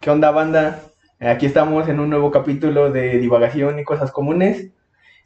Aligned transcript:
¿Qué 0.00 0.08
onda, 0.08 0.30
banda? 0.30 0.80
Aquí 1.20 1.44
estamos 1.44 1.86
en 1.86 2.00
un 2.00 2.08
nuevo 2.08 2.30
capítulo 2.30 2.90
de 2.90 3.18
divagación 3.18 3.78
y 3.78 3.84
cosas 3.84 4.10
comunes. 4.10 4.70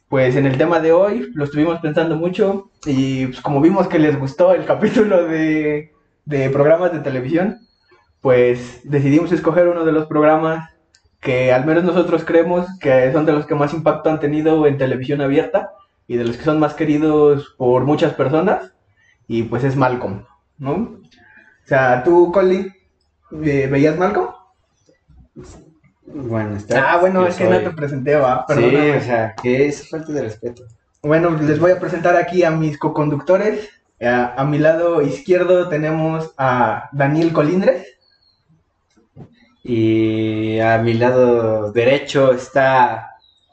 Pues 0.09 0.35
en 0.35 0.45
el 0.45 0.57
tema 0.57 0.81
de 0.81 0.91
hoy 0.91 1.31
lo 1.33 1.45
estuvimos 1.45 1.79
pensando 1.79 2.17
mucho 2.17 2.71
y 2.85 3.27
pues, 3.27 3.39
como 3.39 3.61
vimos 3.61 3.87
que 3.87 3.99
les 3.99 4.19
gustó 4.19 4.53
el 4.53 4.65
capítulo 4.65 5.27
de, 5.27 5.93
de 6.25 6.49
programas 6.49 6.91
de 6.91 6.99
televisión, 6.99 7.61
pues 8.19 8.81
decidimos 8.83 9.31
escoger 9.31 9.69
uno 9.69 9.85
de 9.85 9.93
los 9.93 10.07
programas 10.07 10.69
que 11.21 11.53
al 11.53 11.65
menos 11.65 11.85
nosotros 11.85 12.25
creemos 12.25 12.67
que 12.81 13.13
son 13.13 13.25
de 13.25 13.31
los 13.31 13.45
que 13.45 13.55
más 13.55 13.73
impacto 13.73 14.09
han 14.09 14.19
tenido 14.19 14.67
en 14.67 14.77
televisión 14.77 15.21
abierta 15.21 15.69
y 16.05 16.17
de 16.17 16.25
los 16.25 16.35
que 16.35 16.43
son 16.43 16.59
más 16.59 16.73
queridos 16.73 17.55
por 17.57 17.85
muchas 17.85 18.13
personas 18.13 18.73
y 19.25 19.43
pues 19.43 19.63
es 19.63 19.77
Malcolm, 19.77 20.25
¿no? 20.57 20.73
O 20.73 21.67
sea, 21.67 22.03
tú, 22.03 22.29
Colin, 22.33 22.73
eh, 23.41 23.69
¿veías 23.71 23.97
Malcolm? 23.97 24.34
Bueno, 26.07 26.55
está. 26.57 26.93
Ah, 26.93 26.97
bueno, 26.99 27.21
yo 27.23 27.27
es 27.27 27.35
que 27.35 27.45
no 27.49 27.59
te 27.59 27.71
presenté, 27.71 28.15
va, 28.15 28.45
Sí, 28.47 28.53
perdóname. 28.53 28.97
o 28.97 29.01
sea, 29.01 29.33
que 29.41 29.65
es 29.67 29.89
falta 29.89 30.11
de 30.11 30.21
respeto. 30.21 30.63
Bueno, 31.01 31.31
les 31.31 31.59
voy 31.59 31.71
a 31.71 31.79
presentar 31.79 32.15
aquí 32.15 32.43
a 32.43 32.51
mis 32.51 32.77
coconductores. 32.77 33.69
A, 34.01 34.39
a 34.41 34.45
mi 34.45 34.59
lado 34.59 35.01
izquierdo 35.01 35.67
tenemos 35.69 36.33
a 36.37 36.89
Daniel 36.91 37.33
Colindres. 37.33 37.87
Y 39.63 40.59
a 40.59 40.77
mi 40.77 40.93
lado 40.93 41.71
derecho 41.71 42.31
está 42.33 43.09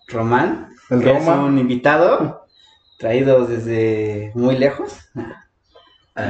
Román, 0.09 0.69
El 0.91 1.01
que 1.01 1.13
Roma. 1.13 1.33
es 1.33 1.39
un 1.39 1.59
invitado 1.59 2.47
traído 2.99 3.47
desde 3.47 4.31
muy 4.35 4.59
lejos. 4.59 5.11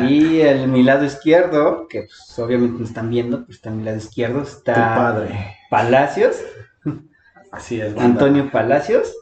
Y 0.09 0.41
el 0.41 0.69
mi 0.69 0.83
lado 0.83 1.05
izquierdo, 1.05 1.89
que 1.89 2.03
pues, 2.03 2.39
obviamente 2.39 2.79
no 2.79 2.85
están 2.85 3.11
viendo, 3.11 3.45
pues 3.45 3.57
está 3.57 3.71
mi 3.71 3.83
lado 3.83 3.97
izquierdo, 3.97 4.43
está 4.43 4.75
Tu 4.75 4.81
padre. 4.81 5.57
Palacios, 5.71 6.37
Así 7.51 7.81
es. 7.81 7.95
banda. 7.95 8.05
Antonio 8.05 8.51
Palacios. 8.51 9.13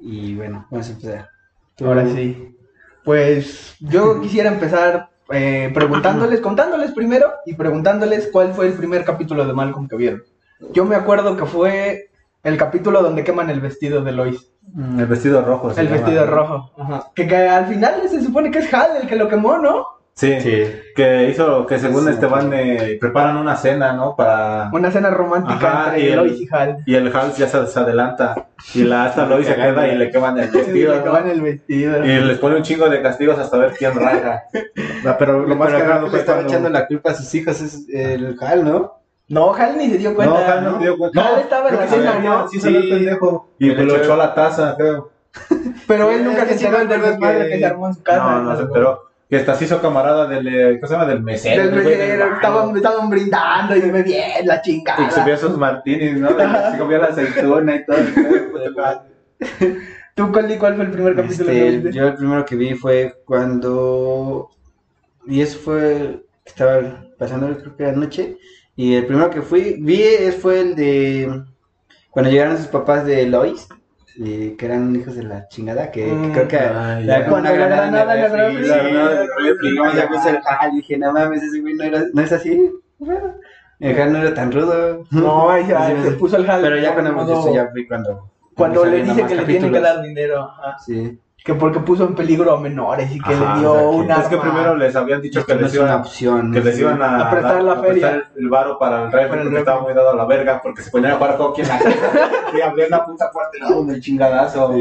Y 0.00 0.34
bueno, 0.34 0.66
vamos 0.70 0.88
a 0.88 0.92
empezar. 0.92 1.28
Tú- 1.76 1.86
Ahora 1.86 2.06
sí. 2.06 2.56
Pues 3.04 3.76
yo 3.80 4.20
quisiera 4.20 4.48
empezar 4.50 5.10
eh, 5.30 5.70
preguntándoles, 5.74 6.40
contándoles 6.40 6.92
primero 6.92 7.30
y 7.46 7.54
preguntándoles 7.54 8.28
cuál 8.32 8.54
fue 8.54 8.66
el 8.68 8.74
primer 8.74 9.04
capítulo 9.04 9.44
de 9.46 9.52
Malcolm 9.52 9.88
que 9.88 9.96
vieron. 9.96 10.22
Yo 10.72 10.84
me 10.84 10.94
acuerdo 10.96 11.36
que 11.36 11.44
fue 11.46 12.10
el 12.44 12.56
capítulo 12.56 13.02
donde 13.02 13.24
queman 13.24 13.50
el 13.50 13.60
vestido 13.60 14.02
de 14.02 14.12
Lois. 14.12 14.51
Mm, 14.74 15.00
El 15.00 15.06
vestido 15.06 15.42
rojo. 15.42 15.70
El 15.70 15.76
llama. 15.76 15.90
vestido 15.90 16.26
rojo. 16.26 16.70
Ajá. 16.78 17.10
Que, 17.14 17.26
que 17.26 17.36
al 17.36 17.66
final 17.66 17.94
se 18.08 18.22
supone 18.22 18.50
que 18.50 18.60
es 18.60 18.72
Hal 18.72 18.90
el 19.02 19.08
que 19.08 19.16
lo 19.16 19.28
quemó, 19.28 19.58
¿no? 19.58 19.86
Sí, 20.14 20.38
Sí. 20.42 20.64
que 20.94 21.30
hizo, 21.30 21.64
que 21.66 21.78
según 21.78 22.04
Sí. 22.04 22.10
este 22.10 22.26
van, 22.26 22.52
eh, 22.52 22.98
preparan 23.00 23.38
una 23.38 23.56
cena, 23.56 23.94
¿no? 23.94 24.14
Para... 24.14 24.68
Una 24.72 24.90
cena 24.90 25.08
romántica 25.08 25.54
Ajá, 25.56 25.84
entre 25.88 26.00
y 26.02 26.08
el- 26.10 26.16
Lois 26.16 26.40
y 26.40 26.48
Hal. 26.50 26.76
Y 26.84 26.94
el 26.96 27.16
Hals 27.16 27.36
ya 27.38 27.48
se, 27.48 27.66
se 27.66 27.80
adelanta. 27.80 28.46
Y 28.74 28.84
la 28.84 29.08
esta 29.08 29.24
Lois 29.24 29.46
se 29.46 29.54
queda 29.54 29.88
y 29.88 29.96
le 29.96 30.10
queman 30.10 30.38
el 30.38 30.48
Y 30.52 30.56
vestido, 30.58 30.92
le 30.92 30.98
¿no? 30.98 31.04
queman 31.04 31.28
el 31.30 31.40
vestido. 31.40 32.04
Y 32.04 32.08
les 32.20 32.38
pone 32.38 32.56
un 32.56 32.62
chingo 32.62 32.90
de 32.90 33.00
castigos 33.00 33.38
hasta 33.38 33.56
ver 33.56 33.72
quién 33.78 33.94
raja. 33.94 34.42
No, 35.02 35.16
pero 35.18 35.40
lo 35.46 35.56
más 35.56 35.68
Pero 35.70 35.80
cagado 35.80 36.08
le 36.08 36.18
estaba 36.18 36.36
cuando... 36.38 36.52
echando 36.52 36.68
la 36.70 36.86
culpa 36.86 37.10
a 37.10 37.14
sus 37.14 37.34
hijos, 37.34 37.60
es 37.60 37.88
el 37.92 38.36
Hal, 38.40 38.64
¿no? 38.64 39.01
No, 39.32 39.54
Hal 39.54 39.78
ni 39.78 39.88
se 39.88 39.96
dio 39.98 40.14
cuenta. 40.14 40.34
No, 40.34 40.52
Hal 40.52 40.64
no 40.64 40.76
se 40.78 40.82
dio 40.84 40.98
cuenta. 40.98 41.20
Hal 41.26 41.32
No, 41.34 41.40
estaba 41.40 41.68
en 41.70 41.76
la 41.76 41.86
cena, 41.88 42.18
¿no? 42.18 42.48
Sí, 42.48 42.60
salió 42.60 42.80
el 42.80 42.88
pendejo. 42.90 43.48
Y 43.58 43.66
Le 43.68 43.74
pues 43.74 43.86
lo 43.86 43.96
echó- 43.96 44.12
a 44.12 44.16
la 44.18 44.34
taza, 44.34 44.74
creo. 44.76 45.10
Pero 45.88 46.10
él 46.10 46.24
nunca 46.24 46.44
se 46.44 46.52
enteró 46.52 46.78
del 46.84 47.00
desmadre 47.00 47.48
que- 47.48 47.58
se 47.58 47.64
armó 47.66 47.88
en 47.88 47.94
su 47.94 48.02
casa. 48.02 48.18
No, 48.24 48.42
no 48.42 48.56
se 48.56 48.62
enteró. 48.64 49.00
Que 49.30 49.36
hasta 49.38 49.54
se 49.54 49.64
hizo 49.64 49.80
camarada 49.80 50.26
del, 50.28 50.46
eh, 50.46 50.78
¿cómo 50.78 50.86
se 50.88 50.92
llama? 50.94 51.06
Del 51.06 51.22
mesero. 51.22 51.62
Del 51.64 51.74
mesero, 51.74 52.34
estaban, 52.34 52.76
estaban 52.76 53.08
brindando 53.08 53.74
y 53.74 53.80
me 53.90 54.02
bien 54.02 54.46
la 54.46 54.56
Y 54.56 54.58
se 54.58 54.62
chingada. 54.64 55.24
vio 55.24 55.36
sus 55.38 55.56
martinis, 55.56 56.18
¿no? 56.18 56.28
Se 56.28 56.78
comía 56.78 56.98
la 56.98 57.06
aceituna 57.06 57.76
y 57.76 57.86
todo. 57.86 57.96
¿Tú, 60.14 60.30
Coli, 60.30 60.58
cuál 60.58 60.76
fue 60.76 60.84
el 60.84 60.90
primer 60.90 61.16
capítulo 61.16 61.50
Este, 61.50 61.62
que 61.64 61.70
viste? 61.78 61.92
yo 61.92 62.08
el 62.08 62.14
primero 62.16 62.44
que 62.44 62.56
vi 62.56 62.74
fue 62.74 63.14
cuando. 63.24 64.50
Y 65.26 65.40
eso 65.40 65.58
fue. 65.58 66.22
Estaba 66.44 66.80
pasando, 67.18 67.56
creo 67.56 67.76
que 67.76 67.86
anoche. 67.86 68.36
Y 68.76 68.94
el 68.94 69.06
primero 69.06 69.30
que 69.30 69.42
fui, 69.42 69.76
vi 69.80 70.02
es- 70.02 70.36
fue 70.36 70.60
el 70.60 70.74
de. 70.74 71.42
Cuando 72.10 72.30
llegaron 72.30 72.56
sus 72.56 72.66
papás 72.68 73.04
de 73.06 73.26
Lois. 73.26 73.68
y 74.14 74.50
que 74.56 74.66
eran 74.66 74.94
hijos 74.94 75.16
de 75.16 75.22
la 75.22 75.48
chingada. 75.48 75.90
Que, 75.90 76.04
que 76.04 76.12
Mm, 76.12 76.32
creo 76.32 76.48
que. 76.48 76.58
ah, 76.58 77.00
ya. 77.00 77.24
como 77.24 77.36
una 77.38 77.48
Cuando 77.48 77.48
la 77.48 77.52
granada 77.52 77.86
en 77.86 77.88
el 77.88 78.68
la 78.68 78.84
la 79.94 80.68
y 80.70 80.76
dije, 80.76 80.98
no 80.98 81.12
mames, 81.12 81.42
ese 81.42 81.60
güey 81.60 81.74
no, 81.74 81.84
era, 81.84 82.02
no 82.12 82.20
es 82.22 82.30
así. 82.32 82.70
Bueno, 82.98 83.34
El 83.80 83.98
Hal 84.00 84.12
no 84.12 84.18
era 84.18 84.34
tan 84.34 84.52
rudo. 84.52 85.04
No, 85.10 85.58
ya 85.66 85.86
se 86.04 86.10
puso 86.12 86.36
el 86.36 86.48
Hal. 86.48 86.60
Pero 86.60 86.76
ya 86.76 86.92
cuando 86.92 87.10
hemos 87.12 87.26
visto, 87.26 87.54
ya 87.54 87.68
fui 87.70 87.86
cuando. 87.88 88.30
cuando 88.54 88.84
le 88.84 89.02
dice 89.02 89.24
que 89.26 89.34
le 89.34 89.44
tienen 89.44 89.72
que 89.72 89.80
dar 89.80 90.02
dinero. 90.02 90.40
ajá. 90.42 90.76
Sí. 90.84 91.18
Que 91.44 91.54
porque 91.54 91.80
puso 91.80 92.04
en 92.04 92.14
peligro 92.14 92.52
a 92.54 92.60
menores 92.60 93.10
y 93.10 93.18
que 93.20 93.34
Ajá, 93.34 93.54
le 93.56 93.60
dio 93.60 93.72
o 93.72 93.74
sea, 93.74 93.82
que- 93.90 93.96
una. 93.96 94.16
Es 94.22 94.28
que 94.28 94.36
primero 94.36 94.76
les 94.76 94.94
habían 94.94 95.20
dicho 95.20 95.44
que 95.44 95.54
no 95.56 95.60
les 95.62 95.74
una 95.74 95.82
iban, 95.88 96.00
opción. 96.00 96.52
que 96.52 96.60
les 96.60 96.78
iban 96.78 97.02
a, 97.02 97.30
prestar 97.30 97.62
la 97.64 97.72
a 97.72 97.76
feria. 97.80 98.30
el 98.36 98.48
varo 98.48 98.78
para 98.78 99.08
el 99.08 99.18
el 99.18 99.28
porque 99.28 99.58
estaba 99.58 99.80
muy 99.80 99.92
dado 99.92 100.10
a 100.10 100.14
la 100.14 100.24
verga 100.24 100.60
porque 100.62 100.82
se 100.82 100.90
ponían 100.92 101.12
a 101.12 101.16
jugar 101.16 101.36
hockey 101.38 101.64
en 101.64 101.68
la 101.68 101.78
y 102.58 102.60
abrían 102.60 102.90
la 102.90 103.04
puta 103.04 103.30
puerta 103.32 103.50
y 103.56 103.60
le 103.60 103.68
daban 103.70 103.90
el 103.90 104.00
chingadazo. 104.00 104.74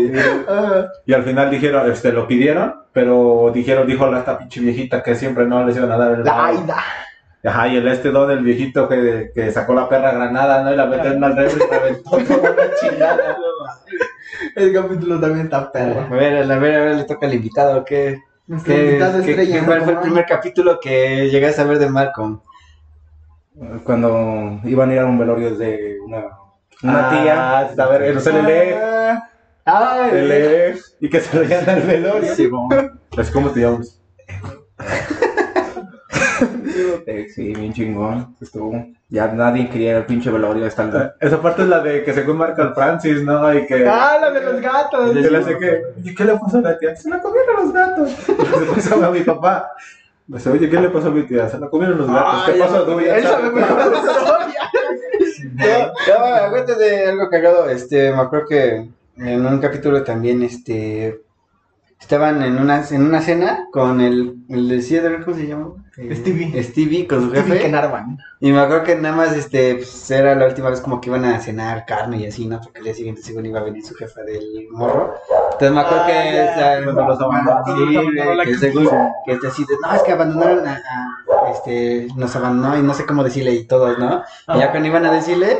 Y 1.05 1.13
al 1.13 1.23
final 1.23 1.49
dijeron, 1.49 1.91
este, 1.91 2.11
lo 2.11 2.27
pidieron, 2.27 2.75
pero 2.93 3.49
dijeron, 3.51 3.87
dijo 3.87 4.05
la 4.05 4.19
esta 4.19 4.37
pinche 4.37 4.59
viejita 4.61 5.01
que 5.01 5.15
siempre 5.15 5.45
no 5.47 5.65
les 5.65 5.75
iban 5.77 5.91
a 5.91 5.97
dar 5.97 6.11
el 6.11 6.23
La 6.23 6.31
varo. 6.33 6.57
Aida. 6.59 6.77
Ajá, 7.43 7.67
y 7.69 7.77
el 7.77 7.87
este 7.87 8.11
don, 8.11 8.29
el 8.29 8.43
viejito 8.43 8.87
que, 8.87 9.31
que 9.33 9.51
sacó 9.51 9.73
la 9.73 9.89
perra 9.89 10.11
granada, 10.11 10.61
¿no? 10.63 10.71
Y 10.71 10.75
la 10.75 10.85
metieron 10.85 11.23
al 11.23 11.35
refri 11.35 11.63
y 11.63 11.73
reventó 11.75 12.09
toda 12.35 12.49
la 12.51 12.75
chingada. 12.79 13.37
El 14.55 14.73
capítulo 14.73 15.19
también 15.19 15.45
está 15.45 15.71
perro. 15.71 16.01
A 16.01 16.09
ver, 16.09 16.51
a 16.51 16.57
ver, 16.57 16.75
a 16.75 16.83
ver, 16.85 16.95
le 16.95 17.03
toca 17.05 17.25
al 17.27 17.33
invitado. 17.33 17.83
¿Qué, 17.85 18.19
qué, 18.65 18.87
invitado 18.87 19.23
qué- 19.23 19.31
estrella, 19.31 19.65
cuál 19.65 19.81
fue 19.83 19.93
el 19.93 19.99
primer 19.99 20.25
capítulo 20.25 20.79
que 20.81 21.29
llegaste 21.29 21.61
a 21.61 21.65
ver 21.65 21.79
de 21.79 21.89
Malcolm? 21.89 22.39
cuando 23.83 24.59
iban 24.63 24.89
a 24.89 24.93
ir 24.93 24.99
a 24.99 25.05
un 25.05 25.19
velorio 25.19 25.55
de 25.55 25.97
una, 26.05 26.25
una 26.83 27.09
tía. 27.09 27.59
Ah, 27.59 27.69
a 27.77 27.87
ver, 27.87 28.15
no 28.15 28.19
se 28.21 28.31
le 28.33 28.43
lee. 28.43 28.75
Ah, 29.65 30.07
Se 30.09 30.21
lee. 30.73 30.79
Y 30.99 31.09
que 31.09 31.19
se 31.19 31.39
leían 31.39 31.69
al 31.69 31.81
velorio. 31.81 32.33
Sí, 32.33 32.49
Pues, 33.11 33.29
¿cómo 33.31 33.49
te 33.51 33.59
llamas? 33.61 34.01
Eh, 37.19 37.29
Sí, 37.29 37.53
bien 37.53 37.73
chingón. 37.73 38.35
Estuvo. 38.41 38.85
Ya 39.09 39.27
nadie 39.27 39.69
quería 39.69 39.97
al 39.97 40.05
pinche 40.05 40.29
velorio. 40.29 40.65
Hasta 40.65 40.83
el... 40.83 41.11
Esa 41.19 41.41
parte 41.41 41.63
es 41.63 41.67
la 41.67 41.81
de 41.81 42.03
que 42.03 42.13
según 42.13 42.37
marca 42.37 42.63
el 42.63 42.73
Francis, 42.73 43.23
¿no? 43.23 43.53
Y 43.53 43.65
que... 43.65 43.85
Ah, 43.87 44.17
la 44.21 44.31
de 44.31 44.41
los 44.41 44.61
gatos. 44.61 45.11
que 45.11 45.29
le 45.29 45.37
hace 45.37 45.57
que... 45.57 45.81
¿Y 46.03 46.15
qué 46.15 46.25
le 46.25 46.37
pasó 46.37 46.57
a 46.57 46.61
la 46.61 46.77
tía? 46.77 46.95
Se 46.95 47.09
la 47.09 47.19
comieron 47.19 47.55
los 47.57 47.73
gatos. 47.73 48.09
Se 48.25 48.33
pasó 48.89 49.05
a 49.05 49.11
mi 49.11 49.21
papá. 49.21 49.71
Dice, 50.27 50.49
oye, 50.49 50.69
¿qué 50.69 50.79
le 50.79 50.89
pasó 50.89 51.07
a 51.07 51.11
mi 51.11 51.23
tía? 51.23 51.49
Se 51.49 51.59
la 51.59 51.69
comieron 51.69 51.97
los 51.97 52.07
gatos. 52.07 52.43
¿Qué 52.45 52.59
pasó 52.59 52.77
a 52.77 52.85
tu 52.85 52.99
Él 52.99 53.23
sabe 53.23 53.51
mejor 53.51 53.77
la 53.77 53.97
historia. 53.97 54.71
Yo, 55.55 55.93
yo, 56.07 56.17
aguante 56.25 56.75
de 56.75 57.05
algo 57.07 57.29
cagado. 57.29 57.69
Este, 57.69 58.11
me 58.11 58.21
acuerdo 58.21 58.47
que 58.47 58.89
en 59.17 59.45
un 59.45 59.59
capítulo 59.59 60.03
también, 60.03 60.41
este, 60.43 61.21
estaban 62.01 62.41
en 62.41 62.57
una, 62.59 62.83
en 62.89 63.03
una 63.05 63.21
cena 63.21 63.67
con 63.71 64.01
el, 64.01 64.35
el 64.49 64.67
de 64.67 64.81
Cedar, 64.81 65.23
¿cómo 65.23 65.37
se 65.37 65.47
llama? 65.47 65.69
Eh, 65.97 66.15
Stevie. 66.15 66.63
Stevie 66.63 67.07
con 67.07 67.21
su 67.21 67.29
Stevie 67.29 67.43
jefe. 67.51 67.59
Kenarvan. 67.65 68.17
Y 68.39 68.51
me 68.51 68.59
acuerdo 68.59 68.83
que 68.83 68.95
nada 68.95 69.15
más, 69.15 69.33
este, 69.35 69.75
pues, 69.75 70.09
era 70.11 70.35
la 70.35 70.47
última 70.47 70.69
vez 70.69 70.81
como 70.81 70.99
que 70.99 71.09
iban 71.09 71.23
a 71.25 71.39
cenar 71.39 71.85
carne 71.85 72.17
y 72.17 72.25
así, 72.25 72.47
¿no? 72.47 72.59
Porque 72.59 72.79
el 72.79 72.85
día 72.85 72.93
siguiente 72.95 73.21
según 73.21 73.45
iba 73.45 73.59
a 73.59 73.63
venir 73.63 73.85
su 73.85 73.93
jefa 73.95 74.21
del 74.21 74.67
morro. 74.71 75.13
Entonces 75.53 75.71
me 75.71 75.81
acuerdo 75.81 76.03
Ah, 76.03 76.07
que, 76.07 76.49
o 76.49 76.53
sea, 76.59 76.83
Cuando 76.83 77.07
los 77.07 77.21
abandonaron. 77.21 77.65
sí, 77.65 78.45
que 78.45 78.57
según, 78.57 78.89
que 79.25 79.31
este, 79.33 79.47
así 79.47 79.63
de, 79.65 79.75
no, 79.81 79.93
es 79.95 80.01
que 80.03 80.11
abandonaron 80.11 80.67
a, 80.67 80.73
a- 80.73 81.51
este, 81.51 82.07
nos 82.15 82.35
abandonó 82.35 82.77
y 82.77 82.81
no 82.81 82.93
sé 82.93 83.05
cómo 83.05 83.23
decirle 83.23 83.51
y 83.53 83.65
todos, 83.65 83.97
¿no? 83.99 84.23
Y 84.55 84.59
ya 84.59 84.71
cuando 84.71 84.87
iban 84.89 85.05
a 85.05 85.11
decirle, 85.11 85.59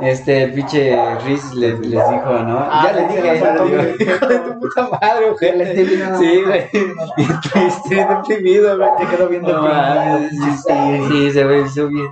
este, 0.00 0.42
el 0.44 0.52
pinche 0.52 0.96
Riz 1.24 1.52
les, 1.54 1.78
les 1.80 1.90
dijo, 2.10 2.32
¿no? 2.44 2.58
Ah, 2.70 2.82
ya 2.84 2.92
les 2.92 3.10
sí, 3.10 3.16
dije, 3.16 3.38
ya 3.40 3.56
sí. 3.58 3.64
les 3.72 3.98
dije, 3.98 4.12
hijo 4.12 4.26
de 4.26 4.38
tu 4.38 4.60
puta 4.60 4.88
madre. 4.90 5.34
Stevie 5.36 5.96
no- 5.98 6.18
Sí, 6.18 6.42
güey. 6.44 6.68
Y 7.16 7.48
triste, 7.48 8.06
deprimido, 8.06 8.76
güey. 8.78 8.90
Te 8.98 9.06
quedó 9.06 9.28
bien 9.28 9.42
No, 9.42 10.18
sí, 10.28 10.38
sí, 10.38 11.08
sí, 11.08 11.30
se 11.30 11.44
ve 11.44 11.60
hizo 11.62 11.88
bien. 11.88 12.08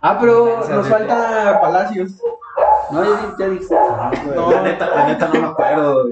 Ah, 0.00 0.16
pero 0.20 0.60
nos 0.68 0.86
falta 0.88 1.58
Palacios. 1.60 2.12
No, 2.90 3.04
ya, 3.04 3.34
ya 3.38 3.48
dije. 3.48 3.74
No, 4.34 4.50
la 4.50 4.62
neta, 4.62 4.88
la 4.94 5.06
neta 5.08 5.28
no 5.32 5.40
me 5.40 5.46
acuerdo 5.48 6.04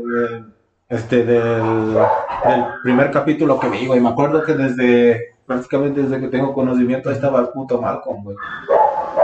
este, 0.88 1.24
del, 1.24 1.94
del 1.94 2.64
primer 2.82 3.10
capítulo 3.10 3.58
que 3.58 3.68
vi, 3.68 3.86
güey. 3.86 4.00
Me 4.00 4.10
acuerdo 4.10 4.42
que 4.42 4.52
desde, 4.52 5.34
prácticamente 5.46 6.02
desde 6.02 6.20
que 6.20 6.28
tengo 6.28 6.52
conocimiento, 6.52 7.08
ahí 7.08 7.14
estaba 7.14 7.40
el 7.40 7.48
puto 7.48 7.80
Malcolm, 7.80 8.22
güey. 8.24 8.36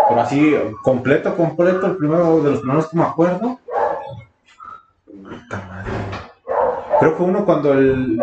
Pero 0.08 0.20
así, 0.20 0.54
completo, 0.82 1.34
completo, 1.36 1.86
el 1.86 1.96
primero 1.96 2.42
de 2.42 2.50
los 2.50 2.60
primeros 2.60 2.88
que 2.88 2.96
me 2.96 3.04
acuerdo. 3.04 3.58
Puta 5.06 5.62
madre. 5.68 5.90
Creo 7.00 7.16
que 7.16 7.22
uno 7.22 7.44
cuando 7.44 7.72
el, 7.72 8.22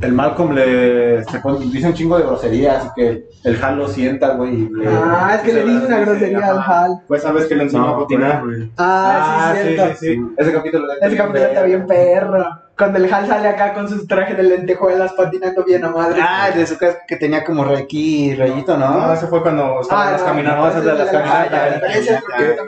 el 0.00 0.12
Malcolm 0.12 0.52
le 0.52 1.22
se 1.24 1.38
pone- 1.40 1.60
dice 1.66 1.86
un 1.86 1.94
chingo 1.94 2.18
de 2.18 2.24
groserías 2.24 2.86
y 2.86 2.88
que 2.94 3.28
el 3.44 3.62
Hal 3.64 3.78
lo 3.78 3.88
sienta, 3.88 4.30
güey. 4.34 4.68
Ah, 4.86 5.32
es 5.36 5.42
que 5.42 5.52
le 5.52 5.64
dice 5.64 5.86
una 5.86 5.98
grosería 6.00 6.50
al 6.50 6.58
Hal. 6.58 7.00
Pues 7.06 7.22
sabes 7.22 7.46
que 7.46 7.54
le 7.54 7.64
enseñó 7.64 7.88
a 7.88 7.98
patinar. 8.00 8.42
Ah, 8.76 9.52
sí, 9.54 9.62
cierto. 9.74 9.94
sí, 9.98 10.06
sí. 10.14 10.22
Ese 10.36 10.52
capítulo 10.52 10.86
Ese 11.00 11.16
capítulo 11.16 11.44
está 11.46 11.62
bien 11.62 11.86
perro. 11.86 12.44
Cuando 12.78 12.98
el 12.98 13.12
Hal 13.12 13.26
sale 13.26 13.48
acá 13.48 13.74
con 13.74 13.88
sus 13.88 14.06
trajes 14.06 14.36
de 14.36 14.44
lentejuelas 14.44 15.12
patinando 15.14 15.64
bien 15.64 15.84
a 15.84 15.90
madre. 15.90 16.20
Ah, 16.22 16.50
de 16.54 16.64
su 16.64 16.78
casa 16.78 16.98
que 17.08 17.16
tenía 17.16 17.42
como 17.44 17.64
aquí 17.64 18.36
rayito, 18.36 18.76
No, 18.78 19.06
¿no? 19.08 19.12
ese 19.12 19.26
fue 19.26 19.42
cuando 19.42 19.80
estaban 19.80 20.06
Ah, 20.08 20.12
las 20.12 20.20
no, 20.20 20.26
caminatas. 20.28 20.58
no, 20.60 20.68
esas 20.68 20.84
de 20.84 20.92
las 20.92 21.00
es 21.06 21.06
de 21.12 21.18
la- 21.18 21.24
caminatas. 21.24 21.82
ah, 21.82 21.86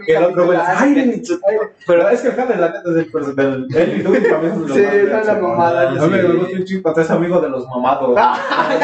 es 0.07 0.17
el 0.17 0.25
otro 0.25 0.47
güey. 0.47 0.59
Pero 1.87 2.09
es 2.09 2.21
que 2.23 2.29
el 2.29 2.41
Hal, 2.41 2.61
la 2.61 2.67
neta, 2.67 2.83
es 2.87 2.95
del, 2.95 3.11
pues, 3.11 3.37
del 3.37 3.67
él 3.75 4.01
y 4.01 4.03
tú 4.03 4.13
también 4.29 4.53
son 4.55 4.69
los 4.69 4.77
Sí, 4.77 4.83
más 4.83 4.91
son 4.91 5.05
vergas, 5.05 5.27
las 5.27 5.95
¿no? 5.95 6.07
me 6.09 6.23
gusta 6.23 6.57
un 6.57 6.65
chingo, 6.65 7.01
es 7.01 7.11
amigo 7.11 7.41
de 7.41 7.49
los 7.49 7.67
mamados. 7.69 8.17
Ay, 8.51 8.79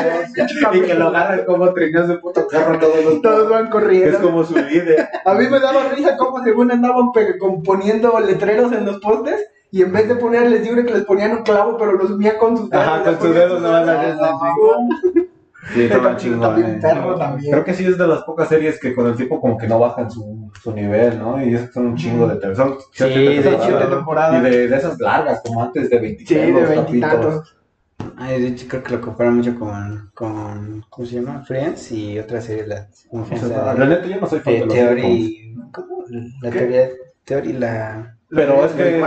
y 0.75 0.81
que 0.83 0.95
lo 0.95 1.09
agarran 1.09 1.45
como 1.45 1.73
trineos 1.73 2.09
de 2.09 2.19
puto 2.19 2.47
carro 2.47 2.79
todos 2.79 3.05
los 3.05 3.21
Todos 3.23 3.51
van 3.51 3.69
corriendo. 3.69 4.17
es 4.17 4.23
como 4.23 4.45
su 4.45 4.55
líder. 4.57 5.09
A 5.25 5.35
mí 5.35 5.49
me 5.49 5.59
daba 5.59 5.89
risa 5.95 6.17
cómo 6.17 6.43
según 6.45 6.71
andaban 6.71 7.11
pe- 7.13 7.37
con- 7.39 7.63
poniendo 7.65 8.19
letreros 8.21 8.73
en 8.73 8.87
los 8.87 8.99
postes 9.01 9.45
y 9.71 9.83
en 9.83 9.93
vez 9.93 10.09
de 10.09 10.17
ponerles 10.17 10.63
libre 10.63 10.85
que 10.85 10.95
les 10.95 11.05
ponían 11.05 11.33
un 11.33 11.43
clavo, 11.43 11.77
pero 11.77 11.93
los 11.93 12.11
unía 12.11 12.39
con 12.39 12.57
sus 12.57 12.73
Ajá, 12.73 13.03
con 13.03 13.21
sus 13.21 13.35
dedos 13.35 13.61
no 13.63 13.71
van 13.71 13.89
a 13.89 14.03
ver. 14.03 14.17
Sí, 15.75 15.83
está 15.83 16.39
también. 16.39 17.51
Creo 17.51 17.65
que 17.65 17.75
sí 17.75 17.85
es 17.85 17.99
de 17.99 18.07
las 18.07 18.23
pocas 18.23 18.49
series 18.49 18.79
que 18.79 18.95
con 18.95 19.07
el 19.07 19.17
tiempo 19.17 19.41
como 19.41 19.59
que 19.59 19.67
no 19.67 19.79
bajan 19.81 20.11
su, 20.11 20.51
su 20.63 20.73
nivel, 20.73 21.19
¿no? 21.19 21.45
Y 21.45 21.55
es 21.55 21.73
son 21.73 21.87
un 21.87 21.97
chingo 21.97 22.29
de 22.29 22.37
te- 22.37 22.55
son 22.55 22.77
Sí, 22.93 23.05
de 23.05 23.43
temporadas. 23.43 23.67
siete 23.67 23.85
temporadas. 23.87 24.41
Y 24.41 24.51
de, 24.51 24.69
de 24.69 24.77
esas 24.77 25.01
largas, 25.01 25.41
como 25.45 25.63
antes 25.65 25.91
de 25.91 25.97
Sí, 25.97 26.03
26 26.03 26.41
de 26.47 26.53
capítulos. 26.53 26.69
veintitantos. 26.69 27.57
Ay, 28.19 28.41
de 28.43 28.49
hecho 28.49 28.67
creo 28.69 28.83
que 28.83 28.93
lo 28.93 29.01
comparan 29.01 29.37
mucho 29.37 29.59
con, 29.59 30.11
con 30.15 30.85
¿cómo 30.89 31.07
se 31.07 31.15
llama? 31.17 31.43
Friends 31.45 31.93
y 31.93 32.19
otra 32.19 32.41
serie, 32.41 32.67
la, 32.67 32.89
¿cómo 33.11 33.27
se 33.27 33.35
O 33.35 33.39
sea, 33.39 33.49
llama? 33.49 33.75
La 33.75 33.87
neta 33.87 34.07
yo 34.07 34.21
no 34.21 34.27
soy 34.27 34.41
fan 34.41 34.55
De 34.55 34.61
de 34.61 34.67
los 34.67 34.75
Theory, 34.75 35.55
¿cómo? 35.73 36.05
La 36.43 36.51
¿Qué? 36.51 36.59
teoría, 36.61 36.89
Theory, 37.25 37.53
la... 37.55 38.16
Pero 38.29 38.65
es 38.65 38.73
que, 38.73 39.03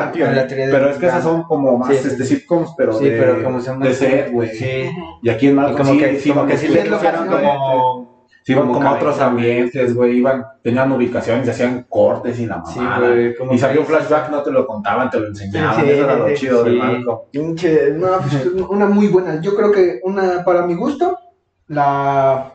pero 0.72 0.90
es 0.90 0.98
que 0.98 1.06
esas 1.08 1.24
son 1.24 1.44
como 1.44 1.78
más 1.78 1.90
Sí, 1.90 1.98
sí, 1.98 2.08
este, 2.08 2.24
sí. 2.26 2.36
sitcoms, 2.38 2.74
pero 2.78 2.94
sí, 2.94 3.10
de, 3.10 3.18
pero 3.20 3.44
como 3.44 3.60
se 3.60 3.68
llama... 3.72 3.86
de 3.86 3.94
set, 3.94 4.32
güey. 4.32 4.50
Sí, 4.56 4.90
Y 5.22 5.30
aquí 5.30 5.48
en 5.48 5.56
Malcolm 5.56 5.76
Y 5.76 5.78
como 5.78 5.92
sí, 5.94 6.00
que- 6.00 6.20
sí, 6.20 6.30
como 6.30 6.42
como 6.42 6.52
que 6.52 6.58
sí 6.58 6.68
que 6.68 6.74
le 6.74 6.84
sí 6.84 6.90
pusieron 6.90 7.28
como, 7.28 8.26
sí 8.46 8.52
iban 8.54 8.68
como 8.68 8.74
como 8.80 8.88
a 8.90 8.94
otros 8.94 9.20
ambientes, 9.20 9.94
güey, 9.94 10.18
iban, 10.20 10.46
tenían 10.64 10.90
ubicaciones, 10.94 11.50
hacían 11.50 11.86
cortes 11.90 12.40
y 12.40 12.46
la 12.46 12.64
Sí, 12.66 12.80
mamada. 12.80 13.10
güey, 13.10 13.36
como 13.36 13.54
y 13.54 13.58
salió 13.60 13.82
un 13.82 13.88
flashback, 13.88 14.30
no 14.30 14.42
te 14.42 14.52
lo 14.52 14.66
contaban, 14.66 15.10
te 15.10 15.20
lo 15.20 15.28
enseñaban, 15.28 15.76
Sí, 15.84 15.90
eso 15.92 16.04
era 16.06 16.16
lo 16.16 16.28
sí, 16.30 16.34
chido 16.36 16.64
de 16.64 16.72
sí. 16.72 16.78
Malcolm. 16.78 17.20
Pinche, 17.32 17.92
no, 17.92 18.08
pues, 18.22 18.46
una 18.70 18.86
muy 18.86 19.08
buena. 19.08 19.42
Yo 19.42 19.54
creo 19.54 19.72
que 19.74 20.00
una, 20.04 20.46
para 20.46 20.66
mi 20.66 20.76
gusto, 20.76 21.20
la 21.68 22.54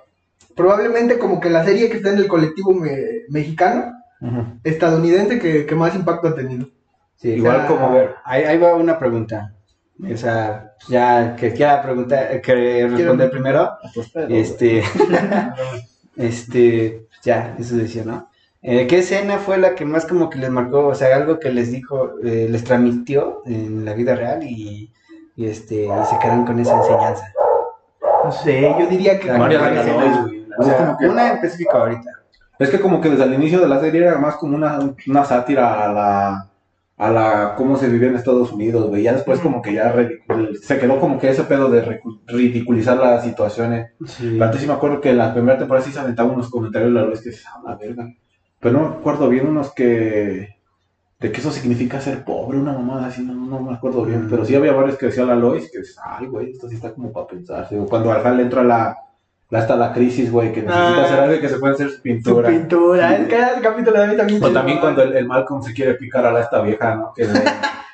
probablemente 0.57 1.19
como 1.19 1.41
que 1.41 1.51
la 1.51 1.65
serie 1.65 1.91
que 1.91 1.97
está 1.99 2.11
en 2.11 2.19
el 2.19 2.29
colectivo 2.29 2.73
me- 2.73 3.23
mexicano, 3.29 3.93
estadounidense, 4.65 5.39
que, 5.39 5.67
que 5.67 5.75
más 5.75 5.95
impacto 5.95 6.29
ha 6.29 6.35
tenido. 6.35 6.69
sí. 7.17 7.31
Igual 7.31 7.67
como- 7.67 7.87
a 7.87 7.93
ver, 7.93 8.15
ahí, 8.25 8.45
ahí 8.45 8.59
va 8.59 8.75
una 8.75 8.99
pregunta. 8.99 9.55
O 10.13 10.17
sea, 10.17 10.73
ya 10.89 11.37
que 11.37 11.53
quiera 11.53 11.81
preguntar, 11.83 12.41
que 12.41 12.89
responder 12.89 13.31
primero. 13.31 13.71
Este, 14.29 14.83
este, 16.17 17.07
ya, 17.23 17.55
eso 17.59 17.77
decía, 17.77 18.03
¿no? 18.05 18.29
Eh, 18.63 18.87
¿Qué 18.87 18.99
escena 18.99 19.39
fue 19.39 19.59
la 19.59 19.75
que 19.75 19.85
más 19.85 20.07
como 20.07 20.31
que 20.31 20.39
les 20.39 20.51
marcó, 20.51 20.87
o 20.87 20.95
sea, 20.95 21.15
algo 21.17 21.39
que 21.39 21.51
les 21.51 21.71
dijo, 21.71 22.13
eh, 22.25 22.47
les 22.51 22.65
transmitió 22.65 23.43
en 23.45 23.85
la 23.85 23.93
vida 23.93 24.15
real 24.15 24.43
y, 24.43 24.91
y, 25.37 25.47
este, 25.47 25.85
y 25.85 26.05
se 26.11 26.19
quedaron 26.19 26.47
con 26.47 26.59
esa 26.59 26.75
enseñanza? 26.77 27.25
No 28.25 28.33
sé, 28.33 28.63
yo 28.63 28.87
diría 28.87 29.19
que... 29.21 29.29
La- 29.29 29.39
Varias 29.39 29.63
escenas. 29.77 30.23
güey. 30.23 30.47
O 30.59 30.63
sea, 30.63 30.97
una 31.03 31.29
en 31.29 31.35
específico 31.35 31.77
ahorita. 31.77 32.11
Es 32.59 32.71
que 32.71 32.81
como 32.81 33.01
que 33.01 33.11
desde 33.11 33.25
el 33.25 33.35
inicio 33.35 33.61
de 33.61 33.69
la 33.69 33.81
serie 33.81 34.03
era 34.07 34.19
más 34.19 34.37
como 34.37 34.57
una, 34.57 34.79
una 35.07 35.25
sátira 35.25 35.85
a 35.85 35.93
la 35.93 36.51
a 36.97 37.11
la 37.11 37.55
cómo 37.57 37.77
se 37.77 37.89
vivía 37.89 38.07
en 38.09 38.15
Estados 38.15 38.53
Unidos, 38.53 38.89
güey. 38.89 39.03
Ya 39.03 39.13
después 39.15 39.41
como 39.41 39.61
que 39.61 39.75
ya 39.75 39.93
ridicul- 39.93 40.55
se 40.63 40.79
quedó 40.79 41.01
como 41.01 41.19
que 41.19 41.29
ese 41.29 41.43
pedo 41.43 41.69
de 41.69 42.01
ridiculizar 42.29 42.97
las 42.99 43.25
situaciones. 43.25 43.91
Sí. 44.07 44.41
Antes 44.41 44.61
sí 44.61 44.67
me 44.69 44.75
acuerdo 44.75 45.01
que 45.01 45.11
en 45.11 45.19
la 45.19 45.35
primera 45.35 45.59
temporada 45.59 45.85
sí 45.85 45.93
se 45.93 45.99
aventaban 45.99 46.35
unos 46.35 46.49
comentarios 46.51 46.93
la 46.93 47.03
vez 47.05 47.21
que 47.21 47.31
ah, 47.53 47.61
la 47.67 47.75
verga. 47.77 48.09
Pero 48.61 48.79
no 48.79 48.89
me 48.89 48.95
acuerdo 48.95 49.29
bien 49.29 49.49
unos 49.49 49.73
que 49.75 50.55
de 51.19 51.33
que 51.33 51.41
eso 51.41 51.51
significa 51.51 52.01
ser 52.01 52.23
pobre, 52.25 52.59
una 52.59 52.73
mamada 52.73 53.07
así, 53.07 53.23
no, 53.23 53.35
no 53.35 53.61
me 53.61 53.73
acuerdo 53.75 54.05
bien. 54.05 54.29
Pero 54.31 54.45
sí 54.45 54.55
había 54.55 54.73
varios 54.73 54.97
que 54.97 55.07
decía 55.07 55.25
la 55.25 55.35
Lois 55.35 55.71
que 55.73 55.79
dices, 55.79 55.97
ay, 56.05 56.27
güey, 56.29 56.53
esto 56.53 56.69
sí 56.69 56.77
está 56.77 56.93
como 56.93 57.11
para 57.13 57.27
pensar. 57.27 57.67
Digo, 57.71 57.87
Cuando 57.87 58.13
al 58.13 58.19
final 58.21 58.41
entra 58.41 58.63
la, 58.63 58.77
la, 58.87 58.97
hasta 59.57 59.77
la 59.77 59.93
crisis, 59.93 60.31
güey, 60.31 60.53
que 60.53 60.63
necesita 60.63 61.01
Ah. 61.01 61.05
hacer 61.05 61.21
algo 61.21 61.35
y 61.35 61.41
que 61.41 61.49
se 61.49 61.59
puede 61.59 61.75
hacer 61.75 61.89
su 61.91 61.97
Su 61.97 62.03
pintura. 62.03 62.49
pintura, 62.49 63.17
es 63.17 63.29
que 63.29 63.37
el 63.37 63.61
capítulo 63.63 64.01
de 64.01 64.07
mí 64.09 64.17
también... 64.17 64.43
O 64.45 64.51
también 64.51 64.79
cuando 64.81 65.03
el, 65.03 65.17
el 65.17 65.27
Malcolm 65.27 65.63
se 65.63 65.73
quiere 65.73 65.95
picar 65.95 66.27
a 66.27 66.33
la 66.33 66.41
esta 66.41 66.61
vieja, 66.63 66.95
¿no? 66.97 67.13
Que 67.15 67.25
le, 67.25 67.43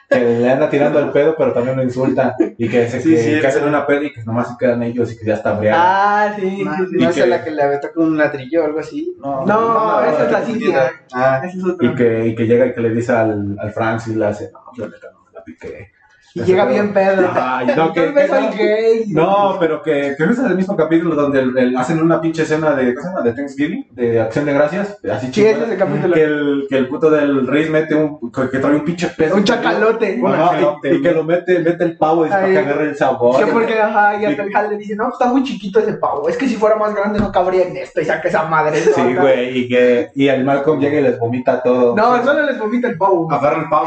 que 0.08 0.18
le 0.40 0.50
anda 0.50 0.68
tirando 0.68 0.98
el 0.98 1.10
pedo, 1.10 1.34
pero 1.38 1.52
también 1.52 1.76
lo 1.76 1.82
insulta. 1.84 2.34
Y 2.58 2.68
que, 2.68 2.88
se, 2.88 3.00
Sí, 3.00 3.10
que, 3.10 3.16
sí, 3.18 3.40
que 3.40 3.46
hacen 3.46 3.62
sí. 3.62 3.68
una 3.68 3.86
peli 3.86 4.06
y 4.06 4.12
que 4.12 4.22
nomás 4.24 4.48
se 4.48 4.54
quedan 4.58 4.82
ellos 4.82 5.12
y 5.12 5.16
que 5.18 5.24
ya 5.24 5.34
está 5.34 5.52
briaga. 5.52 5.78
Ah, 5.80 6.34
sí, 6.38 6.64
No, 6.64 6.72
no 6.90 7.08
es 7.10 7.14
que- 7.14 7.26
la 7.26 7.44
que 7.44 7.50
le 7.52 7.62
aventó 7.62 7.92
con 7.92 8.04
un 8.06 8.16
ladrillo 8.18 8.62
o 8.62 8.66
algo 8.66 8.80
así. 8.80 9.14
No, 9.20 9.44
No, 9.46 10.02
esa 10.04 10.24
es 10.26 10.32
la 10.32 10.40
Cintia. 10.42 10.92
Ah, 11.12 11.42
Ese 11.44 11.58
es 11.58 11.64
otro. 11.64 11.86
Y 11.86 11.94
que, 11.94 12.26
y 12.26 12.34
que 12.34 12.46
llega 12.46 12.66
y 12.66 12.74
que 12.74 12.80
le 12.80 12.90
dice 12.90 13.12
al, 13.12 13.56
al 13.60 13.70
Francis, 13.72 14.16
le 14.16 14.26
hace, 14.26 14.50
no, 14.52 14.60
la 14.76 14.86
neta 14.88 15.10
no 15.12 15.20
me 15.26 15.32
la 15.32 15.44
piqué. 15.44 15.92
Y 16.34 16.42
llega 16.42 16.64
bien 16.64 16.92
pedo. 16.92 17.26
Ajá, 17.26 17.64
y 17.64 17.66
no, 17.76 17.92
que, 17.92 18.06
no, 18.06 18.50
gay. 18.56 19.04
no, 19.08 19.56
pero 19.58 19.82
que, 19.82 20.14
que 20.16 20.24
no 20.26 20.32
es 20.32 20.38
el 20.38 20.54
mismo 20.54 20.76
capítulo 20.76 21.16
donde 21.16 21.40
el- 21.40 21.58
el- 21.58 21.76
hacen 21.76 22.00
una 22.00 22.20
pinche 22.20 22.42
escena 22.42 22.70
de, 22.74 22.94
¿cómo 22.94 23.02
se 23.08 23.12
llama? 23.14 23.22
De 23.22 23.32
Thanksgiving, 23.32 23.88
de 23.90 24.20
Acción 24.20 24.44
de 24.44 24.52
Gracias, 24.52 24.98
así 25.12 25.26
Sí, 25.26 25.32
chingona, 25.32 25.52
ese 25.56 25.64
es 25.66 25.70
el 25.72 25.78
capítulo. 25.78 26.14
que 26.14 26.22
el, 26.22 26.66
que 26.68 26.76
el 26.76 26.88
puto 26.88 27.10
del 27.10 27.46
Riz 27.48 27.68
mete 27.70 27.94
un, 27.96 28.30
que, 28.30 28.48
que 28.48 28.58
trae 28.58 28.74
un 28.76 28.84
pinche 28.84 29.08
peso. 29.08 29.34
Un 29.34 29.44
chacalote. 29.44 30.22
Ajá, 30.24 30.78
y, 30.84 30.88
y 30.88 31.02
que 31.02 31.10
lo 31.12 31.24
mete, 31.24 31.58
mete 31.58 31.82
el 31.84 31.96
pavo 31.98 32.26
y 32.26 32.28
para 32.28 32.46
que 32.46 32.58
agarre 32.58 32.84
el 32.90 32.96
sabor. 32.96 33.36
Sí, 33.36 33.50
porque 33.52 33.80
ajá, 33.80 34.20
y 34.20 34.24
hasta 34.26 34.42
el 34.44 34.54
Hal 34.56 34.70
le 34.70 34.76
dice, 34.76 34.94
no, 34.94 35.08
está 35.08 35.26
muy 35.26 35.42
chiquito 35.42 35.80
ese 35.80 35.94
pavo. 35.94 36.28
Es 36.28 36.36
que 36.36 36.46
si 36.46 36.54
fuera 36.54 36.76
más 36.76 36.94
grande 36.94 37.18
no 37.18 37.32
cabría 37.32 37.66
en 37.66 37.76
esto 37.76 38.00
y 38.00 38.04
saca 38.04 38.28
esa 38.28 38.44
madre. 38.44 38.80
¿no? 38.86 38.92
Sí, 38.94 39.14
güey, 39.16 39.58
y 39.58 39.68
que 39.68 40.10
y 40.14 40.28
el 40.28 40.44
Malcolm 40.44 40.78
llega 40.80 41.00
y 41.00 41.02
les 41.02 41.18
vomita 41.18 41.60
todo. 41.62 41.96
No, 41.96 42.22
solo 42.24 42.42
les 42.46 42.58
vomita 42.58 42.88
el 42.88 42.96
pavo. 42.96 43.30
agarra 43.32 43.62
el 43.62 43.68
pavo, 43.68 43.86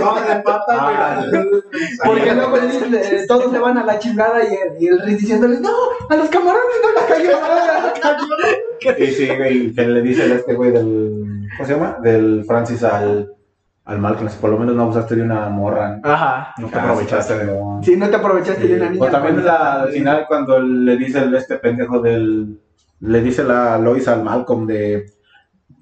No. 0.00 1.39
Porque 2.04 2.34
luego 2.34 2.56
Liz, 2.56 2.82
eh, 2.94 3.24
todos 3.26 3.52
se 3.52 3.58
van 3.58 3.78
a 3.78 3.84
la 3.84 3.98
chingada 3.98 4.42
y 4.44 4.54
el, 4.54 4.82
y 4.82 4.86
el 4.88 5.00
Riz 5.00 5.18
diciéndoles, 5.18 5.60
no, 5.60 5.70
a 6.08 6.16
los 6.16 6.28
camarones 6.28 6.76
no 6.82 7.00
la 7.00 7.06
cayó 7.06 7.40
nada. 7.40 7.94
Y 8.98 9.06
sí, 9.08 9.28
güey, 9.36 9.74
que 9.74 9.86
le 9.86 10.02
dice 10.02 10.22
a 10.22 10.34
este 10.34 10.54
güey 10.54 10.70
del. 10.70 11.48
¿Cómo 11.56 11.66
se 11.66 11.74
llama? 11.74 11.98
Del 12.02 12.44
Francis 12.46 12.82
al. 12.82 13.34
Al 13.82 13.98
Malcolm, 13.98 14.28
si 14.28 14.38
por 14.38 14.50
lo 14.50 14.58
menos 14.58 14.76
no 14.76 14.82
abusaste 14.82 15.16
de 15.16 15.22
una 15.22 15.48
morra. 15.48 15.98
Ajá. 16.04 16.54
No 16.58 16.68
te 16.68 16.78
aprovechaste 16.78 17.38
de. 17.38 17.58
Si 17.82 17.96
no 17.96 18.08
te 18.08 18.16
aprovechaste 18.16 18.68
de 18.68 18.74
una 18.74 18.90
niña. 18.90 19.04
O 19.04 19.08
también 19.08 19.44
la, 19.44 19.82
al 19.82 19.88
final 19.88 20.26
cuando 20.28 20.60
le 20.60 20.96
dice 20.96 21.18
el, 21.18 21.34
este 21.34 21.56
pendejo 21.56 21.98
del... 22.00 22.60
Le 23.00 23.20
dice 23.22 23.42
la 23.42 23.78
Lois 23.78 24.06
al 24.06 24.22
Malcolm 24.22 24.66
de... 24.66 25.06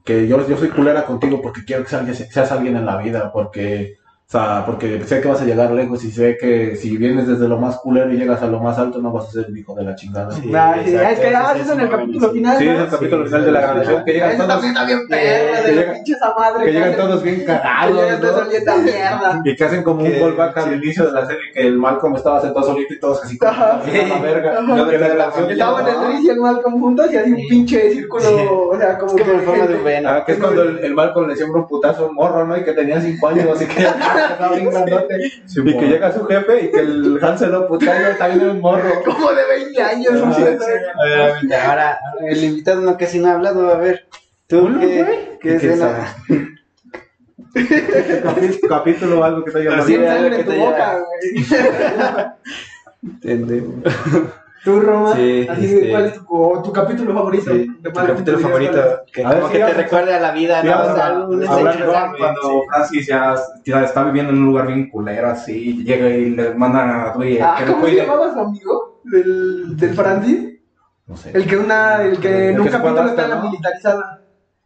Que 0.04 0.26
yo, 0.26 0.46
yo 0.48 0.56
soy 0.56 0.68
culera 0.68 1.04
contigo 1.04 1.42
porque 1.42 1.64
quiero 1.66 1.82
que 1.82 1.90
seas, 1.90 2.16
seas 2.30 2.52
alguien 2.52 2.76
en 2.76 2.86
la 2.86 2.96
vida, 2.96 3.30
porque... 3.30 3.98
O 4.28 4.30
sea, 4.30 4.62
porque 4.66 5.02
sé 5.06 5.22
que 5.22 5.28
vas 5.28 5.40
a 5.40 5.46
llegar 5.46 5.70
lejos 5.70 6.04
y 6.04 6.10
sé 6.10 6.36
que 6.38 6.76
si 6.76 6.98
vienes 6.98 7.26
desde 7.26 7.48
lo 7.48 7.56
más 7.58 7.78
culero 7.78 8.12
y 8.12 8.18
llegas 8.18 8.42
a 8.42 8.46
lo 8.46 8.60
más 8.60 8.76
alto 8.78 9.00
no 9.00 9.10
vas 9.10 9.26
a 9.26 9.30
ser 9.30 9.46
un 9.48 9.56
hijo 9.56 9.74
de 9.74 9.84
la 9.84 9.94
chingada. 9.94 10.30
Sí, 10.32 10.42
Sí. 10.42 10.48
Nah, 10.50 10.74
sí, 10.84 10.94
es 10.94 11.18
que 11.18 11.34
ah, 11.34 11.54
eso 11.58 11.72
en 11.72 11.78
es 11.80 11.84
el 11.86 11.90
capítulo 11.90 12.30
final. 12.32 12.62
es 12.62 12.68
¿no? 12.76 12.84
el 12.84 12.90
capítulo 12.90 13.22
Sí, 13.22 13.28
final 13.28 13.44
de 13.46 13.52
la 13.52 13.60
sí, 13.60 13.66
grabación, 13.66 14.04
que 14.04 14.12
llegan 14.12 14.36
todos... 14.36 14.48
también 14.50 14.72
está 14.74 14.84
bien 14.84 14.98
perra, 15.08 15.62
que 15.62 15.68
de 15.70 15.72
la 15.76 15.80
llega- 15.80 15.92
pinche 15.94 16.12
esa 16.12 16.34
madre. 16.38 16.64
Que 16.66 16.72
llegan 16.72 16.96
todos 16.96 17.22
bien 17.22 17.36
que 17.38 17.44
cagados, 17.46 17.94
llegan 18.02 18.20
todos 18.20 18.48
mierda. 18.84 19.40
Y 19.46 19.56
que 19.56 19.64
hacen 19.64 19.82
como 19.82 20.00
un 20.04 20.10
Que- 20.12 20.20
callback 20.20 20.56
al 20.58 20.64
sí. 20.64 20.70
inicio 20.74 21.06
de 21.06 21.12
la 21.12 21.26
serie 21.26 21.40
que 21.54 21.60
el 21.66 21.78
Malcolm 21.78 22.16
estaba 22.16 22.40
sentado 22.42 22.66
solito 22.66 22.92
y 22.92 23.00
todos 23.00 23.24
así 23.24 23.38
como 23.38 23.50
la 23.50 24.18
verga. 24.20 24.58
Que 25.38 25.52
Estaban 25.54 25.86
el 25.88 26.06
Riz 26.12 26.24
y 26.26 26.28
el 26.28 26.40
Malcolm 26.40 26.78
juntos 26.78 27.10
y 27.10 27.16
así 27.16 27.30
un 27.30 27.36
Sí. 27.38 27.46
pinche 27.48 27.92
círculo, 27.92 28.22
Sí. 28.24 28.34
o 28.46 28.76
sea, 28.78 28.98
como 28.98 29.16
Es 29.16 29.22
como 29.24 29.38
en 29.38 29.44
forma 29.46 29.66
de 29.66 30.00
¿no? 30.02 30.08
Ah, 30.10 30.22
que 30.26 30.32
es 30.32 30.38
cuando 30.38 30.62
el, 30.64 30.94
Malcolm 30.94 31.28
le 31.30 31.36
siembra 31.36 31.62
un 31.62 31.66
putazo 31.66 32.08
un 32.08 32.14
morro, 32.14 32.46
¿no? 32.46 32.58
Y 32.58 32.62
que 32.62 32.72
tenía 32.72 33.00
5 33.00 33.28
años, 33.28 33.46
así 33.54 33.64
que 33.64 33.86
grandote. 34.70 35.32
y 35.56 35.76
que 35.78 35.86
llega 35.88 36.12
su 36.12 36.24
jefe 36.26 36.64
y 36.64 36.70
que 36.70 36.80
el 36.80 37.18
Han 37.22 37.38
se 37.38 37.46
lo 37.46 37.66
putea 37.68 38.12
y 38.12 38.18
también 38.18 38.50
un 38.50 38.60
morro. 38.60 39.02
Como 39.04 39.32
de 39.32 39.46
20 39.46 39.82
años. 39.82 40.12
Ah, 40.14 40.26
¿no? 40.26 40.34
sí, 40.34 40.42
Obviamente, 40.42 41.56
Ahora, 41.56 41.98
el 42.26 42.44
invitado 42.44 42.80
no 42.82 42.96
casi 42.96 43.18
no 43.18 43.28
ha 43.28 43.32
hablado, 43.34 43.72
a 43.72 43.76
ver. 43.78 44.06
¿Tú 44.46 44.68
qué, 44.80 45.38
qué 45.40 45.48
¿Qué 45.48 45.56
escena? 45.56 46.14
Capítulo, 48.22 48.68
capítulo 48.68 49.20
o 49.20 49.24
algo 49.24 49.44
que 49.44 49.50
te 49.50 49.58
haya 49.60 49.78
Así 49.78 49.92
Sin 49.92 50.00
de 50.02 50.06
marcado. 50.06 50.22
sangre 50.22 50.40
en 50.40 50.46
tu 50.46 50.52
boca, 50.54 50.98
güey. 50.98 51.46
Entendemos. 53.02 53.74
¿Tú, 54.64 54.80
Roma? 54.80 55.14
Sí, 55.14 55.46
Así, 55.48 55.64
este- 55.66 55.90
¿Cuál 55.90 56.06
es 56.06 56.14
tu, 56.14 56.24
o 56.28 56.62
tu 56.62 56.72
capítulo 56.72 57.14
favorito? 57.14 57.50
Sí, 57.52 57.66
De 57.80 57.90
tu 57.90 57.94
capítulo 57.94 58.16
¿tú 58.16 58.24
dirías 58.24 58.40
cuál 58.40 58.52
favorito. 58.52 59.00
Que 59.12 59.24
A 59.24 59.28
ver, 59.28 59.40
como 59.40 59.52
que 59.52 59.58
te 59.58 59.74
recuerde 59.74 60.14
a 60.14 60.20
la 60.20 60.32
vida, 60.32 60.62
¿no? 60.62 60.70
O 60.80 60.94
sea, 60.94 61.26
de 61.26 62.18
cuando 62.18 62.62
Francis 62.68 63.06
ya, 63.06 63.34
ya 63.64 63.84
está 63.84 64.04
viviendo 64.04 64.32
en 64.32 64.38
un 64.38 64.46
lugar 64.46 64.66
bien 64.66 64.90
culero 64.90 65.28
así, 65.28 65.82
llega 65.84 66.08
y 66.08 66.30
le 66.30 66.54
mandan 66.54 66.90
a 66.90 67.12
Dewey 67.12 67.38
Ah, 67.40 67.56
que 67.58 67.72
¿Cómo 67.72 67.86
se 67.86 67.94
llamaba 67.94 68.32
su 68.32 68.40
amigo? 68.40 69.00
¿Del, 69.04 69.76
del 69.76 69.94
Francis? 69.94 70.58
No 71.06 71.16
sé. 71.16 71.30
El 71.32 71.46
que, 71.46 71.56
una, 71.56 72.02
el 72.02 72.18
que 72.18 72.48
El 72.48 72.54
en 72.54 72.60
un 72.60 72.68
capítulo 72.68 73.06
está 73.08 73.24
en 73.24 73.30
la 73.30 73.42
militarizada. 73.42 74.17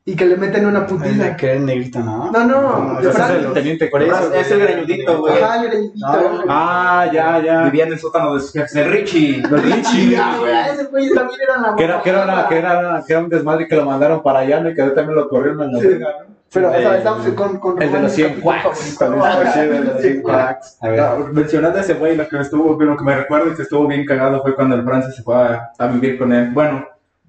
Y 0.04 0.16
que 0.16 0.26
le 0.26 0.36
meten 0.36 0.66
una 0.66 0.84
putiza. 0.84 1.36
Que 1.36 1.46
era 1.46 1.54
el 1.54 1.64
negrito, 1.66 2.00
¿no? 2.00 2.28
No, 2.32 2.44
no, 2.44 3.00
de 3.00 3.08
es 3.08 3.16
el 3.18 3.52
teniente 3.52 3.86
Por 3.86 4.02
eso, 4.02 4.32
es 4.34 4.50
el 4.50 4.58
greñudito, 4.60 5.18
güey. 5.20 5.40
Ajá, 5.40 5.62
el 5.62 5.70
greñudito. 5.70 5.96
No, 6.06 6.44
Ah, 6.48 7.08
ya, 7.12 7.40
ya. 7.40 7.62
Vivía 7.66 7.84
en 7.86 7.92
el 7.92 7.98
sótano 8.00 8.34
de 8.34 8.40
sus 8.40 8.52
jefes. 8.52 8.74
El 8.74 8.90
Richie. 8.90 9.36
El 9.44 9.62
Richie. 9.62 10.16
Ah, 10.20 10.36
güey, 10.40 10.52
ese 10.72 10.84
güey 10.86 11.10
también 11.14 11.40
era 11.42 11.60
la 11.70 11.76
Que 11.76 11.84
era, 11.84 12.02
que, 12.02 12.10
era 12.10 12.24
una- 12.24 12.48
que, 12.48 12.58
era, 12.58 13.04
que 13.06 13.12
era 13.12 13.22
un 13.22 13.28
desmadre 13.28 13.68
que 13.68 13.76
lo 13.76 13.84
mandaron 13.84 14.22
para 14.24 14.40
allá 14.40 14.58
¿no? 14.60 14.70
y 14.70 14.74
que 14.74 14.82
también 14.82 15.14
lo 15.14 15.28
corrieron 15.28 15.62
en 15.62 15.72
la 15.72 15.78
verga, 15.78 16.08
¿no? 16.26 16.32
Pero, 16.52 16.68
o 16.68 16.72
sea, 16.72 16.90
El- 16.90 16.96
estamos 16.98 17.26
con, 17.28 17.58
con 17.60 17.80
El 17.80 17.92
de 17.92 18.00
los 18.02 18.12
100 18.12 18.28
capítulo 18.28 18.52
quacks. 18.52 18.62
favorito. 18.78 18.98
También 18.98 19.22
Ah, 19.24 19.32
está 19.42 19.52
chido, 19.52 19.62
el 19.64 19.86
de 19.86 19.92
los 19.92 20.02
100 20.02 20.22
quacks. 20.22 20.76
quacks. 20.80 21.00
A 21.00 21.16
mencionando 21.32 21.78
ese 21.78 21.94
güey, 21.94 22.16
lo 22.16 22.28
que 22.28 22.36
me 22.36 22.42
estuvo, 22.42 22.82
lo 22.82 22.96
que 22.96 23.04
me 23.04 23.16
recuerdo 23.16 23.52
y 23.52 23.54
que 23.54 23.62
estuvo 23.62 23.86
bien 23.86 24.04
cagado 24.04 24.42
fue 24.42 24.54
cuando 24.56 24.74
el 24.74 24.82
Francis 24.84 25.14
se 25.14 25.22
fue 25.22 25.36
a, 25.36 25.70
a 25.78 25.86
vivir 25.86 26.18
con 26.18 26.32
él. 26.32 26.50
Bueno, 26.52 26.84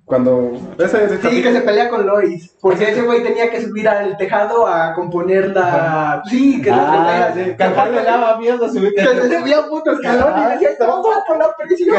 cuando 0.05 0.51
ese, 0.77 1.05
ese 1.05 1.17
Sí, 1.29 1.41
que 1.41 1.53
se 1.53 1.61
pelea 1.61 1.89
con 1.89 2.05
Lois. 2.05 2.53
Porque 2.59 2.89
ese 2.91 3.01
güey 3.03 3.23
tenía 3.23 3.49
que 3.49 3.61
subir 3.61 3.87
al 3.87 4.17
tejado 4.17 4.67
a 4.67 4.93
componer 4.93 5.49
la. 5.51 6.21
Sí, 6.29 6.61
que 6.61 6.69
Ah, 6.71 7.31
se 7.33 7.39
sí, 7.39 7.39
pelea. 7.51 7.57
que 7.57 7.63
al 7.63 7.95
le 7.95 8.03
daba 8.03 8.37
miedo 8.37 8.69
subir. 8.69 8.93
Que 8.95 9.01
se 9.05 9.39
subía 9.39 9.57
a 9.59 9.67
puto 9.67 9.91
escalón 9.93 10.33
y 10.39 10.51
decía, 10.53 10.69
va 11.01 11.23
por 11.25 11.37
la 11.37 11.55
presión. 11.55 11.95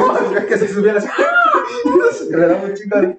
que 0.47 0.59
se 0.59 0.69
subiera 0.69 0.99
así. 0.99 1.09
Le 2.31 2.47
un 2.47 2.75
chingo 2.75 3.01
de- 3.01 3.19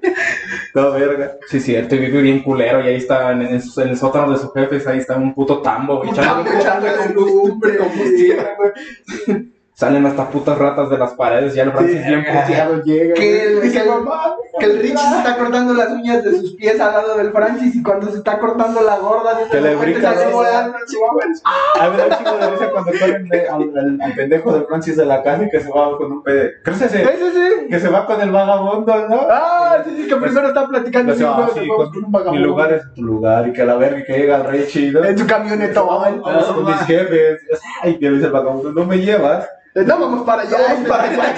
No, 0.74 0.92
verga. 0.92 1.34
Sí, 1.48 1.60
cierto, 1.60 1.96
y 1.96 2.00
vive 2.00 2.22
bien 2.22 2.42
culero 2.44 2.82
y 2.84 2.88
ahí 2.88 2.96
está 2.96 3.32
en, 3.32 3.42
en 3.44 3.62
su- 3.62 3.80
en 3.82 3.90
el 3.90 3.98
sótano 3.98 4.32
de 4.32 4.38
sus 4.40 4.52
jefes, 4.54 4.86
ahí 4.88 5.00
está 5.00 5.16
un 5.16 5.34
puto 5.34 5.62
tambo, 5.62 5.98
güey, 5.98 6.10
echando- 6.12 6.50
Echando 6.52 6.88
combustible, 7.16 7.78
combustible, 7.78 8.48
güey. 8.58 9.52
salen 9.74 10.06
hasta 10.06 10.30
putas 10.30 10.58
ratas 10.58 10.90
de 10.90 10.98
las 10.98 11.14
paredes, 11.14 11.54
ya 11.54 11.64
el 11.64 11.72
Francis 11.72 12.06
bien 12.06 12.24
puteado 12.24 12.82
llega. 12.84 13.14
Que 13.14 13.44
el, 13.44 13.62
Dice, 13.62 13.74
que, 13.78 13.84
el, 13.84 13.90
mamá, 13.90 14.35
que 14.60 14.66
el 14.66 14.80
Richie 14.80 14.98
se 14.98 15.18
está 15.18 15.38
cortando 15.38 15.74
las 15.74 15.90
uñas 15.92 16.24
de 16.24 16.32
sus 16.40 16.56
pies 16.56 16.80
al 16.80 16.94
lado 16.94 17.18
del 17.18 17.32
Francis 17.32 17.76
y 17.76 17.84
cuando 17.84 18.10
se 18.12 18.18
está 18.18 18.40
cortando 18.40 18.82
la 18.82 18.98
gorda, 19.00 19.38
Que 19.52 19.62
le 19.62 19.76
brinca 19.76 20.14
güey. 20.32 20.48
A 20.54 21.90
me 21.90 21.98
da 21.98 22.06
un 22.06 22.16
chingo 22.16 22.38
de 22.38 22.50
risa 22.52 22.72
cuando 22.72 22.92
corren 22.92 23.30
al, 23.34 23.78
al- 23.78 24.02
al 24.02 24.14
pendejo 24.16 24.54
de 24.58 24.66
Francis 24.66 24.98
de 24.98 25.06
la 25.06 25.22
casa 25.24 25.44
y 25.44 25.50
que 25.50 25.60
se 25.60 25.70
va 25.70 25.98
con 25.98 26.12
un 26.12 26.24
pede. 26.24 26.54
¿Crees 26.64 26.82
ese? 26.82 27.04
Ese 27.04 27.32
sí. 27.32 27.68
Que 27.70 27.80
se 27.80 27.90
va 27.90 28.06
con 28.06 28.22
el 28.22 28.32
vagabundo, 28.32 29.08
¿no? 29.10 29.22
Ah, 29.30 29.78
sí, 29.84 29.96
sí, 29.98 30.08
que 30.08 30.16
primero 30.16 30.48
está 30.48 30.68
platicando 30.68 31.14
Pues, 31.14 31.26
ah, 31.28 31.50
sí, 31.54 31.60
se 31.62 31.68
con- 31.68 31.78
con 31.90 31.98
un 31.98 32.04
Mi 32.06 32.12
vagabundo. 32.12 32.48
lugar 32.48 32.74
es 32.74 32.94
tu 32.94 33.04
lugar 33.04 33.48
y 33.48 33.54
que 33.54 33.66
la 33.66 33.76
verga 33.76 34.04
que 34.06 34.14
llega 34.14 34.38
el 34.38 34.44
rey 34.46 34.66
chido. 34.68 35.04
En 35.04 35.18
su 35.18 35.26
camionetón. 35.28 35.88
Vamos 35.88 36.46
con 36.48 36.66
mis 36.66 36.76
jefes. 36.82 37.42
Ay, 37.82 37.98
que 38.00 38.06
le 38.10 38.16
dice 38.16 38.28
el 38.28 38.32
vagabundo, 38.34 38.72
no 38.72 38.86
me 38.86 38.98
llevas. 39.00 39.48
No, 39.76 40.00
vamos 40.00 40.26
para 40.26 40.44
allá, 40.44 40.58
vamos 40.70 40.88
para 40.88 41.04
allá. 41.04 41.36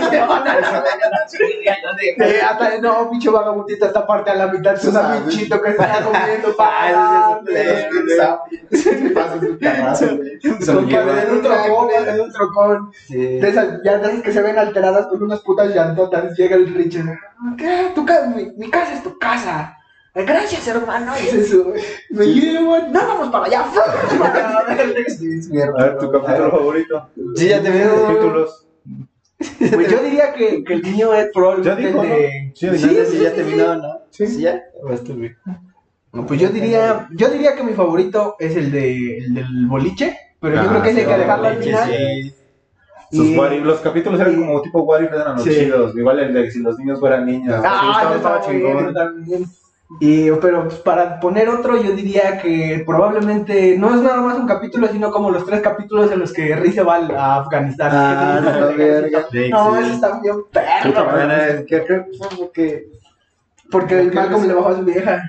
Eh, 2.20 2.41
hasta, 2.41 2.77
no, 2.77 3.10
pinche 3.10 3.32
vagabundito, 3.32 3.88
esta 3.88 4.06
parte 4.06 4.29
a 4.29 4.36
la 4.36 4.48
mitad, 4.48 4.77
su 4.77 4.91
sandwichito 4.91 5.60
que 5.60 5.70
está 5.72 6.03
comiendo 6.03 6.56
para 6.56 7.39
en 11.24 11.32
un 11.32 11.41
trocón, 11.41 11.89
en 12.08 12.22
un 12.22 12.32
trocón. 12.32 12.91
De 13.10 13.50
esas, 13.50 13.79
ya 13.84 13.98
de 13.98 14.08
esas 14.08 14.22
que 14.22 14.32
se 14.32 14.41
ven 14.44 14.60
alteradas 14.60 15.08
con 15.08 15.24
unas 15.24 15.39
putas 15.41 15.74
llantotas. 15.74 16.38
Llega 16.38 16.58
el 16.58 16.74
Richard. 16.75 17.17
¿Qué? 17.58 17.91
Tu 17.96 18.06
mi, 18.36 18.51
mi 18.56 18.70
casa 18.70 18.94
es 18.94 19.01
tu 19.01 19.17
casa. 19.17 19.76
"Eh, 20.17 20.25
Gracias, 20.25 20.67
hermano. 20.67 21.13
Y 21.21 21.27
se 21.27 21.45
sube. 21.45 21.81
Me 22.09 22.25
llevan. 22.25 22.91
No, 22.91 23.00
vamos 23.07 23.29
para 23.29 23.45
allá. 23.45 23.65
A 24.67 25.83
ver, 25.83 25.97
tu 26.00 26.12
capítulo 26.12 26.51
favorito. 26.51 27.09
Sí, 27.36 27.50
ya 27.50 27.62
te 27.62 27.69
veo. 27.69 28.07
Títulos. 28.07 28.63
Pues 29.59 29.91
yo 29.91 30.01
diría 30.01 30.33
que, 30.33 30.63
que 30.63 30.74
el 30.74 30.81
mío 30.83 31.13
es 31.13 31.25
Ya 31.25 31.31
probablemente 31.33 31.88
dijo, 31.88 32.01
el 32.03 32.09
¿no? 32.09 32.15
de. 32.15 32.51
Sí, 32.55 32.69
Sí, 32.69 32.77
sí, 32.79 32.97
sí, 33.12 33.19
ya 33.24 33.33
terminó, 33.33 33.75
¿no? 33.75 34.00
Sí. 34.09 34.25
Sí, 34.27 34.41
ya. 34.41 34.63
No, 36.13 36.25
pues 36.25 36.39
yo 36.39 36.50
diría, 36.50 37.07
yo 37.15 37.29
diría 37.29 37.55
que 37.55 37.63
mi 37.63 37.74
favorito 37.74 38.36
es 38.39 38.55
el, 38.55 38.71
de, 38.71 39.17
el 39.19 39.33
del 39.36 39.67
boliche, 39.67 40.17
pero 40.39 40.55
yo 40.55 40.62
Ah, 40.62 40.67
creo 40.69 40.81
que 40.81 40.89
hay 40.89 40.95
sí, 40.95 41.01
que 41.05 41.17
dejarlo 41.17 41.47
al 41.47 41.57
final. 41.63 41.89
sí. 41.91 42.33
Sus 43.12 43.25
Y- 43.27 43.59
los 43.62 43.79
capítulos 43.79 44.19
eran 44.19 44.36
como 44.36 44.62
tipo 44.62 44.81
What 44.81 45.01
if 45.01 45.12
eran 45.13 45.36
los 45.36 45.43
Sí. 45.43 45.51
chidos. 45.51 45.95
Igual 45.95 46.19
el 46.19 46.33
de 46.33 46.51
si 46.51 46.59
los 46.59 46.77
niños 46.79 47.00
fueran 47.00 47.25
niñas. 47.25 47.62
Ah, 47.65 47.91
estaba, 48.01 48.15
estaba 48.15 48.47
bien, 48.51 48.62
chingón. 48.67 48.93
también. 48.93 49.45
Y, 50.01 50.29
pero 50.32 50.65
pues, 50.65 50.79
para 50.79 51.20
poner 51.20 51.48
otro, 51.48 51.82
yo 51.82 51.91
diría 51.91 52.39
que 52.39 52.84
probablemente 52.86 53.77
no 53.77 53.96
es 53.96 54.01
nada 54.01 54.22
más 54.22 54.38
un 54.38 54.46
capítulo, 54.46 54.88
sino 54.89 55.12
como 55.12 55.29
los 55.32 55.46
tres 55.46 55.62
capítulos 55.62 56.12
en 56.12 56.20
los 56.20 56.34
que 56.34 56.56
Riz 56.58 56.75
se 56.75 56.84
va 56.84 56.98
a 56.98 57.36
Afganistán. 57.38 57.91
Ah, 57.94 58.41
no. 58.44 58.72
No, 58.72 58.72
Sí. 59.32 59.50
ese 59.82 59.94
está 59.94 60.20
bien 60.20 60.36
porque. 62.38 62.89
Porque 63.72 64.00
el 64.00 64.13
Malcolm 64.13 64.46
le 64.46 64.53
bajó 64.53 64.70
a 64.70 64.75
su 64.75 64.84
vieja. 64.84 65.24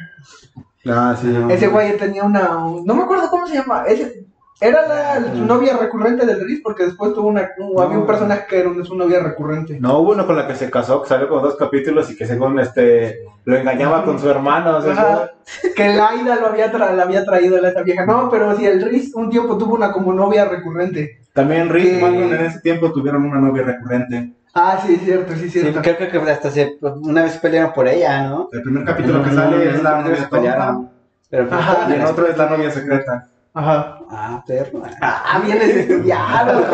Ah, 0.86 1.16
sí. 1.20 1.34
Ese 1.50 1.68
güey 1.68 1.96
tenía 1.96 2.24
una. 2.24 2.48
No 2.84 2.94
me 2.94 3.02
acuerdo 3.02 3.30
cómo 3.30 3.46
se 3.46 3.54
llama. 3.54 3.84
Ese, 3.86 4.26
era 4.60 4.88
la 4.88 5.32
su 5.32 5.44
novia 5.44 5.76
recurrente 5.76 6.26
del 6.26 6.40
Riz, 6.44 6.60
porque 6.62 6.84
después 6.84 7.14
tuvo 7.14 7.28
una. 7.28 7.48
Había 7.78 7.98
un 7.98 8.06
personaje 8.06 8.46
que 8.48 8.58
era 8.60 8.70
su 8.84 8.96
novia 8.96 9.20
recurrente. 9.20 9.78
No, 9.80 9.98
hubo 9.98 10.12
uno 10.12 10.26
con 10.26 10.36
la 10.36 10.46
que 10.48 10.54
se 10.56 10.70
casó, 10.70 11.02
que 11.02 11.08
salió 11.08 11.28
con 11.28 11.42
dos 11.42 11.56
capítulos 11.56 12.10
y 12.10 12.16
que 12.16 12.26
según 12.26 12.58
este 12.58 13.20
lo 13.44 13.56
engañaba 13.56 14.04
con 14.04 14.18
su 14.18 14.28
hermano. 14.28 14.78
O 14.78 14.82
sea, 14.82 14.92
Ajá. 14.92 15.30
Que 15.76 15.94
Laida 15.94 16.36
lo 16.36 16.46
había 16.48 16.70
tra 16.72 16.92
la 16.92 17.02
había 17.04 17.24
traído 17.24 17.64
a 17.64 17.68
esa 17.68 17.82
vieja. 17.82 18.04
No, 18.04 18.28
pero 18.30 18.56
si 18.56 18.66
el 18.66 18.82
Riz 18.82 19.14
un 19.14 19.30
tiempo 19.30 19.56
tuvo 19.56 19.74
una 19.74 19.92
como 19.92 20.12
novia 20.12 20.44
recurrente. 20.46 21.20
También 21.32 21.68
Rick 21.68 21.84
Que- 21.84 21.98
y 21.98 22.02
Malcolm 22.02 22.32
en 22.34 22.46
ese 22.46 22.60
tiempo 22.60 22.92
tuvieron 22.92 23.24
una 23.24 23.38
novia 23.40 23.62
recurrente. 23.62 24.32
Ah, 24.54 24.82
sí, 24.84 24.96
cierto, 24.96 25.34
sí, 25.36 25.48
cierto. 25.48 25.80
creo 25.82 25.96
que 26.24 26.30
hasta 26.30 26.50
se. 26.50 26.78
Una 26.80 27.22
vez 27.22 27.36
pelearon 27.36 27.72
por 27.72 27.86
ella, 27.86 28.28
¿no? 28.28 28.48
El 28.50 28.62
primer 28.62 28.84
capítulo 28.84 29.22
que 29.22 29.30
sale 29.30 29.70
es 29.70 29.82
la 29.82 30.02
novia 30.02 30.28
pelearon. 30.28 30.90
Pero 31.30 31.46
pues, 31.48 31.60
Ajá. 31.60 31.86
y 31.88 31.92
en 31.92 32.04
otro 32.04 32.26
es 32.26 32.36
la 32.36 32.48
novia 32.50 32.70
secreta. 32.70 33.28
Ajá. 33.54 33.98
Ah, 34.10 34.44
perro. 34.46 34.82
Ah, 35.00 35.40
vienes 35.44 35.68
estudiado. 35.76 36.64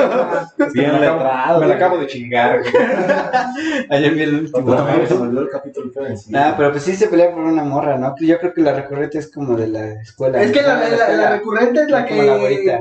Bien 0.74 0.92
me 0.92 1.00
letrado. 1.00 1.60
Me 1.60 1.66
la 1.66 1.74
acabo 1.76 1.98
de 1.98 2.06
chingar. 2.06 2.60
Ayer 3.90 4.12
vi 4.14 4.22
el 4.22 4.34
último. 4.40 4.76
Se 5.06 5.14
me 5.14 5.20
olvidó 5.22 5.40
el 5.42 5.48
capítulo 5.50 5.90
que. 5.92 6.14
Ah, 6.36 6.54
pero 6.56 6.72
pues 6.72 6.82
sí 6.82 6.94
se 6.94 7.08
pelea 7.08 7.32
por 7.32 7.42
una 7.44 7.64
morra, 7.64 7.96
¿no? 7.96 8.14
Yo 8.20 8.38
creo 8.38 8.52
que 8.52 8.60
la 8.60 8.74
recurrente 8.74 9.18
es 9.18 9.30
como 9.32 9.56
de 9.56 9.68
la 9.68 9.92
escuela. 10.02 10.42
es 10.42 10.52
que 10.52 10.62
la, 10.62 10.74
la- 10.74 10.88
la- 10.88 10.94
escuela. 10.96 11.22
la 11.22 11.30
recurrente 11.30 11.80
es 11.82 11.90
la 11.90 12.06
Como 12.06 12.22
la 12.22 12.38
que. 12.38 12.78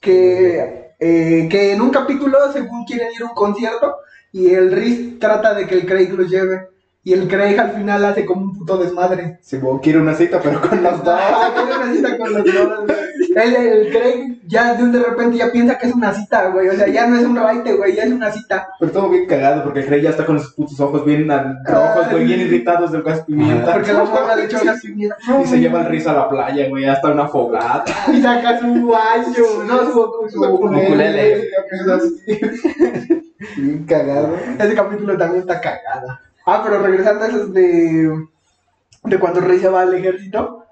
que, 0.00 0.94
eh, 0.98 1.48
que 1.50 1.72
en 1.72 1.80
un 1.82 1.90
capítulo, 1.90 2.38
según 2.52 2.84
quieren 2.84 3.08
ir 3.14 3.22
a 3.22 3.26
un 3.26 3.34
concierto, 3.34 3.96
y 4.32 4.50
el 4.52 4.72
Riz 4.72 5.18
trata 5.18 5.54
de 5.54 5.66
que 5.66 5.74
el 5.76 5.86
Craig 5.86 6.10
los 6.12 6.28
lleve. 6.28 6.68
Y 7.04 7.12
el 7.12 7.28
Craig 7.28 7.56
al 7.60 7.70
final 7.70 8.04
hace 8.04 8.26
como 8.26 8.40
un 8.42 8.58
puto 8.58 8.76
desmadre. 8.78 9.38
Si 9.40 9.58
vos 9.58 9.80
quiere 9.80 10.00
una 10.00 10.12
cita, 10.14 10.40
pero 10.42 10.60
con 10.60 10.82
los 10.82 11.04
dos. 11.04 11.16
Ah, 11.16 11.52
tiene 11.54 11.76
una 11.76 11.94
cita 11.94 12.18
con 12.18 12.32
los 12.34 12.44
dos. 12.44 12.96
El, 13.36 13.54
el 13.54 13.92
Craig 13.92 14.40
ya 14.46 14.72
de 14.74 14.82
un 14.82 14.92
de 14.92 14.98
repente 14.98 15.36
ya 15.36 15.52
piensa 15.52 15.76
que 15.76 15.88
es 15.88 15.94
una 15.94 16.14
cita, 16.14 16.48
güey. 16.48 16.68
O 16.68 16.72
sea, 16.72 16.88
ya 16.88 17.06
no 17.06 17.18
es 17.18 17.24
un 17.26 17.36
raite, 17.36 17.74
güey, 17.74 17.94
ya 17.94 18.04
es 18.04 18.10
una 18.10 18.30
cita. 18.30 18.66
Pero 18.80 18.92
todo 18.92 19.10
bien 19.10 19.26
cagado 19.26 19.62
porque 19.62 19.80
el 19.80 19.86
Grey 19.86 20.00
ya 20.00 20.08
está 20.10 20.24
con 20.24 20.40
sus 20.40 20.54
putos 20.54 20.80
ojos 20.80 21.04
bien 21.04 21.28
rojos, 21.28 22.10
güey, 22.10 22.24
bien 22.24 22.40
irritados 22.40 22.92
del 22.92 23.02
gas 23.02 23.20
pimienta. 23.26 23.74
Porque 23.74 23.92
la 23.92 24.04
morra 24.04 24.36
le 24.36 24.44
echó 24.44 24.64
gas 24.64 24.80
pimienta. 24.82 25.16
Y 25.42 25.46
se 25.46 25.60
lleva 25.60 25.82
el 25.82 25.88
risa 25.88 26.12
a 26.12 26.14
la 26.14 26.28
playa, 26.30 26.66
güey, 26.70 26.86
hasta 26.86 27.10
una 27.10 27.28
fogata. 27.28 27.92
Y 28.12 28.22
saca 28.22 28.58
su 28.58 28.86
guayo, 28.86 29.64
no 29.66 29.84
su, 29.84 30.28
su 30.30 30.42
ukulele. 30.42 31.50
Bien 33.58 33.84
cagado. 33.84 34.34
Ese 34.58 34.74
capítulo 34.74 35.18
también 35.18 35.42
está 35.42 35.60
cagado. 35.60 36.18
Ah, 36.46 36.62
pero 36.64 36.78
regresando 36.78 37.24
a 37.24 37.28
esos 37.28 37.52
de, 37.52 38.10
de 39.04 39.18
cuando 39.18 39.40
Rey 39.40 39.58
se 39.58 39.68
va 39.68 39.82
al 39.82 39.92
ejército. 39.92 40.65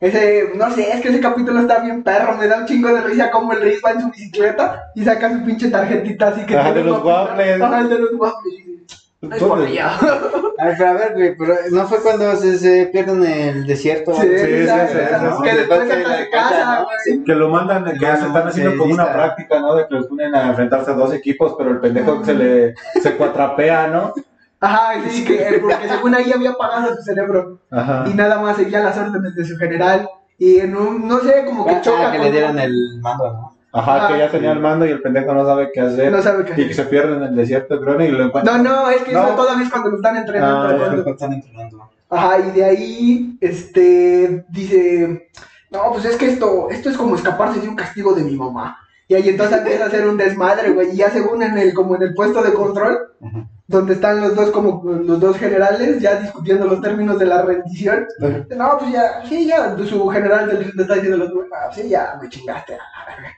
Ese, 0.00 0.52
no 0.54 0.70
sé, 0.70 0.90
es 0.90 1.02
que 1.02 1.10
ese 1.10 1.20
capítulo 1.20 1.60
está 1.60 1.80
bien 1.80 2.02
perro, 2.02 2.34
me 2.38 2.46
da 2.48 2.60
un 2.60 2.66
chingo 2.66 2.88
de 2.88 3.02
risa 3.02 3.30
como 3.30 3.52
el 3.52 3.60
Rey 3.60 3.76
va 3.84 3.90
en 3.90 4.00
su 4.00 4.10
bicicleta 4.10 4.90
y 4.94 5.04
saca 5.04 5.30
su 5.30 5.44
pinche 5.44 5.68
tarjetita 5.68 6.28
así 6.28 6.46
que 6.46 6.56
Ajá, 6.56 6.72
tiene 6.72 6.84
de 6.84 6.90
los 6.90 7.04
waffles. 7.04 7.60
Ajá, 7.60 7.80
el 7.80 7.88
de 7.90 7.98
los 7.98 8.12
waffles. 8.14 8.70
Es 9.20 9.42
por 9.42 9.60
allá. 9.60 9.98
A 10.58 10.64
ver, 10.64 10.74
pero 10.78 10.88
a 10.88 10.92
ver, 10.94 11.12
güey, 11.12 11.36
pero 11.36 11.54
no 11.72 11.86
fue 11.86 12.00
cuando 12.02 12.34
se, 12.36 12.58
se 12.58 12.86
pierden 12.86 13.22
en 13.24 13.48
el 13.48 13.66
desierto. 13.66 14.14
Sí, 14.14 14.22
sí, 14.22 14.36
sí, 14.38 14.66
sí, 14.66 14.98
¿no? 15.22 15.42
Que 15.42 15.54
después 15.54 15.88
de 15.88 16.02
la 16.02 16.30
casa, 16.30 16.80
¿no? 16.80 16.86
güey. 16.86 17.24
Que 17.24 17.34
lo 17.34 17.50
mandan, 17.50 17.84
que 17.84 17.98
se 17.98 18.12
están 18.12 18.48
haciendo 18.48 18.78
como 18.78 18.94
una 18.94 19.12
práctica, 19.12 19.60
¿no? 19.60 19.74
De 19.74 19.86
que 19.86 19.94
los 19.94 20.06
ponen 20.06 20.34
a 20.34 20.48
enfrentarse 20.48 20.92
a 20.92 20.94
dos 20.94 21.12
equipos, 21.12 21.54
pero 21.58 21.72
el 21.72 21.80
pendejo 21.80 22.20
que 22.20 22.24
se 22.24 22.34
le 22.34 22.74
se 23.02 23.16
cuatrapea, 23.16 23.88
¿no? 23.88 24.14
Ajá, 24.60 25.00
sí, 25.08 25.24
que, 25.24 25.48
eh, 25.48 25.58
porque 25.60 25.88
según 25.88 26.14
ahí 26.14 26.30
había 26.32 26.50
apagado 26.50 26.94
su 26.96 27.02
cerebro. 27.02 27.58
Ajá. 27.70 28.04
y 28.06 28.14
nada 28.14 28.40
más 28.40 28.56
seguía 28.56 28.80
las 28.80 28.98
órdenes 28.98 29.34
de 29.34 29.44
su 29.44 29.56
general 29.56 30.08
y 30.38 30.58
en 30.58 30.76
un, 30.76 31.06
no 31.08 31.20
sé, 31.20 31.44
como 31.46 31.64
que 31.66 31.74
Ah, 31.76 31.80
choca 31.80 32.10
que 32.12 32.18
con- 32.18 32.26
le 32.26 32.32
dieran 32.32 32.58
el 32.58 32.98
mando, 33.00 33.32
¿no? 33.32 33.56
Ajá, 33.72 34.08
que 34.08 34.18
ya 34.18 34.28
tenía 34.30 34.50
el 34.52 34.58
mando 34.58 34.84
y 34.84 34.90
el 34.90 35.00
pendejo 35.00 35.32
no 35.32 35.44
sabe 35.46 35.70
qué 35.72 35.80
hacer. 35.80 36.10
No 36.10 36.20
sabe 36.20 36.44
qué 36.44 36.52
Y 36.52 36.54
que 36.56 36.62
hacer. 36.72 36.74
se 36.74 36.84
pierde 36.90 37.16
en 37.16 37.22
el 37.22 37.36
desierto, 37.36 37.80
creo, 37.80 38.00
y 38.02 38.08
lo 38.08 38.24
encuentra. 38.24 38.56
No, 38.58 38.62
no, 38.64 38.90
es 38.90 39.02
que 39.04 39.12
No. 39.12 39.26
eso 39.26 39.34
todavía 39.36 39.64
es 39.64 39.70
cuando 39.70 39.90
lo 39.90 39.96
están 39.96 40.16
entrenando. 40.16 40.60
Ah, 40.68 40.72
ya. 40.72 40.78
cuando- 40.78 41.10
están 41.10 41.32
entrenando. 41.34 41.90
Ajá, 42.10 42.38
y 42.40 42.50
de 42.50 42.64
ahí, 42.64 43.38
este, 43.40 44.44
dice, 44.48 45.30
no, 45.70 45.92
pues 45.92 46.04
es 46.04 46.16
que 46.16 46.26
esto, 46.28 46.68
esto 46.70 46.90
es 46.90 46.96
como 46.96 47.14
escaparse 47.14 47.60
de 47.60 47.68
un 47.68 47.76
castigo 47.76 48.12
de 48.12 48.24
mi 48.24 48.34
mamá. 48.36 48.76
Y 49.06 49.14
ahí 49.14 49.28
entonces 49.28 49.58
empieza 49.58 49.84
a 49.84 49.86
hacer 49.86 50.08
un 50.08 50.16
desmadre, 50.16 50.70
güey, 50.70 50.90
y 50.92 50.96
ya 50.96 51.10
según 51.10 51.42
en 51.44 51.56
el, 51.56 51.72
como 51.72 51.94
en 51.94 52.02
el 52.02 52.14
puesto 52.14 52.42
de 52.42 52.52
control, 52.52 52.98
Ujú. 53.20 53.44
Donde 53.70 53.94
están 53.94 54.20
los 54.20 54.34
dos, 54.34 54.50
como 54.50 54.82
los 54.84 55.20
dos 55.20 55.36
generales, 55.38 56.00
ya 56.00 56.16
discutiendo 56.16 56.66
los 56.66 56.80
términos 56.80 57.18
de 57.20 57.26
la 57.26 57.42
rendición. 57.42 58.04
No, 58.56 58.76
pues 58.78 58.90
ya, 58.92 59.22
sí, 59.28 59.46
ya, 59.46 59.76
su 59.88 60.08
general 60.08 60.48
del 60.48 60.72
le 60.74 60.82
está 60.82 60.94
diciendo, 60.94 61.18
los, 61.18 61.30
ah, 61.54 61.70
sí, 61.72 61.88
ya, 61.88 62.18
me 62.20 62.28
chingaste. 62.28 62.74
a 62.74 62.78
la 62.78 63.06
verga". 63.16 63.30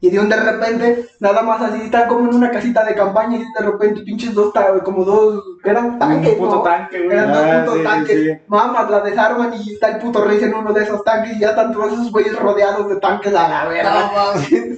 Y 0.00 0.10
de 0.10 0.18
un 0.18 0.28
de 0.28 0.36
repente, 0.36 1.06
nada 1.20 1.40
más 1.42 1.62
así, 1.62 1.82
están 1.84 2.08
como 2.08 2.28
en 2.28 2.34
una 2.34 2.50
casita 2.50 2.84
de 2.84 2.94
campaña 2.94 3.38
y 3.38 3.40
de 3.40 3.70
repente 3.70 4.02
pinches 4.02 4.34
dos, 4.34 4.52
como 4.84 5.02
dos, 5.02 5.42
eran 5.64 5.98
tanques, 5.98 6.32
Un 6.32 6.38
puto 6.38 6.56
¿no? 6.56 6.62
tanque, 6.62 6.98
güey. 7.04 7.16
Eran 7.16 7.32
dos 7.32 7.42
Ah, 7.42 7.62
putos 7.64 7.78
sí, 7.78 7.84
tanques. 7.84 8.20
sí. 8.20 8.38
Mamas, 8.48 8.90
la 8.90 9.00
desarman 9.00 9.54
y 9.54 9.72
está 9.72 9.88
el 9.92 9.98
puto 10.00 10.22
rey 10.22 10.44
en 10.44 10.54
uno 10.54 10.74
de 10.74 10.82
esos 10.82 11.02
tanques 11.04 11.36
y 11.36 11.40
ya 11.40 11.50
están 11.50 11.72
todos 11.72 11.92
esos 11.94 12.12
güeyes 12.12 12.38
rodeados 12.38 12.86
de 12.90 12.96
tanques 12.96 13.34
a 13.34 13.48
la 13.48 13.64
verga. 13.66 14.10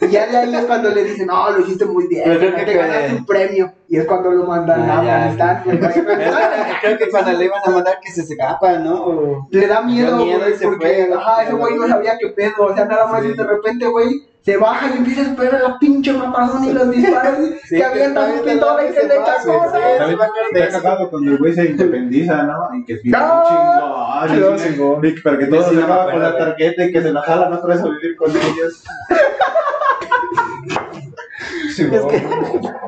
Y 0.00 0.08
ya 0.08 0.26
de 0.26 0.36
ahí 0.36 0.54
es 0.54 0.64
cuando 0.66 0.90
le 0.90 1.04
dicen, 1.04 1.26
no, 1.26 1.50
lo 1.50 1.60
hiciste 1.60 1.84
muy 1.86 2.06
bien, 2.06 2.38
te 2.38 2.74
ganaste 2.74 3.14
un 3.14 3.26
premio. 3.26 3.72
Y 3.90 3.96
es 3.96 4.04
cuando 4.06 4.30
lo 4.30 4.44
mandan 4.44 4.82
Ah, 4.90 5.00
a 5.00 5.04
ya. 5.04 5.16
Afganistán. 5.28 5.80
para 5.80 5.92
Creo 6.82 6.98
que 6.98 7.08
cuando 7.10 7.32
le 7.32 7.44
iban 7.46 7.60
a 7.64 7.70
mandar 7.70 7.98
que 8.02 8.12
se 8.12 8.20
escapa, 8.22 8.72
¿no? 8.78 8.94
O- 9.02 9.48
Le 9.50 9.66
da 9.66 9.80
miedo, 9.80 10.06
Le 10.06 10.12
da 10.12 10.24
miedo 10.24 10.38
güey, 10.40 10.58
porque, 10.62 11.06
fue, 11.08 11.14
ajá, 11.16 11.42
ese 11.44 11.52
güey 11.54 11.74
no 11.76 11.88
sabía 11.88 12.18
qué 12.18 12.28
pedo, 12.28 12.52
o 12.66 12.74
sea, 12.74 12.84
nada 12.84 13.06
más 13.06 13.22
Sí. 13.22 13.30
y 13.30 13.34
de 13.36 13.44
repente, 13.44 13.86
güey, 13.86 14.28
se 14.42 14.56
baja 14.56 14.88
y 14.94 14.98
empieza 14.98 15.20
a 15.22 15.24
esperar 15.24 15.60
la 15.62 15.78
pinche 15.78 16.12
matazón 16.12 16.64
y 16.64 16.72
los 16.72 16.90
disparos 16.90 17.38
Sí, 17.64 17.76
que 17.76 17.84
avientan 17.84 18.30
un 18.32 18.44
pistola 18.44 18.84
y 18.84 18.92
que 18.92 19.02
le 19.02 19.14
sí. 19.14 19.20
cosas. 19.46 19.72
También 19.98 20.18
me 20.52 20.62
ha 20.62 20.68
cagado 20.68 21.10
cuando 21.10 21.30
el 21.32 21.38
güey 21.38 21.52
se 21.54 21.64
independiza, 21.70 22.42
¿no? 22.44 22.68
Y 22.74 22.84
que 22.84 22.92
es 22.94 23.02
bien 23.02 23.18
No. 23.18 23.42
chingón. 23.48 24.56
Y- 24.56 24.62
chingón. 24.62 25.04
y 25.06 25.14
que- 25.14 25.20
Pero 25.22 25.38
que 25.38 25.46
todo 25.46 25.62
se 25.62 25.78
acaba 25.82 26.04
con 26.04 26.14
acuerdo, 26.14 26.30
la 26.30 26.38
tarjeta 26.38 26.84
y 26.84 26.92
que 26.92 27.02
se 27.02 27.12
la 27.12 27.22
jalan 27.22 27.52
otra 27.54 27.74
vez 27.74 27.82
a 27.82 27.88
vivir 27.88 28.16
con 28.16 28.30
ellos. 28.30 28.84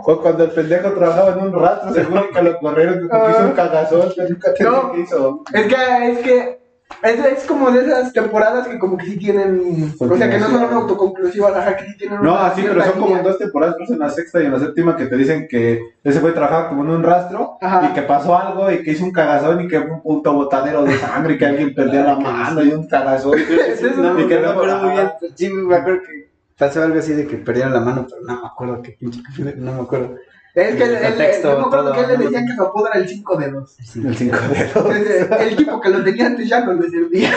O 0.05 0.21
cuando 0.21 0.45
el 0.45 0.51
pendejo 0.51 0.93
trabajaba 0.93 1.33
en 1.33 1.39
un 1.47 1.53
rastro, 1.53 1.93
seguro 1.95 2.29
que 2.33 2.43
lo 2.43 2.59
corrieron 2.59 3.09
porque 3.09 3.31
hizo 3.31 3.45
un 3.47 3.53
cagazón, 3.53 4.13
que 4.15 4.23
nunca 4.29 4.55
te 4.55 4.65
No. 4.65 4.93
hizo. 4.97 5.43
Es 5.53 5.67
que, 5.67 6.11
es 6.11 6.19
que, 6.19 6.61
es, 7.03 7.25
es 7.39 7.45
como 7.47 7.71
de 7.71 7.85
esas 7.85 8.13
temporadas 8.13 8.67
que 8.67 8.79
como 8.79 8.97
que 8.97 9.07
sí 9.07 9.17
tienen, 9.19 9.95
o 9.99 10.17
sea, 10.17 10.29
que 10.31 10.39
no 10.39 10.49
son 10.49 10.65
autoconclusivas, 10.73 11.55
ajá, 11.55 11.77
que 11.77 11.85
sí 11.87 11.97
tienen 11.99 12.23
No, 12.23 12.35
así, 12.37 12.63
pero 12.67 12.83
son 12.83 13.01
como 13.01 13.17
en 13.17 13.23
dos 13.23 13.39
temporadas, 13.39 13.77
que 13.77 13.93
en 13.93 13.99
la 13.99 14.11
sexta 14.11 14.43
y 14.43 14.47
en 14.47 14.53
la 14.53 14.59
séptima, 14.59 14.97
que 14.97 15.07
te 15.07 15.17
dicen 15.17 15.47
que 15.49 15.81
ese 16.03 16.19
fue 16.21 16.33
trabajar 16.33 16.69
como 16.69 16.83
en 16.83 16.91
un 16.91 17.03
rastro 17.03 17.59
Ajá. 17.61 17.89
y 17.91 17.95
que 17.95 18.03
pasó 18.03 18.37
algo 18.37 18.71
y 18.73 18.83
que 18.83 18.93
hizo 18.93 19.05
un 19.05 19.13
cagazón 19.13 19.61
y 19.61 19.69
que 19.69 19.81
fue 19.81 19.91
un 19.93 20.03
puto 20.03 20.33
botadero 20.33 20.83
de 20.85 20.97
sangre 20.99 21.35
y 21.35 21.39
que 21.39 21.47
alguien 21.47 21.75
perdió 21.75 22.03
la 22.03 22.15
mano 22.19 22.63
y 22.63 22.69
un 22.73 22.87
cagazón. 22.89 23.39
No, 23.97 24.19
y 24.21 24.27
que 24.27 24.35
me 24.35 24.41
luego- 24.41 24.53
acuerdo 24.61 24.83
muy 24.83 24.93
bien. 24.93 25.11
Sí, 25.37 25.49
me 25.51 25.77
acuerdo 25.77 26.01
que 26.07 26.30
pasó 26.61 26.83
algo 26.85 26.99
así 27.01 27.13
de 27.15 27.27
que 27.27 27.39
perdieron 27.39 27.73
la 27.73 27.81
mano, 27.81 28.07
pero 28.09 28.23
no 28.23 28.41
me 28.43 28.47
acuerdo 28.47 28.83
qué 28.83 28.93
pinche. 28.93 29.21
No 29.57 29.73
me 29.73 29.81
acuerdo. 29.81 30.15
Es 30.53 30.75
que 30.75 30.83
El 30.83 31.01
contexto, 31.01 31.49
yo 31.53 31.59
me 31.59 31.65
acuerdo 31.67 31.85
todo, 31.85 31.95
que 31.95 32.01
él 32.01 32.09
le 32.09 32.17
¿no? 32.19 32.25
decía 32.25 32.45
que 32.45 32.57
su 32.57 32.63
apodo 32.65 32.89
era 32.93 32.99
el 33.01 33.09
5 33.09 33.37
dedos. 33.37 33.77
El 33.95 34.17
cinco 34.17 34.37
dedos. 34.53 34.61
Entonces, 34.77 35.29
el 35.39 35.49
equipo 35.53 35.81
que 35.81 35.89
lo 35.91 36.03
tenía 36.03 36.27
antes 36.27 36.49
ya 36.49 36.65
no 36.65 36.73
le 36.73 36.91
servía. 36.91 37.31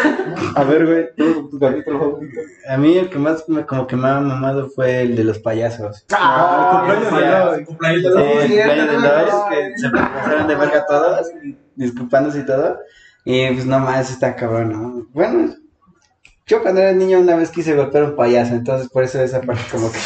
A 0.55 0.63
ver, 0.63 0.85
güey, 0.87 1.15
tu, 1.15 1.47
tu 1.47 1.59
capítulo 1.59 1.99
favorito. 1.99 2.39
A 2.69 2.77
mí 2.77 2.97
el 2.97 3.09
que 3.11 3.19
más 3.19 3.47
me, 3.47 3.67
como 3.67 3.85
que 3.85 3.95
me 3.95 4.07
ha 4.09 4.19
mamado 4.19 4.67
fue 4.71 5.01
el 5.03 5.15
de 5.15 5.23
los 5.25 5.37
payasos. 5.37 6.05
Ah, 6.11 6.87
el 6.89 6.95
cumpleaños 7.03 7.51
de. 7.51 7.59
El 7.59 7.65
cumpleaños 7.65 8.03
de 8.03 8.93
los- 8.93 9.03
el 9.03 9.27
no 9.29 9.45
que 9.49 9.77
se 9.77 9.89
pasaron 9.91 10.47
de 10.47 10.55
verga 10.55 10.85
todos, 10.87 11.27
disculpándose 11.75 12.39
y 12.39 12.45
todo. 12.47 12.79
Y 13.25 13.47
pues 13.51 13.65
no 13.67 13.77
más, 13.79 14.09
está 14.09 14.35
cabrón, 14.35 14.71
¿no? 14.71 15.07
Bueno, 15.13 15.53
yo 16.45 16.61
cuando 16.61 16.81
era 16.81 16.91
niño 16.93 17.19
una 17.19 17.35
vez 17.35 17.49
quise 17.51 17.75
golpear 17.75 18.03
a 18.03 18.07
un 18.09 18.15
payaso, 18.15 18.53
entonces 18.53 18.89
por 18.89 19.03
eso 19.03 19.21
esa 19.21 19.41
parte 19.41 19.61
como 19.71 19.91
que... 19.91 19.97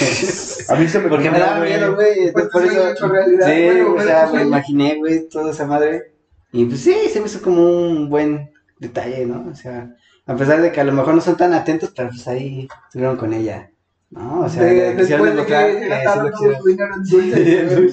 A 0.70 0.76
mí 0.76 0.88
se 0.88 1.00
me 1.00 1.10
Porque 1.10 1.32
me 1.32 1.40
daba 1.40 1.60
miedo, 1.64 1.96
güey. 1.96 2.32
Pues 2.32 2.46
entonces 2.46 2.52
por 2.52 2.64
eso... 2.64 2.90
hecho 2.92 3.08
realidad. 3.08 3.48
Sí, 3.48 3.64
Bueno, 3.66 3.94
o 3.96 4.02
sea, 4.02 4.30
me 4.34 4.42
imaginé, 4.44 4.96
güey, 4.98 5.28
toda 5.30 5.52
esa 5.52 5.66
madre. 5.66 6.14
Y 6.52 6.66
pues 6.66 6.82
sí, 6.82 6.96
se 7.12 7.20
me 7.20 7.26
hizo 7.26 7.42
como 7.42 7.64
un 7.64 8.10
buen 8.10 8.52
detalle, 8.80 9.26
¿no? 9.26 9.50
O 9.52 9.56
sea, 9.56 9.90
a 10.26 10.36
pesar 10.36 10.62
de 10.62 10.72
que 10.72 10.80
a 10.80 10.84
lo 10.84 10.92
mejor 10.94 11.16
no 11.16 11.22
son 11.22 11.38
tan 11.38 11.54
atentos, 11.54 11.92
pero 11.96 12.10
pues 12.10 12.28
ahí 12.28 12.68
estuvieron 12.88 13.18
con 13.18 13.34
ella, 13.34 13.72
¿no? 14.12 14.42
O 14.42 14.50
sea, 14.50 14.64
de- 14.64 14.94
después 14.94 15.36
de 15.36 15.46
que 15.46 15.88
gastaron 15.90 16.26
lo 16.26 16.32
todo 16.32 16.56
su 16.62 16.68
dinero 16.68 16.96
en 16.96 17.04
dulces, 17.04 17.72
Sí, 17.72 17.76
güey, 17.76 17.92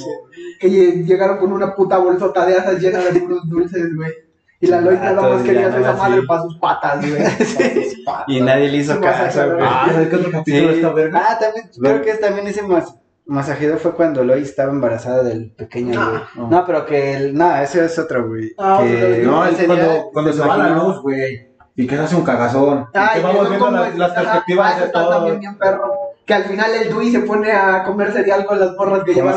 que 0.61 0.68
lle- 0.68 1.04
llegaron 1.07 1.38
con 1.38 1.52
una 1.52 1.74
puta 1.74 1.98
bolsota 1.98 2.44
de 2.46 2.57
asas 2.57 2.80
llena 2.80 2.98
de 3.00 3.20
puros 3.20 3.48
dulces, 3.48 3.94
güey. 3.96 4.12
Y 4.60 4.66
la 4.68 4.80
Lois 4.80 4.98
Ah, 5.00 5.04
nada 5.04 5.14
más 5.20 5.24
todos 5.30 5.42
quería 5.42 5.66
hacer 5.68 5.80
esa 5.82 5.92
madre 5.94 6.22
para 6.22 6.42
sus 6.42 6.58
patas, 6.58 7.00
güey. 7.00 7.22
Y 8.28 8.40
nadie 8.40 8.68
le 8.68 8.76
hizo 8.78 8.94
Sí, 8.94 9.00
caso, 9.00 9.50
güey. 9.52 9.64
Ah, 9.66 9.86
¿sabes 9.90 10.08
qué 10.08 10.16
otro 10.16 10.30
capítulo 10.30 10.68
Sí. 10.70 10.74
está 10.76 10.92
verga? 10.92 11.22
Ah, 11.30 11.38
también, 11.38 11.70
creo 11.80 12.02
que 12.02 12.10
es 12.10 12.20
también 12.20 12.46
ese 12.46 12.62
mas 12.62 12.94
masajero 13.26 13.78
fue 13.78 13.94
cuando 13.94 14.22
Lois 14.24 14.48
estaba 14.50 14.70
embarazada 14.70 15.22
del 15.22 15.50
pequeño, 15.52 15.98
No. 15.98 16.10
güey. 16.10 16.22
No. 16.36 16.48
No, 16.50 16.64
pero 16.66 16.84
que 16.86 17.14
el, 17.16 17.34
no, 17.34 17.56
ese 17.56 17.84
es 17.84 17.98
otro, 17.98 18.28
güey. 18.28 18.52
Ah, 18.58 18.80
que 18.82 19.20
otro, 19.22 19.32
No, 19.32 19.46
es 19.46 19.62
cuando, 19.64 20.10
cuando 20.12 20.32
se 20.32 20.40
va 20.40 20.56
la 20.56 20.68
luz, 20.70 21.00
güey. 21.02 21.48
Y 21.76 21.86
que 21.86 21.96
se 21.96 22.02
hace 22.02 22.16
un 22.16 22.24
cagazón. 22.24 22.86
Ah, 22.94 23.10
y 23.14 23.16
que 23.20 23.26
vamos 23.26 23.48
viendo 23.48 23.70
las, 23.70 23.88
es- 23.88 23.96
las 23.96 24.10
ajá, 24.12 24.20
perspectivas 24.22 24.74
ah, 24.76 24.80
de 24.84 24.88
todo. 24.90 25.08
también 25.10 25.40
bien 25.40 25.58
perro. 25.58 25.92
Que 26.24 26.34
al 26.34 26.44
final 26.44 26.70
el 26.72 26.88
Dewey 26.88 27.10
se 27.12 27.20
pone 27.20 27.50
a 27.52 27.82
comer 27.84 28.12
cereal 28.12 28.46
con 28.46 28.60
las 28.60 28.72
morras 28.76 29.02
que 29.04 29.12
llevan 29.14 29.34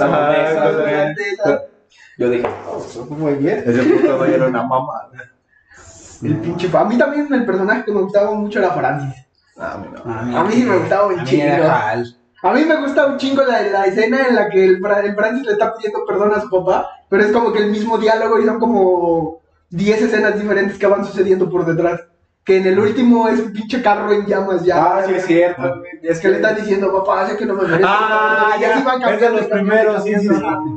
Yo 2.18 2.30
dije, 2.30 2.48
Muy 3.10 3.34
bien. 3.36 3.64
Ese 3.66 3.84
puto 3.84 4.18
güey 4.18 4.34
era 4.34 4.48
una 4.48 4.64
mamá. 4.64 5.10
El 6.24 6.38
pinche. 6.38 6.70
A 6.76 6.84
mí 6.86 6.98
también 6.98 7.32
el 7.34 7.46
personaje 7.46 7.86
que 7.86 7.92
me 7.92 8.02
gustaba 8.02 8.32
mucho 8.32 8.60
era 8.60 8.72
Francis. 8.72 9.24
Ah. 9.58 9.80
A 10.06 10.40
A 10.40 10.44
mí 10.44 10.54
sí 10.54 10.64
me 10.64 10.78
gustaba 10.78 11.08
un 11.08 11.20
a 11.20 11.24
mí 11.24 11.30
chingo. 11.30 11.64
A 12.44 12.54
mí 12.54 12.64
me 12.66 12.76
gusta 12.78 13.08
un 13.08 13.18
chingo 13.18 13.44
la, 13.44 13.62
la 13.64 13.86
escena 13.86 14.28
en 14.28 14.36
la 14.36 14.50
que 14.50 14.64
el, 14.64 14.82
el 15.04 15.16
Francis 15.16 15.46
le 15.46 15.54
está 15.54 15.74
pidiendo 15.76 16.06
perdón 16.06 16.34
a 16.34 16.42
su 16.42 16.50
papá, 16.50 16.90
pero 17.10 17.24
es 17.24 17.32
como 17.32 17.52
que 17.52 17.60
el 17.60 17.72
mismo 17.72 17.98
diálogo 17.98 18.40
y 18.40 18.46
son 18.46 18.60
como 18.60 19.42
10 19.70 20.04
escenas 20.04 20.40
diferentes 20.40 20.78
que 20.78 20.88
van 20.88 21.06
sucediendo 21.06 21.50
por 21.50 21.66
detrás. 21.66 22.02
Que 22.48 22.60
en 22.60 22.66
el 22.66 22.80
último 22.80 23.28
es 23.28 23.42
un 23.42 23.52
pinche 23.52 23.82
carro 23.82 24.10
en 24.10 24.26
llamas 24.26 24.64
ya. 24.64 24.78
Ah, 24.78 25.04
sí, 25.06 25.14
es 25.16 25.26
cierto. 25.26 25.84
Es 26.02 26.18
que 26.18 26.30
le 26.30 26.38
están 26.38 26.56
diciendo, 26.56 26.94
papá, 26.94 27.28
sé 27.28 27.36
que 27.36 27.46
no 27.46 27.56
me. 27.56 27.64
Ah, 27.84 28.56
Y 28.58 28.84
van 28.86 29.02
ya, 29.02 29.14
es 29.16 29.20
de 29.20 29.30
los 29.32 29.46
primeros, 29.48 30.04
sí, 30.06 30.16
sí. 30.18 30.30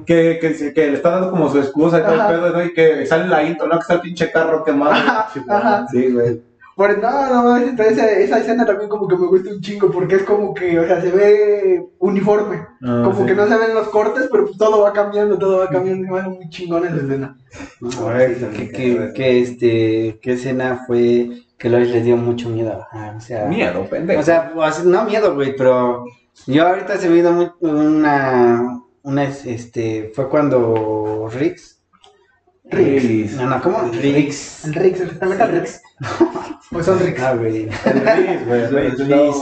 Que, 0.04 0.72
que, 0.74 0.87
le 0.90 0.94
está 0.94 1.11
dando 1.11 1.30
como 1.30 1.48
su 1.48 1.61
excusa 1.61 2.00
y 2.00 2.02
todo 2.02 2.14
el 2.14 2.26
pedo, 2.26 2.50
¿no? 2.50 2.64
Y 2.64 2.74
que 2.74 3.06
sale 3.06 3.28
la 3.28 3.44
intro, 3.44 3.68
¿no? 3.68 3.76
Que 3.76 3.83
está 3.83 3.94
el 3.94 4.00
pinche 4.00 4.33
carro 4.33 4.64
quemado. 4.64 4.90
Ajá, 4.90 5.28
ajá. 5.48 5.87
Sí, 5.92 6.11
güey. 6.11 6.42
Por, 6.74 6.98
no, 6.98 7.28
no, 7.28 7.56
entonces 7.56 7.98
esa, 7.98 8.40
escena 8.40 8.66
también 8.66 8.88
como 8.88 9.06
que 9.06 9.16
me 9.16 9.28
gusta 9.28 9.50
un 9.50 9.61
chingo 9.61 9.92
porque 9.92 10.16
es 10.16 10.22
como 10.24 10.52
que, 10.52 10.76
o 10.76 10.87
sea, 10.88 11.00
se 11.00 11.12
ve 11.12 11.87
uniforme. 12.00 12.66
Ah, 12.83 13.02
como 13.04 13.20
sí. 13.20 13.26
que 13.26 13.35
no 13.37 13.46
se 13.46 13.56
ven 13.56 13.74
los 13.74 13.88
cortes, 13.90 14.28
pero 14.33 14.46
pues 14.46 14.59
todo 14.59 14.80
va 14.80 14.92
cambiando, 14.92 15.38
todo 15.38 15.59
va 15.59 15.68
cambiando. 15.68 16.12
Me 16.12 16.18
hace 16.18 16.30
muy 16.30 16.48
chingona 16.48 16.88
esa 16.88 16.96
escena. 16.96 17.37
No, 17.80 17.90
que, 18.56 18.70
que, 18.72 19.12
que, 19.14 19.40
este, 19.40 20.18
¿qué 20.20 20.33
escena 20.33 20.83
fue 20.85 21.30
que 21.61 21.68
Lois 21.68 21.88
le 21.90 22.01
dio 22.01 22.16
mucho 22.16 22.49
miedo? 22.49 22.87
Ah, 22.90 23.12
o 23.16 23.20
sea, 23.20 23.44
Miedo, 23.44 23.85
pendejo. 23.85 24.18
o 24.20 24.23
sea, 24.25 24.51
pues, 24.53 24.83
no 24.85 25.05
miedo, 25.05 25.35
güey, 25.35 25.55
pero 25.55 26.05
yo 26.46 26.66
ahorita 26.66 26.96
se 26.96 27.09
me 27.11 27.16
vino 27.16 27.33
muy- 27.33 27.51
una, 27.61 28.81
una, 29.03 29.25
este, 29.25 30.11
fue 30.14 30.29
cuando 30.31 31.29
Rix, 31.33 31.83
Riz. 32.64 33.33
no, 33.37 33.46
no, 33.46 33.61
¿cómo? 33.62 33.79
Rix, 33.92 34.64
el 34.64 34.75
también 35.18 35.46
Rix. 35.46 35.83
Pues 36.70 36.87
son 36.87 36.99
Rix. 37.01 37.20
Ah, 37.20 37.35
güey. 37.35 37.66
Riz, 37.68 38.70
güey. 38.70 38.90
Riz. 38.90 39.37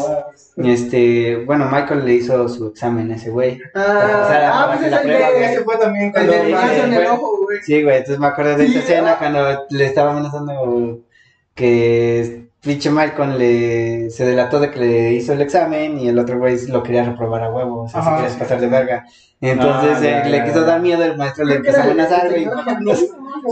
Este, 0.56 1.44
bueno, 1.44 1.66
Michael 1.70 2.04
le 2.04 2.14
hizo 2.14 2.48
su 2.48 2.68
examen 2.68 3.12
a 3.12 3.16
ese 3.16 3.30
güey. 3.30 3.60
Ah, 3.74 4.22
O 4.24 4.28
sea, 4.28 4.50
ah, 4.62 4.76
pues 4.76 4.92
prueba. 5.02 5.28
Ese 5.28 5.60
fue 5.62 5.76
también 5.76 6.10
cuando... 6.10 6.32
Sí, 6.32 6.50
brazo 6.50 6.84
en 6.84 6.92
el 6.94 7.04
fue- 7.04 7.10
ojo, 7.12 7.44
güey. 7.44 7.58
Sí, 7.62 7.82
güey, 7.82 7.96
entonces 7.98 8.18
me 8.18 8.26
acuerdo 8.26 8.56
de 8.56 8.64
esa 8.66 8.78
escena 8.80 9.12
ah. 9.12 9.18
cuando 9.18 9.66
le 9.70 9.84
estaba 9.84 10.10
amenazando 10.12 11.00
que 11.58 12.50
pinche 12.60 12.90
Malcolm 12.90 13.36
le 13.36 14.10
se 14.10 14.24
delató 14.24 14.60
de 14.60 14.70
que 14.70 14.78
le 14.80 15.12
hizo 15.14 15.32
el 15.32 15.40
examen 15.42 15.98
y 15.98 16.08
el 16.08 16.18
otro 16.18 16.38
güey 16.38 16.56
lo 16.68 16.82
quería 16.82 17.04
reprobar 17.04 17.42
a 17.42 17.50
huevo, 17.50 17.82
o 17.84 17.88
sea, 17.88 18.02
se 18.02 18.08
Ajá. 18.08 18.22
quería 18.22 18.38
pasar 18.38 18.60
de 18.60 18.68
verga. 18.68 19.06
Entonces 19.40 19.98
Ah, 19.98 20.00
ya, 20.02 20.22
eh, 20.26 20.30
le 20.30 20.44
quiso 20.44 20.64
dar 20.64 20.80
miedo, 20.80 21.04
el 21.04 21.16
maestro 21.16 21.44
le 21.44 21.54
empezó 21.56 21.78
a 21.80 21.84
amenazar, 21.84 22.28
güey. 22.28 22.48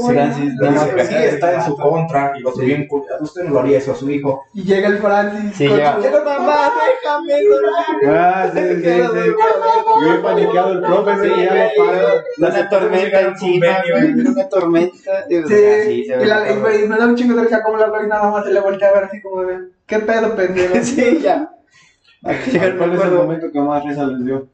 Francis, 0.08 0.52
no 0.60 0.94
que 0.96 1.04
sí 1.04 1.14
está 1.14 1.54
en 1.54 1.62
su 1.62 1.76
contra 1.76 2.32
y 2.36 2.40
lo 2.42 2.50
Sí. 2.52 2.64
bien. 2.64 2.88
Usted 3.20 3.44
no 3.44 3.50
lo 3.50 3.60
haría 3.60 3.78
eso 3.78 3.92
a 3.92 3.94
su 3.94 4.10
hijo. 4.10 4.42
Y 4.52 4.64
llega 4.64 4.88
el 4.88 4.98
Francis. 4.98 5.54
Sí, 5.56 5.68
con 5.68 5.76
llega. 5.76 5.94
su- 5.94 6.24
mamá, 6.24 6.72
déjame 7.02 7.34
llorar. 7.44 8.16
Ah, 8.18 8.50
sí, 8.52 8.60
sí, 8.60 8.82
sí. 8.82 10.04
Bien 10.04 10.22
paniqueado 10.22 10.72
el 10.72 10.80
profe, 10.80 11.12
sí, 11.22 11.30
ya 11.40 11.54
lo 11.76 11.86
paró. 11.86 12.08
Una 12.38 12.68
tormenta 12.68 13.20
encima, 13.20 13.66
güey, 13.88 14.12
una 14.12 14.48
tormenta. 14.48 15.24
Sí, 15.28 15.34
y, 16.04 16.08
ve 16.10 16.26
la, 16.26 16.50
y, 16.50 16.88
me 16.88 16.96
da 16.98 17.06
un 17.06 17.14
chingo 17.14 17.36
de 17.36 17.44
risa 17.44 17.62
como 17.62 17.78
la 17.78 17.86
Lois 17.86 18.08
nada 18.08 18.28
más 18.30 18.44
se 18.44 18.52
le 18.52 18.58
voltea 18.60 18.88
a 18.88 18.92
ver 18.94 19.04
así 19.04 19.22
como 19.22 19.44
de, 19.44 19.58
¿qué 19.86 20.00
pedo, 20.00 20.34
pendejo? 20.34 20.74
Sí, 20.82 21.20
ya. 21.22 21.48
¿Cuál 22.22 22.94
es 22.94 23.02
el 23.04 23.10
momento 23.12 23.52
que 23.52 23.60
más 23.60 23.84
risa 23.84 24.04
les 24.06 24.24
dio? 24.24 24.48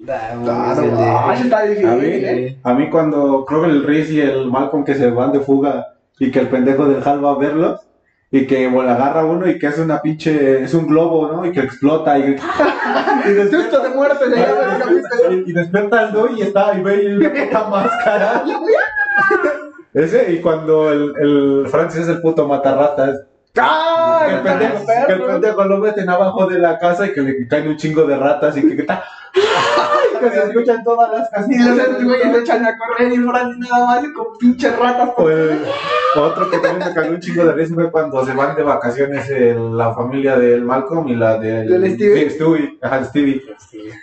El 0.00 0.44
no, 0.44 0.52
ah, 0.52 1.34
está 1.40 1.62
difícil, 1.62 1.88
A 1.88 1.94
mí, 1.94 2.06
¿eh? 2.06 2.58
a 2.62 2.74
mí 2.74 2.90
cuando 2.90 3.44
creo 3.46 3.62
que 3.62 3.68
el 3.68 3.84
Riz 3.84 4.10
y 4.10 4.20
el 4.20 4.50
Malcolm 4.50 4.84
que 4.84 4.94
se 4.94 5.10
van 5.10 5.32
de 5.32 5.40
fuga 5.40 5.94
y 6.18 6.30
que 6.30 6.40
el 6.40 6.48
pendejo 6.48 6.86
del 6.86 7.06
Hal 7.06 7.24
va 7.24 7.30
a 7.30 7.38
verlos 7.38 7.80
y 8.30 8.46
que 8.46 8.66
bueno, 8.68 8.90
agarra 8.90 9.24
uno 9.24 9.48
y 9.48 9.58
que 9.58 9.68
es 9.68 9.78
una 9.78 10.02
pinche, 10.02 10.64
es 10.64 10.74
un 10.74 10.88
globo, 10.88 11.30
¿no? 11.30 11.46
Y 11.46 11.52
que 11.52 11.60
explota 11.60 12.18
y, 12.18 12.22
y 13.26 13.32
despierta, 13.32 13.80
de 13.80 13.88
muerte 13.90 14.24
el 14.24 14.34
capítulo. 14.34 15.32
y 15.46 15.52
despierta 15.52 16.00
al 16.00 16.12
Doi 16.12 16.38
y 16.38 16.42
está 16.42 16.70
ahí 16.70 16.82
ve 16.82 17.02
y 17.04 17.06
una 17.14 17.32
puta 17.32 17.68
máscara. 17.68 18.44
Ese, 19.94 20.32
y 20.32 20.40
cuando 20.40 20.90
el, 20.90 21.14
el 21.20 21.68
Francis 21.68 22.00
es 22.00 22.08
el 22.08 22.20
puto 22.20 22.48
matarratas. 22.48 23.20
¡Ah! 23.56 24.26
Que 24.26 24.34
el, 24.34 24.40
pendejo, 24.40 24.84
que 25.06 25.12
el 25.12 25.22
pendejo 25.22 25.64
lo 25.66 25.78
meten 25.78 26.10
abajo 26.10 26.46
de 26.46 26.58
la 26.58 26.76
casa 26.80 27.06
y 27.06 27.12
que 27.12 27.20
le 27.20 27.46
caen 27.46 27.68
un 27.68 27.76
chingo 27.76 28.04
de 28.04 28.16
ratas 28.16 28.56
y 28.56 28.62
que, 28.62 28.74
que 28.74 28.82
está. 28.82 29.04
¡Ay! 29.36 30.20
Que 30.20 30.30
se 30.30 30.46
escuchan 30.46 30.84
todas 30.84 31.10
las 31.12 31.48
Y 31.48 31.58
los 31.58 32.04
güeyes 32.04 32.32
se 32.32 32.38
echan 32.40 32.64
a 32.64 32.78
correr 32.78 33.12
y 33.12 33.18
nada 33.18 33.86
más 33.86 34.04
y 34.04 34.12
con 34.12 34.26
pinches 34.38 34.78
ratas. 34.78 35.10
El- 35.18 35.64
otro 36.16 36.48
que 36.48 36.58
también 36.58 36.88
me 36.88 36.94
cagó 36.94 37.10
un 37.10 37.20
chingo 37.20 37.44
de 37.44 37.52
risa 37.52 37.74
fue 37.74 37.90
cuando 37.90 38.24
se 38.24 38.32
van 38.34 38.54
de 38.54 38.62
vacaciones 38.62 39.28
el- 39.30 39.76
la 39.76 39.92
familia 39.94 40.36
del 40.38 40.62
Malcolm 40.62 41.08
y 41.08 41.16
la 41.16 41.38
del, 41.38 41.68
Del 41.68 41.94
Stevie. 41.94 42.30
Stewie, 42.30 42.78
ajá, 42.80 43.04
Stevie. 43.04 43.42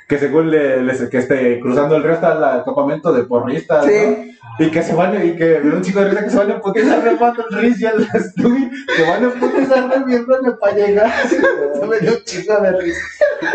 Que 0.10 0.17
según 0.17 0.52
le, 0.52 0.82
les- 0.84 1.08
que 1.10 1.17
esté 1.20 1.60
cruzando 1.62 1.96
el 1.96 2.04
río 2.04 2.13
hasta 2.13 2.58
el 2.58 2.63
campamento 2.65 3.13
de 3.13 3.24
porristas, 3.24 3.86
Sí. 3.86 3.91
¿no? 3.94 4.32
Y 4.62 4.69
que 4.69 4.84
se 4.84 4.93
van, 4.93 5.26
y 5.26 5.36
que 5.36 5.60
un 5.63 5.82
chico 5.82 6.00
de 6.02 6.10
risa 6.10 6.24
que 6.24 6.30
se 6.30 6.38
van 6.38 6.52
a 6.52 6.60
putizar 6.62 7.04
remando 7.04 7.43
el 7.50 7.58
Riz 7.58 7.82
y 7.82 7.86
el 7.86 8.08
Stewie, 8.08 8.69
se 8.95 9.10
van 9.10 9.26
a 9.26 9.30
putizar 9.32 9.89
remiéndome 9.89 10.52
para 10.54 10.74
llegar. 10.76 11.12
Se 11.28 11.88
me 11.88 12.00
dio 12.00 12.12
un 12.12 12.24
chingo 12.26 12.60
de 12.62 12.80
risa. 12.80 13.02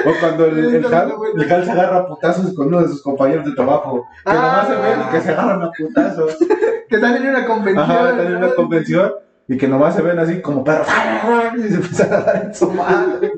O 0.05 0.11
cuando 0.21 0.47
el, 0.47 0.59
el, 0.77 0.95
Hal, 0.95 1.13
el 1.37 1.53
Hal 1.53 1.65
se 1.65 1.71
agarra 1.71 1.99
a 1.99 2.07
putazos 2.09 2.53
con 2.55 2.67
uno 2.69 2.83
de 2.83 2.89
sus 2.89 3.03
compañeros 3.03 3.45
de 3.45 3.53
trabajo, 3.53 4.05
que 4.25 4.33
Ah. 4.33 4.35
nomás 4.35 4.67
se 4.69 4.75
ven 4.75 5.01
y 5.01 5.13
que 5.13 5.21
se 5.21 5.31
agarran 5.31 5.63
a 5.63 5.71
putazos. 5.71 6.37
Que 6.89 6.95
están 6.97 7.17
en 7.17 7.29
una 7.29 7.45
convención. 7.47 7.85
Ajá, 7.91 8.11
están 8.11 8.27
en 8.29 8.37
una 8.37 8.55
convención 8.55 9.13
y 9.49 9.57
que 9.57 9.67
nomás 9.67 9.97
se 9.97 10.03
ven 10.03 10.19
así 10.21 10.41
como 10.41 10.63
perros 10.63 10.87
y 11.57 11.63
se 11.63 11.75
empiezan 11.75 12.13
a 12.13 12.21
dar 12.21 12.43
en 12.47 12.55
su 12.55 12.71
madre. 12.71 13.33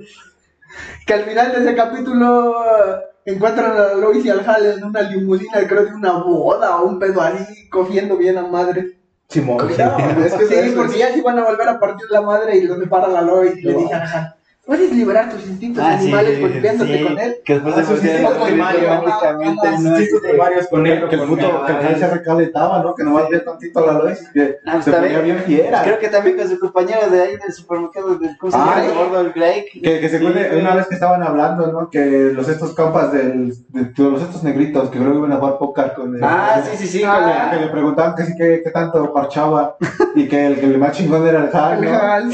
Que 1.06 1.14
al 1.14 1.24
final 1.24 1.52
de 1.52 1.60
ese 1.60 1.74
capítulo 1.74 2.54
eh, 2.62 2.96
encuentran 3.26 3.76
a 3.76 3.94
Lois 3.94 4.24
y 4.24 4.30
al 4.30 4.48
Hal 4.48 4.66
en 4.66 4.84
una 4.84 5.02
limusina, 5.02 5.66
creo 5.66 5.84
de 5.84 5.94
una 5.94 6.12
boda 6.12 6.76
o 6.76 6.86
un 6.86 6.98
pedo 6.98 7.20
así, 7.20 7.68
cogiendo 7.68 8.16
bien 8.16 8.38
a 8.38 8.46
madre. 8.46 8.98
Simón. 9.28 9.68
Es 9.70 10.34
que 10.34 10.46
sí, 10.46 10.72
porque 10.74 10.98
ya 10.98 11.12
se 11.12 11.18
iban 11.18 11.38
a 11.38 11.44
volver 11.44 11.68
a 11.68 11.78
partir 11.78 12.06
la 12.10 12.22
madre 12.22 12.56
y 12.56 12.62
los 12.62 12.78
separa 12.78 13.08
la 13.08 13.22
Lois. 13.22 13.56
Y 13.58 13.62
le 13.62 13.74
dice 13.74 13.94
al 13.94 14.02
Hal, 14.02 14.37
puedes 14.68 14.92
liberar 14.92 15.30
tus 15.30 15.46
instintos 15.46 15.82
Ah, 15.82 15.96
sí, 15.98 16.04
animales 16.08 16.40
golpeándote 16.42 16.98
sí, 16.98 17.02
con 17.04 17.18
él. 17.18 17.36
Que 17.42 17.54
después 17.54 17.74
Ah, 17.74 17.80
se 17.80 17.86
sí, 17.86 17.92
volvieron 17.94 18.20
sí, 18.20 18.28
sí, 18.28 18.84
automáticamente, 18.84 19.68
de 19.88 20.02
Este, 20.04 20.36
varios 20.36 20.66
con 20.68 20.86
él. 20.86 21.08
Que 21.08 21.14
el 21.16 21.22
puto, 21.22 21.64
que 21.66 21.72
el 21.88 21.96
se 21.98 22.06
recalentaba, 22.10 22.82
¿no? 22.82 22.94
Que 22.94 23.02
nomás 23.02 23.30
ve 23.30 23.38
tantito 23.40 23.78
a 23.78 23.92
la 24.04 24.12
y 24.12 24.32
que 24.34 24.56
Ah, 24.66 24.82
se 24.82 24.90
está 24.90 25.00
ponía 25.00 25.20
bien. 25.20 25.38
fiera. 25.38 25.82
Creo 25.84 25.98
que 25.98 26.08
también 26.08 26.36
con 26.36 26.48
su 26.48 26.58
compañero 26.60 27.08
de 27.10 27.22
ahí 27.22 27.36
del 27.38 27.52
supermercado 27.52 28.16
del 28.16 28.36
¿cómo 28.36 28.52
se 28.52 28.58
Ah. 28.60 28.84
El 28.84 28.94
gordo, 28.94 29.20
el 29.22 29.32
Greg. 29.32 29.64
Que, 29.72 30.00
que 30.00 30.08
se 30.10 30.18
Sí, 30.18 30.24
güey. 30.26 30.60
una 30.60 30.74
vez 30.74 30.86
que 30.86 30.94
estaban 30.96 31.22
hablando, 31.22 31.72
¿no? 31.72 31.88
Que 31.88 32.30
los 32.34 32.46
estos 32.46 32.74
compas 32.74 33.10
del, 33.10 33.54
de, 33.70 33.84
de 33.84 34.10
los 34.10 34.20
estos 34.20 34.42
negritos 34.42 34.90
que 34.90 34.98
creo 34.98 35.12
que 35.12 35.18
iban 35.18 35.32
a 35.32 35.36
jugar 35.36 35.56
póker 35.58 35.94
con 35.94 36.14
el, 36.14 36.22
Ah, 36.22 36.60
sí, 36.62 36.76
sí, 36.76 36.86
sí, 36.86 37.02
Ah, 37.06 37.52
que 37.54 37.60
le 37.64 37.68
preguntaban 37.68 38.14
que 38.14 38.24
sí 38.24 38.34
que, 38.36 38.60
que 38.62 38.70
tanto 38.70 39.14
parchaba 39.14 39.76
y 40.14 40.28
que 40.28 40.46
el 40.46 40.60
que 40.60 40.66
le 40.66 40.76
más 40.76 40.92
chingón 40.92 41.26
era 41.26 41.44
el 41.44 41.56
Hal, 41.56 41.78
El 41.84 41.90
¿no? 41.90 41.98
Hal. 41.98 42.30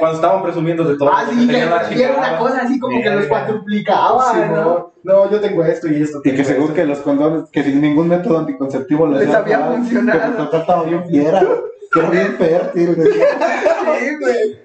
Cuando 0.00 0.16
estaban 0.16 0.42
presumiendo 0.42 0.84
de 0.84 0.96
todo. 0.96 1.10
Ah, 1.12 1.24
sí, 1.30 1.46
que 1.46 2.02
era 2.02 2.16
una 2.16 2.38
cosa 2.38 2.62
así 2.62 2.80
como 2.80 3.00
que 3.00 3.10
los 3.10 3.20
Verga. 3.20 3.28
cuadruplicaba, 3.28 4.34
¿no? 4.46 4.90
No, 5.02 5.30
yo 5.30 5.40
tengo 5.40 5.64
esto 5.64 5.88
y 5.88 6.02
esto. 6.02 6.20
Y 6.24 6.34
que 6.34 6.42
esto. 6.42 6.74
que 6.74 6.84
los 6.84 6.98
condones, 6.98 7.48
que 7.50 7.62
sin 7.62 7.80
ningún 7.80 8.08
método 8.08 8.38
anticonceptivo 8.38 9.06
Les 9.06 9.28
hacía 9.28 9.38
había 9.38 9.58
funcionado. 9.76 10.50
Que 10.50 10.56
estaba 10.56 10.82
bien 10.84 11.04
fiera, 11.06 11.40
que 11.92 12.00
era 12.00 12.10
bien 12.10 12.34
fértil. 12.36 12.96
Sí, 14.00 14.16
güey. 14.18 14.58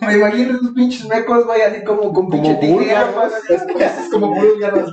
Me 0.00 0.14
imagino 0.18 0.56
esos 0.56 0.70
pinches 0.72 1.08
mecos, 1.08 1.46
güey, 1.46 1.62
así 1.62 1.82
como 1.84 2.12
con 2.12 2.28
pinche 2.28 2.54
tijera, 2.56 3.08
Es 3.48 4.08
como 4.10 4.34
búlgaros. 4.34 4.92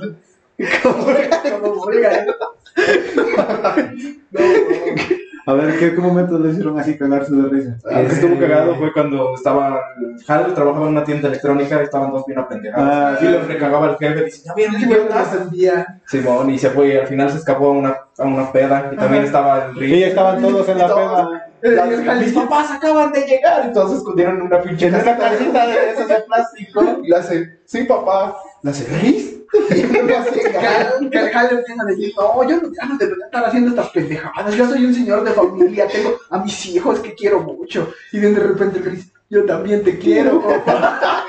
como 1.60 1.74
búlgaros. 1.74 2.36
A 5.46 5.52
ver, 5.54 5.78
¿qué, 5.78 5.94
qué 5.94 6.00
momento 6.00 6.38
le 6.38 6.50
hicieron 6.50 6.78
así 6.78 6.96
cagarse 6.98 7.34
de 7.34 7.48
risa? 7.48 7.76
Lo 7.84 7.90
que 8.08 8.14
estuvo 8.14 8.38
cagado 8.38 8.74
fue 8.76 8.92
cuando 8.92 9.34
estaba. 9.34 9.80
Hal 10.28 10.54
trabajaba 10.54 10.86
en 10.86 10.92
una 10.92 11.04
tienda 11.04 11.28
electrónica 11.28 11.80
y 11.80 11.84
estaban 11.84 12.10
dos 12.12 12.24
bien 12.26 12.38
apendejados. 12.38 12.88
Ah, 12.90 13.18
y 13.20 13.24
le 13.24 13.38
recagaba 13.42 13.86
al 13.88 13.98
jefe. 13.98 14.24
Dice: 14.24 14.42
Ya 14.44 14.54
vieron 14.54 14.76
Sí, 14.76 14.88
qué 14.88 14.96
onda?" 15.00 15.24
sentía. 15.24 16.00
Simón, 16.06 16.50
y 16.50 16.58
se 16.58 16.70
fue. 16.70 16.88
Y 16.88 16.96
al 16.96 17.06
final 17.06 17.30
se 17.30 17.38
escapó 17.38 17.66
a 17.68 17.70
una, 17.72 17.96
a 18.18 18.24
una 18.24 18.52
peda. 18.52 18.90
Y 18.92 18.96
también 18.96 19.24
estaba 19.24 19.66
el 19.66 19.76
Y 19.76 19.80
Rick. 19.80 20.00
ya 20.00 20.06
estaban 20.08 20.40
todos 20.42 20.68
en 20.68 20.78
la 20.78 20.88
Todos. 20.88 21.28
peda. 21.62 21.88
El 22.10 22.20
Mis 22.20 22.32
papás 22.32 22.70
acaban 22.70 23.12
de 23.12 23.20
llegar. 23.26 23.66
Y 23.68 23.72
todos 23.72 23.96
escondieron 23.98 24.40
una 24.42 24.60
pinche 24.62 24.86
En 24.88 24.94
una 24.94 25.16
cajita 25.16 25.66
de 25.66 25.90
esas 25.90 26.08
de 26.08 26.20
plástico. 26.26 26.82
Y 27.04 27.08
le 27.08 27.16
hace: 27.16 27.60
Sí, 27.64 27.84
papá. 27.84 28.36
Le 28.62 28.70
hace: 28.70 29.39
Que 29.50 31.18
Hal 31.18 31.48
empieza 31.50 31.82
a 31.82 31.86
decir, 31.86 32.12
no, 32.16 32.48
yo 32.48 32.56
no, 32.60 32.72
ya 32.72 32.86
no 32.86 32.96
debería 32.96 33.24
estar 33.24 33.44
haciendo 33.44 33.70
estas 33.70 33.90
pendejadas, 33.90 34.54
yo 34.54 34.68
soy 34.68 34.84
un 34.84 34.94
señor 34.94 35.24
de 35.24 35.32
familia, 35.32 35.88
tengo 35.88 36.16
a 36.30 36.38
mis 36.38 36.66
hijos 36.66 37.00
que 37.00 37.14
quiero 37.14 37.40
mucho. 37.40 37.92
Y 38.12 38.18
de 38.18 38.34
repente 38.34 38.78
el 38.78 38.84
Chris, 38.84 39.12
yo 39.28 39.44
también 39.44 39.82
te 39.82 39.98
quiero, 39.98 40.40
papá. 40.64 41.24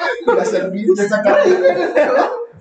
Y 0.73 0.95
sacaron. 1.07 1.47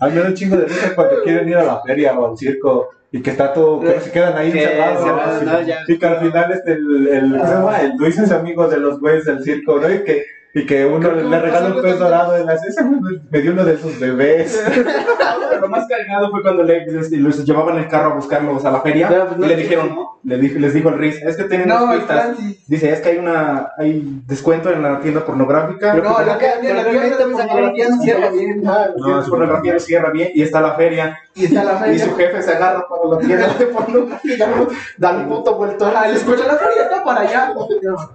A 0.01 0.07
mí 0.07 0.15
me 0.15 0.21
da 0.21 0.29
un 0.29 0.35
chingo 0.35 0.57
de 0.57 0.65
risa 0.65 0.95
cuando 0.95 1.23
quieren 1.23 1.49
ir 1.49 1.57
a 1.57 1.65
la 1.65 1.83
feria 1.83 2.19
o 2.19 2.31
al 2.31 2.39
circo 2.39 2.91
y 3.13 3.21
que 3.21 3.31
está 3.31 3.53
todo, 3.53 3.81
que 3.81 4.01
se 4.01 4.11
quedan 4.11 4.37
ahí 4.37 4.53
Que 4.53 4.63
encerrados. 4.63 5.43
¿no? 5.43 5.63
Ya. 5.63 5.81
Y 5.87 5.99
que 5.99 6.07
al 6.07 6.21
final 6.21 6.53
este, 6.53 6.73
el, 6.73 7.09
el, 7.09 7.31
¿cómo 7.33 7.47
se 7.47 7.53
llama? 7.53 7.81
el 7.83 7.93
Luis 7.99 8.19
es 8.19 8.31
amigo 8.31 8.69
de 8.69 8.79
los 8.79 9.01
güeyes 9.01 9.25
del 9.25 9.43
circo, 9.43 9.79
¿no? 9.79 9.93
Y 9.93 10.05
que, 10.05 10.25
y 10.55 10.67
que 10.67 10.85
uno 10.85 11.13
le, 11.13 11.25
le 11.25 11.41
regala 11.41 11.69
un 11.75 11.81
pez 11.81 11.99
dorado 11.99 12.37
en 12.37 12.47
las 12.47 12.65
ese 12.67 12.83
me 13.31 13.41
dio 13.41 13.53
uno 13.53 13.65
de 13.65 13.79
sus 13.79 13.99
bebés. 14.01 14.61
Lo 15.61 15.69
más 15.69 15.87
cargado 15.89 16.31
fue 16.31 16.43
cuando 16.43 16.63
le, 16.63 16.87
les, 16.87 17.11
los 17.13 17.45
llevaban 17.45 17.77
en 17.77 17.83
el 17.85 17.89
carro 17.89 18.13
a 18.13 18.15
buscarlos 18.15 18.65
a 18.65 18.71
la 18.71 18.81
feria. 18.81 19.09
Pero, 19.09 19.27
pues, 19.27 19.39
no 19.39 19.47
y 19.47 19.49
le 19.49 19.57
dijeron: 19.57 19.95
¿no? 19.95 20.19
le 20.25 20.39
dijo, 20.39 20.59
Les 20.59 20.75
dijo 20.75 20.89
el 20.89 20.99
Riz: 20.99 21.23
Es 21.23 21.37
que 21.37 21.45
tienen 21.45 21.69
No, 21.69 21.87
dos 21.87 21.97
pistas. 21.97 22.37
Dice: 22.67 22.93
Es 22.93 23.01
que 23.01 23.11
hay 23.11 23.19
una 23.19 23.71
hay 23.79 24.03
descuento 24.27 24.71
en 24.73 24.83
la 24.83 24.99
tienda 25.01 25.25
pornográfica. 25.25 25.95
No, 25.95 26.21
la 26.23 26.39
que 26.39 26.51
pero 26.63 26.75
la 26.83 27.07
esa 27.07 27.19
pornografía 27.27 27.89
no 27.91 28.03
cierra 28.03 28.31
bien. 28.31 28.63
Ah, 28.67 28.89
la 28.97 29.23
pornografía 29.23 29.73
no 29.75 29.81
cierra 29.81 30.11
bien 30.11 30.31
y 30.35 30.43
está 30.43 30.61
la 30.61 30.75
feria. 30.75 31.19
Y 31.35 31.45
está 31.45 31.63
la 31.65 31.93
Y 31.93 31.99
su 31.99 32.11
feria. 32.11 32.29
jefe 32.33 32.43
se 32.43 32.53
agarra 32.53 32.85
para 32.89 33.05
la 33.15 33.19
tienda 33.19 33.49
de 33.55 33.67
pornografía 33.67 34.35
y 34.35 34.39
da 34.39 34.47
un- 34.47 34.69
da 34.97 35.11
un 35.13 35.29
puto 35.29 35.55
vuelto 35.57 35.93
Ah, 35.95 36.09
le 36.09 36.15
escucha, 36.15 36.47
la 36.47 36.55
feria 36.55 36.83
está 36.85 37.05
para 37.05 37.21
allá. 37.21 37.53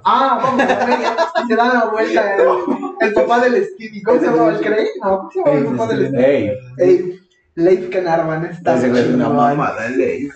Ah, 0.03 0.39
vamos 0.43 0.61
a 0.61 0.65
la 0.65 0.75
feria. 0.77 1.15
Y 1.43 1.47
se 1.47 1.55
da 1.55 1.73
la 1.73 1.85
vuelta 1.85 2.24
el, 2.33 3.07
el 3.07 3.13
papá 3.13 3.39
del 3.41 3.65
Stevie. 3.65 4.03
¿Cómo 4.03 4.19
se 4.19 4.25
llama? 4.25 4.49
¿El 4.49 4.59
Craig? 4.61 4.88
No, 5.01 5.17
¿cómo 5.17 5.31
se 5.31 5.39
llama 5.39 5.57
el 5.57 5.65
papá 5.65 5.88
del 5.93 6.07
Stevie? 6.07 6.25
Ey, 6.25 6.51
Ey, 6.77 7.19
Leif 7.57 7.89
Canarvan 7.89 8.45
está 8.47 8.75
ese 8.75 8.89
güey 8.89 9.03
es 9.03 9.09
una 9.09 9.29
mamada, 9.29 9.87
ley. 9.89 10.27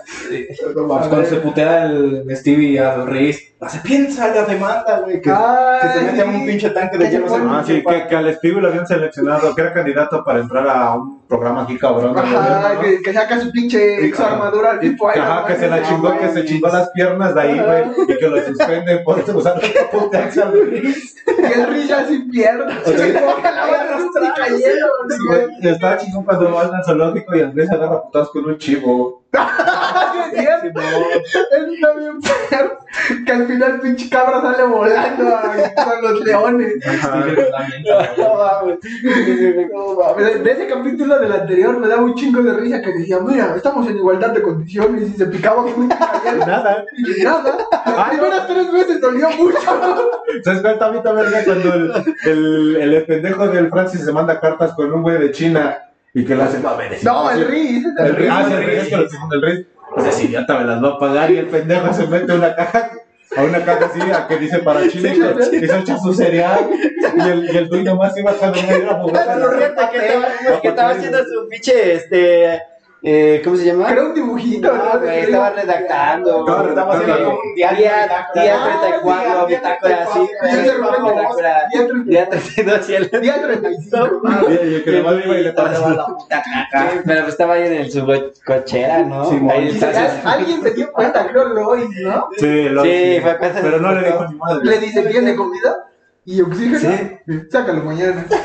Cuando 0.73 1.25
se 1.25 1.35
putea 1.37 1.85
el 1.85 2.23
Stevie 2.33 2.79
al 2.79 3.07
Riz, 3.07 3.55
se 3.67 3.79
piensa 3.79 4.33
la 4.33 4.43
demanda, 4.43 5.01
güey. 5.01 5.21
Que, 5.21 5.29
que 5.29 5.99
se 5.99 6.05
mete 6.05 6.21
a 6.21 6.25
un 6.25 6.45
pinche 6.45 6.69
tanque 6.69 6.97
de 6.97 7.09
hielo. 7.09 7.25
Ah, 7.29 7.61
sí, 7.67 7.83
que, 7.85 8.07
que 8.07 8.15
al 8.15 8.33
Stevie 8.35 8.61
lo 8.61 8.69
habían 8.69 8.87
seleccionado, 8.87 9.53
que 9.53 9.61
era 9.61 9.73
candidato 9.73 10.23
para 10.23 10.39
entrar 10.39 10.65
a 10.69 10.95
un 10.95 11.19
programa 11.27 11.63
aquí 11.63 11.77
cabrón. 11.77 12.17
Ajá, 12.17 12.75
¿no? 12.75 12.81
que, 12.81 13.01
que 13.01 13.13
saca 13.13 13.41
su 13.41 13.51
pinche 13.51 14.13
su 14.15 14.23
armadura 14.23 14.71
al 14.71 14.79
tipo 14.79 15.09
Que, 15.09 15.19
Iron 15.19 15.27
ajá, 15.29 15.47
que 15.47 15.55
se 15.57 15.67
la 15.67 15.75
Ah, 15.75 15.83
chingó, 15.83 16.17
que 16.17 16.29
se 16.29 16.45
chingó 16.45 16.69
las 16.69 16.89
piernas 16.91 17.35
de 17.35 17.41
ahí, 17.41 17.59
güey, 17.59 17.83
y 18.07 18.17
que 18.17 18.29
lo 18.29 18.41
suspenden 18.45 19.03
por 19.03 19.19
usar 19.19 19.59
el 19.61 19.71
puteaxe 19.91 20.41
al 20.41 20.53
Riz. 20.53 21.15
Y 21.27 21.59
el 21.59 21.67
Rilla 21.67 22.07
sin 22.07 22.29
piernas. 22.29 22.77
Se 22.85 23.13
la 25.79 25.97
chingón 26.01 26.23
cuando 26.23 26.51
van 26.51 26.73
al 26.73 26.83
zoológico 27.09 27.35
y 27.35 27.41
Andrés 27.41 27.67
se 27.69 27.75
agarra 27.75 28.01
putados 28.03 28.31
con 28.31 28.45
un 28.45 28.57
chivo. 28.57 29.23
Él 30.31 31.73
está 31.73 31.93
bien 31.93 32.19
perro. 32.49 32.77
Que 33.25 33.31
al 33.31 33.45
final 33.47 33.79
pinche 33.79 34.09
cabra 34.09 34.41
sale 34.41 34.63
volando 34.63 35.35
a- 35.35 35.53
con 35.85 36.01
los 36.01 36.21
leones. 36.25 36.73
No. 38.17 38.77
No. 39.73 40.25
De 40.25 40.51
ese 40.51 40.67
capítulo 40.67 41.19
del 41.19 41.31
anterior 41.33 41.77
me 41.79 41.87
daba 41.87 42.01
un 42.03 42.15
chingo 42.15 42.41
de 42.41 42.53
risa 42.53 42.81
que 42.81 42.91
decía, 42.91 43.19
mira, 43.19 43.53
estamos 43.55 43.87
en 43.87 43.97
igualdad 43.97 44.31
de 44.31 44.41
condiciones 44.41 45.09
y 45.09 45.13
se 45.17 45.25
picaba 45.27 45.63
con 45.63 45.73
un. 45.73 45.87
Nada. 45.87 46.83
Y 46.97 47.23
nada. 47.23 47.57
Las 47.85 48.09
primeras 48.09 48.47
tres 48.47 48.71
veces 48.71 49.01
dolió 49.01 49.29
mucho. 49.31 49.59
¿Sabes 50.43 50.61
cuál 50.61 50.79
también 50.79 51.03
verga 51.03 51.43
cuando 51.45 51.73
el, 51.73 52.75
el, 52.77 52.93
el 52.93 53.05
pendejo 53.05 53.47
del 53.47 53.69
Francis 53.69 54.03
se 54.05 54.11
manda 54.11 54.39
cartas 54.39 54.73
con 54.73 54.91
un 54.91 55.01
güey 55.01 55.17
de 55.19 55.31
China 55.31 55.77
y 56.13 56.25
que 56.25 56.35
le 56.35 56.43
hace 56.43 56.59
va 56.59 56.71
a 56.71 56.77
ver 56.77 56.97
No, 57.03 57.29
el 57.31 57.47
Riz. 57.47 57.85
El 57.97 58.05
El 58.05 58.15
Riz, 58.15 58.29
ah, 58.31 58.47
el 58.49 58.63
Riz, 58.63 58.79
es 58.79 58.87
que 58.87 58.97
lo 58.97 59.07
que 59.07 59.15
el 59.31 59.41
Riz, 59.41 59.67
pues 59.93 60.07
ese 60.07 60.25
idiota 60.25 60.59
me 60.59 60.65
las 60.65 60.83
va 60.83 60.89
a 60.89 60.99
pagar 60.99 61.31
y 61.31 61.37
el 61.37 61.47
pendejo 61.47 61.93
se 61.93 62.07
mete 62.07 62.33
una 62.33 62.55
caja 62.55 62.91
a 63.35 63.43
una 63.43 63.63
caja 63.63 63.85
así, 63.85 64.01
a 64.01 64.27
que 64.27 64.37
dice 64.37 64.59
para 64.59 64.87
chile, 64.89 65.13
y 65.15 65.67
se 65.67 65.79
echa 65.79 65.97
su 65.99 66.13
cereal, 66.13 66.67
y 67.15 67.29
el, 67.29 67.53
y 67.53 67.57
el 67.57 67.67
dueño 67.69 67.91
nomás 67.91 68.17
iba 68.17 68.31
a. 68.31 68.33
Fíjate 68.33 69.89
que 69.91 69.97
estaba, 69.97 70.61
que 70.61 70.67
estaba 70.67 70.89
haciendo 70.89 71.19
su 71.19 71.47
pinche, 71.47 71.93
este, 71.93 72.59
eh, 73.01 73.41
¿cómo 73.43 73.55
se 73.55 73.65
llama? 73.65 73.89
Era 73.91 74.03
un 74.03 74.13
dibujito, 74.13 74.75
No, 74.75 74.93
¿no? 74.93 74.99
güey, 74.99 75.19
estaba 75.19 75.49
redactando. 75.51 76.39
Estaba 76.39 76.67
Estaba 76.69 76.93
haciendo 76.93 77.15
Sí. 77.17 77.23
como 77.23 77.39
un 77.39 77.55
diario. 77.55 77.77
Día, 77.79 78.03
bitácora. 78.03 78.41
día 78.43 78.55
Ah, 78.59 78.79
34, 78.81 79.47
día 79.47 79.57
bitácora 79.57 80.03
así. 80.03 80.29
34, 80.41 80.41
güey, 80.41 80.49
día 80.49 80.69
34, 80.69 81.15
bitácora, 81.15 81.67
Día 81.71 81.87
30 81.87 82.09
Día 82.09 82.29
32 82.29 82.89
y 82.89 82.95
el... 82.95 83.21
Día 83.21 83.41
35. 83.41 84.21
Y 84.49 84.51
y 84.69 84.75
el 84.75 84.83
que 84.83 84.91
nomás 84.91 85.25
iba 85.25 85.37
y 85.37 85.43
le 85.43 85.53
pasaba 85.53 85.89
la 85.89 86.05
Sí, 86.05 86.99
Pero 87.05 87.19
pues 87.21 87.29
estaba 87.29 87.53
ahí 87.53 87.67
en 87.67 87.73
el, 87.73 87.91
su 87.91 88.05
co- 88.05 88.31
cochera, 88.45 89.03
¿no? 89.03 89.29
Sí, 89.29 89.39
Alguien 90.25 90.61
se 90.61 90.71
dio 90.71 90.91
cuenta, 90.91 91.27
creo 91.27 91.45
Lois, 91.49 91.87
¿no? 92.01 92.27
Sí, 92.37 92.63
lo, 92.69 92.83
Sí, 92.83 93.19
fue 93.21 93.37
cuando 93.37 93.59
pero 93.61 93.79
no 93.79 93.93
le 93.93 94.07
dijo 94.07 94.25
ni 94.27 94.35
madre. 94.35 94.59
Le 94.65 94.77
dice, 94.79 95.01
¿tiene 95.03 95.35
comida? 95.35 95.85
¿Y 96.25 96.41
oxígeno? 96.41 96.79
Sí. 97.27 97.41
Sácalo 97.51 97.83
mañana. 97.83 98.25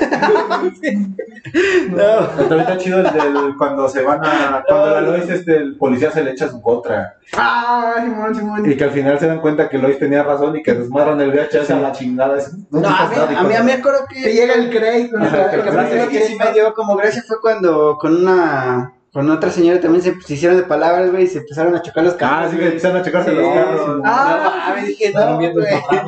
No. 1.91 2.27
También 2.37 2.61
está 2.61 2.79
chido 2.79 2.99
el 3.01 3.13
del 3.13 3.55
cuando 3.59 3.89
se 3.89 4.03
van 4.03 4.21
a. 4.25 4.65
Cuando 4.67 4.91
la 4.93 5.01
Lois, 5.03 5.29
este, 5.29 5.57
el 5.57 5.77
policía 5.77 6.11
se 6.11 6.25
le 6.25 6.31
echa 6.33 6.49
su 6.49 6.61
contra. 6.63 7.17
Ah, 7.37 7.95
Simón, 8.03 8.35
Simón. 8.35 8.71
Y 8.73 8.77
que 8.77 8.85
al 8.85 8.91
final 8.91 9.19
se 9.19 9.27
dan 9.27 9.41
cuenta 9.41 9.69
que 9.69 9.79
Lois 9.79 9.99
tenía 9.99 10.23
razón 10.23 10.57
y 10.57 10.63
que 10.63 10.73
desmadran 10.75 11.21
el 11.21 11.31
VHS 11.31 11.71
a 11.71 11.81
la 11.81 11.93
chingada. 11.93 12.39
Es- 12.39 12.53
No, 12.71 12.89
a 12.89 13.09
mí, 13.09 13.15
a 13.37 13.43
mí, 13.43 13.55
a 13.55 13.61
mí 13.61 13.67
me 13.67 13.73
acuerdo 13.75 14.01
Te 14.09 14.15
que... 14.23 14.33
llega 14.33 14.55
el 14.55 14.71
crédito. 14.71 15.19
¿no? 15.19 15.27
Ajá, 15.27 15.51
Lo 15.57 16.09
que 16.09 16.23
sí 16.23 16.37
me 16.37 16.53
dio 16.53 16.73
como 16.75 16.97
gracia 16.97 17.23
fue 17.27 17.41
cuando 17.41 17.99
con 17.99 18.17
una... 18.17 18.93
Con 19.13 19.31
otra 19.31 19.49
señora 19.51 19.79
también 19.81 20.03
se, 20.03 20.21
se 20.23 20.35
hicieron 20.35 20.57
de 20.57 20.65
palabras, 20.65 21.13
güey, 21.13 21.23
y 21.25 21.27
se 21.29 21.39
empezaron 21.39 21.73
a 21.77 21.83
chocar 21.83 22.03
los 22.03 22.15
Ah, 22.15 22.19
carros. 22.19 22.51
sí, 22.51 22.57
que 22.57 22.67
empezaron 22.67 22.97
a 22.97 23.03
checarse 23.03 23.31
los 23.33 23.45
Sí, 23.47 23.53
carros. 23.55 23.81
sí. 23.85 24.03
Ah, 24.05 24.41
no, 24.43 24.51
mames, 24.75 24.87
dije, 24.89 25.07
Estaban 25.07 25.33
no, 25.35 25.37
güey. 25.39 25.53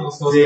los 0.03 0.19
Sí. 0.19 0.45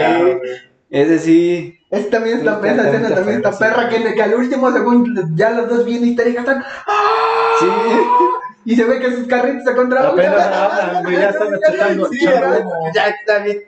Ese 0.91 1.19
sí. 1.21 1.79
Ese 1.91 2.11
también 2.11 2.39
está, 2.39 2.61
Sí, 2.61 2.69
escena 2.69 3.15
también 3.15 3.37
está 3.39 3.53
sí. 3.53 3.59
perra, 3.61 3.89
que, 3.89 4.15
que 4.15 4.23
al 4.23 4.35
último 4.35 4.71
según 4.73 5.37
ya 5.37 5.51
los 5.51 5.69
dos 5.69 5.85
bien 5.85 6.05
histéricos 6.05 6.41
están 6.41 6.63
¡ah! 6.87 7.57
Sí. 7.61 7.67
y 8.65 8.77
se 8.77 8.85
ve 8.85 9.01
que 9.01 9.13
sus 9.13 9.27
carritos 9.27 9.65
se 9.65 9.75
contra 9.75 10.09
Apenas 10.09 10.47
hablan, 10.47 11.05
güey, 11.05 11.17
ya 11.17 11.31
están 11.31 11.55
echando 11.75 12.09
Sí, 12.09 12.21
ya 12.95 13.09
está 13.09 13.39
bien 13.41 13.63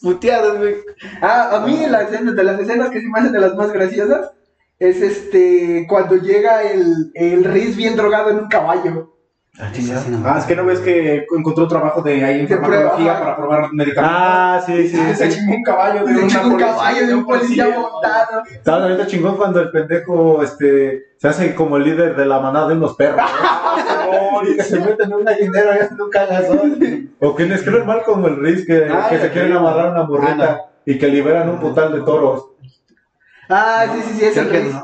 puteados, 0.00 0.58
güey. 0.58 0.76
Ah, 1.20 1.56
a 1.56 1.66
mí 1.66 1.86
la 1.88 2.02
escena, 2.02 2.32
de 2.32 2.44
las 2.44 2.60
escenas 2.60 2.90
que 2.90 3.00
se 3.00 3.08
me 3.08 3.18
hacen 3.18 3.32
de 3.32 3.40
las 3.40 3.54
más 3.54 3.72
graciosas 3.72 4.30
es 4.78 5.02
este 5.02 5.86
cuando 5.88 6.16
llega 6.16 6.62
el, 6.62 7.10
el 7.14 7.44
Riz 7.44 7.76
bien 7.76 7.96
drogado 7.96 8.30
en 8.30 8.38
un 8.38 8.48
caballo. 8.48 9.17
Ah, 9.60 10.36
es 10.38 10.44
que 10.44 10.54
no 10.54 10.64
ves 10.64 10.78
que 10.78 11.26
encontró 11.36 11.66
trabajo 11.66 12.00
de 12.00 12.24
ahí 12.24 12.40
en 12.40 12.48
farmacología 12.48 13.18
para 13.18 13.36
probar 13.36 13.72
medicamentos. 13.72 14.20
Ah, 14.20 14.62
sí, 14.64 14.88
sí. 14.88 14.96
se 15.16 15.28
chingó 15.30 15.56
un 15.56 15.62
caballo 15.64 16.04
de 16.04 16.14
un 16.14 16.28
policía, 16.28 16.56
caballo 16.58 17.06
de 17.06 17.14
un 17.14 17.24
policía 17.26 17.64
montado. 17.64 18.42
¿Sabes 18.64 18.82
ahorita 18.84 19.06
chingón 19.08 19.36
cuando 19.36 19.60
el 19.60 19.72
pendejo 19.72 20.44
este, 20.44 21.06
se 21.16 21.28
hace 21.28 21.54
como 21.56 21.76
el 21.76 21.84
líder 21.84 22.14
de 22.14 22.26
la 22.26 22.38
manada 22.38 22.68
de 22.68 22.74
unos 22.74 22.94
perros? 22.94 23.20
y 24.48 24.56
que 24.56 24.62
se 24.62 24.78
meten 24.78 25.10
en 25.10 25.14
un 25.14 25.24
gallinero 25.24 25.74
y 25.74 25.78
hacen 25.78 26.00
un 26.00 26.10
cagazón. 26.10 27.08
O 27.20 27.34
que 27.34 27.46
les 27.46 27.62
creen 27.64 27.84
mal 27.84 28.04
como 28.04 28.28
el 28.28 28.36
Riz, 28.36 28.64
que, 28.64 28.88
Ah, 28.88 29.08
se 29.10 29.30
quieren 29.32 29.52
amarrar 29.52 29.90
una 29.90 30.02
burrita 30.02 30.66
y 30.86 30.96
que 30.98 31.08
liberan 31.08 31.48
un 31.48 31.58
putal 31.58 31.92
de 31.92 32.02
toros. 32.02 32.50
Ah, 33.48 33.86
sí, 33.92 34.02
sí, 34.06 34.18
sí, 34.20 34.24
es 34.26 34.36
el 34.36 34.48
que 34.48 34.60
Riz. 34.60 34.74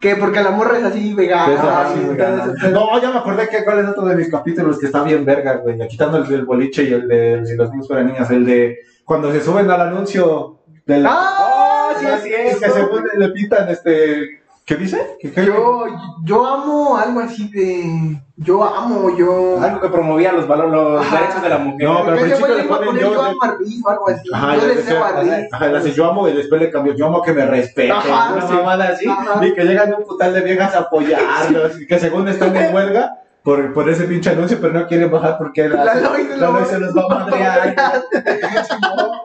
Que 0.00 0.16
porque 0.16 0.42
la 0.42 0.50
morra 0.50 0.78
es 0.78 0.84
así 0.84 1.12
vegana. 1.14 1.52
Es 1.52 1.60
así, 1.60 2.00
y 2.00 2.16
todo 2.16 2.54
pedo. 2.54 2.70
No, 2.70 3.00
ya 3.00 3.10
me 3.10 3.18
acordé 3.18 3.48
que 3.48 3.62
cuál 3.64 3.80
es 3.80 3.88
otro 3.88 4.06
de 4.06 4.16
mis 4.16 4.30
capítulos 4.30 4.78
que 4.78 4.86
está 4.86 5.02
bien 5.02 5.24
verga, 5.24 5.56
güey. 5.56 5.76
Ya 5.76 5.86
Quitando 5.86 6.18
el 6.18 6.26
del 6.26 6.44
boliche 6.44 6.84
y 6.84 6.92
el 6.92 7.06
de 7.08 7.46
si 7.46 7.56
los 7.56 7.70
niños 7.70 7.86
fueran 7.86 8.06
niñas, 8.06 8.30
el 8.30 8.46
de 8.46 8.78
cuando 9.04 9.30
se 9.32 9.40
suben 9.40 9.70
al 9.70 9.80
anuncio 9.80 10.60
del. 10.86 11.04
Ah, 11.06 11.94
sí, 12.22 12.28
y 12.28 12.32
es 12.32 12.58
que 12.58 12.70
se 12.70 12.84
ponen, 12.84 13.18
le 13.18 13.28
pitan 13.30 13.68
este. 13.68 14.41
¿Qué 14.64 14.76
dice? 14.76 15.16
¿Qué, 15.20 15.32
qué- 15.32 15.44
Yo, 15.46 15.86
yo 16.24 16.46
amo 16.46 16.96
algo 16.96 17.20
así 17.20 17.48
de. 17.50 18.16
Yo 18.36 18.62
amo, 18.62 19.16
yo. 19.16 19.60
Algo 19.60 19.80
que 19.80 19.88
promovía 19.88 20.32
los 20.32 20.46
valores, 20.46 20.72
los 20.72 21.00
Ajá. 21.04 21.16
derechos 21.20 21.42
de 21.42 21.48
la 21.48 21.58
mujer. 21.58 21.88
No, 21.88 22.00
pero 22.04 22.12
al 22.12 22.18
principio 22.20 22.54
le 22.56 22.64
ponen 22.64 22.94
yo 22.94 23.00
yo 23.00 23.22
de- 23.22 23.28
amo 23.30 23.42
a 23.42 23.56
Riz 23.58 23.82
o 23.84 23.90
algo 23.90 24.08
así. 24.08 24.28
Ajá, 24.32 24.56
yo 24.56 24.66
le 24.68 24.74
deseo 24.76 25.04
a 25.04 25.20
Riz. 25.20 25.32
ajá, 25.52 25.66
le 25.68 25.78
hace, 25.78 25.92
yo 25.92 26.06
amo 26.06 26.28
y 26.28 26.32
después 26.32 26.60
le 26.60 26.70
cambió, 26.70 26.94
yo 26.94 27.06
amo 27.06 27.22
que 27.22 27.32
me 27.32 27.44
respeten, 27.44 27.90
Ajá, 27.92 28.34
una 28.34 28.46
sí. 28.46 28.54
mamada 28.54 28.88
así, 28.88 29.08
Ajá. 29.08 29.44
y 29.44 29.52
que 29.52 29.64
llegan 29.64 29.94
un 29.94 30.04
putal 30.04 30.32
de 30.32 30.40
viejas 30.42 30.74
a 30.76 30.78
apoyarlos, 30.80 31.80
y 31.80 31.86
que 31.86 31.98
según 31.98 32.28
están 32.28 32.54
en 32.56 32.72
huelga 32.74 33.16
por, 33.42 33.72
por 33.74 33.88
ese 33.88 34.04
pinche 34.04 34.30
anuncio, 34.30 34.58
pero 34.60 34.72
no 34.72 34.86
quieren 34.86 35.10
bajar 35.10 35.36
porque 35.38 35.68
la, 35.68 35.84
La 35.84 35.94
Lois 35.96 36.28
se 36.28 36.36
la 36.36 36.50
Lois 36.50 36.68
se 36.68 36.78
los 36.78 36.94
va 36.96 37.02
a 37.04 37.08
madrear. 37.08 37.74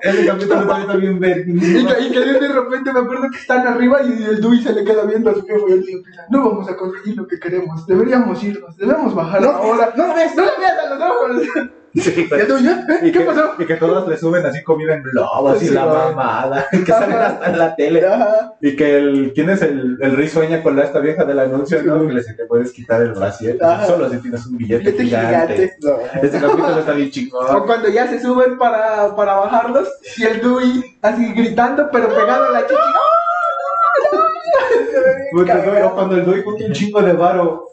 Ese 0.01 0.25
capítulo 0.25 0.77
está 0.79 0.95
bien 0.95 1.19
ver- 1.19 1.45
Y 1.47 2.11
que, 2.11 2.19
de 2.19 2.47
repente 2.47 2.93
me 2.93 2.99
acuerdo 2.99 3.29
que 3.31 3.37
están 3.39 3.67
arriba 3.67 4.01
y 4.03 4.23
el 4.23 4.41
Dewey 4.41 4.61
se 4.61 4.73
le 4.73 4.83
queda 4.83 5.03
viendo 5.03 5.29
a 5.31 5.33
su 5.33 5.41
jefe 5.45 5.61
y 5.69 5.71
él 5.73 5.83
le 5.85 5.91
empieza, 5.93 6.23
no 6.29 6.49
vamos 6.49 6.69
a 6.69 6.75
conseguir 6.77 7.17
lo 7.17 7.27
que 7.27 7.39
queremos, 7.39 7.85
deberíamos 7.87 8.43
irnos, 8.43 8.75
debemos 8.77 9.13
bajar 9.15 9.43
ahora. 9.43 9.93
No 9.95 10.13
ves, 10.15 10.35
no 10.35 10.43
lo 10.45 10.51
veas 10.59 10.73
a 10.77 10.95
los 10.95 11.01
ojos. 11.01 11.47
Sí, 11.95 12.13
Y 12.15 12.21
¿eh? 12.21 12.77
y 13.01 13.11
¿qué 13.11 13.19
que, 13.19 13.25
pasó? 13.25 13.53
y 13.57 13.65
que 13.65 13.75
todos 13.75 14.07
le 14.07 14.17
suben 14.17 14.45
así 14.45 14.61
comida 14.63 14.93
en 14.93 15.03
globos 15.03 15.61
y 15.63 15.67
Sí, 15.67 15.73
la 15.73 15.85
va. 15.85 16.09
mamada, 16.11 16.67
que 16.71 16.85
salen 16.85 17.17
hasta 17.17 17.45
en 17.49 17.57
la 17.57 17.75
tele. 17.75 18.05
Ajá. 18.05 18.53
Y 18.61 18.75
que 18.75 18.97
el, 18.97 19.31
¿quién 19.33 19.49
es 19.49 19.61
el, 19.63 19.97
el 20.01 20.15
Riz 20.15 20.31
sueña 20.33 20.61
con 20.61 20.75
la 20.75 20.83
esta 20.83 20.99
vieja 20.99 21.25
del 21.25 21.39
anuncio? 21.39 21.81
¿no? 21.83 22.05
Que 22.05 22.13
le 22.13 22.19
dice, 22.21 22.33
te 22.35 22.45
puedes 22.45 22.71
quitar 22.71 23.01
el 23.01 23.13
brasier, 23.13 23.57
Ajá. 23.63 23.85
solo 23.87 24.09
si 24.09 24.17
tienes 24.17 24.45
un 24.45 24.57
billete, 24.57 24.91
Billete 24.91 25.03
gigante. 25.05 25.73
gigante. 25.79 26.17
Este 26.27 26.39
capítulo 26.39 26.79
está 26.79 26.91
bien 26.91 27.07
O 27.07 27.11
chingón. 27.11 27.65
cuando 27.65 27.89
ya 27.89 28.07
se 28.07 28.21
suben 28.21 28.57
para, 28.57 29.15
para 29.15 29.35
bajarlos 29.35 29.87
y 30.17 30.23
el 30.23 30.41
Dewey 30.41 30.83
así 31.01 31.33
gritando 31.33 31.89
pero 31.91 32.09
pegado 32.09 32.45
a 32.45 32.49
la 32.51 32.61
chichi. 32.61 32.73
¡No, 32.75 34.19
no, 34.19 34.21
no! 34.21 35.45
No, 35.81 35.87
o 35.87 35.93
cuando 35.95 36.15
el 36.15 36.25
Dewey 36.25 36.43
junta 36.43 36.65
un 36.65 36.73
chingo 36.73 37.01
de 37.01 37.13
varo. 37.13 37.66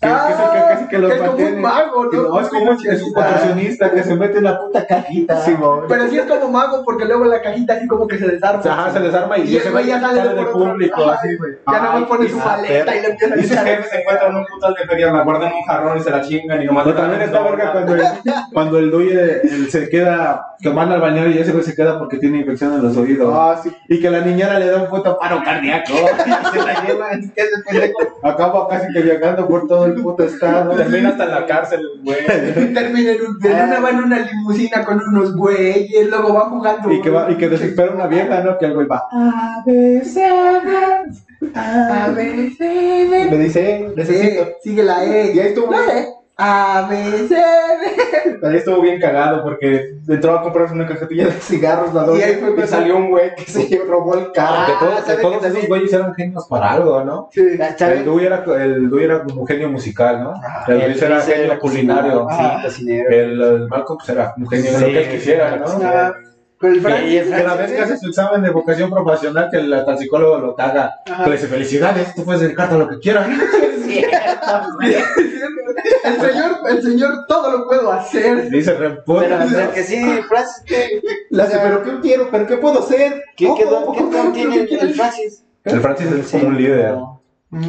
Que, 0.00 0.06
que 0.06 0.14
es 0.14 0.38
el 0.38 0.50
que 0.50 0.58
Ah, 0.58 0.68
casi 0.68 0.86
que 0.86 0.98
los 0.98 1.12
es 1.12 1.20
como 1.20 1.44
un 1.44 1.60
mago, 1.60 2.04
¿no? 2.04 2.22
no, 2.22 2.40
es 2.40 2.48
como 2.48 2.70
un, 2.70 2.86
es 2.86 3.02
un 3.02 3.12
contorsionista 3.12 3.90
que 3.90 4.04
se 4.04 4.14
mete 4.14 4.38
en 4.38 4.44
la 4.44 4.60
puta 4.60 4.86
cajita. 4.86 5.42
Pero 5.88 6.08
sí 6.08 6.18
es 6.18 6.26
como 6.26 6.48
mago 6.52 6.84
porque 6.84 7.04
luego 7.04 7.24
la 7.24 7.42
cajita 7.42 7.74
así 7.74 7.88
como 7.88 8.06
que 8.06 8.16
se 8.16 8.28
desarma. 8.28 8.62
Ajá, 8.64 8.92
se 8.92 9.00
desarma 9.00 9.38
y, 9.38 9.48
Y 9.48 9.56
ese 9.56 9.70
güey 9.70 9.86
ya 9.86 10.00
sale 10.00 10.18
sale 10.18 10.28
de 10.28 10.34
del 10.36 10.46
otro 10.46 10.52
público, 10.52 11.00
lado. 11.00 11.12
así, 11.12 11.36
güey. 11.36 11.52
Ya 11.66 11.80
nada 11.80 11.98
más 11.98 12.08
pone 12.08 12.28
su 12.28 12.36
qué 12.36 12.42
paleta 12.44 12.96
y 12.96 13.02
le 13.02 13.08
empieza 13.08 13.34
a 13.34 13.38
Y 13.38 13.42
sus 13.42 13.58
jefes 13.58 13.90
se 13.90 14.00
encuentran 14.00 14.36
un 14.36 14.46
putal 14.46 14.74
de 14.74 14.86
feria, 14.86 15.12
la 15.12 15.22
guardan 15.24 15.50
en 15.50 15.56
un 15.56 15.62
jarrón 15.64 15.98
y 15.98 16.00
se 16.00 16.10
la 16.10 16.20
chingan 16.20 16.62
y 16.62 16.66
nomás. 16.66 16.84
Pero 16.84 16.96
también 16.96 17.22
está 17.22 17.42
verga 17.42 17.72
cuando 17.72 17.94
el, 17.94 18.02
cuando 18.52 18.78
el 18.78 18.94
él 18.94 19.70
se 19.70 19.88
queda, 19.88 20.54
que 20.60 20.70
manda 20.70 20.94
al 20.94 21.00
bañero 21.00 21.28
y 21.30 21.38
ese 21.38 21.50
güey 21.50 21.64
se 21.64 21.74
queda 21.74 21.98
porque 21.98 22.18
tiene 22.18 22.38
infección 22.38 22.74
en 22.74 22.84
los 22.84 22.96
oídos. 22.96 23.32
Ah, 23.34 23.60
sí. 23.60 23.72
Y 23.88 24.00
que 24.00 24.10
la 24.10 24.20
niñera 24.20 24.60
le 24.60 24.70
da 24.70 24.82
un 24.82 24.88
puto 24.88 25.18
paro 25.18 25.42
cardíaco. 25.44 25.92
y 26.54 26.58
se 26.58 26.64
la 26.64 26.84
lleva, 26.84 27.10
es 27.10 27.32
que 27.32 27.40
ese 27.42 27.62
pendejo 27.66 27.98
acaba 28.22 28.68
casi 28.68 28.92
que 28.92 29.00
viajando 29.00 29.48
por 29.48 29.66
todo 29.66 29.87
el 29.88 30.02
puto 30.02 30.24
estado. 30.24 30.74
Termina 30.76 31.10
hasta 31.10 31.24
en 31.24 31.30
la 31.30 31.46
cárcel, 31.46 31.80
güey. 32.02 32.24
Termina 32.26 33.12
en, 33.12 33.20
un, 33.22 33.38
una 33.44 33.80
va 33.80 33.90
en 33.90 33.96
una 33.96 34.18
limusina 34.20 34.84
con 34.84 35.00
unos 35.00 35.34
güeyes, 35.36 36.08
luego 36.08 36.34
va 36.34 36.50
jugando. 36.50 36.92
Y 36.92 37.00
que, 37.00 37.10
va, 37.10 37.30
y 37.30 37.36
que 37.36 37.48
desespera 37.48 37.92
una 37.92 38.06
vieja, 38.06 38.40
¿no? 38.42 38.58
Que 38.58 38.66
el 38.66 38.74
güey 38.74 38.86
va. 38.86 39.04
A, 39.12 39.62
B, 39.66 40.02
C, 40.04 40.20
D. 40.20 41.50
A, 41.54 42.12
B, 42.14 42.50
C, 42.56 42.64
D. 42.64 43.30
Le 43.30 43.38
dice, 43.38 43.92
necesito. 43.96 44.44
Sí, 44.44 44.70
sigue 44.70 44.82
la 44.82 45.04
E. 45.04 45.32
Y 45.34 45.40
ahí 45.40 45.48
estuvo, 45.48 45.70
La 45.70 45.98
E. 45.98 46.08
A, 46.40 46.86
B, 46.88 47.26
C, 47.26 47.34
D. 47.34 48.46
ahí 48.46 48.56
estuvo 48.58 48.80
bien 48.80 49.00
cagado 49.00 49.42
porque 49.42 49.96
entró 50.06 50.38
a 50.38 50.42
comprarse 50.42 50.72
una 50.72 50.86
cajetilla 50.86 51.26
de 51.26 51.32
cigarros 51.32 51.92
la 51.92 52.06
Y 52.16 52.22
ahí 52.22 52.34
fue 52.36 52.54
y 52.64 52.68
salió 52.68 52.96
un 52.96 53.10
güey 53.10 53.34
que 53.34 53.42
se 53.42 53.82
robó 53.84 54.14
el 54.14 54.30
carro. 54.30 54.54
Ah, 54.56 54.76
todos, 54.78 54.94
que 55.00 55.10
¿sabe 55.10 55.22
todos 55.22 55.32
que 55.32 55.38
esos 55.38 55.52
también? 55.52 55.66
güeyes 55.68 55.92
eran 55.92 56.14
genios 56.14 56.46
para 56.48 56.70
algo, 56.74 57.02
¿no? 57.02 57.28
Sí. 57.32 57.40
El 57.40 58.04
Dewey 58.04 58.26
era, 58.26 58.44
el 58.56 58.88
Dewey 58.88 59.04
era 59.06 59.24
como 59.24 59.40
un 59.40 59.46
genio 59.48 59.68
musical, 59.68 60.22
¿no? 60.22 60.34
El 60.68 60.82
Riz 60.92 61.02
era 61.02 61.20
genio 61.22 61.58
culinario. 61.58 62.28
Sí, 62.30 62.44
cocinero. 62.62 63.10
El, 63.10 63.42
el 63.42 63.68
Malcolm 63.68 63.98
pues, 63.98 64.08
era 64.10 64.32
un 64.36 64.48
genio 64.48 64.72
de 64.72 64.78
lo 64.80 64.86
Sí, 64.86 64.92
que 64.92 65.02
él 65.02 65.10
quisiera, 65.10 65.56
¿no? 65.56 65.64
Ah, 65.82 66.12
Pero 66.60 66.72
el 66.74 66.80
Frank. 66.80 67.00
El 67.02 67.30
Que 67.34 67.42
la 67.42 67.54
vez 67.56 67.72
que 67.72 67.80
hace 67.80 67.98
su 67.98 68.10
examen 68.10 68.42
de 68.42 68.50
vocación 68.50 68.90
profesional, 68.90 69.48
que 69.50 69.56
el, 69.58 69.72
hasta 69.72 69.90
el 69.90 69.98
psicólogo 69.98 70.38
lo 70.38 70.54
caga, 70.54 70.94
le 71.26 71.32
dice, 71.32 71.48
felicidades, 71.48 72.14
tú 72.14 72.24
puedes 72.24 72.42
dedicarte 72.42 72.76
a 72.76 72.78
lo 72.78 72.88
que 72.88 73.00
quieras. 73.00 73.26
El 76.04 76.20
señor, 76.20 76.56
el 76.70 76.82
señor 76.82 77.26
todo 77.26 77.50
lo 77.58 77.66
puedo 77.66 77.92
hacer. 77.92 78.50
Dice, 78.50 78.74
reputa. 78.74 79.20
Pero, 79.20 79.38
pero 79.52 79.72
que 79.72 79.82
sí, 79.82 80.02
Francis, 80.28 80.62
¿qué, 80.66 81.00
Le 81.30 81.42
hace, 81.42 81.58
pero 81.58 81.82
¿qué 81.82 82.00
quiero? 82.00 82.28
¿Pero 82.30 82.46
qué 82.46 82.56
puedo 82.56 82.80
hacer? 82.80 83.22
qué, 83.36 83.46
¿Cómo, 83.46 83.56
qué 83.58 83.64
don, 83.64 83.94
qué 83.94 84.16
don 84.16 84.32
tiene 84.32 84.56
el, 84.56 84.72
el 84.78 84.94
Francis? 84.94 85.44
El 85.64 85.80
Francis 85.80 86.06
es 86.12 86.30
como 86.30 86.48
un 86.48 86.56
líder. 86.56 86.94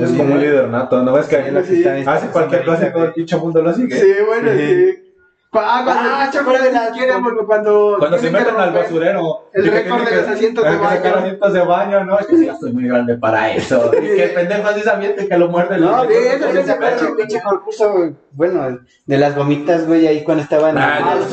Es 0.01 0.09
Sí. 0.09 0.17
como 0.17 0.33
un 0.33 0.41
líder 0.41 0.67
nato, 0.67 1.01
¿no 1.03 1.13
ves 1.13 1.27
que 1.27 1.37
Sí. 1.65 1.83
hace 2.05 2.27
cualquier 2.27 2.65
cosa 2.65 2.87
y 2.87 2.91
todo 2.91 3.05
el 3.05 3.13
pinche 3.13 3.37
mundo 3.37 3.61
lo 3.61 3.73
sigue? 3.73 3.95
Sí, 3.99 4.11
bueno, 4.27 4.51
sí. 4.51 5.08
Ah, 5.51 5.81
cuando 5.83 6.09
Ah, 6.13 6.25
el 6.27 6.31
¿se 6.31 6.37
acuerdan 6.37 6.63
de 6.65 6.71
las- 6.73 6.91
quiere, 6.91 7.13
porque 7.23 7.43
cuando. 7.43 7.95
Cuando 7.97 8.19
se 8.19 8.29
meten 8.29 8.55
al 8.55 8.71
basurero. 8.71 9.49
El 9.51 9.65
récord 9.71 10.07
de 10.07 10.15
los 10.17 10.27
asientos 10.27 10.63
de 10.63 10.69
que 10.69 10.77
sacar 10.77 11.01
baño. 11.01 11.15
asientos 11.17 11.53
de 11.53 11.59
baño, 11.61 12.05
¿no? 12.05 12.19
Es 12.19 12.27
que 12.27 12.37
sí, 12.37 12.45
ya 12.45 12.51
estoy 12.53 12.71
muy 12.71 12.87
grande 12.87 13.17
para 13.17 13.51
eso. 13.53 13.89
Y 13.99 14.05
que 14.15 14.23
el 14.25 14.33
pendejo 14.35 14.67
así 14.67 14.81
se 14.81 14.89
avienta 14.91 15.23
y 15.23 15.27
que 15.27 15.37
lo 15.39 15.47
muerde. 15.49 15.79
No, 15.79 16.05
güey, 16.05 16.17
eso 16.17 16.35
eso 16.35 16.47
sí 16.49 16.53
le 16.53 16.61
se 16.61 16.67
sacaron 16.67 16.93
acuerda. 16.93 17.09
el 17.09 17.15
pinche 17.27 17.41
concurso. 17.43 18.11
Bueno, 18.31 18.79
de 19.07 19.17
las 19.17 19.35
gomitas, 19.35 19.87
güey, 19.87 20.05
ahí 20.05 20.23
cuando 20.23 20.43
estaban. 20.43 20.77
Ah, 20.77 21.15
los 21.17 21.29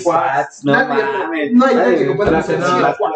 squats, 0.00 0.64
No 0.64 0.72
no 0.72 0.78
hay 0.94 1.52
Nadie, 1.52 2.06
que 2.06 2.14
pueda 2.14 2.38
hacer. 2.38 2.56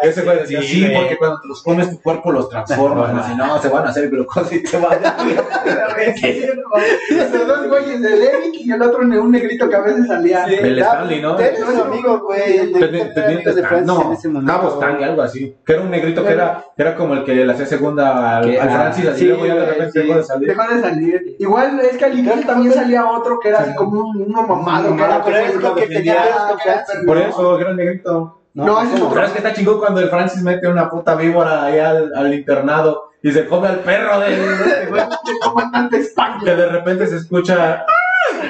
Ese 0.01 0.21
güey 0.23 0.39
decía, 0.39 0.61
Sí, 0.61 0.91
porque 0.93 1.17
cuando 1.17 1.39
te 1.39 1.47
los 1.47 1.63
comes 1.63 1.89
tu 1.89 2.01
cuerpo 2.01 2.33
los 2.33 2.49
transforma. 2.49 3.07
No, 3.07 3.25
Si 3.25 3.35
no, 3.35 3.61
se 3.61 3.69
van 3.69 3.85
a 3.85 3.89
hacer 3.89 4.09
glucosa 4.09 4.53
y 4.53 4.61
te 4.63 4.77
van 4.77 4.99
a 5.05 5.15
Los 7.31 7.47
dos 7.47 7.67
güeyes, 7.69 8.03
el 8.03 8.21
Eric 8.21 8.53
y 8.55 8.69
el 8.71 8.81
otro 8.81 8.99
un 8.99 9.31
negrito 9.31 9.69
que 9.69 9.75
a 9.75 9.81
veces 9.81 10.09
Sí. 10.27 10.55
El 10.59 10.79
Stanley, 10.79 11.21
¿no? 11.21 11.35
Tenés 11.35 11.59
un 11.61 11.79
amigo, 11.81 12.19
güey. 12.19 12.57
el 12.57 12.73
de- 12.73 12.79
Teniente- 12.79 13.13
Teniente 13.21 13.53
de 13.53 13.61
Francia 13.63 13.93
Stan- 13.93 14.07
en 14.07 14.13
ese 14.13 14.29
no. 14.29 14.45
Cabo 14.45 14.69
Stanley, 14.75 15.03
algo 15.03 15.21
así. 15.21 15.55
Que 15.65 15.73
era 15.73 15.81
un 15.81 15.91
negrito 15.91 16.23
que 16.23 16.31
era, 16.33 16.63
que 16.75 16.81
era 16.83 16.95
como 16.95 17.13
el 17.13 17.23
que 17.23 17.33
le 17.35 17.51
hacía 17.53 17.65
segunda 17.65 18.37
al, 18.37 18.45
Que- 18.45 18.59
al 18.59 18.69
ah, 18.69 18.71
Francis, 18.73 19.07
así 19.07 19.19
sí, 19.19 19.25
luego 19.27 19.45
ya 19.45 19.55
de 19.55 19.65
repente 19.65 19.99
dejó 19.99 20.17
de 20.17 20.23
salir. 20.23 20.47
Dejó 20.49 20.73
de 20.73 20.81
salir. 20.81 21.35
Igual 21.39 21.79
es 21.79 21.97
que 21.97 22.05
al 22.05 22.19
inicio 22.19 22.45
también 22.45 22.73
salía 22.73 23.05
otro 23.05 23.39
que 23.39 23.49
era 23.49 23.59
así 23.59 23.75
como 23.75 24.01
un, 24.01 24.21
uno 24.21 24.41
mamado. 24.47 24.95
que 24.95 25.03
era 25.03 25.23
pero 25.23 25.37
es 25.37 25.53
el 25.55 25.61
lo 25.61 25.75
que 25.75 25.87
tenía 25.87 26.15
que 26.63 27.05
Por 27.05 27.17
eso, 27.17 27.59
era 27.59 27.69
el 27.71 27.75
negrito. 27.77 28.41
No, 28.53 28.81
ese 28.81 28.93
es 28.93 28.99
¿cómo? 28.99 29.05
otro. 29.07 29.15
Pero 29.15 29.25
es 29.27 29.31
que 29.33 29.37
está 29.39 29.53
chingón 29.53 29.79
cuando 29.79 29.99
el 29.99 30.09
Francis 30.09 30.41
mete 30.41 30.67
una 30.69 30.89
puta 30.89 31.15
víbora 31.15 31.65
ahí 31.65 31.77
al, 31.79 32.13
al 32.15 32.33
internado 32.33 33.11
y 33.21 33.31
se 33.33 33.45
come 33.47 33.67
al 33.67 33.79
perro 33.79 34.19
de, 34.21 34.29
de 34.29 34.85
güey. 34.89 35.01
El 35.01 35.39
comandante 35.43 35.97
Que 35.97 36.03
Spangler. 36.05 36.55
de 36.55 36.65
repente 36.69 37.05
se 37.07 37.17
escucha. 37.17 37.85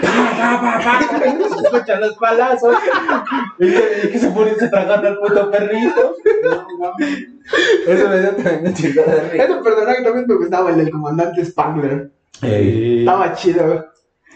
Pa, 0.02 0.80
pa, 0.84 1.00
se 1.02 1.64
escuchan 1.64 2.02
los 2.02 2.16
palazos. 2.18 2.76
Y 3.60 3.72
que, 3.72 4.02
y 4.04 4.08
que 4.10 4.20
se 4.20 4.30
pone 4.32 4.56
se 4.56 4.70
tragando 4.70 5.08
al 5.08 5.18
puto 5.20 5.52
perrito. 5.52 6.16
Eso 7.88 8.10
me 8.10 8.20
dio 8.20 8.36
tremenda 8.36 8.74
chingada 8.74 9.16
de 9.16 9.30
risa. 9.30 9.44
Ese 9.44 9.56
personaje 9.56 10.04
también 10.04 10.26
me 10.28 10.36
gustaba, 10.36 10.70
el 10.72 10.78
del 10.78 10.92
comandante 10.92 11.46
Spangler. 11.46 12.12
Ey. 12.42 13.00
Estaba 13.00 13.34
chido. 13.34 13.86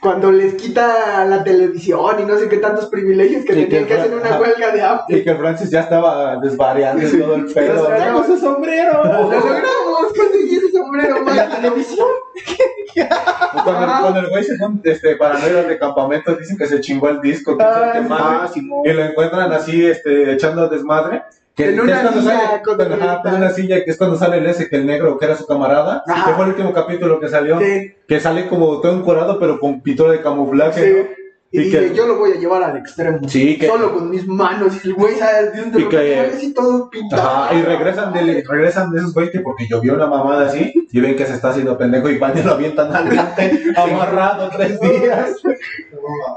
Cuando 0.01 0.31
les 0.31 0.53
quita 0.53 1.25
la 1.25 1.43
televisión 1.43 2.21
y 2.21 2.23
no 2.23 2.37
sé 2.37 2.47
qué 2.47 2.57
tantos 2.57 2.85
privilegios 2.85 3.43
que 3.43 3.53
Sí, 3.53 3.65
tenían 3.65 3.85
que 3.85 3.95
que 3.95 3.99
hacer 3.99 4.15
una 4.15 4.39
huelga 4.39 4.71
de 4.71 4.81
hambre. 4.81 5.17
Y 5.17 5.23
que 5.23 5.35
Francis 5.35 5.69
ya 5.69 5.81
estaba 5.81 6.37
desvariando 6.37 7.05
y 7.05 7.19
todo 7.19 7.35
el 7.35 7.45
pedo. 7.45 7.85
¡Saca 7.85 8.23
su 8.25 8.37
sombrero! 8.37 9.03
Lo 9.03 9.23
logramos, 9.23 10.13
conseguí 10.17 10.55
ese 10.55 10.71
sombrero. 10.71 11.21
La 11.35 11.49
televisión. 11.49 12.07
Cuando, 13.63 13.87
cuando 14.01 14.19
el 14.19 14.27
güey 14.29 14.43
se 14.43 14.55
pone 14.57 14.79
este, 14.83 15.15
para 15.15 15.39
no 15.39 15.47
ir 15.47 15.57
al 15.57 15.67
de 15.67 15.79
campamento, 15.79 16.35
dicen 16.35 16.55
que 16.57 16.67
se 16.67 16.79
chingó 16.81 17.09
el 17.09 17.19
disco. 17.19 17.57
Que 17.57 17.63
Ah, 17.63 17.91
se 17.93 18.03
sí. 18.03 18.61
madre, 18.61 18.91
y 18.91 18.93
lo 18.93 19.03
encuentran 19.03 19.51
así, 19.51 19.85
este, 19.85 20.33
echando 20.33 20.67
desmadre. 20.67 21.23
Que, 21.55 21.69
En 21.69 21.85
que 21.85 21.91
es 21.91 21.99
cuando 21.99 22.21
silla, 22.21 22.39
sale, 22.47 22.61
con 22.61 22.79
el- 22.81 22.93
ajá, 22.93 23.21
una 23.35 23.49
silla, 23.49 23.83
que 23.83 23.91
es 23.91 23.97
cuando 23.97 24.15
sale 24.17 24.37
el 24.37 24.45
ese, 24.47 24.69
que 24.69 24.75
el 24.77 24.85
negro, 24.85 25.17
que 25.17 25.25
era 25.25 25.35
su 25.35 25.45
camarada, 25.45 26.03
Ajá. 26.07 26.29
que 26.29 26.33
fue 26.35 26.45
el 26.45 26.51
último 26.51 26.71
capítulo 26.73 27.19
que 27.19 27.27
salió, 27.27 27.59
Sí, 27.59 27.93
que 28.07 28.19
sale 28.19 28.47
como 28.47 28.79
todo 28.79 28.93
encuadrado, 28.95 29.39
pero 29.39 29.59
con 29.59 29.81
pintura 29.81 30.11
de 30.11 30.21
camuflaje, 30.21 30.81
sí. 30.81 30.93
¿no? 30.97 31.18
Y 31.51 31.59
Y 31.61 31.63
dice, 31.63 31.79
que- 31.89 31.95
yo 31.95 32.05
lo 32.05 32.17
voy 32.19 32.31
a 32.33 32.35
llevar 32.35 32.61
al 32.61 32.77
extremo. 32.77 33.27
Sí, 33.27 33.57
que- 33.57 33.65
Solo 33.67 33.91
con 33.95 34.09
mis 34.11 34.27
manos. 34.27 34.73
Y 34.85 34.89
el 34.89 34.93
güey 34.93 35.15
sale 35.15 35.49
de 35.49 35.81
Y 35.81 35.89
que- 35.89 36.19
así 36.19 36.53
todo 36.53 36.89
pintado. 36.91 37.21
Ajá, 37.27 37.55
y 37.55 37.61
regresan 37.63 38.13
de, 38.13 38.43
regresan 38.47 38.91
de 38.91 38.99
esos 38.99 39.13
güeyes 39.15 39.31
que 39.31 39.39
porque 39.39 39.67
llovió 39.67 39.95
una 39.95 40.05
mamada 40.05 40.45
así 40.47 40.71
y 40.91 40.99
ven 40.99 41.15
que 41.15 41.25
se 41.25 41.33
está 41.33 41.49
haciendo 41.49 41.75
pendejo 41.75 42.07
y 42.09 42.19
van 42.19 42.37
y 42.37 42.43
lo 42.43 42.51
avientan 42.53 42.95
adelante 42.95 43.59
amarrado 43.75 44.49
tres 44.55 44.79
días. 44.79 45.31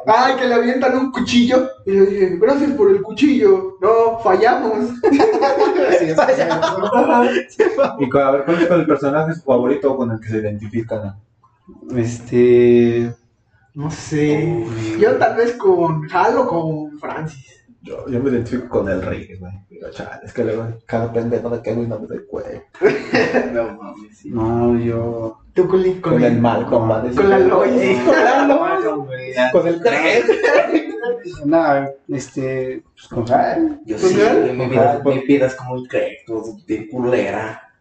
Ay, 0.07 0.35
que 0.37 0.47
le 0.49 0.55
avientan 0.55 0.97
un 0.97 1.13
cuchillo. 1.13 1.69
Y 1.85 1.91
le 1.93 2.07
dije, 2.07 2.39
gracias 2.41 2.71
por 2.73 2.91
el 2.91 3.03
cuchillo. 3.03 3.77
No, 3.83 4.19
fallamos. 4.21 4.79
Y 7.99 8.19
a 8.19 8.31
ver, 8.31 8.45
¿cuál 8.45 8.63
es 8.63 8.71
el 8.71 8.87
personaje 8.87 9.35
su 9.35 9.43
favorito 9.43 9.97
con 9.97 10.11
el 10.11 10.21
que 10.21 10.29
se 10.29 10.39
identifican? 10.39 11.17
Este. 11.97 13.13
No 13.75 13.91
sé. 13.91 14.67
Yo 14.99 15.17
tal 15.17 15.37
vez 15.37 15.53
con 15.55 16.07
Hal 16.13 16.37
o 16.37 16.47
con 16.47 16.99
Francis. 16.99 17.65
Yo, 17.81 18.07
yo 18.09 18.21
me 18.21 18.31
identifico 18.31 18.69
con 18.69 18.89
el 18.89 19.03
rey, 19.03 19.29
güey. 19.41 19.53
Digo, 19.69 19.91
chale, 19.91 20.21
es 20.25 20.33
que 20.33 20.45
luego 20.45 20.69
cada 20.87 21.13
pendejo 21.13 21.51
de 21.51 21.63
que 21.63 21.73
güey 21.75 21.87
no 21.89 21.99
me 21.99 22.07
doy 22.07 22.25
cuenta. 22.27 22.63
No 23.53 23.75
mames. 23.75 24.19
sí. 24.19 24.31
No, 24.31 24.79
yo. 24.79 25.39
Tú 25.55 25.67
con, 25.67 25.83
con, 25.83 26.01
Con 26.01 26.25
el 26.25 26.39
mal, 26.39 26.67
compadre. 26.67 27.15
Con 27.15 27.29
la 27.29 27.39
Lois. 27.39 27.99
Con 28.05 28.15
la 28.15 28.47
Lois. 28.47 29.37
Con 29.53 29.67
el 29.67 29.83
tres. 29.83 30.25
No, 31.45 31.89
este. 32.09 32.83
Pues 32.95 33.09
con 33.09 33.31
Hal. 33.33 33.81
Yo 33.85 33.97
¿Con 33.97 34.09
sí, 34.11 34.17
mi 34.55 34.67
vida, 34.67 35.03
mi 35.05 35.19
vida 35.21 35.47
es 35.47 35.55
como 35.55 35.75
un 35.75 35.87
crédito 35.87 36.43
de 36.67 36.89
culera. 36.89 37.72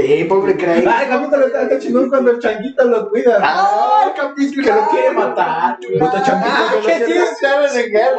Sí, 0.00 0.24
pobre 0.24 0.56
Craig. 0.56 0.86
Ay, 0.88 1.04
el 1.04 1.10
capítulo 1.10 1.46
está, 1.46 1.62
está 1.62 1.78
chingón 1.78 2.08
cuando 2.08 2.30
el 2.30 2.38
changuito 2.38 2.84
lo 2.84 3.08
cuida. 3.08 3.38
¡Ah! 3.42 4.04
el 4.06 4.20
capítulo! 4.20 4.62
Que 4.64 4.72
lo 4.72 4.88
quiere 4.88 5.10
matar. 5.10 5.78
Puto 5.78 6.22
changuito 6.24 6.54
Ah, 6.56 6.72
que 6.86 6.98
lo 7.00 7.06
sí, 7.06 7.12
claro, 7.40 7.72
de 7.72 7.82
guerra. 7.88 8.16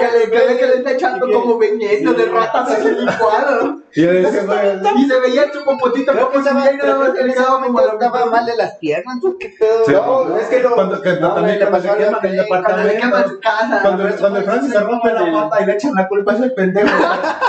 Que 0.59 0.65
le, 0.67 0.73
está 0.75 0.91
echando 0.91 1.31
como 1.31 1.57
veneno 1.57 2.13
de 2.13 2.25
ratas 2.25 2.79
en 2.79 2.87
el 2.87 3.05
licuado. 3.05 3.75
Y 3.95 5.05
se 5.07 5.19
veía 5.19 5.43
el 5.43 5.51
chupopotito 5.51 6.11
Creo 6.11 6.29
como 6.29 6.43
que 6.43 6.49
estaba, 6.49 6.59
nada 6.73 6.95
más 6.97 7.09
en 7.09 7.13
le 7.27 7.31
ese 7.31 7.33
quedaba 7.33 7.61
como 7.63 7.79
la 7.81 7.93
estaba 7.93 8.25
mal 8.27 8.45
de 8.45 8.55
las 8.57 8.75
piernas, 8.75 9.17
¿tú 9.21 9.37
qué 9.39 9.53
pedo? 9.57 9.85
Sí, 9.85 9.91
no, 9.93 10.37
es 10.37 10.47
que 10.47 10.59
lo. 10.59 10.75
cuando, 10.75 11.01
que 11.01 11.13
no, 11.13 11.33
también 11.33 11.59
le 11.59 11.65
que- 11.65 11.65
el 11.65 11.71
Cuando 11.71 12.21
le 12.21 12.29
queman 12.29 12.37
departamento. 12.37 13.29
su. 13.29 13.39
Cuando, 13.81 14.17
cuando 14.19 14.39
el 14.39 14.43
Francis 14.45 14.71
se 14.71 14.79
rompe 14.79 15.13
la 15.13 15.31
pata 15.31 15.61
y 15.61 15.65
le 15.65 15.73
echan 15.73 15.93
la 15.95 16.07
culpa 16.07 16.33
a 16.33 16.35
ese 16.35 16.49
pendejo 16.51 16.89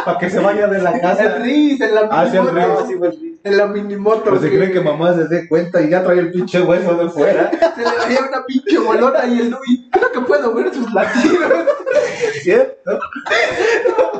para 0.05 0.19
que 0.19 0.31
se 0.31 0.39
vaya 0.41 0.67
de 0.67 0.79
la 0.81 0.91
El 0.93 1.01
casa. 1.01 1.35
Riz, 1.39 1.81
en 1.81 1.95
la 1.95 2.09
Ah, 2.11 2.27
sí, 2.31 2.37
el 2.37 2.43
minimoto. 2.45 2.81
Riz. 2.81 2.89
sí, 2.89 2.95
güey. 2.95 3.31
En 3.43 3.57
la 3.57 3.67
minimoto. 3.67 4.20
Pero 4.25 4.41
se 4.41 4.51
que 4.51 4.57
cree 4.57 4.73
que 4.73 4.81
mamá 4.81 5.15
se 5.15 5.27
dé 5.29 5.49
cuenta 5.49 5.81
y 5.83 5.91
ya 5.91 6.03
trae 6.03 6.19
el 6.19 6.33
pinche 6.33 6.61
hueso 6.63 6.95
de 6.95 7.09
fuera. 7.09 7.51
Se 7.77 7.83
le 7.83 8.07
veía 8.07 8.21
una 8.29 8.45
pinche 8.47 8.79
bolota 8.79 9.27
y 9.27 9.41
el 9.41 9.51
Luis. 9.51 9.81
Creo 9.91 10.13
que 10.13 10.21
puedo 10.21 10.55
ver 10.55 10.75
sus 10.75 10.93
latidos. 10.93 11.53
¿Cierto? 12.43 12.99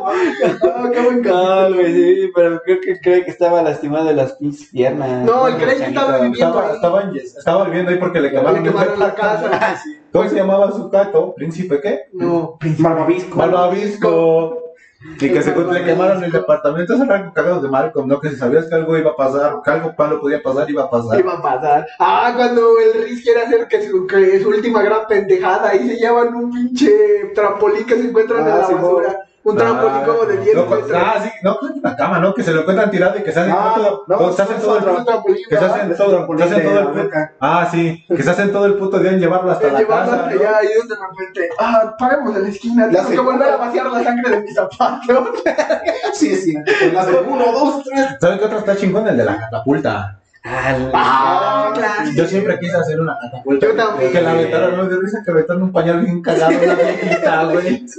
Ah, 0.05 0.91
qué 0.93 1.01
buen 1.01 1.23
No, 1.23 1.75
güey, 1.75 1.93
sí, 1.95 2.31
pero 2.35 2.61
creo 2.63 2.81
que 2.81 3.01
cree 3.01 3.25
que 3.25 3.31
estaba 3.31 3.63
lastimado 3.63 4.07
de 4.07 4.15
las 4.15 4.33
pinches 4.35 4.69
piernas. 4.71 5.25
No, 5.25 5.47
el 5.49 5.57
Craig 5.57 5.83
estaba 5.83 6.19
viviendo 6.19 6.61
Estaba, 6.73 7.01
ahí. 7.01 7.19
estaba, 7.19 7.39
estaba 7.39 7.65
viviendo 7.65 7.91
ahí 7.91 7.99
porque 7.99 8.21
le 8.21 8.31
Le 8.31 8.35
quemaron, 8.37 8.57
el 8.67 8.73
quemaron 8.73 8.99
la 8.99 9.15
casa. 9.15 9.77
¿Cómo 10.13 10.29
se 10.29 10.35
llamaba 10.37 10.73
su 10.73 10.89
gato? 10.91 11.35
¿Príncipe 11.37 11.81
qué? 11.81 12.01
No, 12.13 12.59
Malvavisco. 12.79 13.37
Malvavisco. 13.37 14.60
Y 15.03 15.17
que 15.33 15.43
se 15.43 15.57
le 15.57 15.85
quemaron 15.85 16.23
el 16.23 16.31
departamento. 16.31 16.95
Era 16.95 17.17
algo 17.17 17.33
cagado 17.33 17.61
de 17.61 17.69
Malcolm, 17.69 18.07
¿no? 18.07 18.21
Que 18.21 18.29
si 18.31 18.37
sabías 18.37 18.67
que 18.67 18.75
algo 18.75 18.99
iba 18.99 19.13
a 19.13 19.17
pasar, 19.17 19.61
que 19.65 19.71
algo 19.71 19.95
malo 19.97 20.21
podía 20.21 20.43
pasar, 20.43 20.69
iba 20.71 20.83
a 20.85 20.91
pasar. 20.91 21.19
iba 21.19 21.33
a 21.33 21.43
pasar. 21.43 21.87
Ah, 21.99 22.33
cuando 22.37 22.79
el 22.79 23.03
Riz 23.05 23.23
quiere 23.23 23.43
hacer 23.43 23.67
que 23.67 23.89
su, 23.89 24.07
que 24.07 24.41
su 24.41 24.49
última 24.51 24.83
gran 24.83 25.07
pendejada 25.09 25.75
y 25.75 25.89
se 25.89 25.97
llevan 25.97 26.35
un 26.35 26.51
pinche 26.51 26.91
trampolín 27.35 27.87
que 27.87 27.95
se 27.95 28.09
encuentran 28.09 28.45
Ah, 28.45 28.51
en 28.51 28.59
la 28.59 28.67
sí, 28.67 28.75
basura. 28.75 29.25
Un 29.43 29.57
trampolín 29.57 30.03
como 30.05 30.25
de 30.27 30.37
10 30.37 30.55
no, 30.55 30.67
metros. 30.67 30.91
Ah, 30.95 31.15
sí, 31.23 31.31
no, 31.43 31.59
que 31.59 31.67
una 31.79 31.97
cama, 31.97 32.19
¿no? 32.19 32.35
Que 32.35 32.43
se 32.43 32.53
lo 32.53 32.61
encuentran 32.61 32.91
tirado 32.91 33.19
y 33.19 33.23
que 33.23 33.33
se 33.33 33.41
hacen 33.41 33.55
Ah, 33.57 33.73
todo, 33.75 34.05
no, 34.07 34.17
todo- 34.19 34.33
se 34.35 34.43
hacen 34.43 34.61
todo 34.61 34.77
el 34.77 34.85
trampolín, 35.05 35.45
que 35.49 35.57
se 35.57 35.65
hacen 35.65 35.97
todo, 35.97 36.37
se 36.37 36.45
hacen 36.45 36.63
todo 36.63 36.79
el 36.81 36.87
puto, 36.89 37.17
ah 37.41 37.69
sí, 37.71 38.05
que 38.07 38.23
se 38.23 38.31
hacen 38.31 38.53
todo 38.53 38.67
el 38.67 38.75
puto 38.75 38.99
día 38.99 39.13
en 39.13 39.21
llevarlo 39.21 39.51
hasta 39.51 39.69
la 39.73 39.79
llevarlo 39.79 40.13
casa, 40.13 40.25
hasta 40.25 40.35
¿no? 40.35 40.41
allá 40.41 40.63
y 40.63 40.67
de 40.89 40.95
repente, 40.95 41.49
ah, 41.59 41.95
paremos 41.99 42.37
en 42.37 42.43
la 42.43 42.49
esquina, 42.51 42.87
La 42.87 42.93
tengo 42.93 43.11
que 43.11 43.21
volver 43.21 43.49
a 43.51 43.57
vaciar 43.57 43.87
la 43.87 44.05
sangre 44.05 44.31
de 44.31 44.41
mis 44.43 44.55
zapatos. 44.55 45.01
Sí, 46.13 46.37
sí. 46.37 46.53
De 46.55 47.25
uno, 47.27 47.45
dos, 47.53 47.85
tres. 47.85 48.09
¿Saben 48.21 48.39
qué 48.39 48.45
otro 48.45 48.59
está 48.59 48.77
chingón? 48.77 49.09
El 49.09 49.17
de 49.17 49.25
la 49.25 49.39
catapulta. 49.39 50.20
Ah, 50.43 51.71
claro. 51.75 52.11
Yo 52.15 52.27
siempre 52.27 52.59
quise 52.59 52.75
hacer 52.75 52.99
una 52.99 53.19
catapulta. 53.21 53.67
Yo 53.67 53.75
también. 53.75 54.13
Que 54.13 54.23
la 54.23 54.31
aventaron, 54.33 54.77
no 54.77 54.87
de 54.87 54.97
risa 54.97 55.23
que 55.23 55.31
aventaron 55.31 55.65
un 55.65 55.73
pañal 55.73 56.01
bien 56.01 56.23
cagado 56.23 56.53
una 56.63 56.75
viejita, 56.75 57.45
güey. 57.45 57.87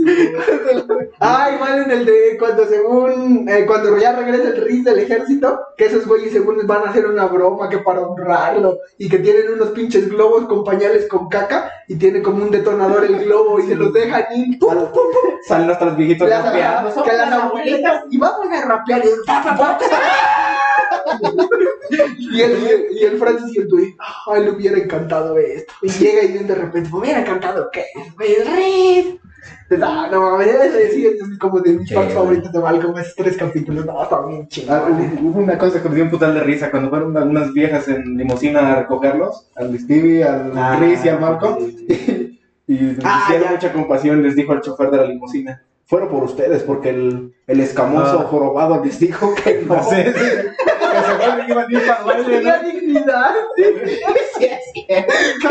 Ah, 1.24 1.52
igual 1.54 1.84
en 1.84 1.92
el 1.92 2.06
de 2.06 2.36
cuando 2.40 2.66
según, 2.66 3.48
eh, 3.48 3.64
cuando 3.68 3.96
ya 4.00 4.14
regresa 4.14 4.50
el 4.50 4.66
Riz 4.66 4.84
del 4.84 5.00
ejército, 5.00 5.60
que 5.78 5.86
esos 5.86 6.08
güeyes 6.08 6.32
según 6.32 6.66
van 6.66 6.84
a 6.84 6.90
hacer 6.90 7.06
una 7.06 7.28
broma 7.28 7.70
que 7.70 7.78
para 7.78 8.02
honrarlo, 8.02 8.80
y 8.98 9.08
que 9.08 9.20
tienen 9.20 9.54
unos 9.54 9.70
pinches 9.70 10.10
globos 10.10 10.48
con 10.48 10.64
pañales 10.64 11.08
con 11.08 11.30
caca, 11.30 11.72
y 11.88 11.96
tiene 11.96 12.24
como 12.24 12.44
un 12.44 12.50
detonador 12.50 13.04
el 13.06 13.24
globo, 13.24 13.60
y 13.60 13.68
se 13.68 13.76
los 13.76 13.94
dejan 13.94 14.24
ir, 14.36 14.58
pum, 14.58 14.74
pum, 14.76 14.92
pum, 14.92 15.32
Salen 15.48 15.68
nuestros 15.68 15.96
viejitos 15.96 16.28
las, 16.28 16.44
rapeando. 16.44 17.04
que 17.04 17.14
las 17.14 17.32
abuelitas, 17.32 18.04
y 18.10 18.18
vamos 18.18 18.48
a 18.52 18.66
rapear, 18.66 19.04
y, 19.06 19.28
pa. 19.28 19.78
Y 22.20 22.42
el, 22.42 22.88
y 22.92 23.04
el, 23.04 23.18
Francis 23.18 23.56
y 23.56 23.60
el 23.60 23.68
Dewey, 23.68 23.96
ay, 24.28 24.44
le 24.44 24.52
hubiera 24.52 24.78
encantado 24.78 25.38
esto, 25.38 25.74
y 25.82 25.90
llega 25.90 26.24
y 26.24 26.38
de 26.44 26.56
repente, 26.56 26.90
me 26.92 26.98
hubiera 27.00 27.22
encantado 27.22 27.70
qué, 27.72 27.86
el 28.20 28.46
Riz. 28.56 29.16
No, 29.72 30.12
no 30.12 30.32
mames, 30.32 30.50
sí 30.94 31.06
es 31.08 31.38
como 31.40 31.60
de 31.62 31.72
mis 31.74 31.92
partes 31.92 32.14
favoritos 32.14 32.52
de 32.52 32.60
Malcolm, 32.60 32.98
esos 32.98 33.16
tres 33.16 33.38
capítulos, 33.38 33.86
no, 33.86 34.04
están 34.04 34.28
bien 34.28 34.42
Ah, 34.44 34.48
chingones. 34.50 35.14
hubo 35.22 35.40
una 35.40 35.58
cosa 35.58 35.82
que 35.82 35.90
me 35.90 35.96
dio 35.96 36.04
un 36.04 36.10
putal 36.12 36.34
de 36.36 36.42
risa 36.42 36.70
cuando 36.70 36.90
fueron 36.90 37.16
unas, 37.16 37.52
viejas 37.54 37.88
en 37.88 38.18
limusina 38.18 38.74
a 38.74 38.76
recogerlos, 38.82 39.50
al 39.56 39.78
Stevie, 39.80 40.24
al 40.26 40.52
Ah, 40.56 40.76
Chris 40.78 41.04
y 41.06 41.10
al 41.10 41.20
Malcolm. 41.22 41.58
sí. 41.88 42.40
Y, 42.68 42.74
Y 42.76 42.98
Ah, 43.04 43.22
hicieron 43.24 43.48
ya. 43.48 43.52
mucha 43.54 43.74
compasión, 43.74 44.22
les 44.22 44.36
dijo 44.36 44.52
al 44.52 44.62
chofer 44.62 44.92
de 44.92 44.98
la 44.98 45.06
limusina. 45.06 45.64
Fueron 45.86 46.10
por 46.10 46.24
ustedes, 46.24 46.64
porque 46.64 46.90
el, 46.90 47.34
el 47.48 47.60
escamoso 47.62 48.20
Ah. 48.22 48.28
jorobado 48.30 48.84
les 48.84 49.00
dijo 49.00 49.34
que 49.44 49.64
no. 49.68 49.82
Sí, 49.84 49.96
sí. 49.96 50.22
Que 50.92 51.00
se 51.00 51.24
iban 51.52 51.66
a 51.66 51.72
ir 51.72 51.88
para 51.88 52.18
el. 52.18 52.26
Tenía 52.26 52.58
dignidad. 52.60 53.32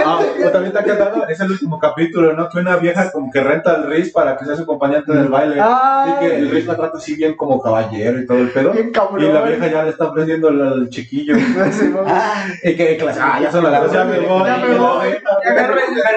Ah, 0.04 0.20
también 0.52 0.72
te 0.72 0.78
ha 0.78 0.84
quedado, 0.84 1.28
es 1.28 1.40
el 1.40 1.50
último 1.50 1.78
capítulo, 1.78 2.32
¿no? 2.34 2.48
Que 2.48 2.58
una 2.58 2.76
vieja 2.76 3.10
como 3.12 3.30
que 3.30 3.40
renta 3.40 3.74
al 3.74 3.86
Riz 3.90 4.12
para 4.12 4.36
que 4.36 4.44
sea 4.44 4.56
su 4.56 4.62
acompañante 4.62 5.12
del 5.12 5.28
baile. 5.28 5.56
Ah, 5.60 6.16
Y 6.16 6.20
que 6.20 6.36
el 6.36 6.50
Riz 6.50 6.66
la 6.66 6.76
trata 6.76 6.98
así 6.98 7.14
bien 7.14 7.36
como 7.36 7.60
caballero 7.60 8.20
y 8.20 8.26
todo 8.26 8.38
el 8.38 8.50
pedo. 8.50 8.72
Bien 8.72 8.90
cabrón. 8.90 9.22
Y 9.22 9.32
la 9.32 9.42
vieja 9.42 9.66
ya 9.68 9.84
le 9.84 9.90
está 9.90 10.08
ofreciendo 10.08 10.48
al, 10.48 10.88
chiquillo. 10.90 11.34
Ah, 12.06 12.46
y 12.62 12.74
que, 12.76 12.98
la- 13.02 13.14
ah, 13.20 13.40
ya 13.40 13.52
son 13.52 13.64
las 13.64 13.92
ya 13.92 14.04
me 14.04 14.18
voy. 14.20 14.46
Ya 14.46 14.56
me 14.58 14.78
voy. 14.78 15.08
me 15.44 15.66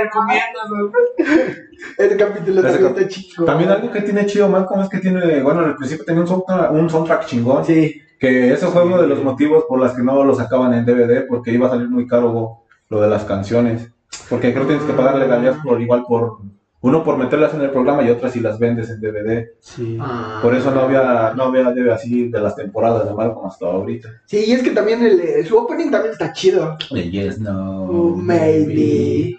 recomiendo, 0.03 0.91
Ese 1.97 2.17
capítulo 2.17 2.67
está 2.67 3.07
chico. 3.07 3.45
También 3.45 3.69
algo 3.69 3.91
que 3.91 4.01
tiene 4.01 4.25
chido 4.25 4.47
Malcolm 4.47 4.81
es 4.81 4.89
que 4.89 4.99
tiene, 4.99 5.41
bueno, 5.41 5.61
al 5.61 5.75
principio 5.75 6.05
tenía 6.05 6.21
un 6.21 6.27
soundtrack, 6.27 6.71
un 6.71 6.89
soundtrack 6.89 7.25
chingón. 7.25 7.65
Sí. 7.65 8.01
Que 8.23 8.53
eso 8.53 8.69
fue 8.71 8.85
uno 8.85 9.01
de 9.01 9.07
los 9.07 9.21
motivos 9.21 9.65
por 9.67 9.77
los 9.81 9.91
que 9.91 10.01
no 10.01 10.23
lo 10.23 10.33
sacaban 10.33 10.73
en 10.73 10.85
DVD, 10.85 11.27
porque 11.27 11.51
iba 11.51 11.67
a 11.67 11.71
salir 11.71 11.89
muy 11.89 12.07
caro 12.07 12.61
lo 12.87 13.01
de 13.01 13.09
las 13.09 13.25
canciones. 13.25 13.91
Porque 14.29 14.53
creo 14.53 14.65
que 14.65 14.75
tienes 14.75 14.85
que 14.89 14.93
pagar 14.93 15.17
legalías 15.17 15.57
por 15.61 15.81
igual 15.81 16.05
por 16.07 16.37
uno 16.79 17.03
por 17.03 17.17
meterlas 17.17 17.53
en 17.53 17.59
el 17.63 17.71
programa 17.71 18.01
y 18.01 18.09
otras 18.11 18.31
si 18.31 18.39
las 18.39 18.57
vendes 18.59 18.89
en 18.89 19.01
DVD. 19.01 19.47
Sí. 19.59 19.97
Por 20.41 20.55
eso 20.55 20.71
no 20.71 20.83
había 20.83 21.33
no 21.35 21.43
había 21.43 21.63
DVD 21.63 21.91
así 21.91 22.29
de 22.29 22.39
las 22.39 22.55
temporadas 22.55 23.09
de 23.09 23.13
Malcolm 23.13 23.45
hasta 23.45 23.65
ahorita. 23.65 24.07
Sí, 24.25 24.45
y 24.47 24.53
es 24.53 24.63
que 24.63 24.69
también 24.71 25.03
el, 25.03 25.45
su 25.45 25.57
opening 25.57 25.91
también 25.91 26.13
está 26.13 26.31
chido. 26.31 26.77
Yes, 26.91 27.41
no. 27.41 27.83
Oh, 27.89 28.15
maybe. 28.15 29.35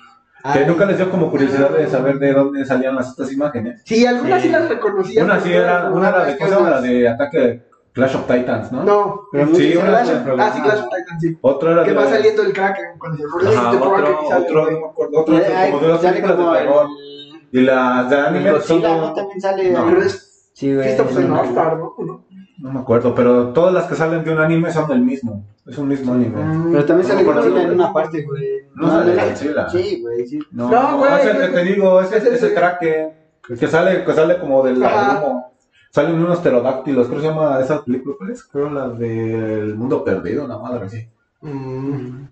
Que 0.52 0.58
Ay. 0.58 0.66
nunca 0.66 0.84
les 0.84 0.98
dio 0.98 1.10
como 1.10 1.30
curiosidad 1.30 1.70
de 1.70 1.86
saber 1.86 2.18
de 2.18 2.34
dónde 2.34 2.66
salían 2.66 2.96
las 2.96 3.08
estas 3.08 3.32
imágenes. 3.32 3.80
Sí, 3.86 4.04
algunas 4.04 4.42
sí, 4.42 4.48
Sí. 4.48 4.52
las 4.52 4.68
reconocía. 4.68 5.24
Una 5.24 5.40
sí 5.40 5.52
era, 5.54 5.88
una 5.90 6.10
era 6.10 6.24
de, 6.26 6.32
es 6.32 6.36
¿cómo 6.36 6.50
que 6.50 6.54
se 6.54 6.60
llama? 6.60 6.70
La 6.70 6.80
de 6.82 7.08
ataque 7.08 7.62
Clash 7.94 8.16
of 8.16 8.26
Titans, 8.26 8.72
¿no? 8.72 8.82
No, 8.82 9.20
Pero 9.32 9.46
Sí, 9.54 9.70
sí, 9.72 9.76
una 9.76 9.86
Clash 10.02 10.10
of- 10.10 10.40
ah, 10.40 10.52
sí, 10.54 10.60
Clash 10.62 10.78
of 10.80 10.84
Titans, 10.90 11.20
sí. 11.22 11.38
Otro 11.40 11.70
era 11.72 11.84
Que 11.84 11.90
de... 11.90 11.96
va 11.96 12.06
saliendo 12.08 12.42
el 12.42 12.52
Kraken 12.52 12.84
cuando 12.98 13.16
se 13.18 13.24
release 13.38 13.56
Ajá, 13.56 13.70
Kraken 13.70 13.88
otro, 13.92 14.20
y 14.24 14.28
sale. 14.28 14.44
otro, 14.44 14.70
no 14.70 14.80
me 14.80 14.86
acuerdo, 14.86 15.20
otro 15.20 15.36
Ay, 15.36 15.70
como 15.70 15.82
de 15.82 15.88
las 15.92 16.02
sale 16.02 16.20
películas 16.20 16.52
de 16.52 16.58
terror. 16.58 16.86
el- 16.86 17.58
Y 17.58 17.60
las 17.64 18.10
de 18.10 18.16
anime 18.18 18.50
Godzilla, 18.50 18.96
¿no? 18.96 19.12
También 19.14 19.40
sale. 19.40 19.70
No. 19.70 19.86
Pero 19.86 20.02
es 20.02 20.50
Sí, 20.54 20.74
güey. 20.74 20.86
Fist 20.88 21.00
of 21.00 21.08
es 21.10 21.16
the 21.16 21.24
una- 21.24 21.34
North 21.36 21.48
Star, 21.50 21.76
¿no? 21.78 21.94
¿No? 21.98 22.24
No 22.58 22.70
me 22.72 22.80
acuerdo, 22.80 23.14
pero 23.14 23.48
todas 23.52 23.74
las 23.74 23.84
que 23.86 23.94
salen 23.96 24.24
de 24.24 24.32
un 24.32 24.38
anime 24.38 24.72
son 24.72 24.88
del 24.88 25.00
mismo. 25.00 25.44
Es 25.66 25.76
un 25.78 25.88
mismo 25.88 26.14
anime. 26.14 26.70
Pero 26.72 26.84
también 26.84 27.08
sale 27.08 27.22
Godzilla 27.24 27.62
en 27.62 27.70
una 27.74 27.92
parte, 27.92 28.22
güey. 28.22 28.62
No 28.74 28.90
sale 28.90 29.14
Godzilla. 29.14 29.68
Sí, 29.68 30.00
güey, 30.02 30.26
sí. 30.26 30.38
No, 30.52 30.68
No, 30.68 30.98
güey, 30.98 31.12
es 31.14 31.26
el 31.26 31.36
que 31.40 31.48
te 31.48 31.64
digo, 31.64 32.00
ese, 32.00 32.16
Es 32.18 32.24
el 32.26 32.34
ese 32.34 32.54
Kraken. 32.54 33.12
El 33.50 33.58
que 33.58 33.66
sale, 33.68 34.04
que 34.04 34.12
sale 34.12 34.38
como 34.40 34.62
del 34.64 34.78
humo. 34.78 35.53
Salen 35.94 36.16
unos 36.16 36.40
pterodáctilos, 36.40 37.06
creo 37.06 37.20
que 37.20 37.26
se 37.28 37.32
llama 37.32 37.60
esa 37.60 37.84
película, 37.84 38.16
¿cuál 38.18 38.30
es? 38.32 38.42
Creo 38.42 38.68
la 38.68 38.88
del 38.88 39.76
mundo 39.76 40.02
perdido, 40.02 40.44
una 40.44 40.58
madre 40.58 40.86
así. 40.86 41.08
Mm. 41.40 42.24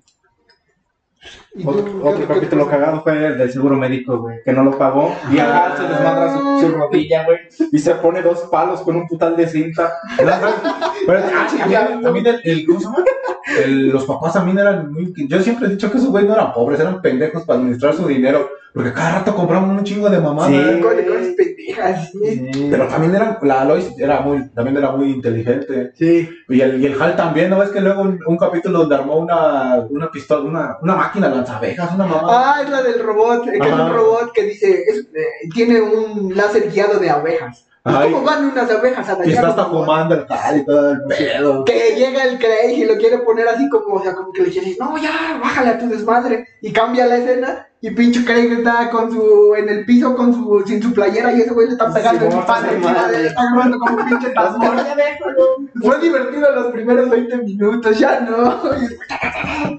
¿Y 1.55 1.65
Otro, 1.69 2.05
otro 2.05 2.27
capítulo 2.27 2.69
cagado 2.69 3.03
fue 3.03 3.25
el 3.25 3.39
del 3.39 3.53
seguro 3.53 3.77
médico, 3.77 4.19
güey, 4.19 4.39
que 4.45 4.53
no 4.53 4.65
lo 4.65 4.77
pagó. 4.77 5.15
Y 5.31 5.39
acá 5.39 5.77
se 5.77 5.85
desmadra 5.85 6.37
su, 6.37 6.61
su 6.61 6.69
rodilla, 6.73 7.25
güey. 7.25 7.39
Y 7.71 7.79
se 7.79 7.95
pone 7.95 8.21
dos 8.21 8.41
palos 8.51 8.81
con 8.81 8.97
un 8.97 9.07
putal 9.07 9.37
de 9.37 9.47
cinta. 9.47 9.93
Pero, 10.17 10.33
ah, 10.33 11.49
el, 11.65 12.41
el- 12.43 12.67
¿cómo 12.67 12.81
se 12.81 12.87
llama? 12.87 13.05
El- 13.65 13.89
los 13.89 14.05
papás 14.05 14.33
también 14.35 14.59
eran 14.59 14.93
muy... 14.93 15.13
Yo 15.29 15.41
siempre 15.43 15.67
he 15.67 15.71
dicho 15.71 15.91
que 15.91 15.99
esos 15.99 16.11
güeyes 16.11 16.29
no 16.29 16.35
eran 16.37 16.53
pobres, 16.53 16.81
eran 16.81 17.01
pendejos 17.03 17.45
para 17.45 17.59
administrar 17.59 17.95
su 17.95 18.07
dinero. 18.07 18.49
Porque 18.75 18.91
cada 18.95 19.19
rato 19.19 19.35
compraban 19.35 19.69
un 19.69 19.85
chingo 19.85 20.09
de 20.09 20.19
mamadas. 20.19 20.49
Sí. 20.51 20.57
De 20.57 20.81
cosas 20.81 21.27
pendejas, 21.37 22.11
sí. 22.11 22.51
Sí. 22.55 22.69
Pero 22.71 22.89
también 22.89 23.15
eran, 23.15 23.37
la 23.43 23.61
Aloy 23.61 23.85
era 23.99 24.21
muy, 24.21 24.49
también 24.55 24.79
era 24.79 24.93
muy 24.93 25.11
inteligente. 25.11 25.93
Sí. 25.95 26.27
Y 26.49 26.61
el, 26.63 26.81
y 26.83 26.87
el 26.87 27.01
Hal 27.03 27.15
también, 27.15 27.51
¿no 27.51 27.59
ves 27.59 27.69
que 27.69 27.83
luego 27.83 28.01
un, 28.01 28.19
un 28.27 28.39
capítulo 28.39 28.79
donde 28.81 28.95
armó 28.95 29.19
una, 29.19 29.85
una 29.91 30.11
pistola, 30.11 30.49
una, 30.49 30.79
una 30.81 30.95
máquina 30.97 31.29
lanzabejas, 31.29 31.95
una 31.95 32.07
mamada? 32.07 32.55
Ah, 32.55 32.63
es 32.63 32.71
la 32.71 32.83
del 32.83 33.03
robot, 33.03 33.45
que 33.45 33.59
es 33.59 33.73
un 33.73 33.93
robot 33.93 34.33
que 34.33 34.45
dice, 34.45 34.85
es, 34.89 35.01
eh, 35.15 35.49
tiene 35.55 35.79
un 35.83 36.35
láser 36.35 36.71
guiado 36.71 36.99
de 36.99 37.11
abejas. 37.11 37.67
Ay. 37.85 38.13
¿Cómo 38.13 38.25
van 38.25 38.45
unas 38.45 38.71
abejas 38.71 39.09
a 39.09 39.13
y 39.25 39.31
está 39.31 39.43
dañar 39.43 39.45
hasta 39.47 39.65
fumando 39.65 40.15
el 40.15 40.27
Hal 40.29 40.59
y 40.59 40.65
todo 40.65 40.91
el 40.93 41.03
pedo. 41.09 41.65
Que 41.65 41.95
llega 41.97 42.25
el 42.25 42.39
Craig 42.39 42.79
y 42.79 42.85
lo 42.85 42.97
quiere 42.97 43.19
poner 43.19 43.49
así 43.49 43.69
como, 43.69 43.97
o 43.97 44.03
sea, 44.03 44.15
como 44.15 44.33
que 44.33 44.43
le 44.43 44.51
dice, 44.51 44.77
no, 44.79 44.97
ya, 44.99 45.41
bájale 45.43 45.71
a 45.71 45.79
tu 45.79 45.89
desmadre. 45.89 46.47
Y 46.61 46.73
cambia 46.73 47.07
la 47.07 47.17
escena 47.17 47.67
y 47.81 47.91
pinche 47.91 48.25
Craig 48.25 48.53
está 48.53 48.89
con 48.91 49.11
su, 49.11 49.57
en 49.57 49.69
el 49.69 49.85
piso 49.85 50.15
con 50.15 50.33
su, 50.33 50.63
sin 50.65 50.81
su 50.81 50.95
playera 50.95 51.33
y 51.33 51.41
ese 51.41 51.53
güey 51.53 51.67
le 51.67 51.73
está 51.73 51.93
pegando 51.93 52.21
Sí, 52.21 52.27
en 52.27 52.83
su 52.83 52.89
de 53.11 53.17
él, 53.17 53.27
está 53.27 53.43
agarrando 53.43 53.79
como 53.81 54.07
pinche 54.07 54.31
tambor. 54.31 54.77
Fue 55.83 55.99
divertido 55.99 56.55
los 56.55 56.67
primeros 56.67 57.11
20 57.11 57.37
minutos, 57.39 57.99
ya 57.99 58.21
no. 58.21 58.63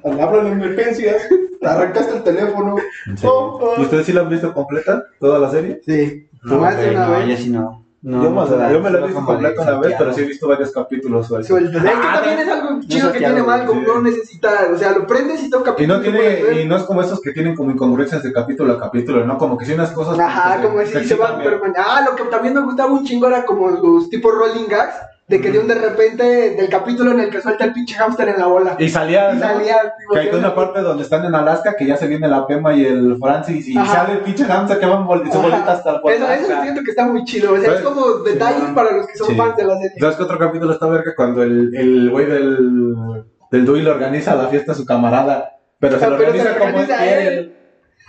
Al 0.03 0.19
habla 0.19 0.43
de 0.43 0.51
emergencias, 0.51 1.23
arrancaste 1.61 2.17
el 2.17 2.23
teléfono. 2.23 2.75
Oh, 3.23 3.59
oh. 3.61 3.75
¿Y 3.77 3.83
ustedes 3.83 4.05
sí 4.05 4.11
la 4.11 4.21
han 4.21 4.29
visto 4.29 4.53
completa? 4.53 5.05
¿Toda 5.21 5.39
la 5.39 5.49
serie? 5.49 5.79
Sí, 5.85 6.27
No, 6.43 6.57
más 6.59 6.77
de 6.77 6.89
una 6.91 7.05
no, 7.07 7.11
vez. 7.25 7.39
sí 7.39 7.49
no. 7.49 7.79
No, 8.05 8.21
yo, 8.21 8.29
no 8.31 8.35
más- 8.35 8.49
toda- 8.49 8.69
yo 8.69 8.81
me 8.81 8.89
la 8.89 8.99
he 8.99 9.03
visto 9.03 9.25
completa 9.25 9.61
una 9.61 9.79
vez, 9.79 9.95
pero 9.97 10.13
sí 10.13 10.21
he 10.21 10.25
visto 10.25 10.45
varios 10.45 10.71
capítulos 10.73 11.25
sueltos. 11.25 11.47
Suelto. 11.47 11.77
Es 11.77 11.83
que 11.85 11.89
Ah, 11.89 12.13
también 12.15 12.39
es 12.39 12.47
algo 12.49 12.79
chido 12.85 13.11
que 13.13 13.19
tiene 13.19 13.41
Malcolm, 13.43 13.79
sí. 13.79 13.85
no 13.87 14.01
necesita, 14.01 14.49
o 14.73 14.77
sea, 14.77 14.91
lo 14.91 15.07
prendes 15.07 15.41
y 15.41 15.49
toca 15.49 15.73
Y 15.77 15.87
no 15.87 16.01
tiene, 16.01 16.61
y 16.61 16.65
no 16.67 16.75
es 16.75 16.83
como 16.83 17.01
esos 17.01 17.21
que 17.21 17.31
tienen 17.31 17.55
como 17.55 17.71
incongruencias 17.71 18.21
de 18.21 18.33
capítulo 18.33 18.73
a 18.73 18.79
capítulo, 18.79 19.25
¿no? 19.25 19.37
Como 19.37 19.57
que 19.57 19.63
sí 19.65 19.71
unas 19.71 19.91
cosas. 19.91 20.19
Ajá, 20.19 20.61
como 20.61 20.81
si 20.81 21.05
se 21.05 21.15
va 21.15 21.27
cambian. 21.29 21.53
perman- 21.61 21.73
Ah, 21.77 22.05
lo 22.09 22.13
que 22.17 22.23
también 22.23 22.53
me 22.55 22.59
gustaba 22.61 22.91
un 22.91 23.05
chingo 23.05 23.27
era 23.27 23.45
como 23.45 23.69
los 23.69 24.09
tipos 24.09 24.33
rolling 24.35 24.67
gags, 24.67 24.95
de 25.33 25.41
que 25.41 25.51
de 25.51 25.57
un 25.57 25.67
de 25.67 25.73
repente, 25.73 26.23
del 26.51 26.69
capítulo 26.69 27.11
en 27.11 27.21
el 27.21 27.29
que 27.31 27.41
suelta 27.41 27.65
el 27.65 27.73
pinche 27.73 27.95
hamster 27.95 28.29
en 28.29 28.37
la 28.37 28.45
bola. 28.45 28.75
Y 28.77 28.87
salía, 28.87 29.31
Y 29.31 29.35
¿no? 29.35 29.39
salía, 29.41 29.93
tipo, 29.97 30.13
Que 30.13 30.19
hay 30.19 30.29
una 30.29 30.53
parte 30.53 30.81
donde 30.81 31.01
están 31.01 31.25
en 31.25 31.33
Alaska 31.33 31.75
que 31.75 31.87
ya 31.87 31.97
se 31.97 32.05
viene 32.07 32.27
la 32.27 32.45
Pema 32.45 32.73
y 32.75 32.85
el 32.85 33.17
Francis 33.19 33.67
y 33.67 33.75
Ajá. 33.75 33.93
sale 34.05 34.13
el 34.13 34.19
pinche 34.19 34.45
hamster 34.45 34.79
que 34.79 34.85
van 34.85 35.07
bol- 35.07 35.23
su 35.31 35.39
bolita 35.41 35.71
hasta 35.71 35.89
el 35.89 35.95
Eso, 36.13 36.31
eso 36.31 36.61
siento 36.61 36.81
que 36.83 36.91
está 36.91 37.05
muy 37.07 37.23
chido, 37.25 37.53
o 37.53 37.57
sea, 37.57 37.73
es 37.73 37.81
como 37.81 38.05
detalles 38.19 38.63
sí, 38.67 38.73
para 38.75 38.91
los 38.91 39.07
que 39.07 39.17
son 39.17 39.27
sí. 39.27 39.35
fans 39.35 39.57
de 39.57 39.63
la 39.63 39.75
serie. 39.77 39.97
¿Sabes 39.99 40.15
qué 40.17 40.23
otro 40.23 40.37
capítulo 40.37 40.71
está 40.71 40.85
verga? 40.87 41.13
Cuando 41.15 41.41
el 41.41 41.73
el 41.75 42.09
güey 42.11 42.25
del, 42.27 43.23
del 43.51 43.65
Dewey 43.65 43.81
le 43.81 43.89
organiza 43.89 44.35
la 44.35 44.47
fiesta 44.49 44.73
a 44.73 44.75
su 44.75 44.85
camarada, 44.85 45.49
pero 45.79 45.97
se 45.97 46.05
Ah, 46.05 46.09
lo 46.09 46.15
organiza 46.17 46.51
lo 46.51 46.59
como 46.59 46.65
organiza 46.77 47.05
él. 47.05 47.27
él. 47.27 47.57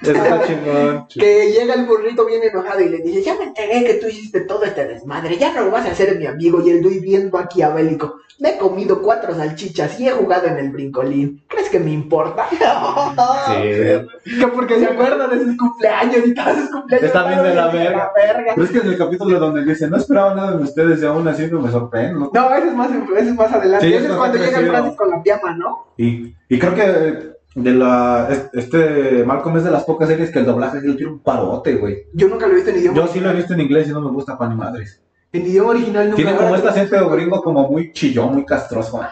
Eso 0.03 0.12
está 0.12 0.47
chingón. 0.47 1.07
Que 1.14 1.53
llega 1.53 1.74
el 1.74 1.86
burrito 1.86 2.26
bien 2.26 2.42
enojado 2.42 2.80
y 2.80 2.88
le 2.88 2.99
dice, 2.99 3.22
ya 3.22 3.36
me 3.36 3.45
enteré 3.45 3.84
que 3.84 3.95
tú 3.95 4.07
hiciste 4.07 4.40
todo 4.40 4.64
este 4.64 4.86
desmadre, 4.86 5.36
ya 5.36 5.53
no 5.53 5.64
lo 5.64 5.70
vas 5.70 5.86
a 5.86 5.92
hacer 5.92 6.18
mi 6.18 6.26
amigo. 6.26 6.61
Y 6.64 6.70
el 6.70 6.82
Dui 6.82 6.99
bien 6.99 7.30
maquiavélico, 7.32 8.16
me 8.40 8.51
he 8.51 8.59
comido 8.59 9.01
cuatro 9.01 9.34
salchichas 9.34 9.99
y 10.01 10.09
he 10.09 10.11
jugado 10.11 10.49
en 10.49 10.59
el 10.59 10.70
brincolín. 10.70 11.42
¿Crees 11.47 11.68
que 11.68 11.78
me 11.78 11.92
importa? 11.92 12.47
Que 14.24 14.47
porque 14.49 14.78
se 14.78 14.86
acuerdan 14.86 15.30
de 15.30 15.45
sus 15.45 15.57
cumpleaños 15.57 16.26
y 16.26 16.34
todos 16.34 16.57
sus 16.57 16.70
cumpleaños. 16.70 17.07
Está 17.07 17.28
bien 17.28 17.42
de 17.42 17.55
la 17.55 17.66
verga. 17.68 18.12
verga. 18.14 18.53
Pero 18.55 18.64
es 18.64 18.72
que 18.72 18.78
en 18.78 18.88
el 18.88 18.99
capítulo 18.99 19.38
donde 19.38 19.64
dice, 19.64 19.88
no 19.88 19.97
esperaba 19.97 20.34
nada 20.34 20.57
de 20.57 20.64
ustedes 20.64 21.03
y 21.03 21.07
aún 21.07 21.28
así 21.28 21.42
me 21.47 21.70
sorprende. 21.70 22.18
¿no? 22.18 22.30
No, 22.32 22.55
ese 22.55 22.68
es 22.68 22.74
más, 22.74 22.90
ese 22.90 23.28
es 23.28 23.34
más 23.34 23.53
adelante. 23.53 23.86
Sí, 23.86 23.92
ese 23.92 24.05
es 24.05 24.11
eso 24.11 24.18
cuando 24.18 24.38
llega 24.38 24.59
el. 24.59 24.68
Francis 24.68 24.97
con 24.97 25.11
la 25.11 25.22
piama, 25.22 25.55
¿no? 25.57 25.86
Y, 25.97 26.34
y 26.49 26.59
creo 26.59 26.74
que 26.74 27.34
de 27.55 27.70
la 27.72 28.26
es- 28.30 28.50
este 28.52 29.24
Malcolm 29.24 29.57
es 29.59 29.64
de 29.64 29.70
las 29.70 29.84
pocas 29.84 30.09
series 30.09 30.30
que 30.30 30.40
el 30.40 30.46
doblaje 30.46 30.80
sí 30.80 30.94
tiene 30.96 31.12
un 31.12 31.18
parote, 31.20 31.76
güey. 31.76 32.07
Yo 32.12 32.28
nunca 32.28 32.46
lo 32.46 32.52
he 32.52 32.57
visto 32.57 32.70
en 32.70 32.78
idioma 32.78 32.96
Yo 32.98 33.07
sí 33.07 33.20
lo 33.20 33.30
he 33.30 33.34
visto 33.34 33.55
en 33.55 33.61
inglés 33.61 33.88
y 33.88 33.92
no 33.92 34.00
me 34.00 34.11
gusta 34.11 34.36
para 34.36 34.50
ni 34.50 34.57
madres. 34.57 35.00
En 35.32 35.46
idioma 35.46 35.70
original 35.70 36.05
nunca. 36.07 36.16
Tiene 36.16 36.36
como 36.36 36.55
este 36.55 36.68
acento 36.68 37.09
gringo 37.11 37.42
como 37.42 37.68
muy 37.68 37.92
chillón, 37.92 38.34
muy 38.34 38.44
castroso. 38.44 39.00
Ah, 39.02 39.11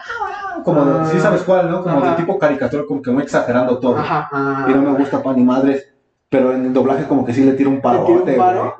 Como, 0.63 0.81
Ah. 0.81 1.09
sí 1.11 1.19
sabes 1.19 1.41
cuál, 1.41 1.69
¿no? 1.69 1.83
Como 1.83 1.97
Ajá. 1.99 2.11
de 2.11 2.15
tipo 2.17 2.39
caricatura, 2.39 2.83
como 2.87 3.01
que 3.01 3.11
muy 3.11 3.23
exagerando 3.23 3.79
todo. 3.79 3.97
Ajá. 3.97 4.29
ah. 4.31 4.67
Y 4.69 4.73
no 4.73 4.81
me 4.81 4.97
gusta 4.97 5.21
para 5.21 5.35
ni 5.35 5.43
madres. 5.43 5.92
Pero 6.33 6.51
en 6.51 6.65
el 6.65 6.73
doblaje 6.73 7.05
como 7.05 7.23
que 7.23 7.31
sí 7.31 7.43
le 7.43 7.51
tira 7.53 7.69
un 7.69 7.75
¿Te 7.75 7.81
tira 7.81 7.99
un 7.99 8.35
paro? 8.37 8.75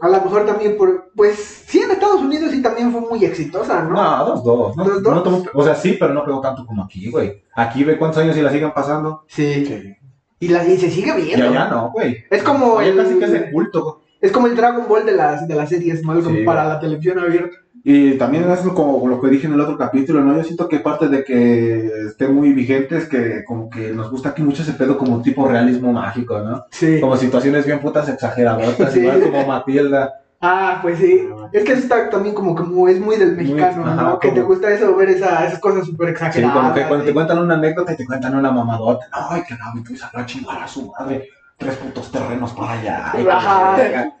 A 0.00 0.08
lo 0.08 0.20
mejor 0.20 0.44
también 0.46 0.76
por. 0.76 1.12
Pues 1.14 1.62
sí, 1.64 1.78
en 1.80 1.92
Estados 1.92 2.20
Unidos 2.22 2.50
sí 2.50 2.60
también 2.60 2.90
fue 2.90 3.00
muy 3.02 3.24
exitosa. 3.24 3.84
¿no? 3.84 3.90
No, 3.90 4.24
dos, 4.24 4.42
dos. 4.42 4.76
No, 4.76 4.82
¿Dos, 4.84 5.02
dos? 5.04 5.14
no 5.14 5.22
tomo- 5.22 5.44
o 5.54 5.62
sea, 5.62 5.76
sí, 5.76 5.96
pero 5.98 6.12
no 6.12 6.24
pegó 6.24 6.40
tanto 6.40 6.66
como 6.66 6.82
aquí, 6.82 7.08
güey. 7.08 7.40
Aquí 7.54 7.84
ve 7.84 7.96
cuántos 7.96 8.20
años 8.20 8.36
y 8.36 8.42
la 8.42 8.50
siguen 8.50 8.72
pasando. 8.72 9.22
Sí. 9.28 9.94
Y, 10.40 10.48
la, 10.48 10.66
y 10.66 10.76
se 10.76 10.90
sigue 10.90 11.12
viendo. 11.14 11.46
allá 11.50 11.68
no, 11.68 11.92
güey. 11.92 12.24
Es 12.30 12.42
como 12.42 12.78
Allá 12.78 12.90
el, 12.90 12.96
casi 12.96 13.16
que 13.16 13.24
es 13.26 13.32
de 13.32 13.50
culto. 13.52 14.00
es 14.20 14.32
como 14.32 14.48
el 14.48 14.56
Dragon 14.56 14.86
Ball 14.88 15.06
de 15.06 15.12
las, 15.12 15.46
de 15.46 15.54
las 15.54 15.68
series, 15.68 16.02
¿no? 16.04 16.20
Como 16.20 16.36
Sí. 16.36 16.42
para 16.44 16.64
la 16.64 16.80
televisión 16.80 17.20
abierta. 17.20 17.56
Y 17.84 18.18
también 18.18 18.50
es 18.50 18.60
como 18.60 19.06
lo 19.06 19.20
que 19.20 19.28
dije 19.28 19.46
en 19.46 19.54
el 19.54 19.60
otro 19.60 19.78
capítulo, 19.78 20.20
¿no? 20.22 20.36
Yo 20.36 20.44
siento 20.44 20.68
que 20.68 20.80
parte 20.80 21.08
de 21.08 21.24
que 21.24 21.86
esté 22.08 22.28
muy 22.28 22.52
vigente 22.52 22.96
es 22.98 23.08
que 23.08 23.44
como 23.46 23.70
que 23.70 23.92
nos 23.92 24.10
gusta 24.10 24.30
aquí 24.30 24.42
mucho 24.42 24.62
ese 24.62 24.72
pedo 24.72 24.98
como 24.98 25.22
tipo 25.22 25.46
realismo 25.48 25.92
mágico, 25.92 26.38
¿no? 26.40 26.64
Sí. 26.70 27.00
Como 27.00 27.16
situaciones 27.16 27.64
bien 27.66 27.80
putas 27.80 28.08
exageradotas, 28.08 28.92
Sí. 28.92 29.00
igual 29.00 29.20
como 29.22 29.46
Matilda. 29.46 30.12
Ah, 30.40 30.78
pues 30.82 30.98
sí. 30.98 31.26
Es 31.52 31.64
que 31.64 31.72
eso 31.72 31.82
está 31.82 32.10
también 32.10 32.34
como, 32.34 32.54
como 32.54 32.86
es 32.88 33.00
muy 33.00 33.16
del 33.16 33.36
mexicano, 33.36 33.84
ajá, 33.86 34.02
¿no? 34.02 34.18
Que 34.20 34.30
te 34.30 34.42
gusta 34.42 34.70
eso, 34.72 34.94
ver 34.94 35.08
esa, 35.08 35.44
esas 35.46 35.58
cosas 35.58 35.84
súper 35.86 36.08
Sí, 36.08 36.12
exageradas. 36.12 36.56
como 36.56 36.74
que 36.74 36.84
cuando 36.86 37.04
te 37.06 37.14
cuentan 37.14 37.38
una 37.38 37.54
anécdota 37.54 37.92
y 37.92 37.96
te 37.96 38.06
cuentan 38.06 38.36
una 38.36 38.52
mamadota. 38.52 39.06
Ay, 39.10 39.42
que 39.48 39.54
la 39.54 39.72
y 39.74 39.82
tú 39.82 39.94
a 40.14 40.26
chingar 40.26 40.62
a 40.62 40.68
su 40.68 40.92
madre. 40.92 41.28
Tres 41.58 41.74
putos 41.76 42.10
terrenos 42.12 42.52
para 42.52 42.72
allá. 42.72 43.12
Ajá. 43.32 44.16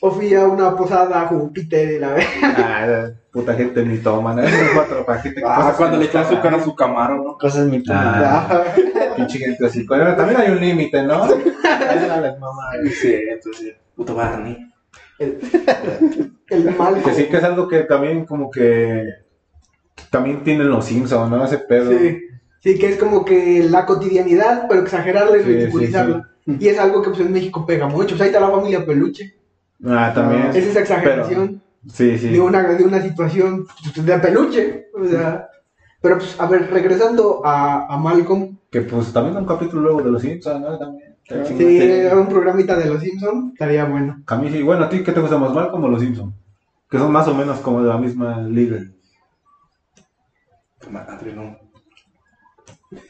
O 0.00 0.10
fui 0.10 0.34
a 0.34 0.44
una 0.44 0.76
posada 0.76 1.22
a 1.22 1.26
Júpiter 1.26 1.92
y 1.92 1.98
la 1.98 2.12
vez. 2.12 2.26
Ah, 2.42 3.08
puta 3.32 3.54
gente 3.54 3.84
ni 3.84 3.98
toma, 3.98 4.34
¿no? 4.34 4.42
Cuatro 4.74 5.04
pa' 5.04 5.18
gente 5.18 5.40
que 5.40 5.46
Ah, 5.46 5.56
pasa 5.56 5.76
cuando 5.76 5.96
le 5.96 6.04
echó 6.04 6.18
azúcar 6.20 6.54
a 6.54 6.62
su 6.62 6.74
camaro, 6.76 7.22
¿no? 7.22 7.36
Cosas 7.38 7.66
mi 7.66 7.82
Ah. 7.90 8.64
Pinche 9.16 9.38
gente 9.38 9.66
así. 9.66 9.84
Pero 9.88 10.14
también 10.14 10.40
hay 10.40 10.50
un 10.50 10.60
límite, 10.60 11.02
¿no? 11.02 11.24
Ahí 11.24 12.06
no 12.08 12.20
les 12.20 12.38
mama. 12.38 12.62
Sí, 13.00 13.14
entonces, 13.28 13.74
puto 13.96 14.14
Barney. 14.14 14.58
El 15.18 16.74
mal. 16.76 17.02
Que 17.02 17.14
sí 17.14 17.24
que 17.26 17.36
es 17.38 17.44
algo 17.44 17.66
que 17.66 17.80
también 17.84 18.26
como 18.26 18.50
que 18.50 19.04
también 20.10 20.44
tienen 20.44 20.68
los 20.68 20.84
Simpsons, 20.84 21.30
¿no? 21.30 21.44
Ese 21.44 21.58
pedo. 21.58 21.90
Sí. 21.90 22.20
Sí, 22.60 22.78
que 22.78 22.88
es 22.90 22.96
como 22.98 23.24
que 23.24 23.62
la 23.68 23.84
cotidianidad, 23.84 24.66
pero 24.68 24.82
exagerarla 24.82 25.36
y 25.36 25.40
Sí, 25.40 25.46
ridiculizarla. 25.46 26.30
Y 26.60 26.68
es 26.68 26.78
algo 26.78 27.02
que 27.02 27.10
pues 27.10 27.20
en 27.20 27.32
México 27.32 27.64
pega 27.66 27.86
mucho. 27.86 28.10
Pues 28.10 28.22
ahí 28.22 28.26
está 28.28 28.40
la 28.40 28.50
familia 28.50 28.84
peluche. 28.84 29.34
Ah, 29.84 30.12
también. 30.14 30.48
Es 30.54 30.66
esa 30.66 30.80
exageración 30.80 31.62
Sí, 31.92 32.16
sí. 32.18 32.30
de, 32.30 32.40
una, 32.40 32.62
de 32.62 32.84
una 32.84 33.02
situación 33.02 33.66
pues, 33.66 34.06
de 34.06 34.18
peluche. 34.18 34.86
O 34.94 35.06
sea. 35.06 35.48
Pero 36.00 36.18
pues, 36.18 36.38
a 36.38 36.46
ver, 36.46 36.70
regresando 36.70 37.44
a, 37.44 37.86
a 37.86 37.96
Malcolm. 37.96 38.58
Que 38.70 38.82
pues 38.82 39.12
también 39.12 39.36
un 39.36 39.46
capítulo 39.46 39.82
luego 39.82 40.02
de 40.02 40.10
los 40.10 40.22
Simpsons, 40.22 40.60
¿no? 40.60 40.78
También. 40.78 41.14
Sí, 41.26 42.06
un 42.12 42.28
programita 42.28 42.76
de 42.76 42.86
los 42.86 43.00
Simpsons 43.02 43.52
estaría 43.54 43.86
bueno. 43.86 44.22
A 44.26 44.36
mí 44.36 44.50
sí. 44.50 44.62
Bueno, 44.62 44.84
¿a 44.84 44.88
ti 44.90 45.02
qué 45.02 45.12
te 45.12 45.20
gusta 45.20 45.38
más 45.38 45.54
mal 45.54 45.70
como 45.70 45.88
los 45.88 46.00
Simpsons? 46.00 46.34
Que 46.90 46.98
son 46.98 47.10
más 47.10 47.26
o 47.28 47.34
menos 47.34 47.60
como 47.60 47.82
de 47.82 47.88
la 47.88 47.98
misma 47.98 48.42
liga, 48.42 48.78
Madre, 50.90 51.34
no. 51.34 51.63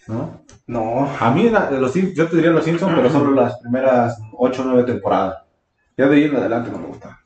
¿No? 0.08 0.40
No. 0.66 1.08
A 1.20 1.30
mí 1.30 1.48
la- 1.50 1.70
los 1.70 1.94
yo 1.94 2.28
te 2.28 2.36
diría 2.36 2.50
los 2.50 2.64
Simpsons, 2.64 2.92
pero 2.94 3.10
solo 3.10 3.30
las 3.32 3.58
primeras 3.60 4.18
8 4.32 4.62
o 4.62 4.64
9 4.66 4.84
temporadas. 4.84 5.38
Ya 5.96 6.08
de 6.08 6.16
ahí 6.16 6.24
en 6.24 6.36
adelante 6.36 6.70
no 6.70 6.78
me 6.78 6.86
gusta. 6.88 7.20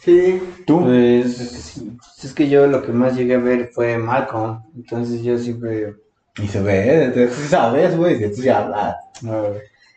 Sí. 0.00 0.42
¿Tú? 0.66 0.82
Pues 0.82 1.40
Es 1.40 1.48
que 1.50 1.56
sí. 1.58 1.96
es 2.24 2.34
que 2.34 2.48
yo 2.48 2.66
lo 2.66 2.82
que 2.82 2.92
más 2.92 3.16
llegué 3.16 3.34
a 3.36 3.38
ver 3.38 3.70
fue 3.72 3.96
Malcolm. 3.98 4.62
Entonces 4.74 5.22
yo 5.22 5.38
siempre. 5.38 5.94
Y 6.42 6.48
se 6.48 6.62
ve, 6.62 7.04
entonces 7.04 7.34
sí 7.34 7.48
sabes, 7.48 7.96
güey, 7.96 8.16
si 8.18 8.34
tú 8.34 8.42
ya 8.42 8.58
hablas. 8.64 8.96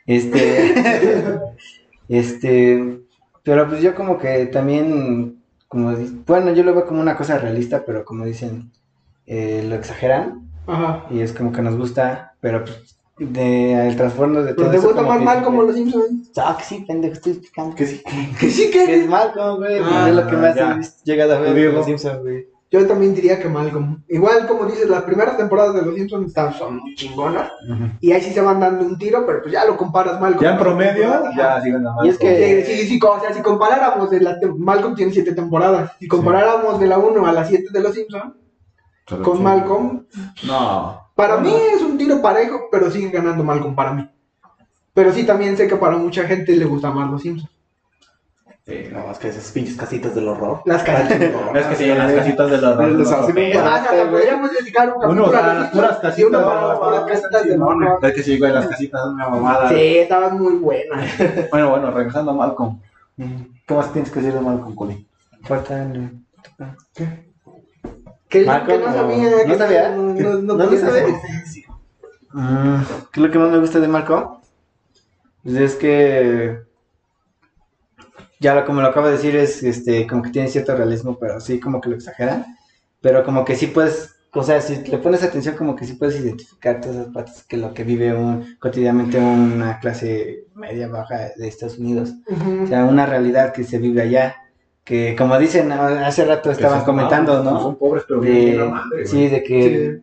Este. 0.05 0.75
este. 2.09 2.99
Pero 3.43 3.67
pues 3.67 3.81
yo 3.81 3.95
como 3.95 4.17
que 4.17 4.45
también. 4.47 5.41
Como, 5.67 5.95
bueno, 6.25 6.53
yo 6.53 6.63
lo 6.63 6.73
veo 6.73 6.85
como 6.85 7.01
una 7.01 7.17
cosa 7.17 7.37
realista, 7.39 7.83
pero 7.85 8.05
como 8.05 8.23
dicen, 8.25 8.71
eh, 9.25 9.65
lo 9.67 9.75
exageran. 9.75 10.44
Ajá. 10.67 11.05
Y 11.09 11.19
es 11.21 11.33
como 11.33 11.51
que 11.51 11.61
nos 11.61 11.77
gusta, 11.77 12.33
pero 12.39 12.63
pues. 12.63 12.97
De, 13.17 13.87
el 13.87 13.95
trasfondo 13.95 14.43
de 14.43 14.53
todo 14.53 14.69
Pero 14.69 14.81
te 14.81 14.85
gusta 14.87 15.01
más 15.01 15.19
que 15.19 15.23
mal 15.23 15.43
como 15.43 15.61
los 15.61 15.75
Simpsons. 15.75 16.31
Ah, 16.37 16.55
que 16.57 16.65
sí, 16.65 16.83
pendejo, 16.85 17.13
estoy 17.13 17.31
explicando. 17.31 17.73
Que 17.73 17.85
sí. 17.85 18.03
Que 18.37 18.49
sí 18.49 18.69
Que 18.69 19.03
es. 19.03 19.07
Malcolm, 19.07 19.57
güey. 19.57 19.79
Ah, 19.81 20.09
es 20.09 20.15
lo 20.15 20.27
que 20.27 20.35
más 20.35 20.53
ya. 20.55 20.77
he 20.81 21.09
llegado 21.09 21.35
a 21.35 21.39
ver 21.39 21.73
los 21.73 21.85
Simpsons, 21.85 22.21
güey. 22.21 22.47
Yo 22.71 22.85
también 22.87 23.15
diría 23.15 23.39
que 23.39 23.47
Malcolm. 23.47 24.03
Igual, 24.09 24.47
como 24.47 24.65
dices, 24.65 24.89
las 24.89 25.03
primeras 25.03 25.37
temporadas 25.37 25.75
de 25.75 25.83
los 25.83 25.95
Simpsons 25.95 26.27
están, 26.27 26.53
son 26.53 26.77
muy 26.77 26.93
chingonas. 26.95 27.49
Y 28.01 28.11
ahí 28.11 28.21
sí 28.21 28.31
se 28.31 28.41
van 28.41 28.59
dando 28.59 28.83
un 28.85 28.97
tiro, 28.97 29.25
pero 29.25 29.43
pues 29.43 29.53
ya 29.53 29.63
lo 29.63 29.77
comparas 29.77 30.19
Malcolm. 30.19 30.43
Ya 30.43 30.51
en 30.51 30.59
promedio, 30.59 31.23
ya 31.37 31.61
siguen 31.61 31.83
nada 31.83 31.95
más. 31.95 32.05
Y 32.05 32.09
es 32.09 32.17
que- 32.17 32.65
Sí, 32.65 32.75
sí, 32.75 32.87
sí, 32.87 32.99
o 33.01 33.19
sea, 33.21 33.33
si 33.33 33.41
comparáramos, 33.41 34.09
de 34.09 34.19
la 34.19 34.37
Malcolm 34.57 34.93
tiene 34.95 35.13
siete 35.13 35.33
temporadas. 35.33 35.91
Si 35.99 36.07
comparáramos 36.07 36.77
de 36.79 36.87
la 36.87 36.97
1 36.97 37.25
a 37.25 37.31
la 37.31 37.45
7 37.45 37.67
de 37.71 37.79
los 37.81 37.93
Simpsons, 37.93 38.33
con 39.23 39.43
Malcolm, 39.43 40.05
No. 40.45 41.09
para 41.15 41.37
mí 41.37 41.53
es 41.75 41.81
un 41.81 41.97
tiro 41.97 42.21
parejo, 42.21 42.67
pero 42.71 42.89
sigue 42.91 43.09
ganando 43.09 43.43
Malcolm 43.43 43.75
para 43.75 43.93
mí. 43.93 44.09
Pero 44.93 45.11
sí, 45.11 45.25
también 45.25 45.57
sé 45.57 45.67
que 45.67 45.75
para 45.75 45.97
mucha 45.97 46.23
gente 46.25 46.55
le 46.55 46.65
gusta 46.65 46.89
más 46.89 47.09
los 47.11 47.21
Simpsons. 47.21 47.51
Sí, 48.65 48.85
no, 48.91 49.11
es 49.11 49.19
que 49.19 49.27
esas 49.27 49.51
pinches 49.51 49.75
casitas 49.77 50.15
del 50.15 50.27
horror. 50.27 50.61
Las 50.65 50.81
casitas. 50.81 51.19
No 51.19 51.55
es 51.59 51.65
que 51.67 51.75
si 51.75 51.83
en 51.91 51.99
las 51.99 52.11
casitas 52.13 52.49
de 52.49 52.57
los 52.57 52.77
Los 52.93 53.11
hacen 53.11 53.25
un 53.27 53.33
güey. 53.33 53.53
podríamos 54.09 54.51
dedicar 54.51 54.91
un 54.91 55.01
capítulo 55.01 55.37
a 55.37 55.51
a 55.51 55.53
las 55.53 55.69
puras 55.71 55.97
casitas. 55.99 56.29
uno 56.29 56.43
para 56.45 56.67
las 56.69 56.79
puras 56.79 57.01
casitas 57.05 57.43
de 57.43 57.59
horror. 57.59 57.99
Es 58.01 58.13
que 58.13 58.23
sí, 58.23 58.39
güey, 58.39 58.51
las 58.51 58.65
casitas 58.65 59.01
son 59.01 59.13
una 59.13 59.29
mamada. 59.29 59.69
Sí, 59.69 59.97
estaban 59.99 60.41
muy 60.41 60.53
buenas. 60.53 61.07
Bueno, 61.51 61.69
bueno, 61.69 61.91
regresando 61.91 62.31
a 62.31 62.33
Malcolm. 62.33 62.79
¿Qué 63.67 63.73
más 63.75 63.93
tienes 63.93 64.09
que 64.09 64.19
decir 64.19 64.33
de 64.33 64.41
Malcolm, 64.41 64.73
Coli? 64.73 65.07
Faltan. 65.43 66.25
Que, 68.35 68.41
que 68.41 68.45
Malcolm, 68.47 68.81
no 68.81 68.87
no- 68.87 68.93
sabía. 68.93 69.29
¿no 69.45 69.51
que 69.53 69.57
sabía? 69.57 69.89
No, 69.89 70.01
no, 70.13 70.41
¿No 70.41 70.53
no, 70.55 70.63
lo 70.65 70.69
decir. 70.69 71.65
Mm, 72.33 72.81
¿Qué 73.11 73.19
es 73.21 73.25
lo 73.25 73.31
que 73.31 73.39
más 73.39 73.49
me 73.51 73.59
gusta 73.59 73.79
de 73.79 73.87
Malcolm? 73.87 74.39
Pues 75.43 75.55
es 75.55 75.75
que. 75.75 76.59
Ya 78.39 78.53
lo, 78.53 78.65
como 78.65 78.81
lo 78.81 78.87
acabo 78.87 79.07
de 79.07 79.13
decir, 79.13 79.35
es 79.37 79.63
este, 79.63 80.05
como 80.05 80.21
que 80.21 80.29
tiene 80.31 80.49
cierto 80.49 80.75
realismo, 80.75 81.17
pero 81.17 81.39
sí, 81.39 81.59
como 81.59 81.79
que 81.79 81.89
lo 81.89 81.95
exageran. 81.95 82.45
Pero 83.01 83.23
como 83.23 83.45
que 83.45 83.55
sí 83.55 83.67
puedes. 83.67 84.11
O 84.33 84.43
sea, 84.43 84.59
si 84.59 84.83
le 84.83 84.97
pones 84.97 85.23
atención, 85.23 85.55
como 85.55 85.77
que 85.77 85.85
sí 85.85 85.93
puedes 85.93 86.19
identificar 86.19 86.81
todas 86.81 86.97
esas 86.97 87.13
partes 87.13 87.43
que 87.43 87.55
lo 87.55 87.73
que 87.73 87.85
vive 87.85 88.13
un, 88.13 88.57
cotidianamente 88.59 89.17
una 89.17 89.79
clase 89.79 90.47
media 90.55 90.89
baja 90.89 91.29
de 91.37 91.47
Estados 91.47 91.77
Unidos. 91.77 92.11
O 92.63 92.67
sea, 92.67 92.83
una 92.83 93.05
realidad 93.05 93.53
que 93.53 93.63
se 93.63 93.77
vive 93.77 94.01
allá. 94.01 94.35
Que 94.85 95.15
como 95.17 95.37
dicen, 95.39 95.71
hace 95.71 96.25
rato 96.25 96.51
estaban 96.51 96.85
comentando, 96.85 97.43
¿no? 97.43 97.59
Son 97.59 97.75
pobres, 97.75 98.03
pero 98.07 98.21
De, 98.21 98.53
la 98.53 98.65
madre, 98.65 99.05
sí, 99.07 99.27
de 99.27 99.43
que 99.43 100.01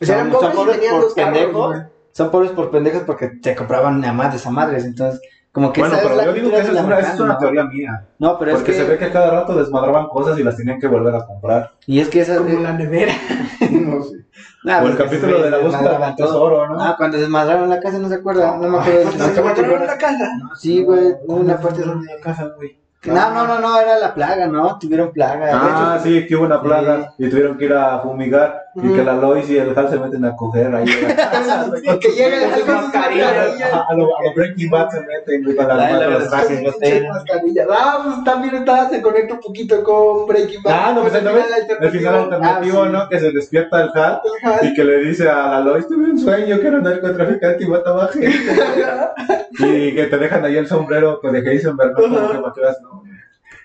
Sí. 0.00 0.06
Sea, 0.06 0.16
eran 0.16 0.32
Son- 0.32 0.40
son 0.40 0.52
pobres 0.52 0.78
por 0.78 1.14
pendejos. 1.14 1.76
son 2.12 2.30
pobres 2.30 2.50
por 2.52 2.70
pendejos 2.70 3.02
porque 3.04 3.32
se 3.42 3.54
compraban 3.54 4.04
a 4.04 4.12
madres 4.12 4.46
a 4.46 4.50
madres. 4.50 4.84
Entonces, 4.84 5.20
como 5.52 5.72
que 5.72 5.80
Bueno, 5.80 5.94
esa 5.96 6.02
es 6.04 6.08
pero 6.08 6.16
la 6.20 6.24
yo 6.26 6.32
digo 6.34 6.50
que 6.50 6.58
esa 6.58 6.72
es 6.72 6.80
una, 6.84 6.98
esa 6.98 7.12
es 7.14 7.20
una 7.20 7.34
americano, 7.34 7.38
teoría 7.38 7.64
mía. 7.64 8.06
¿no? 8.18 8.28
No, 8.32 8.38
pero 8.38 8.50
es 8.52 8.56
Porque 8.58 8.72
que. 8.72 8.78
se 8.78 8.84
ve 8.84 8.98
que 8.98 9.10
cada 9.10 9.30
rato 9.30 9.54
desmadraban 9.54 10.08
cosas 10.08 10.38
y 10.38 10.42
las 10.44 10.56
tenían 10.56 10.80
que 10.80 10.86
volver 10.88 11.14
a 11.14 11.26
comprar. 11.26 11.72
Y 11.86 12.00
es 12.00 12.08
que 12.08 12.20
esa. 12.20 12.38
Como 12.38 12.60
la 12.60 12.72
nevera. 12.72 13.12
No 13.70 14.02
sé. 14.02 14.16
Nah, 14.64 14.78
o 14.82 14.86
el 14.86 14.92
pues, 14.96 15.04
capítulo 15.08 15.38
se 15.38 15.42
de 15.44 15.50
la 15.50 15.58
búsqueda 15.58 15.98
del 16.06 16.14
tesoro, 16.16 16.68
¿no? 16.68 16.80
Ah, 16.80 16.94
cuando 16.96 17.18
desmadraron 17.18 17.68
la 17.68 17.80
casa, 17.80 17.98
no 17.98 18.08
se 18.08 18.14
acuerda. 18.14 18.56
No 18.58 18.68
me 18.68 18.78
acuerdo. 18.78 19.02
Cuando 19.10 19.34
se 19.34 19.42
mataron 19.42 19.86
la 19.86 19.98
casa. 19.98 20.30
Sí, 20.56 20.82
güey. 20.84 21.14
Hubo 21.26 21.36
una 21.36 21.58
parte 21.60 21.82
donde. 21.82 22.08
casa, 22.20 22.52
güey. 22.56 22.78
No, 23.04 23.30
no, 23.32 23.46
no, 23.48 23.58
no, 23.58 23.80
era 23.80 23.98
la 23.98 24.14
plaga, 24.14 24.46
¿no? 24.46 24.78
Tuvieron 24.78 25.10
plaga. 25.12 25.50
Ah, 25.52 25.98
de 25.98 26.10
hecho, 26.10 26.20
sí, 26.20 26.26
que 26.28 26.36
hubo 26.36 26.44
una 26.44 26.62
plaga 26.62 27.12
y 27.18 27.28
tuvieron 27.28 27.58
que 27.58 27.64
ir 27.64 27.72
a 27.72 27.98
fumigar 27.98 28.62
y 28.76 28.88
que 28.94 29.02
la 29.02 29.14
Lois 29.14 29.50
y 29.50 29.58
el 29.58 29.76
Hal 29.76 29.90
se 29.90 29.98
meten 29.98 30.24
a 30.24 30.36
coger 30.36 30.72
ahí. 30.72 30.84
que 32.00 32.08
llega 32.10 32.54
el 32.56 32.62
Con 32.64 32.74
mascarilla. 32.76 33.28
a, 33.74 33.86
a 33.90 33.94
lo, 33.94 34.08
Breaking 34.36 34.70
Bad 34.70 34.88
se 34.90 35.00
meten 35.00 35.44
con 35.56 35.66
la 35.68 36.28
trajes. 36.28 36.62
botella. 36.62 37.12
mascarilla. 37.12 37.66
Ah, 37.70 38.00
pues 38.04 38.24
también 38.24 38.54
está, 38.54 38.88
se 38.88 39.02
conecta 39.02 39.34
un 39.34 39.40
poquito 39.40 39.82
con 39.82 40.26
Breaking 40.28 40.62
Bad. 40.62 40.72
Ah, 40.72 40.92
no, 40.94 41.00
pues 41.02 41.12
final 41.12 41.36
el 41.80 41.90
final 41.90 42.14
alternativo, 42.14 42.82
Ah, 42.82 42.86
sí. 42.86 42.92
¿no? 42.92 43.08
Que 43.08 43.18
se 43.18 43.32
despierta 43.32 43.82
el 43.82 43.90
Hal 43.98 44.20
y 44.62 44.74
que 44.74 44.84
le 44.84 44.98
dice 44.98 45.28
a 45.28 45.48
la 45.48 45.60
Lois, 45.60 45.88
tuve 45.88 46.10
un 46.10 46.18
sueño 46.18 46.60
que 46.60 46.66
era 46.68 46.78
narcotraficante 46.80 47.64
y 47.64 47.66
mataba 47.66 48.06
gente. 48.08 48.30
y 49.58 49.94
que 49.94 50.06
te 50.06 50.18
dejan 50.18 50.44
ahí 50.44 50.56
el 50.56 50.66
sombrero 50.66 51.20
que 51.20 51.30
de 51.30 51.38
Heisenberg, 51.50 51.92
¿no? 51.92 52.02
Como 52.02 52.52
que 52.52 52.60
¿no? 52.82 53.02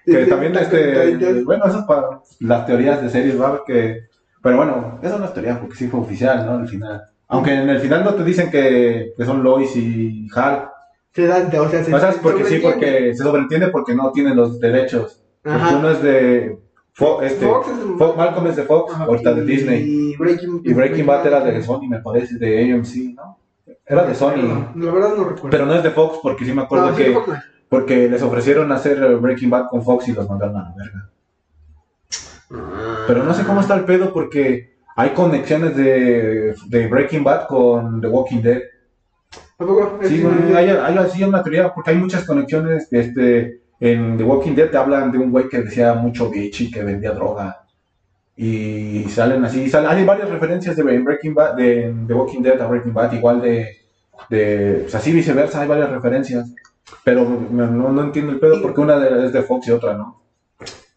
Que 0.05 0.25
también, 0.25 0.55
este, 0.55 1.43
bueno, 1.43 1.65
eso 1.65 1.79
es 1.79 1.85
para 1.85 2.21
las 2.39 2.65
teorías 2.65 3.01
de 3.01 3.09
series, 3.09 3.39
¿va? 3.41 3.61
Que, 3.65 4.03
pero 4.41 4.57
bueno, 4.57 4.99
eso 5.01 5.19
no 5.19 5.25
es 5.25 5.33
teoría 5.33 5.59
porque 5.59 5.75
sí 5.75 5.87
fue 5.87 5.99
oficial, 5.99 6.45
¿no? 6.45 6.59
El 6.59 6.67
final. 6.67 7.03
Aunque 7.27 7.53
en 7.53 7.67
el 7.69 7.79
final 7.79 8.05
no 8.05 8.13
te 8.13 8.23
dicen 8.23 8.49
que, 8.49 9.13
que 9.17 9.25
son 9.25 9.43
Lois 9.43 9.75
y 9.75 10.27
Hal. 10.33 10.69
Se 11.13 11.27
dan, 11.27 11.47
o 11.47 11.67
sea, 11.69 11.83
se 11.83 11.93
O 11.93 11.99
sea, 11.99 12.09
es 12.09 12.17
porque 12.17 12.45
sí, 12.45 12.59
porque 12.61 13.13
se 13.15 13.23
sobreentiende 13.23 13.67
porque 13.69 13.93
no 13.95 14.11
tienen 14.11 14.35
los 14.37 14.59
derechos. 14.59 15.21
Ajá. 15.43 15.77
uno 15.77 15.89
es 15.91 16.01
de 16.01 16.57
Fo- 16.95 17.21
este, 17.23 17.45
Fox 17.45 17.67
es- 17.69 17.77
Fo- 17.97 18.15
Malcolm 18.15 18.47
es 18.47 18.55
de 18.55 18.63
Fox, 18.63 18.93
Ajá. 18.93 19.03
ahorita 19.05 19.33
de 19.33 19.41
Y 19.43 19.45
Disney. 19.45 20.15
Breaking, 20.17 20.61
Y 20.63 20.73
Breaking 20.73 21.05
Bad 21.05 21.27
era 21.27 21.41
de 21.41 21.61
Sony, 21.61 21.87
me 21.89 21.99
parece, 21.99 22.37
de 22.37 22.71
AMC, 22.73 23.13
¿no? 23.15 23.37
Era 23.87 24.05
de 24.05 24.15
Sony. 24.15 24.71
La 24.75 24.91
verdad 24.91 25.15
no 25.15 25.23
recuerdo. 25.23 25.49
Pero 25.49 25.65
no 25.65 25.73
es 25.73 25.83
de 25.83 25.91
Fox 25.91 26.19
porque 26.21 26.45
sí 26.45 26.53
me 26.53 26.63
acuerdo 26.63 26.91
No, 26.91 26.97
sí, 26.97 27.03
que... 27.03 27.13
No. 27.13 27.23
Porque 27.69 28.09
les 28.09 28.21
ofrecieron 28.21 28.71
hacer 28.71 29.17
Breaking 29.17 29.49
Bad 29.49 29.67
con 29.69 29.83
Fox 29.83 30.07
y 30.07 30.13
los 30.13 30.29
mandaron 30.29 30.57
a 30.57 30.69
la 30.69 30.75
verga. 30.75 31.09
Pero 33.07 33.23
no 33.23 33.33
sé 33.33 33.43
cómo 33.43 33.61
está 33.61 33.75
el 33.75 33.83
pedo 33.83 34.13
porque 34.13 34.77
hay 34.95 35.09
conexiones 35.09 35.75
de, 35.75 36.55
de 36.67 36.87
Breaking 36.87 37.23
Bad 37.23 37.47
con 37.47 37.99
The 37.99 38.07
Walking 38.07 38.41
Dead. 38.41 38.61
¿A 39.59 39.65
poco? 39.65 39.99
Sí, 40.03 40.23
hay, 40.55 40.69
hay 40.69 40.97
así 40.97 41.23
una 41.23 41.43
teoría 41.43 41.73
porque 41.73 41.91
hay 41.91 41.97
muchas 41.97 42.23
conexiones. 42.25 42.87
Este, 42.91 43.61
en 43.79 44.17
The 44.17 44.23
Walking 44.23 44.53
Dead 44.55 44.69
te 44.69 44.77
hablan 44.77 45.11
de 45.11 45.17
un 45.17 45.31
güey 45.31 45.49
que 45.49 45.61
decía 45.61 45.93
mucho 45.93 46.29
bitch 46.29 46.61
y 46.61 46.71
que 46.71 46.83
vendía 46.83 47.11
droga. 47.11 47.66
Y 48.39 49.05
salen 49.09 49.43
así, 49.43 49.67
salen, 49.67 49.89
hay 49.89 50.05
varias 50.05 50.29
referencias 50.29 50.75
de 50.75 50.83
Breaking 50.83 51.33
Bad, 51.33 51.55
de 51.55 51.93
The 52.05 52.13
Walking 52.13 52.41
Dead 52.43 52.61
a 52.61 52.67
Breaking 52.67 52.93
Bad, 52.93 53.13
igual 53.13 53.41
de, 53.41 53.77
de 54.29 54.83
o 54.85 54.89
sea, 54.89 54.99
así 54.99 55.11
viceversa, 55.11 55.61
hay 55.61 55.67
varias 55.67 55.89
referencias. 55.89 56.53
Pero 57.03 57.25
no, 57.49 57.67
no 57.91 58.01
entiendo 58.03 58.31
el 58.31 58.39
pedo 58.39 58.61
porque 58.61 58.79
una 58.79 58.97
de- 58.99 59.25
es 59.25 59.33
de 59.33 59.41
Fox 59.41 59.67
y 59.67 59.71
otra 59.71 59.93
no. 59.95 60.21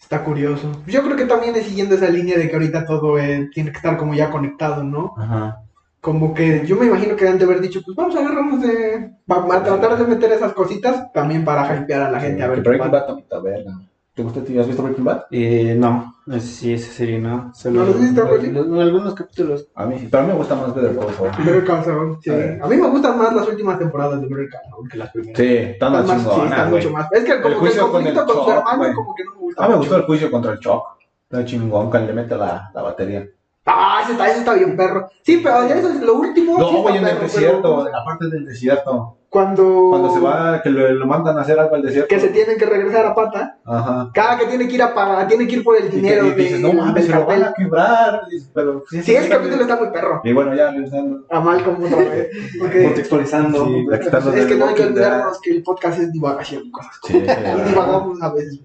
Está 0.00 0.22
curioso. 0.22 0.70
Yo 0.86 1.02
creo 1.02 1.16
que 1.16 1.24
también 1.24 1.54
es 1.56 1.64
siguiendo 1.66 1.94
esa 1.94 2.10
línea 2.10 2.36
de 2.36 2.48
que 2.48 2.54
ahorita 2.54 2.84
todo 2.84 3.18
eh, 3.18 3.48
tiene 3.54 3.70
que 3.70 3.76
estar 3.76 3.96
como 3.96 4.12
ya 4.14 4.28
conectado, 4.30 4.82
¿no? 4.84 5.14
Ajá. 5.16 5.62
como 6.00 6.32
que 6.34 6.66
yo 6.66 6.76
me 6.76 6.86
imagino 6.86 7.14
que 7.16 7.28
han 7.28 7.38
de 7.38 7.44
haber 7.44 7.60
dicho, 7.60 7.80
pues 7.84 7.94
vamos 7.96 8.16
a 8.16 8.20
agarrarnos 8.20 8.60
de. 8.62 9.10
va- 9.30 9.56
a 9.56 9.62
tratar 9.62 9.96
de 9.98 10.04
meter 10.06 10.32
esas 10.32 10.52
cositas 10.52 11.12
también 11.12 11.44
para 11.44 11.76
hypear 11.76 12.02
a 12.02 12.10
la 12.10 12.20
gente 12.20 12.42
a 12.42 12.48
ver 12.48 12.60
Breaking 12.62 12.90
pasa. 12.90 13.06
Bad 13.06 13.89
¿Te 14.14 14.22
gusta? 14.24 14.40
¿Has 14.40 14.66
visto 14.66 14.82
Breaking 14.82 15.04
Bad? 15.04 15.22
Eh, 15.30 15.74
no, 15.78 16.16
no 16.26 16.34
sé 16.34 16.46
si 16.46 16.72
esa 16.74 16.92
serie 16.92 17.18
no. 17.20 17.52
Solo 17.54 17.80
¿No 17.80 17.86
lo 17.86 17.92
has 17.94 18.00
visto, 18.00 18.24
Rolly? 18.26 18.50
lo- 18.50 18.80
algunos 18.80 19.14
capítulos. 19.14 19.68
A 19.74 19.86
mí 19.86 19.98
sí, 19.98 20.08
pero 20.10 20.24
a 20.24 20.26
mí 20.26 20.32
me 20.32 20.38
gusta 20.38 20.54
más 20.56 20.74
Better 20.74 20.96
Call 20.96 21.14
Saul. 21.14 21.30
Better 21.44 21.64
Call 21.64 21.84
Saul, 21.84 22.18
sí. 22.20 22.30
A 22.30 22.34
ver. 22.36 22.62
A 22.62 22.66
mí 22.66 22.76
me 22.76 22.88
gustan 22.88 23.18
más 23.18 23.32
las 23.34 23.48
últimas 23.48 23.78
temporadas 23.78 24.20
de 24.20 24.26
Better 24.26 24.48
Call 24.50 24.60
Saul 24.68 24.88
que 24.90 24.98
las 24.98 25.10
primeras. 25.12 25.38
Sí, 25.38 25.56
están 25.56 25.94
Están 25.94 26.06
más 26.06 26.22
sí, 26.22 26.40
están 26.44 26.70
güey. 26.70 26.82
mucho 26.82 26.92
más. 26.94 27.12
Es 27.12 27.24
que 27.24 27.30
como 27.30 27.42
que 27.42 27.48
el 27.48 27.54
juicio 27.54 27.82
con 27.82 27.90
conflicto 27.92 28.20
el 28.20 28.26
con, 28.26 28.34
su 28.36 28.40
Chuck, 28.42 28.50
hermano 28.58 28.78
güey. 28.78 28.94
como 28.94 29.14
que 29.14 29.24
no 29.24 29.30
me 29.32 29.38
gusta. 29.38 29.64
Ah, 29.64 29.68
me 29.68 29.74
mucho. 29.76 29.78
gustó 29.80 29.96
el 29.96 30.02
juicio 30.02 30.30
contra 30.30 30.52
el 30.52 30.58
Choc. 30.58 30.84
Está 31.30 31.44
chingón, 31.44 31.90
cuando 31.90 32.08
le 32.08 32.12
mete 32.22 32.36
la, 32.36 32.70
la 32.74 32.82
batería. 32.82 33.28
Ah, 33.66 34.00
ese 34.02 34.12
está, 34.12 34.28
ese 34.28 34.38
está 34.40 34.54
bien 34.54 34.76
perro. 34.76 35.08
Sí, 35.22 35.40
pero 35.42 35.68
ya 35.68 35.74
eso 35.76 35.90
es 35.90 36.00
lo 36.00 36.14
último. 36.14 36.54
sí 36.56 36.60
No, 36.60 36.82
güey, 36.82 36.96
en 36.96 37.04
el 37.04 37.10
perro, 37.10 37.22
desierto, 37.22 37.76
pero 37.76 37.86
en 37.86 37.92
la 37.92 38.04
parte 38.04 38.28
del 38.28 38.44
desierto. 38.46 39.16
Cuando, 39.28 39.90
Cuando 39.90 40.12
se 40.12 40.18
va, 40.18 40.60
que 40.60 40.70
lo, 40.70 40.90
lo 40.92 41.06
mandan 41.06 41.38
a 41.38 41.42
hacer 41.42 41.56
algo 41.60 41.76
al 41.76 41.82
desierto. 41.82 42.08
que 42.08 42.18
se 42.18 42.28
tienen 42.30 42.58
que 42.58 42.66
regresar 42.66 43.06
a 43.06 43.14
pata, 43.14 43.58
Ajá. 43.64 44.10
cada 44.12 44.38
que 44.38 44.46
tiene 44.46 44.66
que 44.66 44.74
ir 44.74 44.82
a 44.82 44.92
pagar, 44.92 45.28
tiene 45.28 45.46
que 45.46 45.54
ir 45.56 45.62
por 45.62 45.76
el 45.76 45.86
Y, 45.86 45.90
que, 45.90 45.96
dinero 45.98 46.26
y 46.26 46.30
dices, 46.34 46.52
de- 46.54 46.58
no 46.60 46.72
mames, 46.72 46.94
del 47.06 47.12
se 47.12 47.18
lo 47.20 47.26
van 47.26 47.44
a 47.44 47.52
quebrar. 47.52 48.22
Pero, 48.52 48.82
Sí, 48.90 48.98
ese 49.14 49.28
capítulo 49.28 49.62
está 49.62 49.76
muy 49.76 49.90
perro. 49.90 50.20
Y 50.24 50.32
bueno, 50.32 50.52
ya 50.56 50.72
regresando. 50.72 51.24
A 51.30 51.38
Malcolm 51.40 51.80
otra 51.84 51.98
vez. 51.98 52.28
Porque 52.58 52.82
Contextualizando. 52.82 53.66
Sí, 53.66 53.86
que 53.88 54.40
es 54.40 54.46
que 54.46 54.56
no 54.56 54.66
hay 54.66 54.74
que 54.74 54.82
olvidarnos 54.82 55.40
que 55.40 55.50
el 55.52 55.62
podcast 55.62 56.00
es 56.00 56.10
divagación 56.12 56.62
y 56.66 56.70
cosas. 56.72 56.92
Sí, 57.06 57.18
Y 57.18 57.20
divagamos 57.68 58.20
a 58.22 58.32
veces. 58.32 58.60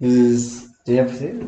Entonces, 0.00 0.70
ya 0.86 1.04
pues 1.04 1.18
sí. 1.18 1.38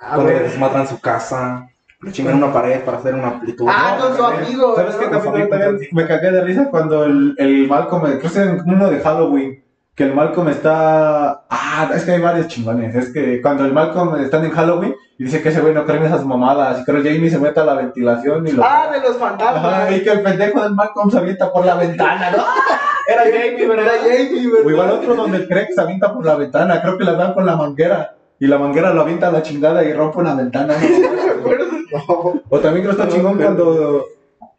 A 0.00 0.14
Cuando 0.14 0.32
ver. 0.32 0.42
desmadran 0.44 0.86
su 0.86 1.00
casa, 1.00 1.68
le 2.00 2.12
chingan 2.12 2.36
una 2.36 2.52
pared 2.52 2.82
para 2.84 2.98
hacer 2.98 3.14
una 3.14 3.28
amplitud. 3.28 3.66
Ah, 3.68 3.96
con 4.00 4.16
su 4.16 4.24
amigo. 4.24 4.76
¿Sabes 4.76 4.94
qué? 4.96 5.08
¿no? 5.10 5.18
También, 5.18 5.48
también 5.48 5.78
me 5.92 6.06
cagué 6.06 6.30
de 6.30 6.42
risa 6.42 6.68
cuando 6.70 7.04
el, 7.04 7.34
el 7.38 7.66
Malcolm, 7.66 8.02
creo 8.02 8.20
que 8.20 8.26
es 8.26 8.36
uno 8.64 8.90
de 8.90 9.00
Halloween, 9.00 9.64
que 9.94 10.04
el 10.04 10.14
Malcolm 10.14 10.48
está... 10.48 11.42
Ah, 11.50 11.90
es 11.92 12.04
que 12.04 12.12
hay 12.12 12.20
varios 12.20 12.46
chingones. 12.46 12.94
Es 12.94 13.12
que 13.12 13.42
cuando 13.42 13.64
el 13.64 13.72
Malcolm 13.72 14.14
está 14.20 14.38
en 14.38 14.50
Halloween 14.52 14.94
y 15.18 15.24
dice 15.24 15.42
que 15.42 15.48
ese 15.48 15.60
güey 15.60 15.74
no 15.74 15.84
cree 15.84 15.98
en 15.98 16.04
esas 16.06 16.24
mamadas, 16.24 16.80
y 16.80 16.84
creo 16.84 17.02
que 17.02 17.12
Jamie 17.12 17.30
se 17.30 17.40
mete 17.40 17.58
a 17.58 17.64
la 17.64 17.74
ventilación 17.74 18.46
y 18.46 18.52
lo... 18.52 18.62
Ah, 18.64 18.88
de 18.92 19.00
los 19.00 19.16
fantasmas. 19.16 19.64
Ajá, 19.64 19.90
y 19.90 20.04
que 20.04 20.10
el 20.12 20.22
pendejo 20.22 20.62
del 20.62 20.74
Malcolm 20.74 21.10
se 21.10 21.18
avienta 21.18 21.52
por 21.52 21.66
la 21.66 21.74
ventana, 21.74 22.30
¿no? 22.30 22.44
Era 23.08 23.22
Jamie, 23.24 23.66
¿verdad? 23.66 23.86
Era 23.86 24.02
Jamie, 24.02 24.46
¿verdad? 24.46 24.66
O 24.66 24.70
igual 24.70 24.90
otro 24.90 25.14
donde 25.16 25.38
el 25.38 25.48
Craig 25.48 25.68
se 25.74 25.80
avienta 25.80 26.12
por 26.14 26.24
la 26.24 26.36
ventana, 26.36 26.80
creo 26.80 26.96
que 26.96 27.04
le 27.04 27.16
dan 27.16 27.34
con 27.34 27.44
la 27.44 27.56
manguera. 27.56 28.14
Y 28.40 28.46
la 28.46 28.58
manguera 28.58 28.92
lo 28.94 29.00
avienta 29.02 29.28
a 29.28 29.32
la 29.32 29.42
chingada 29.42 29.84
y 29.84 29.92
rompe 29.92 30.18
una 30.18 30.34
ventana. 30.34 30.74
¿no? 32.08 32.42
O 32.48 32.58
también 32.60 32.84
creo 32.86 32.96
que 32.96 33.02
está 33.02 33.08
chingón 33.14 33.36
cuando... 33.38 34.04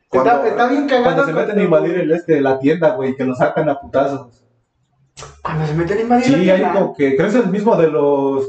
cuando- 0.10 0.30
Está, 0.32 0.48
está 0.48 0.68
bien 0.68 0.88
cagado. 0.88 1.04
Cuando 1.06 1.26
se 1.26 1.34
meten 1.34 1.60
a 1.60 1.64
invadir 1.64 1.96
el 2.00 2.12
este, 2.12 2.42
la 2.42 2.60
tienda, 2.60 2.96
güey, 2.96 3.16
que 3.16 3.24
lo 3.24 3.36
sacan 3.36 3.70
a 3.70 3.80
putazos. 3.80 4.44
Cuando 5.42 5.66
se 5.66 5.74
meten 5.74 5.98
a 5.98 6.02
invadir 6.02 6.26
Sí, 6.26 6.32
la 6.32 6.38
hay 6.54 6.60
tienda. 6.60 6.74
como 6.74 6.96
que, 6.96 7.16
creo 7.16 7.30
que 7.30 7.38
es 7.38 7.44
el 7.46 7.52
mismo 7.52 7.76
de 7.76 7.88
los, 7.90 8.46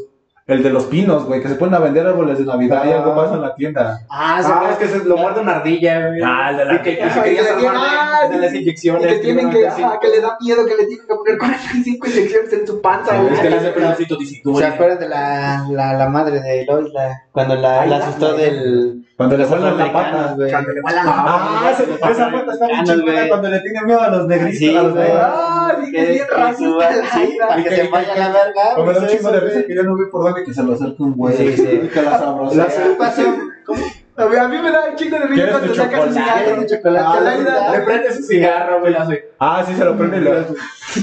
el 0.51 0.63
de 0.63 0.71
los 0.71 0.85
pinos, 0.87 1.25
güey, 1.27 1.41
que 1.41 1.49
se 1.49 1.55
ponen 1.55 1.75
a 1.75 1.79
vender 1.79 2.07
árboles 2.07 2.39
de 2.39 2.45
Navidad 2.45 2.85
y 2.87 2.91
Ah. 2.91 2.97
algo 2.99 3.15
pasa 3.15 3.35
en 3.35 3.43
la 3.43 3.55
tienda. 3.55 4.01
Ah, 4.11 4.43
se 4.43 4.49
Ah, 4.53 4.69
es 4.73 4.77
que 4.79 4.89
se 4.89 5.05
lo 5.05 5.17
muerde 5.17 5.41
una 5.41 5.57
ardilla, 5.57 6.09
güey. 6.09 6.21
Ah, 6.25 6.51
el 6.51 6.57
de 6.57 6.65
la- 6.65 6.75
Y 6.75 6.79
que, 6.83 6.91
y 6.93 6.97
quería 6.97 7.09
y 7.09 7.23
tiene- 7.23 7.43
salvarle 7.49 7.81
ah, 7.81 8.29
de 8.31 8.39
las 8.39 8.55
y 8.55 8.59
inyecciones. 8.59 9.07
que 9.07 9.19
tienen 9.21 9.51
que, 9.51 9.67
ajá, 9.67 9.99
que 10.01 10.09
le 10.09 10.21
da 10.21 10.37
miedo 10.41 10.67
que 10.67 10.77
le 10.77 10.85
tienen 10.87 11.07
que 11.07 11.15
poner 11.15 11.39
45 11.39 12.07
inyecciones 12.09 12.53
en 12.53 12.67
su 12.67 12.81
panza. 12.81 13.13
Sí, 13.13 13.21
güey. 13.23 13.35
Es 13.35 13.41
que 13.41 13.49
le 13.51 13.57
hace 13.87 14.03
y 14.21 14.27
si 14.27 14.43
¿Se 14.43 14.65
acuerdan 14.67 14.99
de 14.99 15.09
la, 15.09 15.67
la, 15.71 15.93
la 15.95 16.09
madre 16.09 16.41
de 16.41 16.65
Lois? 16.67 16.93
La, 16.93 17.23
cuando 17.33 17.55
la, 17.57 17.87
la 17.87 17.97
asustó 17.99 18.35
del. 18.35 19.07
Cuando 19.21 19.37
le 19.37 19.45
vuelan 19.45 19.77
la 19.77 19.85
afroamericanos, 19.85 20.23
pata. 20.23 20.35
güey. 20.35 20.51
Cuando 20.51 20.73
le 20.73 20.81
vuelan 20.81 21.05
la 21.07 21.13
Ah, 21.15 21.73
esa, 22.11 22.31
pata 22.31 22.53
está 22.53 22.67
no, 22.69 22.85
chingona 22.85 23.29
cuando 23.29 23.49
le 23.51 23.61
tiene 23.61 23.83
miedo 23.83 24.01
a 24.01 24.09
los 24.09 24.27
negritos. 24.27 24.59
Sí, 24.59 24.75
a 24.75 24.83
los 24.83 24.95
negros. 24.95 25.21
Ah, 25.23 25.77
que 25.93 26.05
bien 26.07 26.27
racista 26.31 26.89
sí, 27.13 27.37
para 27.39 27.63
que 27.63 27.71
se 27.77 27.89
vaya 27.89 28.17
la 28.17 28.29
verga. 28.33 28.75
Como 28.77 28.87
me 28.87 28.93
da 28.95 28.99
un 29.01 29.05
pues, 29.07 29.17
chingo 29.19 29.31
de 29.33 29.41
güey. 29.41 29.67
que 29.67 29.75
ya 29.75 29.83
no 29.83 29.95
vi 29.95 30.05
por 30.11 30.25
dónde 30.25 30.43
que 30.45 30.55
se 30.55 30.63
lo 30.63 30.73
acerque 30.73 31.03
un 31.03 31.17
güey. 31.17 31.37
Sí, 31.37 31.55
sí. 31.55 31.91
Que 31.93 32.03
la 32.03 32.19
sabrosa. 32.19 32.57
La. 32.57 32.67
A 34.17 34.27
mí, 34.27 34.37
a 34.37 34.49
mí 34.49 34.59
me 34.59 34.71
da 34.71 34.91
un 34.91 34.97
chingo 34.97 35.19
de 35.19 35.23
risa 35.27 35.35
¿Quieres 35.35 35.51
cuando 35.53 35.69
tu 35.69 35.75
saca 35.75 35.97
su 35.97 36.15
chocolate? 36.15 36.41
cigarro. 36.45 36.61
de 36.61 36.67
chocolate. 36.67 37.51
Ah, 37.51 37.73
Le 37.73 37.81
prende 37.81 38.13
su 38.15 38.23
cigarro, 38.23 38.81
güey. 38.81 38.95
Ah, 39.43 39.65
sí, 39.67 39.75
se 39.75 39.85
lo 39.87 39.97
prende 39.97 40.19
y, 40.19 40.21
le- 40.21 40.45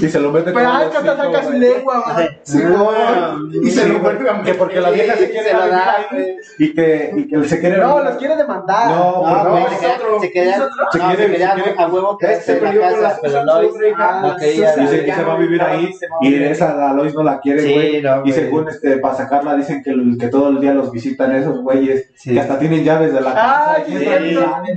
y 0.06 0.08
se 0.10 0.20
lo 0.20 0.30
mete 0.30 0.52
Pero 0.52 0.64
como 0.64 0.78
ay, 0.78 0.84
los 0.84 0.92
que 0.92 0.98
hasta 1.08 1.22
cinco, 1.24 1.32
saca 1.34 1.44
su 1.44 1.52
lengua. 1.58 2.16
Sí, 2.44 2.58
Ah, 2.64 3.36
y 3.64 3.70
se 3.70 3.88
lo 3.88 3.98
vuelve 3.98 4.30
a 4.30 4.42
que 4.42 4.54
porque 4.54 4.80
la 4.80 4.90
vieja 4.90 5.16
se 5.16 5.28
quiere 5.28 5.48
se 5.48 5.54
lo 5.54 5.60
vivir 5.62 5.72
da, 5.74 5.94
ahí 5.96 6.04
güey. 6.12 6.36
y 6.58 6.72
que, 6.74 7.12
y 7.16 7.26
que 7.28 7.48
se 7.48 7.58
quiere 7.58 7.78
No, 7.78 8.00
los 8.00 8.14
quiere 8.14 8.36
demandar. 8.36 8.90
No, 8.90 9.22
No, 9.26 9.44
no, 9.44 9.68
se 9.70 9.74
se 9.74 9.80
Se 9.80 9.88
se 10.20 10.20
se 10.20 10.30
quiere- 10.30 11.74
a 11.78 11.86
huevo 11.88 12.16
Este 12.20 12.26
quedarse 12.28 12.52
en 12.52 12.60
peleó 12.60 12.80
la 12.82 12.90
casa, 13.08 13.18
pero 13.22 13.44
Lois 13.44 13.72
ah, 13.98 14.36
y 14.40 14.86
se, 14.86 15.12
se 15.14 15.24
va 15.24 15.32
a 15.32 15.36
vivir 15.36 15.60
ahí 15.62 15.90
y 16.20 16.34
esa 16.44 16.74
la 16.76 16.92
Lois 16.92 17.14
no 17.14 17.24
la 17.24 17.40
quiere, 17.40 17.72
güey. 17.72 18.02
y 18.24 18.32
según 18.32 18.68
este, 18.68 18.98
para 18.98 19.14
sacarla 19.16 19.56
dicen 19.56 19.82
que, 19.82 19.90
el- 19.90 20.16
que 20.16 20.28
todo 20.28 20.50
el 20.50 20.60
día 20.60 20.74
los 20.74 20.92
visitan 20.92 21.34
esos 21.34 21.60
güeyes, 21.60 22.10
que 22.22 22.38
hasta 22.38 22.56
tienen 22.58 22.84
llaves 22.84 23.12
de 23.12 23.20
la 23.20 23.30
Ah, 23.36 23.76
casa. 23.78 23.84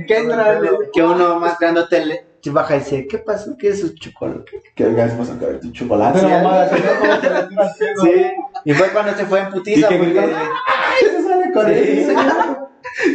Que. 0.06 0.90
Que 0.92 1.02
uno 1.02 1.38
más 1.38 1.58
grandote 1.60 2.28
se 2.42 2.50
baja 2.50 2.76
y 2.76 2.78
dice, 2.80 3.06
¿qué 3.06 3.18
pasó? 3.18 3.56
¿Qué 3.56 3.68
es 3.68 3.80
su 3.80 3.94
chocolate? 3.94 4.60
Que 4.74 4.84
venga 4.84 5.04
después 5.04 5.30
a 5.30 5.38
caer 5.38 5.60
tu 5.60 5.70
chocolate. 5.70 6.22
Mamada, 6.22 6.68
sí. 6.68 6.82
que 8.02 8.10
que. 8.12 8.34
Y 8.64 8.72
fue 8.74 8.88
cuando 8.88 9.14
se 9.14 9.24
fue 9.26 9.40
en 9.40 9.50
putiza 9.50 9.88
que 9.88 9.96
porque... 9.96 10.18
¡ay! 10.20 11.06
Se 11.16 11.22
sale 11.28 11.52
con 11.52 11.66
Sí. 11.66 11.72
él. 11.72 12.16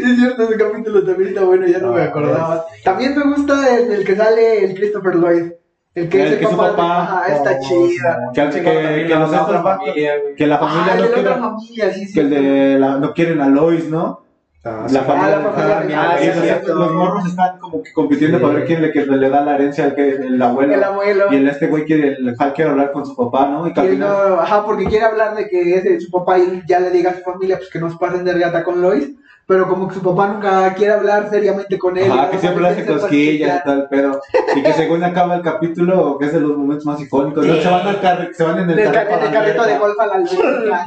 Es 0.10 0.18
cierto, 0.18 0.44
ese 0.44 0.58
capítulo 0.58 1.06
también 1.06 1.30
está 1.30 1.44
bueno, 1.44 1.68
ya 1.68 1.78
no 1.80 1.94
me 1.94 2.02
Ah, 2.02 2.06
acordaba. 2.06 2.66
También 2.84 3.16
me 3.18 3.24
gusta 3.36 3.78
el, 3.78 3.92
el 3.92 4.04
que 4.06 4.16
sale 4.16 4.64
el 4.66 4.74
Christopher 4.76 5.16
Lloyd. 5.16 5.52
El 5.94 6.10
que 6.10 6.22
El 6.22 6.28
es 6.28 6.34
el 6.34 6.40
que 6.40 6.46
es 6.46 6.52
su 6.52 6.58
papá. 6.58 6.76
papá. 6.78 7.24
Está 7.28 7.52
Oh, 7.52 7.62
chida. 7.62 8.20
Que, 8.34 8.42
que, 8.50 8.62
que, 8.64 9.06
que 9.08 9.14
estos 9.14 9.32
vatos- 9.64 9.94
que 10.38 10.48
la 10.48 10.58
familia 10.58 10.94
Ah, 10.94 10.96
el 10.96 11.02
no 11.02 11.08
la 11.08 11.14
quiere, 11.14 11.30
otra 11.30 11.40
familia, 11.42 11.94
sí, 11.94 12.06
sí. 12.06 12.14
que 12.14 12.20
el 12.22 12.30
de 12.30 12.80
la, 12.80 12.98
no 12.98 13.14
quieren 13.14 13.42
a 13.42 13.48
Lois, 13.50 13.86
¿no? 13.90 14.24
La 14.64 15.02
familia, 15.04 15.40
la 15.40 15.52
familia 15.52 16.02
ah, 16.12 16.18
y 16.22 16.28
los- 16.28 16.36
cierto. 16.42 16.76
los 16.76 16.92
morros 16.92 17.26
están 17.26 17.58
como 17.60 17.82
que 17.82 17.94
compitiendo 17.94 18.38
Sí. 18.38 18.44
para 18.44 18.56
ver 18.56 18.66
quién 18.66 18.82
le, 18.82 18.92
que 18.92 19.06
le 19.06 19.30
da 19.30 19.42
la 19.46 19.56
herencia 19.56 19.86
al 19.86 19.96
que 19.96 20.10
el 20.10 20.42
abuelo. 20.42 20.74
El 20.74 20.84
abuelo. 20.84 21.26
Y 21.32 21.36
el 21.38 21.48
este 21.48 21.68
güey 21.68 21.86
quiere, 21.86 22.18
el 22.20 22.36
Hal 22.38 22.54
quiere 22.54 22.72
hablar 22.72 22.92
con 22.92 23.06
su 23.06 23.16
papá, 23.16 23.48
¿no? 23.48 23.66
Y 23.68 23.74
Y 23.76 23.80
él 23.80 24.00
no, 24.00 24.08
ajá, 24.08 24.66
porque 24.66 24.86
quiere 24.86 25.06
hablar 25.06 25.36
de 25.36 25.48
que 25.48 25.76
ese, 25.76 26.02
su 26.02 26.12
papá 26.12 26.38
y 26.40 26.64
ya 26.68 26.80
le 26.82 26.90
diga 26.90 27.12
a 27.12 27.16
su 27.16 27.22
familia 27.22 27.58
pues 27.58 27.70
que 27.70 27.80
no 27.80 27.90
se 27.90 27.98
pasen 27.98 28.26
de 28.26 28.38
gata 28.38 28.64
con 28.66 28.82
Lois, 28.82 29.10
pero 29.46 29.70
como 29.70 29.88
que 29.88 29.94
su 29.96 30.02
papá 30.02 30.28
nunca 30.28 30.74
quiere 30.74 30.92
hablar 30.96 31.30
seriamente 31.30 31.78
con 31.78 31.98
él. 31.98 32.10
¿no? 32.10 32.30
que 32.30 32.38
siempre 32.40 32.62
le 32.62 32.68
hace 32.68 32.82
Solamente 32.82 33.02
cosquillas 33.08 33.62
y 33.62 33.64
tal, 33.66 33.88
pero. 33.90 34.20
Y 34.54 34.64
que 34.64 34.74
según 34.74 35.02
acaba 35.06 35.36
el 35.36 35.44
capítulo, 35.44 36.18
que 36.18 36.26
es 36.26 36.34
de 36.34 36.42
los 36.42 36.58
momentos 36.58 36.86
más 36.86 37.00
icónicos, 37.00 37.46
¿no? 37.46 37.54
Sí. 37.54 37.62
Se 37.62 37.70
van, 37.70 37.88
al 37.88 38.36
se 38.36 38.44
van 38.44 38.60
en 38.60 38.70
el, 38.72 38.80
En 38.80 38.88
el, 38.88 38.92
ca- 38.94 39.08
carrito 39.08 39.16
en 39.16 39.22
el 39.22 39.28
a 39.28 39.32
la 39.32 39.40
carrito 39.40 39.64
de 39.66 39.78
golf 39.78 40.00
a 40.00 40.06
la 40.08 40.14
alberca. 40.16 40.86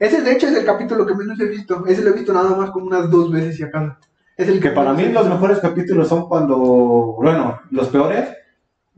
Ese 0.00 0.22
de 0.22 0.32
hecho 0.32 0.48
es 0.48 0.56
el 0.56 0.64
capítulo 0.64 1.06
que 1.06 1.14
menos 1.14 1.38
he 1.38 1.44
visto. 1.46 1.84
Ese 1.86 2.02
lo 2.02 2.10
he 2.10 2.14
visto 2.14 2.32
nada 2.32 2.56
más 2.56 2.70
como 2.70 2.86
unas 2.86 3.08
dos 3.10 3.30
veces 3.30 3.60
y 3.60 3.62
acá. 3.62 3.98
Es 4.36 4.48
el 4.48 4.58
Que 4.60 4.70
para 4.70 4.92
mí 4.94 5.04
los 5.12 5.28
mejores 5.28 5.58
capítulos 5.60 6.08
son 6.08 6.26
cuando, 6.26 6.56
bueno, 6.56 7.60
los 7.70 7.88
peores, 7.88 8.28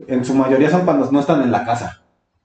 en 0.07 0.23
su 0.23 0.33
mayoría 0.33 0.69
son 0.69 0.85
cuando 0.85 1.11
no 1.11 1.19
están 1.19 1.41
en 1.43 1.51
la 1.51 1.65
casa. 1.65 1.99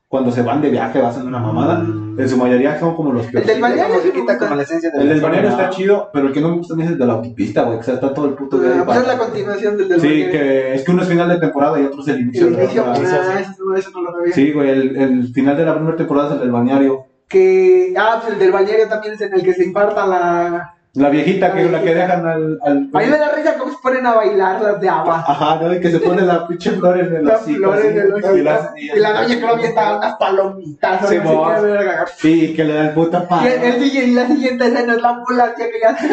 Cuando 0.08 0.32
se 0.32 0.40
van 0.42 0.62
de 0.62 0.70
viaje, 0.70 1.00
hacen 1.00 1.26
una 1.26 1.38
mamada. 1.38 1.78
Mm. 1.80 2.18
En 2.18 2.28
su 2.28 2.36
mayoría 2.38 2.80
son 2.80 2.96
como 2.96 3.12
los 3.12 3.26
El 3.26 3.30
peores. 3.30 3.46
del 3.48 3.60
balneario 3.60 3.96
sí 4.02 4.10
quita 4.10 4.38
como 4.38 4.54
la 4.56 4.62
esencia 4.62 4.90
de 4.90 5.02
El 5.02 5.08
del 5.10 5.16
la 5.18 5.22
balneario 5.22 5.50
está 5.50 5.68
chido, 5.70 6.08
pero 6.12 6.26
el 6.28 6.32
que 6.32 6.40
no 6.40 6.48
me 6.48 6.56
gusta 6.56 6.72
a 6.74 6.76
mí 6.78 6.82
es 6.82 6.88
el 6.90 6.98
de 6.98 7.06
la 7.06 7.12
autopista, 7.12 7.62
güey, 7.64 7.78
que 7.78 7.84
se 7.84 7.92
está 7.92 8.12
todo 8.14 8.24
el 8.26 8.32
puto 8.34 8.58
día 8.58 8.78
Ah, 8.80 8.84
pues 8.86 8.98
es 8.98 9.06
la 9.06 9.18
continuación 9.18 9.76
del 9.76 9.88
del 9.90 10.00
Sí, 10.00 10.06
balneario. 10.08 10.32
que 10.32 10.74
es 10.74 10.82
que 10.84 10.90
uno 10.90 11.02
es 11.02 11.08
final 11.08 11.28
de 11.28 11.38
temporada 11.38 11.78
y 11.78 11.84
otro 11.84 12.00
es 12.00 12.08
el 12.08 12.20
inicio 12.22 12.46
El 12.48 12.56
de 12.56 12.64
inicio, 12.64 12.82
otra. 12.82 12.94
ah, 12.94 13.40
eso 13.40 13.64
no, 13.64 13.76
eso 13.76 13.90
no 13.92 14.00
lo 14.02 14.12
sabía. 14.12 14.32
Sí, 14.32 14.52
güey, 14.52 14.70
el, 14.70 14.96
el 14.96 15.28
final 15.28 15.56
de 15.58 15.64
la 15.66 15.74
primera 15.74 15.96
temporada 15.96 16.28
es 16.28 16.34
el 16.34 16.40
del 16.40 16.52
balneario. 16.52 17.04
Que, 17.28 17.92
ah, 17.96 18.18
pues 18.22 18.32
el 18.34 18.38
del 18.38 18.52
balneario 18.52 18.88
también 18.88 19.14
es 19.14 19.20
en 19.20 19.34
el 19.34 19.42
que 19.42 19.52
se 19.54 19.64
infarta 19.64 20.06
la... 20.06 20.74
La 20.94 21.10
viejita 21.10 21.52
que 21.52 21.64
La 21.66 21.70
la 21.72 21.82
que 21.82 21.94
dejan 21.94 22.26
al. 22.26 22.58
al 22.64 22.90
A 22.92 22.98
mí 23.00 23.06
me 23.06 23.18
da 23.18 23.32
risa 23.32 23.54
cómo 23.58 23.70
se 23.70 23.78
ponen 23.80 24.04
a 24.06 24.14
bailar 24.14 24.60
las 24.62 24.80
de 24.80 24.88
agua. 24.88 25.22
Ajá, 25.28 25.60
¿no? 25.60 25.72
Y 25.72 25.80
que 25.80 25.90
se 25.92 26.00
pone 26.00 26.22
la 26.22 26.48
pinche 26.48 26.70
flor 26.72 26.98
en 26.98 27.14
el 27.14 27.24
Las 27.26 27.42
hocico, 27.42 27.58
flores 27.58 27.84
así, 27.84 27.94
de 27.94 28.08
los 28.08 28.36
y 28.36 28.42
las- 28.42 28.70
Y 28.76 28.98
la 28.98 29.12
doña 29.22 29.60
que 29.60 29.66
estaba 29.66 29.98
unas 29.98 30.16
palomitas. 30.16 31.06
Qué 31.08 31.18
verga. 31.20 32.04
Sí, 32.16 32.54
que 32.54 32.64
le 32.64 32.72
da 32.74 32.88
el 32.88 32.94
puta 32.94 33.22
Y, 33.22 33.26
pan. 33.28 33.46
el, 33.46 33.62
el 33.62 33.82
y 33.84 34.10
la 34.12 34.26
siguiente 34.26 34.66
escena 34.66 34.94
es 34.94 35.02
la 35.02 35.08
ambulancia 35.10 35.66
que 35.66 35.80
ya 35.80 35.96
se 35.98 36.08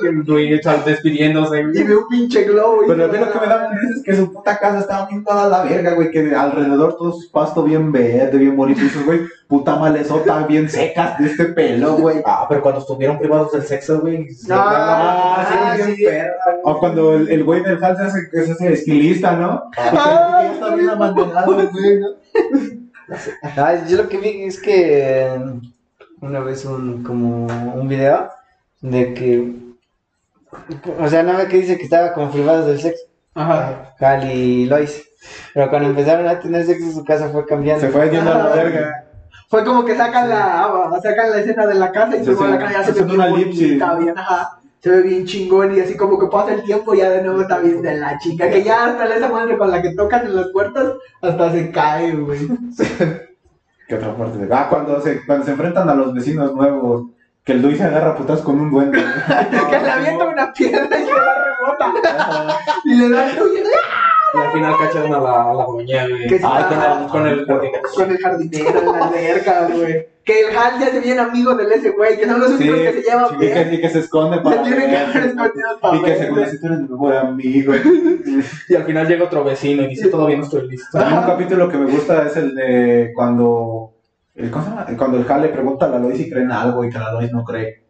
Que 0.00 0.08
el 0.08 0.24
güey 0.24 0.54
está 0.54 0.78
despidiéndose. 0.78 1.60
Y 1.60 1.82
ve 1.84 1.94
un 1.96 2.08
pinche 2.08 2.44
globo. 2.44 2.84
y 2.84 2.88
Pero 2.88 3.04
a 3.04 3.08
mí 3.08 3.14
se 3.14 3.20
lo 3.20 3.32
que 3.32 3.38
me 3.38 3.46
da 3.46 3.70
risa 3.70 3.94
es 3.98 4.02
que 4.02 4.16
su 4.16 4.32
puta 4.32 4.58
casa 4.58 4.78
estaba 4.80 5.06
bien 5.06 5.22
toda 5.22 5.46
la 5.48 5.62
verga, 5.62 5.92
güey, 5.92 6.10
que 6.10 6.34
alrededor 6.34 6.96
todo 6.96 7.12
su 7.12 7.30
pasto 7.30 7.62
bien 7.62 7.92
verde, 7.92 8.38
bien 8.38 8.56
bonito, 8.56 8.80
y 8.82 8.86
esos, 8.86 9.04
güey, 9.04 9.20
puta 9.48 9.76
malezota 9.76 10.46
bien 10.46 10.68
secas 10.68 11.18
de 11.18 11.26
este 11.26 11.46
pelo, 11.46 11.94
güey. 11.96 12.22
Ah, 12.26 12.44
pero 12.48 12.60
cuando 12.62 12.80
estuvieron 12.80 13.18
privados 13.18 13.52
del 13.52 13.62
sexo, 13.62 14.00
güey. 14.00 14.28
Ah, 14.50 15.46
Ah, 15.50 15.76
sí, 15.84 15.96
sí. 15.96 16.04
O 16.64 16.78
cuando 16.78 17.14
el, 17.14 17.28
el 17.30 17.44
güey 17.44 17.62
del 17.62 17.82
Hal 17.82 17.96
se 17.96 18.02
hace, 18.04 18.18
que 18.30 18.42
se 18.44 18.52
hace 18.52 18.72
estilista, 18.74 19.32
¿no? 19.32 19.70
Ah, 19.76 20.40
ya 20.44 20.52
está 20.52 20.74
bien 20.74 20.88
abandonado, 20.90 21.60
el 21.60 21.68
güey, 21.68 22.00
¿no? 22.00 22.08
Ah, 23.56 23.74
yo 23.88 23.96
lo 23.96 24.08
que 24.08 24.18
vi 24.18 24.42
es 24.44 24.60
que 24.60 25.24
eh, 25.24 25.40
una 26.20 26.40
vez 26.40 26.64
un 26.66 27.02
como 27.02 27.46
un 27.46 27.88
video 27.88 28.28
de 28.82 29.14
que 29.14 29.54
O 30.98 31.08
sea, 31.08 31.22
no 31.22 31.36
ve 31.36 31.48
que 31.48 31.58
dice 31.58 31.78
que 31.78 31.84
estaba 31.84 32.12
como 32.12 32.30
privados 32.30 32.66
del 32.66 32.80
sexo. 32.80 33.04
Ajá. 33.34 33.94
Hal 33.98 34.30
y 34.30 34.66
Lois. 34.66 35.04
Pero 35.54 35.70
cuando 35.70 35.88
empezaron 35.88 36.28
a 36.28 36.38
tener 36.38 36.66
sexo, 36.66 36.90
su 36.92 37.04
casa 37.04 37.30
fue 37.30 37.46
cambiando. 37.46 37.80
Se 37.86 37.90
fue 37.90 38.10
yendo 38.10 38.30
a 38.32 38.38
la 38.38 38.48
verga. 38.54 39.04
Fue 39.48 39.64
como 39.64 39.84
que 39.84 39.96
sacan 39.96 40.28
la, 40.28 40.64
ah, 40.64 41.00
sacan 41.02 41.30
la 41.30 41.38
escena 41.40 41.66
de 41.66 41.74
la 41.74 41.90
casa 41.90 42.16
y 42.16 42.20
Sí, 42.20 42.26
luego 42.26 42.44
sí. 42.44 42.50
la 42.50 42.58
casa 42.58 42.72
ya 42.72 42.84
se 42.84 42.92
ve 43.02 43.12
una 43.14 43.26
bien, 43.28 44.18
ajá. 44.18 44.58
Se 44.80 44.90
ve 44.90 45.02
bien 45.02 45.24
chingón 45.24 45.74
y 45.76 45.80
así 45.80 45.96
como 45.96 46.18
que 46.18 46.26
pasa 46.28 46.52
el 46.52 46.62
tiempo 46.62 46.94
y 46.94 46.98
ya 46.98 47.10
de 47.10 47.22
nuevo 47.22 47.40
está 47.40 47.58
bien 47.58 47.82
de 47.82 47.96
la 47.96 48.16
chica. 48.18 48.48
Que 48.48 48.62
ya 48.62 48.86
hasta 48.86 49.06
esa 49.12 49.28
madre 49.28 49.56
con 49.58 49.70
la 49.70 49.82
que 49.82 49.94
tocan 49.94 50.26
en 50.26 50.36
las 50.36 50.48
puertas 50.48 50.92
hasta 51.22 51.50
se 51.52 51.70
cae, 51.72 52.12
güey. 52.14 52.46
¿Qué 53.88 53.94
otra 53.94 54.14
parte? 54.16 54.38
de- 54.38 54.54
Ah, 54.54 54.66
cuando 54.68 55.00
se, 55.00 55.24
cuando 55.26 55.44
se 55.46 55.52
enfrentan 55.52 55.88
a 55.88 55.94
los 55.94 56.12
vecinos 56.14 56.54
nuevos. 56.54 57.06
Que 57.42 57.52
el 57.52 57.62
Luis 57.62 57.78
se 57.78 57.84
agarra 57.84 58.10
a 58.10 58.14
putas 58.16 58.42
con 58.42 58.60
un 58.60 58.70
duende. 58.70 58.98
que 59.70 59.78
le 59.80 59.90
avienta 59.90 60.26
una 60.28 60.52
piedra 60.52 60.86
y 60.98 61.04
se 61.06 61.12
la 61.12 61.44
rebota. 61.44 62.58
y 62.84 62.94
le 62.94 63.08
da 63.08 63.30
el 63.30 63.38
tuyo 63.38 63.62
Y 64.34 64.38
al 64.38 64.52
final 64.52 64.74
cachan 64.78 65.14
a 65.14 65.20
la, 65.20 65.50
a 65.50 65.54
la 65.54 65.64
doña, 65.64 66.06
güey. 66.08 66.26
Que 66.28 66.38
sí. 66.38 66.44
Ay, 66.46 66.64
con 67.10 67.26
el, 67.26 67.46
con 67.46 67.62
el 67.62 67.72
jardinero. 67.74 67.82
con 67.94 68.10
el 68.10 68.18
jardinero 68.18 68.78
en 68.80 68.86
la 68.92 68.98
alberca, 69.08 69.68
güey. 69.72 70.06
Que 70.24 70.40
el 70.42 70.54
Hal 70.58 70.78
ya 70.78 70.90
se 70.90 71.00
viene 71.00 71.20
amigo 71.20 71.54
del 71.54 71.72
ese 71.72 71.88
güey, 71.90 72.18
que 72.18 72.26
son 72.26 72.38
los 72.40 72.50
Sí, 72.58 72.68
únicos 72.68 72.80
que 72.80 72.92
se 72.92 73.02
llevan 73.10 73.34
y 73.34 73.38
bien. 73.38 73.68
que, 73.70 73.74
y 73.76 73.80
que 73.80 73.88
se 73.88 73.98
esconde 74.00 74.36
Se 74.36 74.42
para. 74.42 74.62
tienen 74.62 74.90
que 74.90 74.96
haber 74.98 75.16
escondido 75.28 75.68
para 75.80 75.96
Y 75.96 76.02
que 76.02 76.16
se 76.16 76.28
conoce, 76.28 76.58
tú 76.58 76.66
eres 76.66 76.78
mi 76.80 76.88
mejor 76.88 77.16
amigo. 77.16 77.72
Y 78.68 78.74
al 78.74 78.84
final 78.84 79.08
llega 79.08 79.24
otro 79.24 79.42
vecino 79.42 79.82
y 79.84 79.86
dice, 79.88 80.08
todavía 80.08 80.36
no 80.36 80.44
estoy 80.44 80.68
listo. 80.68 80.86
También 80.98 81.20
un 81.20 81.26
capítulo 81.26 81.68
que 81.70 81.78
me 81.78 81.90
gusta 81.90 82.26
es 82.26 82.36
el 82.36 82.54
de 82.54 83.12
cuando. 83.14 83.94
el- 84.34 84.50
¿Cómo 84.50 84.64
se 84.64 84.70
llama? 84.70 84.86
Cuando 84.98 85.16
el 85.16 85.30
Hal 85.32 85.40
le 85.42 85.48
pregunta 85.48 85.86
a 85.86 85.88
la 85.88 85.98
Lois 85.98 86.18
si 86.18 86.28
cree 86.30 86.42
en 86.42 86.52
algo 86.52 86.84
y 86.84 86.90
que 86.90 86.98
la 86.98 87.12
Lois 87.14 87.32
no 87.32 87.42
cree. 87.42 87.84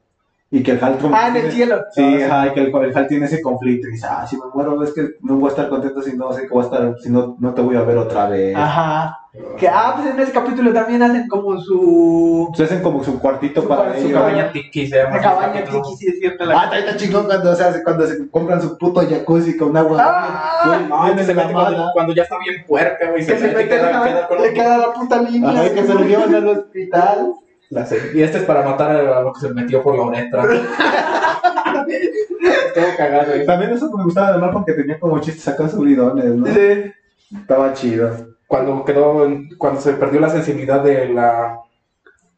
Y 0.50 0.62
que 0.62 0.70
el 0.70 0.82
Hal. 0.82 0.96
como- 0.98 1.14
Ah, 1.14 1.28
en 1.28 1.36
el 1.36 1.52
cielo. 1.52 1.84
Sí, 1.92 2.22
ajá, 2.22 2.46
y 2.46 2.50
que 2.54 2.60
el, 2.60 2.74
el 2.74 2.96
Hal 2.96 3.06
tiene 3.06 3.26
ese 3.26 3.42
conflicto 3.42 3.86
y 3.88 3.92
dice, 3.92 4.06
ah, 4.08 4.26
si 4.26 4.36
me 4.36 4.44
muero 4.54 4.82
es 4.82 4.94
que 4.94 5.06
no 5.20 5.36
voy 5.36 5.48
a 5.48 5.50
estar 5.50 5.68
contento 5.68 6.00
si 6.00 6.16
no 6.16 6.32
sé 6.32 6.42
que 6.42 6.48
voy 6.48 6.62
a 6.62 6.64
estar, 6.64 6.94
si 7.02 7.10
no, 7.10 7.36
no 7.38 7.52
te 7.52 7.60
voy 7.60 7.76
a 7.76 7.82
ver 7.82 7.98
otra 7.98 8.30
vez. 8.30 8.56
Ajá. 8.56 9.18
Que, 9.58 9.68
ah, 9.68 9.92
pues 9.94 10.08
en 10.08 10.18
ese 10.18 10.32
capítulo 10.32 10.72
también 10.72 11.02
hacen 11.02 11.28
como 11.28 11.60
su. 11.60 12.50
Se 12.56 12.64
hacen 12.64 12.82
como 12.82 13.04
su 13.04 13.20
cuartito 13.20 13.60
Su 13.60 13.68
para 13.68 13.92
su 13.94 14.06
ellos. 14.06 14.12
Cabaña 14.18 14.50
tiki 14.50 14.86
se 14.86 14.96
llama. 14.96 15.16
La 15.16 15.22
cabaña 15.22 15.64
tiki, 15.64 15.96
sí, 15.98 16.06
es 16.08 16.18
cierto. 16.18 16.44
Ah, 16.44 16.46
La... 16.46 16.64
está 16.64 16.78
está 16.78 16.96
chingón 16.96 17.26
cuando, 17.26 17.50
o 17.50 17.54
sea, 17.54 17.82
cuando 17.84 18.06
se 18.06 18.30
compran 18.30 18.62
su 18.62 18.78
puto 18.78 19.02
jacuzzi 19.06 19.54
con 19.56 19.76
agua. 19.76 19.98
Ah, 20.00 20.88
Ah, 20.90 21.10
bien 21.14 21.26
se 21.26 21.34
mete 21.34 21.52
cuando, 21.92 22.14
ya 22.14 22.22
está 22.22 22.36
bien 22.38 22.64
puerca, 22.66 23.10
güey. 23.10 23.24
que 23.24 23.36
se 23.38 23.48
mete 23.48 23.68
queda- 23.68 24.02
queda 24.02 24.28
con 24.28 24.42
le 24.42 24.52
queda 24.54 24.78
la 24.78 24.92
puta 24.94 25.22
línea. 25.22 25.50
Ajá, 25.50 25.74
que 25.74 25.84
se 25.84 25.94
lo 25.94 26.00
llevan 26.00 26.34
al 26.34 26.48
hospital. 26.48 27.32
La 27.70 27.84
se- 27.84 28.12
Y 28.14 28.22
este 28.22 28.38
es 28.38 28.44
para 28.44 28.62
matar 28.62 28.92
a 28.92 29.22
lo 29.22 29.32
que 29.32 29.40
se 29.40 29.52
metió 29.52 29.82
por 29.82 29.96
la 29.96 30.02
uretra. 30.04 30.42
Todo 32.74 32.84
cagado, 32.96 33.32
güey. 33.32 33.46
También 33.46 33.72
eso 33.72 33.90
me 33.96 34.04
gustaba 34.04 34.32
de 34.32 34.38
Malcolm 34.38 34.64
que 34.64 34.72
tenía 34.74 34.98
como 34.98 35.18
chistes 35.20 35.46
acá 35.48 35.68
subidones, 35.68 36.24
¿no? 36.26 36.46
Sí. 36.46 36.92
Estaba 37.40 37.72
chido. 37.74 38.10
Cuando 38.46 38.84
quedó, 38.84 39.24
en- 39.26 39.48
cuando 39.58 39.80
se 39.80 39.92
perdió 39.94 40.20
la 40.20 40.30
sensibilidad 40.30 40.82
de 40.82 41.08
la, 41.10 41.58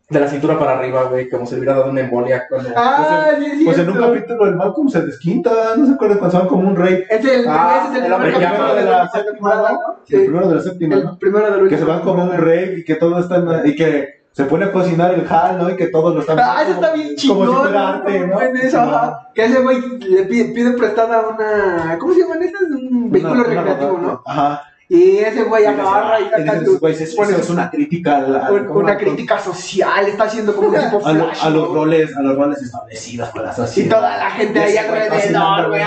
de 0.09 0.20
la 0.20 0.28
cintura 0.28 0.59
para 0.59 0.78
arriba, 0.78 1.05
güey, 1.05 1.28
como 1.28 1.47
si 1.47 1.53
le 1.55 1.61
hubiera 1.61 1.78
dado 1.78 1.91
una 1.91 2.01
embolia. 2.01 2.45
Cuando, 2.49 2.70
Ah, 2.74 3.28
sí, 3.39 3.45
es 3.45 3.64
Pues 3.64 3.78
en 3.78 3.91
un 3.91 3.99
capítulo 3.99 4.47
el 4.47 4.57
Malcolm 4.57 4.89
se 4.89 5.03
desquinta, 5.03 5.76
no 5.76 5.87
se 5.87 5.93
acuerdan 5.93 6.18
cuando 6.18 6.37
se 6.37 6.43
van 6.43 6.49
como 6.49 6.68
un 6.68 6.76
rey. 6.76 7.05
Es 7.09 7.24
el, 7.24 7.45
Ah, 7.49 7.85
ese 7.89 7.99
es 7.99 8.05
el 8.05 8.12
primer 8.14 8.33
capítulo 8.41 8.74
de 8.74 8.85
la 8.85 9.09
séptima, 9.09 9.55
¿no? 9.55 9.68
El 9.68 9.76
Sí. 10.07 10.16
primero 10.26 10.49
de 10.49 10.55
la 10.57 10.62
séptima, 10.62 10.95
El 10.97 11.05
¿no? 11.05 11.18
primero 11.18 11.51
del 11.57 11.68
Que 11.68 11.78
se 11.78 11.85
van 11.85 12.01
como 12.01 12.24
un 12.24 12.37
rey 12.37 12.74
y 12.81 12.85
que 12.85 12.97
todo 12.97 13.20
está 13.20 13.37
en- 13.37 13.66
y 13.68 13.76
que 13.76 14.19
se 14.33 14.45
pone 14.45 14.64
a 14.66 14.72
cocinar 14.72 15.12
el 15.12 15.26
Hal, 15.28 15.59
¿no? 15.59 15.70
Y 15.70 15.76
que 15.76 15.89
todos 15.89 16.14
lo 16.14 16.20
están 16.20 16.39
Ah, 16.39 16.62
eso 16.62 16.74
como- 16.74 16.81
está 16.81 16.93
bien 16.95 17.07
Como 17.09 17.16
chingón. 17.16 17.49
si 17.49 17.55
fuera 17.62 17.89
arte, 17.89 18.26
¿no? 18.26 18.41
En 18.41 18.57
eso, 18.57 18.81
ajá. 18.81 19.28
Que 19.35 19.45
ese 19.45 19.61
güey 19.61 19.81
le 19.99 20.22
pide, 20.24 20.45
pide 20.55 20.72
prestada 20.72 21.28
una. 21.28 21.99
¿Cómo 21.99 22.14
se 22.14 22.20
llaman 22.20 22.43
esas? 22.43 22.62
Un 22.62 23.11
vehículo 23.11 23.35
Una- 23.35 23.45
recreativo. 23.45 23.99
¿no? 23.99 24.22
Ajá. 24.24 24.62
Y 24.93 25.18
ese 25.18 25.45
güey 25.45 25.64
agarra 25.64 26.18
y 26.20 26.24
Y 26.41 26.43
dices, 26.43 26.64
su- 26.64 26.80
güey, 26.80 26.95
eso 26.95 27.22
es 27.38 27.49
una 27.51 27.70
crítica 27.70 28.26
como 28.66 28.80
una 28.80 28.93
a- 28.95 28.97
crítica 28.99 29.38
social, 29.38 30.09
está 30.09 30.24
haciendo 30.24 30.53
como 30.57 30.68
un 30.70 30.74
tipo 30.74 31.07
a, 31.07 31.12
lo- 31.12 31.24
flash, 31.26 31.38
a 31.45 31.51
los 31.51 31.72
roles, 31.72 32.16
a 32.16 32.22
los 32.22 32.36
roles 32.36 32.61
establecidos 32.61 33.28
por 33.28 33.43
la 33.45 33.53
Y 33.53 33.55
sociedad. 33.55 33.97
toda 33.97 34.16
la 34.18 34.30
gente 34.32 34.59
ahí 34.59 34.76
alrededor, 34.76 35.68
güey. 35.68 35.82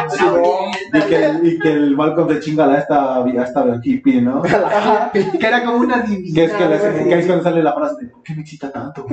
Y 0.93 1.01
que, 1.09 1.25
el- 1.25 1.45
y 1.47 1.59
que 1.59 1.69
el 1.73 1.97
Malcolm 1.97 2.29
se 2.29 2.39
chinga 2.39 2.65
a 2.73 2.77
esta, 2.77 3.25
esta 3.43 3.65
hippie, 3.83 4.21
¿no? 4.21 4.41
Ajá, 4.45 5.11
que 5.11 5.47
era 5.47 5.65
como 5.65 5.79
una 5.79 5.99
divina. 6.01 6.33
Que 6.35 6.43
es 6.45 6.53
que, 6.53 6.65
le- 6.65 6.77
güey. 6.77 7.09
que 7.09 7.19
es 7.19 7.25
cuando 7.25 7.43
sale 7.43 7.61
la 7.61 7.73
frase 7.73 7.95
de 8.05 8.07
¿por 8.13 8.23
qué 8.23 8.35
me 8.35 8.41
excita 8.41 8.71
tanto? 8.71 9.05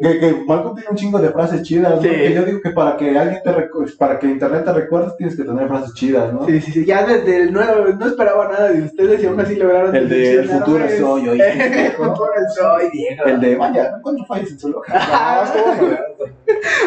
que, 0.00 0.18
que 0.18 0.44
Malcolm 0.46 0.74
tiene 0.76 0.90
un 0.90 0.96
chingo 0.96 1.18
de 1.18 1.30
frases 1.30 1.62
chidas, 1.62 1.96
¿no? 1.96 2.02
Sí. 2.02 2.08
Que 2.08 2.34
yo 2.34 2.42
digo 2.44 2.60
que 2.62 2.70
para 2.70 2.96
que 2.96 3.18
alguien 3.18 3.40
te 3.42 3.50
para 3.98 4.18
que 4.18 4.26
internet 4.26 4.64
te 4.64 4.72
recuerdes 4.72 5.16
tienes 5.16 5.36
que 5.36 5.44
tener 5.44 5.68
frases 5.68 5.94
chidas, 5.94 6.32
¿no? 6.32 6.46
Sí, 6.46 6.60
sí, 6.60 6.72
sí. 6.72 6.84
Ya 6.84 7.04
desde 7.04 7.42
el 7.42 7.52
nuevo, 7.52 7.69
no 7.98 8.06
esperaba 8.06 8.48
nada 8.48 8.68
de 8.70 8.82
ustedes 8.82 9.22
y 9.22 9.26
aún 9.26 9.40
así 9.40 9.56
lograron. 9.56 9.94
El 9.94 10.08
de 10.08 10.16
el 10.16 10.36
decepcionarme. 10.36 10.64
futuro 10.64 10.84
es 10.84 11.02
hoy, 11.02 11.28
hoy. 11.28 11.40
El 11.40 11.92
futuro 11.96 12.30
es 12.36 12.58
hoy, 12.60 12.90
Diego. 12.92 13.24
El 13.24 13.40
de 13.40 13.56
vaya, 13.56 13.98
¿cuántos 14.02 14.26
fallos 14.26 14.50
en 14.50 14.58
su 14.58 14.68
loja? 14.70 14.92
Ah, 14.96 15.44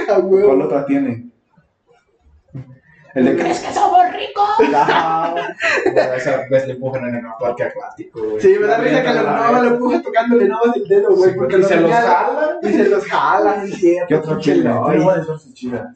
a 0.10 0.20
huevo. 0.20 0.48
¿Cuál 0.48 0.62
otra 0.64 0.86
tiene? 0.86 1.30
El 3.16 3.26
de 3.26 3.36
¿crees 3.38 3.60
que 3.60 3.72
somos 3.74 4.02
ricos? 4.12 4.50
Bueno, 5.94 6.14
esa 6.14 6.48
vez 6.50 6.66
le 6.68 6.74
empujan 6.74 7.08
en 7.10 7.16
el 7.16 7.22
parque 7.40 7.64
acuático, 7.64 8.20
güey. 8.24 8.42
Sí, 8.42 8.56
me 8.60 8.66
da 8.66 8.78
risa 8.78 9.04
que 9.04 9.14
lo, 9.14 9.24
no, 9.24 9.62
lo 9.64 9.70
empuja 9.70 10.02
tocándole 10.02 10.48
nada 10.48 10.62
más 10.66 10.76
el 10.76 10.88
dedo, 10.88 11.16
güey, 11.16 11.36
porque 11.36 11.58
Y 11.58 11.60
lo 11.60 11.68
se 11.68 11.76
los 11.76 11.92
señala 11.92 12.10
jala. 12.10 12.60
Y 12.64 12.74
se 12.74 12.90
los 12.90 13.06
jala, 13.06 13.64
es 13.64 13.76
cierto. 13.76 14.08
¿Qué 14.08 14.16
otro? 14.16 14.34
Lois. 14.34 14.44
Tiene 14.44 15.06
varias 15.06 15.28
frases 15.28 15.54
chidas. 15.54 15.96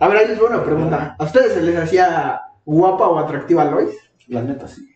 A 0.00 0.08
ver, 0.08 0.18
ahí 0.18 0.28
les 0.28 0.38
voy 0.38 0.48
a 0.48 0.56
una 0.56 0.64
pregunta. 0.64 1.16
¿A 1.16 1.24
ustedes 1.24 1.52
se 1.52 1.62
les 1.62 1.76
hacía 1.78 2.40
guapa 2.64 3.08
o 3.08 3.18
atractiva 3.18 3.64
Lois? 3.64 3.96
La 4.28 4.42
neta, 4.42 4.68
sí. 4.68 4.93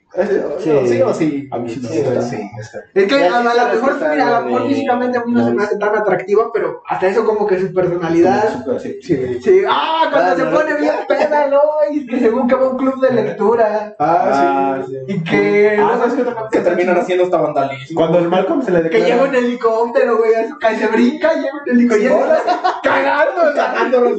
Sí. 0.58 0.70
¿Sí 0.88 1.02
o 1.02 1.12
sí? 1.14 1.48
A 1.52 1.58
mí 1.58 1.68
sí 1.68 1.80
Sí, 1.86 2.00
gusta. 2.02 2.22
sí, 2.22 2.50
está. 2.58 2.78
Es 2.94 3.06
que 3.06 3.24
a, 3.24 3.40
lo 3.42 3.74
mejor, 3.74 3.96
mira, 4.10 4.36
a 4.36 4.40
lo 4.40 4.46
mejor 4.46 4.68
físicamente 4.68 5.18
a 5.18 5.24
mí 5.24 5.32
no 5.32 5.44
se 5.46 5.52
me 5.52 5.62
hace 5.62 5.76
tan 5.78 5.94
atractiva, 5.96 6.50
pero 6.52 6.82
hasta 6.88 7.08
eso 7.08 7.24
como 7.24 7.46
que 7.46 7.60
su 7.60 7.72
personalidad... 7.74 8.64
Sí. 8.82 8.98
Sí. 9.02 9.38
Sí, 9.42 9.62
ah, 9.68 10.08
cuando 10.10 10.32
Ah, 10.32 10.36
se 10.36 10.44
no, 10.44 10.50
pone 10.50 10.74
bien 10.80 10.94
peda 11.06 11.46
Lois, 11.48 12.08
que 12.08 12.18
según 12.20 12.48
que 12.48 12.54
va 12.54 12.66
a 12.66 12.68
un 12.70 12.78
club 12.78 13.00
de 13.00 13.12
lectura. 13.12 13.94
Ah, 13.98 14.78
sí. 14.88 14.96
Y 15.08 15.22
que... 15.24 15.76
Ah, 15.78 15.82
no 15.92 15.98
¿sabes 15.98 16.10
sé, 16.12 16.16
qué 16.16 16.22
otra 16.22 16.34
cosa 16.36 16.48
Que 16.50 16.60
terminan 16.60 16.96
haciendo 16.98 17.24
hasta 17.24 17.36
vandalismo. 17.36 18.00
Cuando 18.00 18.18
el 18.18 18.28
Malcolm 18.28 18.62
se 18.62 18.70
le 18.72 18.78
Que 18.78 18.88
declara... 18.98 19.06
llega 19.06 19.28
un 19.28 19.34
helicóptero, 19.34 20.16
güey, 20.18 20.34
a 20.34 20.48
su 20.48 20.58
casa, 20.58 20.78
se 20.78 20.86
brinca, 20.88 21.34
llega 21.34 21.52
un 21.64 21.70
helicóptero, 21.70 22.18
y 22.18 22.22
él 22.22 22.30
está 22.38 22.80
cagando, 22.82 23.54
Cagándolos 23.54 24.18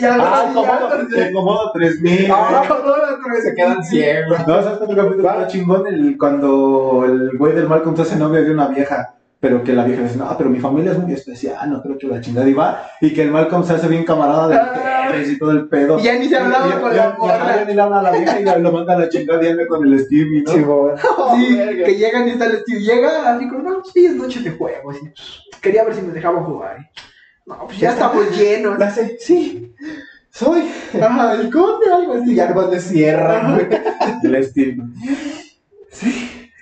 ya 0.00 0.14
Ah, 0.14 0.44
está 0.48 0.54
Comodo, 0.54 0.88
ligándose. 0.88 1.26
el 1.28 1.32
Comodo 1.34 1.72
3000. 1.72 2.30
Ah, 2.32 2.64
güey. 2.66 2.68
como 2.80 2.90
otro, 2.92 3.06
Se 3.42 3.54
quedan 3.54 3.84
ciegos. 3.84 4.38
No, 4.46 4.62
¿sabes 4.62 4.80
otro 4.80 4.96
capítulo 4.96 5.30
está 5.30 5.46
chingón? 5.48 5.86
El, 5.86 6.16
cuando 6.18 7.04
el 7.06 7.36
güey 7.38 7.52
del 7.54 7.68
Malcolm 7.68 7.96
se 7.96 8.02
hace 8.02 8.16
novio 8.16 8.42
de 8.42 8.50
una 8.50 8.68
vieja. 8.68 9.14
Pero 9.42 9.64
que 9.64 9.72
la 9.72 9.84
vieja 9.84 10.02
dice, 10.02 10.18
no, 10.18 10.36
pero 10.36 10.50
mi 10.50 10.60
familia 10.60 10.92
es 10.92 10.98
muy 10.98 11.14
especial, 11.14 11.70
no 11.70 11.80
creo 11.82 11.96
que 11.96 12.06
la 12.06 12.20
chingada 12.20 12.46
y 12.46 12.52
va. 12.52 12.82
Y 13.00 13.14
que 13.14 13.22
el 13.22 13.30
Malcolm 13.30 13.64
se 13.64 13.72
hace 13.72 13.88
bien 13.88 14.04
camarada 14.04 14.48
de 14.48 14.54
mujeres 14.54 15.30
y 15.30 15.38
todo 15.38 15.52
el 15.52 15.66
pedo. 15.66 15.98
Y 15.98 16.02
ya 16.02 16.14
ni 16.18 16.28
se 16.28 16.36
hablaba 16.36 16.68
Y- 16.68 16.72
con 16.82 16.92
y- 16.92 16.96
la 16.96 17.16
morra. 17.18 17.56
Ya 17.56 17.64
ni 17.64 17.72
le 17.72 17.80
habla 17.80 18.00
a 18.00 18.02
la 18.02 18.10
vieja 18.10 18.38
y 18.38 18.44
ya 18.44 18.58
lo 18.58 18.70
manda 18.70 18.92
a 18.96 18.98
la 18.98 19.08
chingada 19.08 19.42
y 19.42 19.48
anda 19.48 19.66
con 19.66 19.82
el 19.86 19.98
Stevie, 19.98 20.42
¿no? 20.42 20.52
Sí, 20.52 21.56
que 21.86 21.94
llegan 21.96 22.28
y 22.28 22.32
está 22.32 22.44
el 22.44 22.58
Steve. 22.58 22.80
Llega 22.80 23.34
así 23.34 23.48
como, 23.48 23.62
no, 23.62 23.82
sí, 23.82 24.04
es 24.04 24.14
noche 24.14 24.40
de 24.40 24.50
juego. 24.50 24.90
Así, 24.90 25.00
quería 25.62 25.84
ver 25.84 25.94
si 25.94 26.02
me 26.02 26.12
dejaban 26.12 26.44
jugar. 26.44 26.76
No, 27.50 27.66
pues 27.66 27.78
ya 27.78 27.90
estamos 27.90 28.30
llenos. 28.38 28.78
La 28.78 28.90
sí, 29.18 29.74
soy. 30.30 30.62
Ajá, 31.02 31.34
el 31.34 31.50
conde, 31.50 31.92
algo 31.92 32.14
así. 32.14 32.34
Y 32.34 32.40
algo 32.40 32.62
de 32.68 32.80
sierra, 32.80 33.52
güey. 33.52 33.66
El 34.22 34.44
Stevie. 34.44 34.82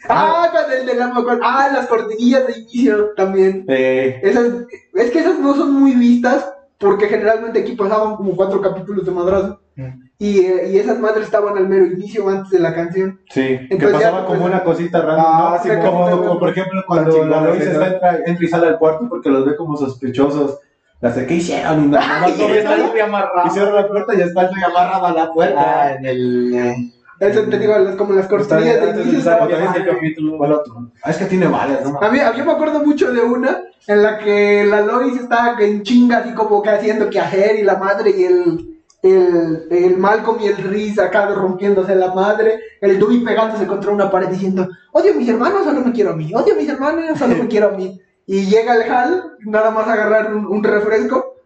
Ah, 0.08 0.48
cuando 0.50 0.74
el 0.74 0.86
de 0.86 0.94
la 0.94 1.10
con- 1.10 1.40
Ah, 1.42 1.68
las 1.72 1.86
cortinillas 1.86 2.46
de 2.46 2.60
inicio 2.60 3.10
también. 3.14 3.66
Eh, 3.68 4.18
Esas, 4.22 4.46
es 4.94 5.10
que 5.10 5.18
esas 5.18 5.38
no 5.38 5.54
son 5.54 5.74
muy 5.74 5.92
vistas 5.92 6.50
porque 6.78 7.08
generalmente 7.08 7.60
aquí 7.60 7.72
pasaban 7.72 8.16
como 8.16 8.34
cuatro 8.34 8.62
capítulos 8.62 9.04
de 9.04 9.10
madrazo. 9.10 9.60
Mm. 9.76 10.08
Y, 10.18 10.38
eh, 10.40 10.70
y 10.72 10.78
esas 10.78 10.98
madres 10.98 11.26
estaban 11.26 11.56
al 11.58 11.68
mero 11.68 11.84
inicio 11.86 12.26
antes 12.28 12.50
de 12.50 12.58
la 12.60 12.74
canción. 12.74 13.20
Sí, 13.28 13.40
que 13.42 13.66
Entonces 13.70 14.00
ya, 14.00 14.10
pasaba 14.10 14.26
como 14.26 14.38
pues, 14.40 14.50
una 14.50 14.64
cosita 14.64 15.02
random, 15.02 15.26
Ah, 15.28 15.60
¿no? 15.62 15.62
sí, 15.62 15.70
como, 15.84 16.38
por 16.38 16.48
ejemplo 16.48 16.82
cuando 16.86 17.24
la 17.26 17.40
Lois 17.42 17.62
entra, 17.66 18.18
entra 18.24 18.44
y 18.44 18.48
sale 18.48 18.68
al 18.68 18.78
cuarto 18.78 19.06
porque 19.10 19.28
los 19.28 19.44
ve 19.44 19.56
como 19.56 19.76
sospechosos. 19.76 20.58
La 21.00 21.12
sé, 21.12 21.26
¿qué 21.26 21.34
hicieron? 21.34 21.84
Y 21.84 21.88
nada 21.88 22.20
más 22.20 22.32
ahí, 22.40 22.82
muy 22.90 23.00
amarrado. 23.00 23.46
y 23.46 23.50
cierra 23.50 23.72
la 23.82 23.88
puerta 23.88 24.14
y 24.14 24.20
está 24.20 24.40
el 24.42 24.48
güey 24.48 24.62
amarrado 24.64 25.06
a 25.06 25.12
la 25.12 25.32
puerta. 25.32 25.60
Ah, 25.84 25.92
en 25.94 26.04
el. 26.06 26.54
eh, 26.54 26.76
Eso 27.20 27.42
te 27.42 27.58
digo, 27.58 27.78
las- 27.78 27.94
como 27.96 28.14
las 28.14 28.26
cortinillas 28.26 28.74
de 28.74 28.80
Antes 28.80 28.94
de 28.96 29.02
inicio. 29.02 29.18
empezar, 29.18 29.32
estaban 29.34 29.48
ya 29.50 29.56
viste 29.58 29.78
el 29.78 29.84
padres. 29.84 29.94
capítulo. 29.94 30.62
Ah, 31.04 31.10
es 31.10 31.16
que 31.18 31.24
tiene 31.26 31.46
varias, 31.46 31.84
¿no? 31.84 32.00
A 32.00 32.10
mí, 32.10 32.18
mí 32.36 32.42
me 32.44 32.52
acuerdo 32.52 32.80
mucho 32.84 33.12
de 33.12 33.20
una 33.20 33.62
en 33.86 34.02
la 34.02 34.18
que 34.18 34.64
la 34.64 34.80
Lois 34.82 35.16
estaba 35.20 35.56
en 35.60 35.82
chinga, 35.82 36.18
así 36.18 36.32
como 36.34 36.62
que 36.62 36.70
haciendo 36.70 37.08
que 37.10 37.18
y 37.60 37.62
la 37.62 37.76
madre 37.76 38.10
y 38.16 38.24
el, 38.24 38.78
el, 39.02 39.66
el 39.70 39.96
Malcolm 39.96 40.38
y 40.42 40.46
el 40.48 40.56
Riz 40.56 40.98
acá 40.98 41.26
rompiéndose 41.26 41.94
la 41.94 42.12
madre, 42.12 42.60
el 42.80 42.98
Dewey 42.98 43.20
pegándose 43.24 43.66
contra 43.66 43.92
una 43.92 44.10
pared 44.10 44.28
diciendo, 44.28 44.68
odio 44.92 45.12
a 45.12 45.16
mis 45.16 45.28
hermanos, 45.28 45.64
solo 45.64 45.80
me 45.80 45.92
quiero 45.92 46.10
a 46.10 46.16
mí, 46.16 46.32
odio 46.34 46.54
a 46.54 46.56
mis 46.56 46.68
hermanos, 46.68 47.18
solo 47.18 47.36
me 47.36 47.46
quiero 47.48 47.68
a 47.68 47.72
mí. 47.72 48.00
Y 48.28 48.44
llega 48.44 48.74
el 48.74 48.92
Hal, 48.92 49.32
nada 49.46 49.70
más 49.70 49.88
a 49.88 49.94
agarrar 49.94 50.34
un, 50.34 50.44
un 50.46 50.62
refresco, 50.62 51.36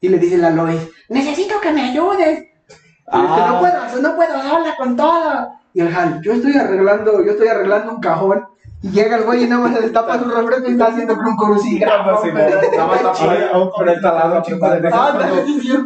y 0.00 0.08
le 0.08 0.18
dice 0.18 0.36
la 0.38 0.50
Lois, 0.50 0.80
necesito 1.08 1.60
que 1.60 1.70
me 1.70 1.82
ayudes. 1.90 2.48
Ah. 3.06 3.46
no 3.52 3.60
puedo, 3.60 4.02
no 4.02 4.16
puedo 4.16 4.42
sola 4.42 4.74
con 4.76 4.96
todo. 4.96 5.52
Y 5.72 5.82
el 5.82 5.94
Hal, 5.94 6.20
yo 6.20 6.32
estoy 6.32 6.56
arreglando, 6.56 7.24
yo 7.24 7.30
estoy 7.30 7.46
arreglando 7.46 7.92
un 7.92 8.00
cajón. 8.00 8.44
Y 8.82 8.90
llega 8.90 9.18
el 9.18 9.22
güey 9.22 9.44
y 9.44 9.46
nada 9.46 9.62
más 9.62 9.76
se 9.76 9.82
destapa 9.82 10.18
su 10.18 10.24
refresco 10.28 10.68
y 10.68 10.72
está 10.72 10.86
haciendo 10.86 11.14
un 11.14 11.36
crucigrama. 11.36 12.18
Sí, 12.20 12.32
nada 12.32 12.86
más 12.88 13.00
un 13.00 13.12
de 14.82 14.90
Ah, 14.92 15.14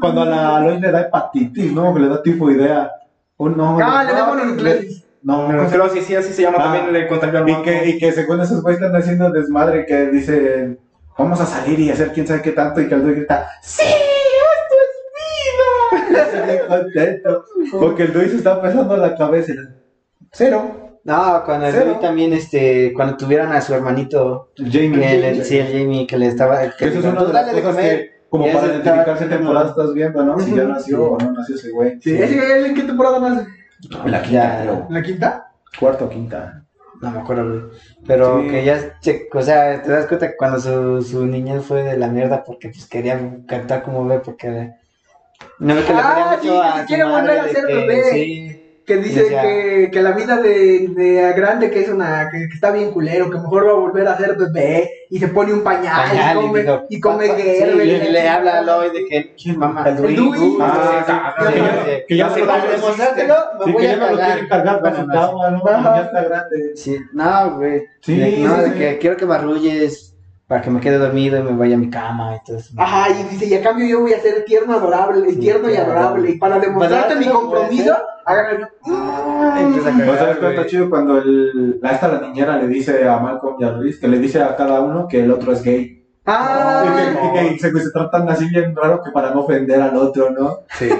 cuando, 0.00 0.22
a 0.22 0.24
la 0.24 0.60
Lois 0.60 0.80
le 0.80 0.90
da 0.90 1.00
hepatitis, 1.02 1.72
¿no? 1.74 1.92
Que 1.92 2.00
le 2.00 2.08
da 2.08 2.22
tifoidea. 2.22 2.90
Oh, 3.36 3.50
no, 3.50 3.78
Ah, 3.82 4.02
le 4.04 4.12
no, 4.12 4.18
da 4.18 4.26
mononucleosis. 4.26 5.04
No, 5.26 5.52
No, 5.52 5.68
creo 5.68 5.92
que 5.92 6.02
sí, 6.02 6.14
así 6.14 6.32
se 6.32 6.42
llama. 6.42 6.58
Ah. 6.60 6.64
También 6.64 6.92
le 6.92 7.08
contagió 7.08 7.40
al 7.40 7.48
Y 7.48 7.62
que, 7.62 7.86
y 7.88 7.98
que 7.98 8.12
según 8.12 8.40
esos 8.40 8.62
güeyes 8.62 8.80
están 8.80 8.94
haciendo 9.00 9.30
desmadre, 9.32 9.84
que 9.84 10.06
dicen, 10.06 10.78
vamos 11.18 11.40
a 11.40 11.46
salir 11.46 11.80
y 11.80 11.90
hacer 11.90 12.12
quién 12.12 12.26
sabe 12.28 12.42
qué 12.42 12.52
tanto, 12.52 12.80
y 12.80 12.88
que 12.88 12.94
el 12.94 13.02
grita, 13.02 13.48
¡Sí! 13.60 13.82
¡Esto 13.82 14.76
es 14.84 16.12
vida! 16.12 16.52
Estoy 16.52 16.68
contento. 16.68 17.44
Porque 17.80 18.02
el 18.04 18.12
Luis 18.12 18.32
está 18.34 18.62
pesando 18.62 18.96
la 18.96 19.16
cabeza. 19.16 19.52
Cero. 20.30 20.92
No, 21.02 21.42
cuando 21.44 21.66
el 21.66 21.72
Cero. 21.72 21.98
También, 22.00 22.32
este, 22.32 22.92
cuando 22.94 23.16
tuvieron 23.16 23.50
a 23.52 23.60
su 23.60 23.74
hermanito, 23.74 24.50
Jamie. 24.56 24.92
que 24.92 25.18
le, 25.18 25.44
sí, 25.44 25.58
el 25.58 25.66
Jamie, 25.72 26.06
que 26.06 26.18
le 26.18 26.26
estaba, 26.28 26.60
que 26.62 26.70
Que 26.76 26.84
eso 26.86 26.98
es 27.00 27.04
una 27.04 27.18
"Tú 27.20 27.26
de 27.28 27.32
las 27.32 27.46
cosas 27.46 27.62
comer". 27.62 27.98
que, 27.98 28.10
como 28.28 28.44
para 28.46 28.58
ese 28.58 28.66
identificar 28.66 28.98
estaba 29.00 29.18
qué 29.18 29.24
temporada 29.26 29.68
estás 29.70 29.92
viendo, 29.94 30.24
¿no? 30.24 30.38
Si 30.38 30.54
ya 30.54 30.64
nació 30.64 31.02
o 31.04 31.18
no 31.18 31.32
nació 31.32 31.54
ese 31.56 31.70
güey. 31.70 32.00
Sí, 32.00 32.16
él 32.16 32.66
en 32.66 32.74
qué 32.74 32.82
temporada 32.82 33.18
nace? 33.20 33.46
La 34.04 34.22
Ya. 34.24 34.60
creo. 34.62 34.86
¿La 34.90 35.02
quinta? 35.02 35.52
Cuarto 35.78 36.06
o 36.06 36.08
quinta. 36.08 36.62
No 37.02 37.10
me 37.10 37.20
acuerdo, 37.20 37.44
güey. 37.44 37.62
Pero 38.06 38.40
Sí. 38.42 38.48
que 38.48 38.64
ya, 38.64 38.78
o 39.34 39.42
sea, 39.42 39.82
te 39.82 39.90
das 39.90 40.06
cuenta 40.06 40.28
que 40.30 40.36
cuando 40.36 40.58
su, 40.58 41.02
su 41.02 41.26
niñez 41.26 41.62
fue 41.64 41.82
de 41.82 41.96
la 41.98 42.08
mierda 42.08 42.42
porque 42.42 42.68
pues 42.70 42.86
quería 42.88 43.20
cantar 43.46 43.82
como 43.82 44.06
bebé 44.06 44.22
porque 44.24 44.72
no 45.58 45.74
ve 45.74 45.82
que 45.84 45.92
Ah, 45.94 46.38
sí, 46.40 46.48
mucho 46.48 46.62
que 46.62 46.66
a 46.66 46.72
se 46.74 46.80
su 46.80 46.86
quiere 46.86 47.04
volver 47.04 47.38
a 47.40 47.48
ser 47.48 47.66
que- 47.66 47.74
bebé. 47.74 48.02
Sí, 48.12 48.55
Que 48.86 48.98
dice 48.98 49.26
que, 49.28 49.90
que 49.92 50.00
la 50.00 50.12
vida 50.12 50.36
de, 50.36 50.86
de 50.94 51.32
grande 51.34 51.70
que 51.72 51.80
es 51.80 51.88
una 51.88 52.28
que, 52.30 52.46
que 52.48 52.54
está 52.54 52.70
bien 52.70 52.92
culero, 52.92 53.28
que 53.28 53.36
mejor 53.38 53.66
va 53.66 53.72
a 53.72 53.74
volver 53.74 54.06
a 54.06 54.16
ser 54.16 54.36
bebé 54.36 54.88
y 55.10 55.18
se 55.18 55.26
pone 55.26 55.52
un 55.52 55.64
pañal, 55.64 56.08
pañal, 56.08 56.36
y 56.38 56.40
come, 56.46 56.60
dijo, 56.62 56.82
y 56.88 57.00
come 57.00 57.26
"Papá", 57.26 57.38
sí, 57.40 57.44
y 57.44 57.80
y 57.80 57.86
le, 57.98 58.10
le 58.12 58.28
habla 58.28 58.58
a. 58.58 58.62
Lloyd 58.62 58.92
de 58.92 59.04
que 59.06 59.34
¿quién 59.34 59.58
mamá? 59.58 59.88
El 59.88 59.96
Dewey. 59.96 60.56
Ah, 60.60 61.34
Sí, 61.36 61.48
sí, 61.48 61.48
sí, 61.48 61.52
que 61.52 61.58
sí. 61.58 61.64
ya- 61.64 62.06
que 62.06 62.16
ya 62.16 62.28
Para 62.28 62.34
se 62.36 62.46
va 62.46 62.66
demostrártelo, 62.72 63.34
me 63.58 63.64
Sí, 63.64 63.72
voy 63.72 63.82
que 63.82 63.90
a 63.90 64.08
quieren 64.08 64.48
cargar 64.48 64.80
para 64.80 65.02
Bueno, 65.02 65.26
su 65.26 65.36
no 65.36 65.50
¿no? 65.50 65.82
Ya 65.96 66.02
está 66.02 66.22
grande. 66.22 66.76
Sí, 66.76 66.98
no, 67.12 67.56
güey. 67.56 67.82
Sí, 68.02 68.16
no, 68.38 68.54
sí, 68.54 68.60
de 68.62 68.66
sí. 68.68 68.78
que 68.78 68.98
quiero 68.98 69.16
que 69.16 69.26
me 69.26 69.34
arrulles 69.34 70.05
para 70.46 70.62
que 70.62 70.70
me 70.70 70.80
quede 70.80 70.98
dormido 70.98 71.38
y 71.38 71.42
me 71.42 71.56
vaya 71.56 71.74
a 71.74 71.78
mi 71.78 71.90
cama 71.90 72.36
y 72.36 72.44
todo 72.44 72.58
eso. 72.58 72.72
Ajá, 72.76 73.10
y 73.10 73.24
dice, 73.24 73.46
y 73.46 73.54
a 73.54 73.62
cambio 73.62 73.86
yo 73.86 74.00
voy 74.00 74.12
a 74.12 74.20
ser 74.20 74.44
tierno, 74.44 74.74
adorable, 74.74 75.30
Sí, 75.30 75.40
tierno 75.40 75.68
y 75.70 75.76
adorable. 75.76 76.30
Y 76.30 76.38
para 76.38 76.60
demostrarte 76.60 77.14
Pues, 77.14 77.26
mi 77.26 77.32
a 77.32 77.34
compromiso, 77.34 77.96
hagan 78.24 78.56
el... 78.56 78.66
Empieza 79.58 79.88
a 79.88 79.92
¿No 79.92 80.16
sabes 80.16 80.42
está 80.42 80.66
chido 80.66 80.88
cuando 80.88 81.18
el, 81.18 81.80
la, 81.80 81.92
esta 81.92 82.08
la 82.08 82.20
niñera 82.20 82.56
le 82.58 82.68
dice 82.68 83.08
a 83.08 83.18
Malcolm 83.18 83.56
y 83.58 83.64
a 83.64 83.72
Luis 83.72 83.98
que 83.98 84.06
le 84.08 84.18
dice 84.18 84.40
a 84.40 84.54
cada 84.54 84.80
uno 84.80 85.08
que 85.08 85.24
el 85.24 85.30
otro 85.32 85.52
es 85.52 85.62
gay? 85.62 85.95
Ah, 86.26 86.84
y 86.84 86.92
que, 86.92 87.26
y 87.44 87.48
que- 87.48 87.54
y 87.54 87.58
se, 87.58 87.70
se 87.80 87.90
tratan 87.90 88.28
así 88.28 88.48
bien 88.48 88.74
raro 88.74 89.00
que 89.02 89.10
para 89.12 89.30
no 89.30 89.40
ofender 89.42 89.80
al 89.80 89.96
otro, 89.96 90.30
¿no? 90.30 90.60
Sí. 90.78 90.88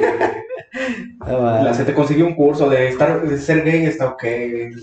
La, 1.27 1.73
se 1.73 1.85
te 1.85 1.95
consiguió 1.95 2.27
un 2.27 2.35
curso 2.35 2.69
de 2.69 2.89
estar 2.89 3.23
de 3.23 3.39
ser 3.39 3.65
gay, 3.65 3.87
está 3.87 4.09
ok. 4.09 4.23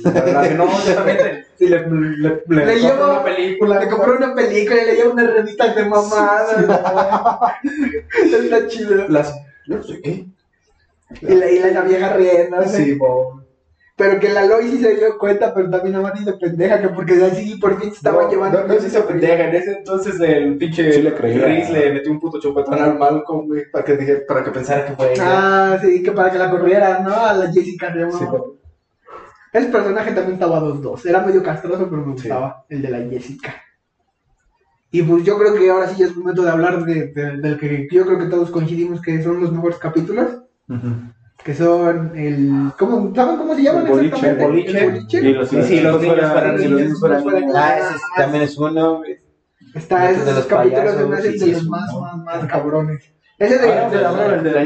La 0.05 0.11
verdad 0.11 0.47
que 0.49 0.55
no, 0.55 0.65
yo 0.85 0.95
también 0.95 1.17
te- 1.17 1.45
sí, 1.57 1.67
le, 1.67 1.87
le, 1.87 2.43
le, 2.47 2.65
Le 2.65 2.79
llevo- 2.79 3.11
una 3.11 3.23
película. 3.23 3.79
le 3.79 3.87
compré 3.89 4.11
una 4.13 4.33
película 4.35 4.81
y 4.81 4.85
le 4.87 4.95
llevo 4.95 5.13
unas 5.13 5.31
revistas 5.33 5.75
de 5.75 5.85
mamada. 5.85 7.59
Está 8.23 8.67
chido. 8.67 9.07
Las, 9.07 9.33
yo 9.67 9.77
no 9.77 9.83
soy 9.83 10.01
gay. 10.01 10.27
Y 11.21 11.35
la, 11.35 11.49
y 11.51 11.59
la 11.73 11.81
vieja 11.81 12.13
riendo. 12.13 12.63
Sí, 12.67 12.93
bo. 12.95 13.42
Pero 14.05 14.19
que 14.19 14.27
la 14.27 14.45
Lois 14.45 14.69
sí 14.69 14.79
se 14.79 14.95
dio 14.95 15.17
cuenta, 15.17 15.53
pero 15.53 15.69
también 15.69 15.93
no 15.95 16.03
de 16.03 16.33
pendeja, 16.33 16.81
que 16.81 16.89
porque 16.89 17.15
de 17.15 17.25
así 17.27 17.55
por 17.55 17.79
fin 17.79 17.89
se 17.91 17.95
estaba 17.95 18.23
no, 18.23 18.29
llevando. 18.29 18.59
No, 18.59 18.67
no 18.73 18.79
se 18.81 18.87
hizo 18.87 19.07
pendeja. 19.07 19.47
En 19.47 19.55
ese 19.55 19.71
entonces 19.77 20.19
el 20.19 20.57
pinche 20.57 20.91
Sí 20.91 21.01
le 21.03 21.13
creía. 21.13 21.45
Chris 21.45 21.69
le 21.69 21.93
metió 21.93 22.11
un 22.11 22.19
puto 22.19 22.37
chupetón 22.37 22.73
al 22.81 22.99
Malcolm, 22.99 23.47
güey, 23.47 23.63
para 23.71 23.85
que, 23.85 23.95
dije- 23.95 24.25
para 24.27 24.43
que 24.43 24.51
pensara 24.51 24.85
que 24.85 24.91
fue 24.97 25.13
ella. 25.13 25.23
Ah, 25.25 25.79
sí, 25.81 26.03
que 26.03 26.11
para 26.11 26.29
que 26.31 26.37
la 26.37 26.51
corrieran, 26.51 27.05
¿no? 27.05 27.15
A 27.15 27.31
la 27.33 27.49
Jessica 27.53 27.91
Raymond. 27.91 28.19
Sí, 28.19 28.25
bo. 28.25 28.57
Ese 29.53 29.67
personaje 29.69 30.11
también 30.11 30.33
estaba 30.33 30.59
2-2. 30.59 31.05
Era 31.05 31.21
medio 31.21 31.41
castroso, 31.41 31.87
pero 31.89 32.01
me 32.05 32.17
Sí. 32.17 32.23
gustaba. 32.23 32.65
El 32.67 32.81
de 32.81 32.89
la 32.89 33.09
Jessica. 33.09 33.55
Y 34.91 35.01
pues 35.03 35.23
yo 35.23 35.37
creo 35.37 35.55
que 35.55 35.69
ahora 35.71 35.87
sí 35.87 35.95
ya 35.99 36.07
es 36.07 36.15
momento 36.17 36.43
de 36.43 36.49
hablar 36.51 36.83
de, 36.83 37.07
de- 37.13 37.37
del 37.37 37.57
que 37.57 37.87
yo 37.89 38.05
creo 38.05 38.19
que 38.19 38.25
todos 38.25 38.51
coincidimos 38.51 39.01
que 39.01 39.23
son 39.23 39.39
los 39.39 39.53
mejores 39.53 39.77
capítulos. 39.77 40.41
Que 41.43 41.53
son 41.53 42.17
el. 42.17 42.71
¿cómo, 42.79 43.13
¿Saben 43.13 43.37
cómo 43.37 43.53
se 43.55 43.63
llaman 43.63 43.85
El 43.85 43.91
boliche, 43.91 44.15
exactamente? 44.15 44.43
el 44.45 44.49
boliche. 44.49 44.79
El 44.85 44.91
boliche. 44.91 45.17
Y 45.21 45.33
los, 45.33 45.49
Sí, 45.49 45.63
sí, 45.63 45.79
los 45.81 46.01
niños 46.01 46.17
los 47.09 47.23
niños. 47.25 47.55
Ah, 47.55 47.77
ese 47.77 47.95
es- 47.95 48.01
también 48.15 48.43
es 48.43 48.57
uno. 48.57 49.01
Está, 49.75 50.09
esos 50.11 50.25
de 50.25 50.33
los 50.33 50.45
capítulos 50.45 50.97
de 50.97 51.07
los 51.09 51.25
es 51.25 51.67
más, 51.67 51.93
más, 51.99 52.17
más 52.17 52.45
cabrones. 52.45 53.03
Ese 53.39 53.57
de, 53.57 53.71
Ah, 53.73 53.89
de- 53.89 53.97
de- 53.97 54.03
de- 54.43 54.53
de- 54.53 54.59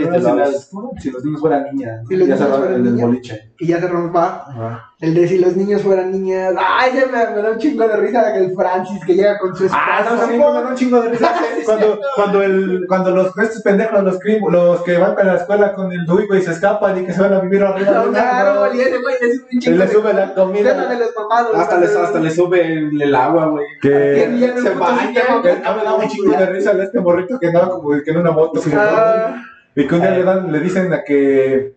fueran 2.59 2.75
el 2.75 2.83
del 2.83 2.93
niñas. 2.93 3.07
boliche. 3.07 3.46
Que 3.57 3.65
ya 3.65 3.79
se 3.79 3.87
rompa. 3.87 4.83
El 4.99 5.13
de 5.13 5.27
si 5.27 5.37
los 5.39 5.55
niños 5.55 5.81
fueran 5.83 6.11
niñas. 6.11 6.53
Ay, 6.57 6.91
ese 6.97 7.05
me, 7.07 7.35
me 7.35 7.41
da 7.41 7.51
un 7.51 7.57
chingo 7.57 7.87
de 7.87 7.97
risa 7.97 8.35
el 8.35 8.53
Francis 8.55 9.03
que 9.05 9.13
llega 9.15 9.37
con 9.37 9.55
su 9.55 9.65
Ah, 9.71 9.99
esposa. 9.99 10.15
no, 10.15 10.19
también 10.21 10.39
me 10.41 10.45
da 10.61 10.67
un 10.69 10.75
chingo 10.75 11.01
de 11.01 11.09
risa. 11.09 11.33
Cuando, 11.65 11.99
cuando, 12.15 12.43
el, 12.43 12.85
cuando 12.87 13.11
los 13.11 13.37
estos 13.37 13.61
pendejos, 13.61 14.01
los, 14.01 14.19
crim- 14.19 14.47
los 14.49 14.81
que 14.83 14.97
van 14.97 15.15
para 15.15 15.33
la 15.33 15.39
escuela 15.39 15.73
con 15.73 15.91
el 15.91 16.05
Dewey, 16.05 16.25
güey, 16.27 16.41
se 16.41 16.51
escapan 16.51 16.97
y 16.97 17.05
que 17.05 17.11
se 17.11 17.21
van 17.21 17.33
a 17.33 17.39
vivir 17.41 17.61
arriba 17.61 17.91
de 17.91 17.97
No, 17.97 18.03
un 18.05 18.13
claro, 18.13 18.63
árbol. 18.63 18.77
y 18.77 18.81
ese 18.81 18.97
güey 18.99 19.15
le 19.21 19.33
sube 19.35 19.43
un 19.51 19.57
Y 19.57 19.59
chingo 19.59 19.77
le 19.77 19.85
de 19.85 19.91
sube 19.91 20.13
la 20.13 20.23
Escena 20.23 20.27
de 20.27 20.33
comida. 20.35 20.93
los 20.97 21.09
mamados. 21.17 21.55
Hasta, 21.55 21.77
les, 21.77 21.95
hasta 21.95 22.19
le 22.19 22.31
sube 22.31 22.61
el, 22.73 23.01
el 23.01 23.15
agua, 23.15 23.47
güey. 23.47 23.65
Que 23.81 24.51
no 24.55 24.61
se 24.61 24.69
baña, 24.69 25.21
a 25.65 25.73
me 25.75 25.83
da 25.83 25.93
un 25.95 26.07
chingo 26.07 26.37
de 26.37 26.45
risa 26.45 26.73
de 26.73 26.83
este 26.85 27.01
morrito 27.01 27.37
que 27.37 27.47
andaba 27.47 27.69
como 27.71 27.89
que 28.01 28.11
en 28.11 28.17
una 28.17 28.31
moto. 28.31 28.61
Ah, 28.73 29.35
Y 29.75 29.85
que 29.85 29.93
un 29.95 30.01
día 30.01 30.11
le, 30.11 30.23
dan, 30.23 30.49
le 30.51 30.59
dicen 30.61 30.93
a 30.93 31.03
que, 31.03 31.75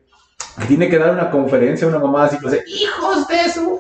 que 0.59 0.67
tiene 0.67 0.89
que 0.89 0.99
dar 0.99 1.11
una 1.13 1.31
conferencia, 1.31 1.87
una 1.87 1.99
mamá 1.99 2.25
así, 2.25 2.37
pues, 2.41 2.63
¡Hijos 2.67 3.29
de 3.29 3.49
su! 3.51 3.79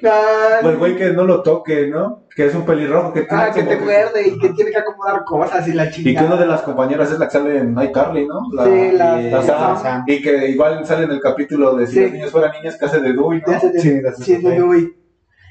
pues 0.00 0.72
el 0.72 0.76
güey 0.78 0.96
que 0.96 1.10
no 1.12 1.24
lo 1.24 1.42
toque, 1.42 1.86
¿no? 1.86 2.24
Que 2.34 2.46
es 2.46 2.54
un 2.54 2.64
pelirrojo 2.64 3.12
que 3.12 3.22
tiene 3.22 3.42
ah, 3.44 3.50
que 3.54 3.62
te 3.62 3.76
muerde 3.76 4.26
y 4.28 4.38
que 4.38 4.48
tiene 4.50 4.70
que 4.72 4.78
acomodar 4.78 5.22
cosas 5.24 5.66
y 5.68 5.72
la 5.72 5.84
Y 5.84 5.90
que 5.90 5.94
chingada. 6.02 6.26
una 6.26 6.36
de 6.36 6.46
las 6.46 6.62
compañeras 6.62 7.12
es 7.12 7.18
la 7.18 7.26
que 7.26 7.32
sale 7.32 7.58
en 7.58 7.80
iCarly, 7.80 8.26
¿no? 8.26 8.40
La, 8.52 8.64
Sí, 8.64 8.90
la- 8.92 9.20
la 9.20 9.30
la 9.30 9.42
Sam. 9.42 9.82
Sam. 9.82 10.04
Y 10.08 10.20
que 10.22 10.48
igual 10.48 10.84
sale 10.86 11.04
en 11.04 11.12
el 11.12 11.20
capítulo 11.20 11.76
de 11.76 11.86
Si 11.86 11.94
Sí. 11.94 12.00
los 12.02 12.12
niños 12.12 12.30
fueran 12.32 12.52
niñas, 12.52 12.76
que 12.76 12.84
hace 12.86 13.00
de 13.00 13.12
Dewey, 13.12 13.42
¿no? 13.46 13.52
De- 13.52 13.80
Sí, 13.80 13.90
de- 13.90 14.12
sí, 14.16 14.36
de 14.38 14.50
Dewey. 14.50 14.88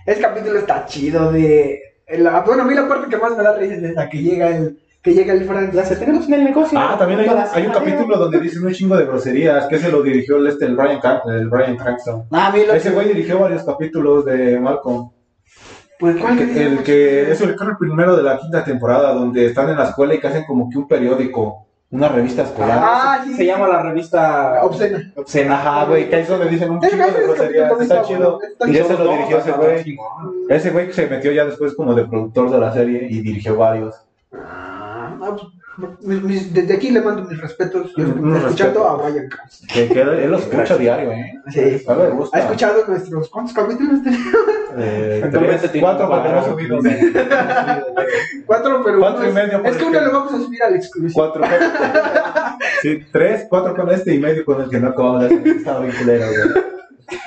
Ese 0.05 0.19
capítulo 0.21 0.59
está 0.59 0.85
chido 0.85 1.31
de... 1.31 1.79
la- 2.17 2.41
bueno, 2.41 2.63
a 2.63 2.65
mí 2.65 2.73
la 2.73 2.87
parte 2.89 3.09
que 3.09 3.17
más 3.17 3.37
me 3.37 3.43
da 3.43 3.55
risa 3.55 3.75
es 3.75 3.83
esa, 3.83 4.09
que 4.09 4.17
llega 4.17 4.49
el, 4.49 4.77
que 5.01 5.13
llega 5.13 5.33
el 5.33 5.45
Francis. 5.45 5.97
tenemos 5.99 6.27
en 6.27 6.33
el 6.35 6.43
negocio. 6.43 6.77
Ah, 6.79 6.95
también 6.97 7.21
hay 7.21 7.27
un, 7.29 7.43
hay 7.53 7.65
un 7.65 7.71
capítulo 7.73 8.17
donde 8.17 8.39
dicen 8.39 8.63
un 8.65 8.71
chingo 8.71 8.95
de 8.97 9.05
groserías, 9.05 9.65
que 9.67 9.79
se 9.79 9.91
lo 9.91 10.01
dirigió 10.03 10.37
el, 10.37 10.47
este, 10.47 10.65
el 10.65 10.75
Brian, 10.75 10.99
Car- 10.99 11.23
el 11.27 11.49
Brian 11.49 11.75
Cranston. 11.75 12.25
Ah, 12.31 12.53
Ese 12.55 12.89
que- 12.89 12.95
güey 12.95 13.07
dirigió 13.07 13.39
varios 13.39 13.63
capítulos 13.63 14.25
de 14.25 14.59
Malcolm. 14.59 15.09
Pues, 15.99 16.17
¿cuál 16.17 16.39
El 16.39 16.53
que, 16.53 16.63
el 16.65 16.83
que 16.83 17.31
es 17.31 17.41
el, 17.41 17.55
creo 17.55 17.71
el 17.71 17.77
primero 17.77 18.15
de 18.15 18.23
la 18.23 18.37
quinta 18.39 18.63
temporada, 18.63 19.13
donde 19.13 19.45
están 19.47 19.69
en 19.69 19.77
la 19.77 19.85
escuela 19.89 20.15
y 20.15 20.19
que 20.19 20.27
hacen 20.27 20.45
como 20.45 20.67
que 20.69 20.77
un 20.79 20.87
periódico, 20.87 21.67
una 21.91 22.07
revista 22.07 22.41
escolar. 22.43 22.79
Ah, 22.81 23.21
sí. 23.23 23.35
Se 23.35 23.45
llama 23.45 23.67
la 23.67 23.83
revista 23.83 24.63
Obscena. 24.63 25.11
Obscena. 25.15 25.55
Ajá, 25.59 25.85
güey, 25.85 26.09
que 26.09 26.15
ahí 26.15 26.21
es 26.23 26.27
donde 26.29 26.47
dicen 26.49 26.71
un 26.71 26.79
chingo 26.81 27.05
de 27.05 27.35
también 27.35 27.81
Está 27.81 28.01
chido. 28.01 28.39
Y 28.65 28.77
ese 28.77 28.93
lo 28.97 29.11
dirigió 29.11 29.37
ese 29.39 29.51
güey. 29.51 29.97
Ese 30.49 30.69
güey 30.71 30.91
se 30.93 31.07
metió 31.07 31.31
ya 31.31 31.45
después 31.45 31.75
como 31.75 31.93
de 31.93 32.05
productor 32.05 32.49
de 32.49 32.59
la 32.59 32.73
serie 32.73 33.07
y 33.09 33.21
dirigió 33.21 33.55
varios. 33.57 33.95
Pues, 35.35 35.99
mis- 36.01 36.21
mis- 36.23 36.53
desde 36.53 36.73
aquí 36.73 36.91
le 36.91 37.01
mando 37.01 37.23
mis 37.23 37.39
respetos. 37.39 37.93
Yo 37.95 38.05
escuchando 38.37 38.87
a 38.87 38.95
Brian 38.97 39.29
Cranston. 39.29 39.67
Que, 39.69 39.87
que 39.87 40.01
él 40.01 40.29
lo 40.31 40.37
escucha 40.37 40.77
diario, 40.77 41.11
¿eh? 41.11 41.33
Sí. 41.49 41.83
A 41.87 41.93
gusta. 42.09 42.37
¿Ha 42.37 42.41
escuchado 42.41 42.85
nuestros 42.87 43.29
cuántos 43.29 43.53
capítulos 43.55 44.03
tenemos? 44.03 44.27
Eh, 44.77 45.21
Actualmente 45.23 45.59
tres, 45.59 45.71
tiene 45.71 45.85
cuatro 45.87 46.09
porque 46.09 46.29
no 46.29 46.37
he 46.37 46.41
cuatro. 46.41 47.85
Cuatro, 48.45 48.81
pero 48.83 48.99
Cuatro 48.99 49.25
y 49.25 49.27
es- 49.29 49.33
medio, 49.33 49.63
Es 49.63 49.77
que 49.77 49.83
uno 49.85 50.01
lo 50.01 50.11
vamos 50.11 50.33
a 50.33 50.37
subir 50.37 50.63
al 50.63 50.75
exclusivo. 50.75 51.13
Cuatro. 51.13 51.43
Sí, 52.81 52.99
tres, 53.11 53.45
cuatro 53.49 53.75
con 53.75 53.89
este 53.91 54.13
y 54.15 54.19
medio 54.19 54.43
con 54.45 54.61
el 54.61 54.69
que 54.69 54.79
no 54.79 54.89
acabamos 54.89 55.21
de 55.21 55.25
hacer. 55.27 55.47
Estaba 55.47 55.79
bien 55.81 55.95
culero, 55.97 56.25
güey. 56.27 56.63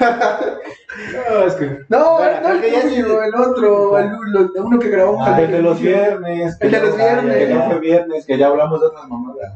No, 0.01 1.47
es 1.47 1.55
que. 1.55 1.79
No, 1.89 2.15
Bueno, 2.19 2.41
no 2.43 2.49
el 2.55 2.61
que 2.61 2.71
ya 2.71 2.83
tuyo, 2.83 3.23
el 3.23 3.35
otro, 3.35 3.99
el, 3.99 4.07
uno- 4.15 4.51
uno 4.65 4.79
que 4.79 4.89
grabamos. 4.89 5.27
Ah, 5.29 5.41
el 5.43 5.51
de 5.51 5.63
los 5.63 5.81
viernes. 5.81 6.57
El 6.61 6.71
de 6.71 6.79
no- 6.81 6.87
los 6.87 6.97
viernes. 6.97 7.37
Que 7.49 7.55
no 7.55 7.65
fue 7.67 7.81
viernes, 7.81 8.27
que 8.27 8.39
ya 8.39 8.47
hablamos 8.47 8.81
de 8.81 8.87
otras 8.87 9.09
mamadas. 9.09 9.53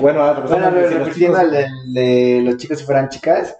Bueno, 0.00 0.22
a 0.24 0.70
los 0.70 0.90
repitiendo 0.94 1.38
del- 1.38 1.94
de 1.94 2.40
los 2.44 2.56
chicos 2.56 2.78
si 2.78 2.84
fueran 2.84 3.08
chicas. 3.08 3.56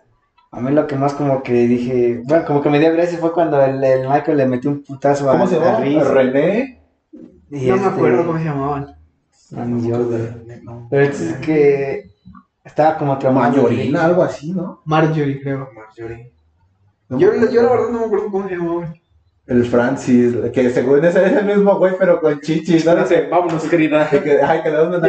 A 0.50 0.60
mí 0.60 0.70
lo 0.72 0.86
que 0.86 0.96
más 0.96 1.14
como 1.14 1.42
que 1.42 1.52
dije, 1.52 2.20
bueno, 2.24 2.44
como 2.44 2.60
que 2.60 2.68
me 2.68 2.78
dio 2.78 2.92
gracia 2.92 3.16
fue 3.18 3.32
cuando 3.32 3.62
el, 3.64 3.82
el 3.82 4.06
Michael 4.08 4.36
le 4.36 4.46
metió 4.46 4.70
un 4.70 4.82
putazo 4.82 5.30
a, 5.30 5.32
¿Cómo 5.32 5.46
se 5.46 5.58
llama? 5.58 5.78
René. 6.04 6.82
Y 7.50 7.66
No 7.68 7.76
me 7.76 7.82
este, 7.82 7.88
acuerdo 7.88 8.26
cómo 8.26 8.38
se 8.38 8.44
llamaban. 8.44 8.96
no, 9.50 9.64
ni 9.64 9.88
yo. 9.88 9.98
Pero 10.90 11.02
es 11.04 11.34
que 11.42 12.10
estaba 12.64 12.96
como 12.96 13.18
traumado. 13.18 13.62
Mayorina, 13.62 14.04
algo 14.04 14.22
así, 14.22 14.52
¿no? 14.52 14.82
Marjorie, 14.84 15.40
creo. 15.40 15.68
Marjorie. 15.74 16.32
Yo, 17.08 17.34
yo 17.50 17.62
la 17.62 17.70
verdad 17.70 17.88
no 17.90 17.98
me 18.00 18.06
acuerdo 18.06 18.30
cómo 18.30 18.48
se 18.48 18.56
llamaban. 18.56 18.94
El 19.46 19.64
Francis, 19.66 20.34
que 20.52 20.70
según 20.70 21.04
ese 21.04 21.26
es 21.26 21.32
el 21.32 21.44
mismo 21.44 21.76
güey, 21.76 21.94
pero 21.98 22.20
con 22.20 22.40
chichis, 22.40 22.86
¿no? 22.86 22.94
Dice, 22.94 23.26
vámonos, 23.28 23.64
querida. 23.64 24.08
Que, 24.08 24.40
ay, 24.40 24.62
que 24.62 24.70
le 24.70 24.76
dan 24.76 24.88
una 24.88 25.00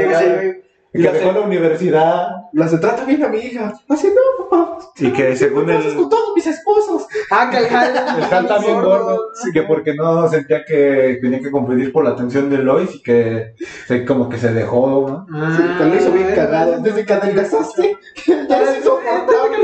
Y 0.94 1.02
que 1.02 1.12
dejó 1.12 1.32
la 1.32 1.40
universidad. 1.42 2.28
La 2.54 2.68
se 2.68 2.78
trata 2.78 3.04
bien 3.06 3.24
a 3.24 3.28
mi 3.30 3.40
hija. 3.40 3.74
Así 3.90 4.08
no, 4.08 4.46
papá. 4.50 4.78
Y 4.98 5.12
que 5.12 5.36
según 5.36 5.70
el, 5.70 5.96
Con 5.96 6.10
todos 6.10 6.36
mis 6.36 6.46
esposos. 6.46 7.08
Ah, 7.32 7.50
que 7.50 7.58
el 7.58 7.66
Hal. 7.66 7.94
el 8.18 8.24
Hal 8.24 8.44
está 8.46 8.60
bien 8.60 8.82
gordo. 8.82 9.20
Y 9.48 9.52
que 9.52 9.64
porque 9.64 9.96
no 9.96 10.30
sentía 10.30 10.64
que 10.66 11.18
tenía 11.22 11.40
que 11.40 11.50
competir 11.50 11.92
por 11.92 12.04
la 12.04 12.12
atención 12.12 12.50
de 12.50 12.60
Lois 12.60 12.94
y 12.96 13.02
que 13.02 13.56
se, 13.88 14.06
como 14.06 14.30
que 14.30 14.38
se 14.38 14.54
dejó, 14.54 15.26
¿no? 15.30 15.38
Ah, 15.40 15.76
Te 15.80 15.86
lo 15.86 15.96
hizo 15.96 16.12
bien 16.12 16.30
eh, 16.30 16.36
cagado. 16.36 16.80
Desde 16.80 17.06
que 17.06 17.14
adelgazaste. 17.14 17.98
Ya 18.50 18.58
eres 18.62 18.78
insoportable. 18.78 19.58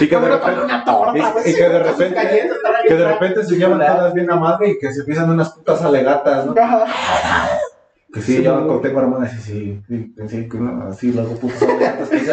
Y 0.00 0.08
que 0.08 0.16
de 0.16 0.28
repente, 0.28 1.50
y- 1.50 1.54
que 1.54 1.68
de 1.68 1.78
repente, 1.78 2.20
que 2.88 2.94
de 2.94 3.08
repente 3.08 3.44
se 3.44 3.56
llevan 3.56 3.78
todas 3.78 4.14
bien 4.14 4.30
a 4.30 4.36
madre 4.36 4.70
y 4.70 4.78
que 4.78 4.92
se 4.92 5.00
empiezan 5.00 5.30
unas 5.30 5.52
putas 5.52 5.80
alegatas, 5.82 6.46
¿no? 6.46 6.54
Que 8.12 8.20
sí, 8.20 8.42
yo 8.42 8.66
con- 8.66 8.82
tengo 8.82 9.00
hermanas 9.00 9.32
y 9.34 9.38
sí, 9.40 9.82
sí, 9.88 10.14
sí, 10.28 10.48
que 10.48 10.58
no, 10.58 10.88
así 10.88 11.12
las 11.12 11.28
dos 11.30 11.38
putas 11.38 11.62
alegatas 11.62 12.08
que. 12.10 12.18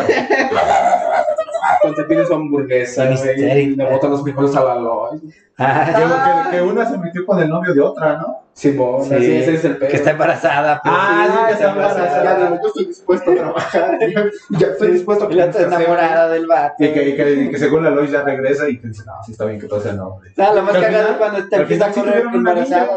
Cuando 1.81 2.01
te 2.01 2.03
pides 2.09 2.27
su 2.27 2.33
hamburguesa, 2.33 3.09
y 3.09 3.75
le 3.75 3.85
botan 3.89 4.11
los 4.11 4.23
frijoles 4.23 4.53
a 4.55 4.63
la 4.65 4.75
Lois. 4.75 5.21
Ah, 5.57 5.85
Que, 5.85 6.51
que, 6.51 6.57
que 6.57 6.61
una 6.63 6.89
se 6.89 6.97
metió 6.97 7.25
con 7.25 7.39
el 7.39 7.47
novio 7.49 7.73
de 7.73 7.79
otra, 7.81 8.17
¿no? 8.17 8.39
Simón, 8.53 9.05
Sí, 9.05 9.13
así 9.13 9.31
ese 9.37 9.53
es 9.55 9.65
el 9.65 9.77
pedo. 9.77 9.89
que 9.89 9.95
está 9.97 10.11
embarazada. 10.11 10.81
pues. 10.83 10.93
Ah, 10.97 11.27
sí, 11.29 11.37
que 11.47 11.53
está 11.53 11.69
embarazada. 11.71 12.59
Yo 12.61 12.67
estoy 12.67 12.85
dispuesto 12.85 13.31
a 13.31 13.35
trabajar. 13.35 13.99
Ya 14.49 14.67
estoy 14.67 14.91
dispuesto 14.91 15.25
a 15.27 15.29
la 15.31 15.45
otra 15.45 15.61
enamorada 15.61 16.29
del 16.29 16.47
vato. 16.47 16.75
Y 16.83 16.91
que, 16.91 17.09
y 17.09 17.15
que, 17.15 17.31
y 17.33 17.49
que 17.51 17.57
según 17.57 17.83
la 17.85 17.91
Lois 17.91 18.11
ya 18.11 18.23
regresa 18.23 18.67
y 18.67 18.77
que 18.79 18.87
dice, 18.87 19.03
no, 19.05 19.13
sí 19.25 19.31
está 19.33 19.45
bien 19.45 19.59
que 19.59 19.67
todo 19.67 19.79
sea 19.79 19.91
el 19.91 19.97
nombre. 19.97 20.31
Ah, 20.37 20.51
lo 20.53 20.63
más 20.63 20.73
Que 20.75 20.81
cagado 20.81 21.17
cuando 21.17 21.47
te 21.47 21.55
empieza 21.55 21.85
a 21.85 21.93
sí 21.93 21.99
correr 22.01 22.23
embarazada. 22.33 22.87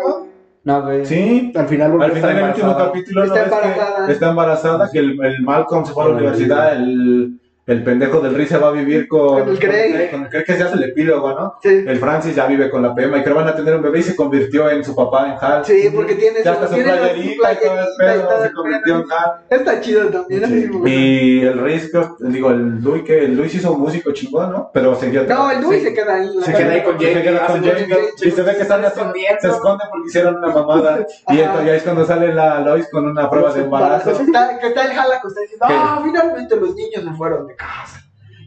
Sí, 1.05 1.53
Al 1.57 1.67
final, 1.69 1.91
volvió 1.91 2.05
al 2.07 2.13
a 2.13 2.15
estar 2.15 2.31
final 2.31 2.45
el 2.45 2.51
último 2.51 2.67
embarazada. 2.71 2.93
capítulo 2.93 3.21
no 3.21 3.27
Está 3.27 3.41
ves 3.43 3.53
que 3.53 3.69
embarazada. 3.69 4.13
está 4.13 4.31
embarazada, 4.31 4.91
que 4.91 4.99
el, 5.01 5.25
el 5.25 5.43
Malcolm 5.43 5.85
se 5.85 5.93
fue 5.93 6.05
a 6.05 6.09
la 6.09 6.15
universidad, 6.15 6.73
el, 6.77 7.41
el 7.65 7.85
pendejo 7.85 8.21
del 8.21 8.35
Riz 8.35 8.49
se 8.49 8.59
va 8.59 8.69
a 8.69 8.73
vivir 8.73 9.07
con, 9.07 9.41
Con 9.41 9.49
el 9.51 9.59
Grey. 9.59 10.11
con 10.11 10.25
el 10.25 10.29
Grey 10.29 10.45
que 10.45 10.55
se 10.57 10.63
hace 10.65 10.75
el 10.75 10.83
epílogo, 10.83 11.31
¿no? 11.33 11.55
Sí. 11.63 11.85
El 11.87 11.97
Francis 11.99 12.35
ya 12.35 12.47
vive 12.47 12.69
con 12.71 12.83
la 12.83 12.93
Pema 12.95 13.19
y 13.19 13.23
creo 13.23 13.37
van 13.37 13.47
a 13.49 13.55
tener 13.55 13.77
un 13.77 13.83
bebé 13.83 14.01
y 14.01 14.03
se 14.03 14.17
convirtió 14.17 14.69
en 14.69 14.85
su 14.85 14.97
papá 14.97 15.29
en 15.29 15.35
Hal. 15.41 15.65
Sí, 15.65 15.89
porque 15.95 16.17
tiene 16.17 16.43
Ya 16.45 16.53
hasta 16.53 16.67
su 16.69 16.75
tiene 16.75 16.91
la- 16.93 17.01
playerita 17.03 17.53
y 17.53 17.57
todo 17.65 17.75
el 17.79 17.87
y 17.87 17.99
pedo 17.99 18.43
se 18.43 18.53
convirtió 18.53 18.95
en. 18.97 19.03
Hal. 19.13 19.33
Está 19.49 19.81
chido 19.81 20.09
también. 20.09 20.45
así, 20.45 20.67
güey. 20.67 20.93
Y 20.93 21.41
el 21.43 21.59
Riz, 21.61 21.89
creo- 21.93 22.17
digo, 22.21 22.51
el 22.51 22.81
Luis, 22.83 23.03
que 23.05 23.25
el 23.27 23.37
Luis 23.37 23.55
hizo 23.55 23.73
un 23.73 23.81
músico 23.81 24.11
chingón, 24.13 24.51
¿no? 24.53 24.71
Pero 24.75 24.95
seguía 24.97 25.23
No, 25.23 25.51
el 25.51 25.61
Dewey 25.61 25.79
sí. 25.81 25.87
se 25.87 25.95
queda 25.95 26.15
ahí. 26.17 26.31
Se 26.43 26.53
queda 26.53 26.73
ahí 26.73 26.83
con 26.83 26.99
Se 26.99 27.05
Jake. 27.07 27.23
queda 27.23 27.47
con 27.47 27.63
Jake, 27.63 27.87
y 28.25 28.31
se 28.33 28.43
ve 28.43 28.57
que 28.57 28.63
están 28.63 28.85
escondiendo. 28.85 29.41
se 29.41 29.49
esconde 29.49 29.85
porque 29.89 30.09
hicieron 30.09 30.37
una 30.37 30.49
mamada. 30.49 31.07
Y 31.29 31.39
entonces 31.39 31.67
ya 31.67 31.75
es 31.77 31.83
cuando 31.85 32.05
sale 32.05 32.35
la 32.35 32.61
Lois 32.61 32.89
con 32.91 33.07
una 33.07 33.31
prueba 33.31 33.53
de 33.53 33.61
embarazo. 33.63 34.11
Pues 34.11 34.19
que 34.61 34.67
está 34.67 34.85
el 34.85 34.99
Hal 34.99 35.13
acostado 35.13 35.43
diciendo, 35.43 35.67
¿Qué? 35.69 35.75
ah, 35.77 36.01
finalmente 36.05 36.57
los 36.57 36.75
niños 36.75 37.05
se 37.05 37.11
fueron 37.13 37.47
casa. 37.57 38.03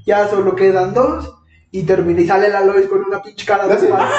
Ya 0.05 0.27
solo 0.27 0.55
quedan 0.55 0.93
dos. 0.93 1.31
Y 1.71 1.83
termina 1.83 2.21
y 2.21 2.27
sale 2.27 2.49
la 2.49 2.63
Lois 2.63 2.87
con 2.87 3.03
una 3.03 3.21
pinche 3.21 3.45
cara 3.45 3.67
de 3.67 3.89
mal. 3.89 4.09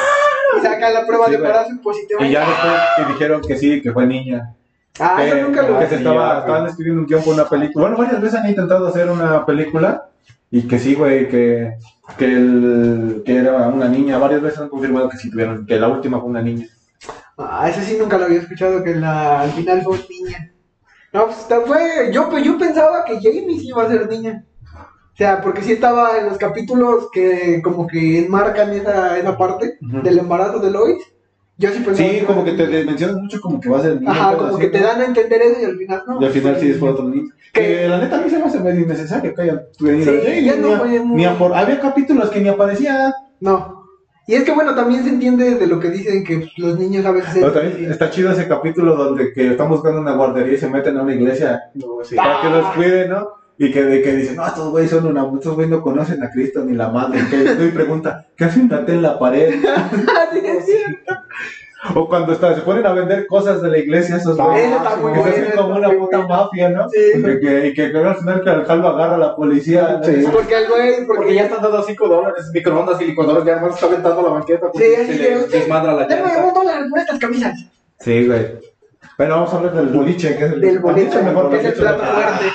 Y 0.57 0.61
saca 0.61 0.91
la 0.91 1.07
prueba 1.07 1.25
Sí, 1.27 1.31
de 1.33 1.37
embarazo 1.39 1.71
y 1.73 1.79
positivo. 1.79 2.25
Y 2.25 2.31
ya 2.31 2.41
después 2.41 2.73
que 2.97 3.13
dijeron 3.13 3.41
que 3.41 3.57
sí, 3.57 3.81
que 3.81 3.93
fue 3.93 4.07
niña. 4.07 4.55
Ah, 4.99 5.17
que, 5.19 5.29
eso 5.29 5.37
nunca 5.37 5.63
lo 5.63 5.79
que 5.79 5.87
se 5.87 5.97
estaba, 5.97 6.41
estaban 6.41 6.67
escribiendo 6.67 7.03
un 7.03 7.07
guion 7.07 7.23
por 7.23 7.35
una 7.35 7.49
película. 7.49 7.87
Bueno, 7.87 7.97
varias 7.97 8.21
veces 8.21 8.41
han 8.41 8.49
intentado 8.49 8.87
hacer 8.87 9.11
una 9.11 9.45
película. 9.47 10.09
Y 10.51 10.69
que 10.69 10.79
sí, 10.79 10.95
güey, 10.95 11.29
que, 11.29 11.77
que, 12.17 12.25
el, 12.25 13.23
que 13.25 13.37
era 13.37 13.69
una 13.69 13.89
niña. 13.89 14.19
Varias 14.19 14.43
veces 14.43 14.61
han 14.61 14.69
confirmado 14.69 15.09
que 15.09 15.17
sí 15.17 15.31
tuvieron, 15.31 15.67
que 15.67 15.81
la 15.81 15.89
última 15.89 16.21
fue 16.21 16.29
una 16.29 16.43
niña. 16.43 16.67
Ah, 17.39 17.69
ese 17.69 17.83
sí 17.83 17.97
nunca 17.99 18.17
lo 18.17 18.27
había 18.27 18.41
escuchado, 18.41 18.83
que 18.83 18.95
la, 18.95 19.43
al 19.43 19.51
final 19.51 19.83
fue 19.83 19.99
niña. 20.09 20.53
No, 21.13 21.27
pues 21.27 21.47
fue. 21.67 22.11
Yo, 22.13 22.39
yo 22.39 22.59
pensaba 22.59 23.05
que 23.05 23.17
Jamie 23.17 23.59
sí 23.59 23.69
iba 23.69 23.83
a 23.83 23.89
ser 23.89 24.09
niña. 24.09 24.45
O 25.17 25.19
sea, 25.19 25.41
porque 25.41 25.63
sí 25.63 25.73
estaba 25.73 26.19
en 26.19 26.27
los 26.27 26.37
capítulos 26.37 27.09
que 27.11 27.63
como 27.65 27.87
que 27.87 28.19
enmarcan 28.27 28.71
esa, 28.75 29.19
esa 29.19 29.39
parte 29.39 29.79
del 29.81 30.19
embarazo 30.19 30.59
de 30.59 30.71
Lois. 30.71 31.03
Yo 31.57 31.71
sí 31.71 31.79
pensaba 31.83 31.97
Sí, 32.11 32.21
como 32.27 32.45
que 32.45 32.53
te 32.53 32.85
mencionas 32.85 33.17
mucho 33.17 33.41
como 33.41 33.59
que 33.59 33.71
va 33.71 33.79
a 33.79 33.83
ser 33.83 33.99
niña. 33.99 34.11
Ajá, 34.13 34.37
como 34.37 34.51
así, 34.57 34.59
que 34.61 34.69
te 34.69 34.79
dan 34.81 35.01
a 35.01 35.07
entender 35.07 35.41
eso 35.41 35.63
y 35.63 35.65
al 35.65 35.79
final 35.79 36.03
no. 36.07 36.21
Y 36.21 36.25
al 36.27 36.31
final 36.33 36.57
sí 36.61 36.71
es 36.71 36.77
por 36.77 36.91
otro 36.91 37.05
niño. 37.09 37.31
Que- 37.55 37.89
la 37.89 37.97
neta 37.97 38.19
a 38.19 38.21
mí 38.21 38.29
se 38.29 38.39
me 38.39 38.45
hace 38.45 38.61
medio 38.61 38.83
innecesario 38.83 39.33
que 39.35 39.41
hayan 39.41 39.63
venido. 39.81 40.13
Sí, 40.23 40.45
ya 40.45 40.57
no 40.57 40.69
ni 40.69 40.75
a- 40.75 40.79
fue 40.81 41.01
muy- 41.01 41.17
ni 41.17 41.25
a 41.25 41.39
por- 41.39 41.55
Había 41.55 41.81
capítulos 41.81 42.29
que 42.29 42.41
ni 42.43 42.51
aparecían. 42.51 43.11
No. 43.41 43.87
Y 44.27 44.35
es 44.35 44.43
que 44.45 44.53
bueno, 44.53 44.75
también 44.75 45.03
se 45.03 45.09
entiende 45.09 45.55
de 45.55 45.67
lo 45.67 45.81
que 45.81 45.89
dicen 45.89 46.25
que 46.25 46.47
los 46.59 46.79
niños 46.79 47.07
a 47.07 47.13
veces... 47.13 47.33
Pero 47.33 47.53
también 47.53 47.91
está 47.91 48.11
chido 48.11 48.33
ese 48.33 48.47
capítulo 48.47 48.95
donde 48.95 49.33
que 49.33 49.53
están 49.53 49.71
buscando 49.71 49.99
una 50.03 50.15
guardería 50.15 50.53
y 50.53 50.59
se 50.59 50.69
meten 50.69 50.99
a 50.99 51.03
una 51.05 51.15
iglesia 51.15 51.63
No, 51.73 51.87
sí. 52.05 52.17
para 52.17 52.43
que 52.43 52.51
los 52.51 52.67
cuiden, 52.75 53.09
¿no? 53.11 53.29
Y 53.59 53.73
que, 53.73 53.83
de 53.83 54.03
que 54.03 54.13
dicen, 54.15 54.37
no, 54.37 54.47
estos 54.47 54.71
güeyes 54.71 54.91
son 54.91 55.07
una, 55.07 55.25
estos 55.35 55.55
güeyes 55.55 55.71
no 55.71 55.81
conocen 55.81 56.23
a 56.23 56.31
Cristo 56.31 56.63
ni 56.65 56.75
la 56.75 56.89
madre. 56.91 57.21
Que 57.31 57.65
y 57.65 57.71
pregunta, 57.71 58.27
¿qué 58.37 58.45
hace 58.45 58.61
un 58.61 58.71
en 58.71 59.03
la 59.03 59.19
pared? 59.19 59.55
Ah, 59.67 59.91
sí, 60.33 60.41
es 60.45 60.65
cierto. 60.67 61.15
O 61.95 62.09
cuando 62.09 62.33
está, 62.33 62.55
se 62.55 62.63
ponen 62.63 62.85
a 62.85 62.93
vender 62.93 63.27
cosas 63.29 63.63
de 63.63 63.71
la 63.71 63.79
iglesia 63.79 64.17
esos 64.17 64.39
Ah, 64.41 64.45
güeyes. 64.47 64.67
Eso 64.67 64.77
está 64.77 64.97
muy 64.97 65.13
que 65.13 65.23
se 65.23 65.29
hacen 65.31 65.57
como 65.57 65.77
una 65.77 65.89
puta 65.91 66.17
bueno. 66.19 66.29
mafia, 66.29 66.69
¿no? 66.71 66.89
Sí. 66.91 66.99
Y 67.17 67.23
que, 67.41 67.67
y 67.69 67.75
que, 67.75 67.93
que 67.93 67.99
al 67.99 68.17
final 68.17 68.43
que 68.43 68.51
al 68.51 68.65
Jalvo 68.67 68.89
agarra 68.89 69.15
a 69.15 69.19
la 69.19 69.37
policía. 69.37 70.01
¿no? 70.01 70.05
Sí. 70.05 70.25
Porque 70.33 70.55
el 70.59 70.69
güey... 70.69 70.91
Porque, 70.97 71.07
Porque 71.07 71.35
ya 71.35 71.45
están 71.45 71.63
dando 71.63 71.83
5 71.83 72.09
dólares, 72.09 72.51
microondas 72.53 73.01
y 73.01 73.05
licuadoras, 73.07 73.45
ya 73.45 73.53
hermano 73.53 73.73
está 73.75 73.87
aventando 73.87 74.23
la 74.23 74.29
banqueta. 74.31 74.67
Sí, 74.75 74.81
se 74.81 75.15
le 75.15 75.39
de, 75.39 75.47
desmadra 75.47 75.95
la 75.95 76.09
llanta. 76.09 76.45
un 76.47 76.55
dólar 76.55 76.83
por 76.91 76.99
estas 76.99 77.19
camisas. 77.21 77.55
Sí, 78.01 78.27
güey. 78.27 78.59
Bueno, 79.17 79.35
vamos 79.37 79.55
a 79.55 79.57
hablar 79.57 79.75
del 79.75 79.87
boliche, 79.89 80.37
que 80.37 80.45
es 80.45 80.53
el 80.53 80.61
Del 80.61 80.79
boleto, 80.81 81.23
mejor 81.23 81.51
que 81.51 81.57
es 81.57 81.65
el 81.65 81.71
boliche 81.71 81.83
de 81.83 81.89
plato 81.97 82.03
la- 82.03 82.09
fuerte. 82.13 82.47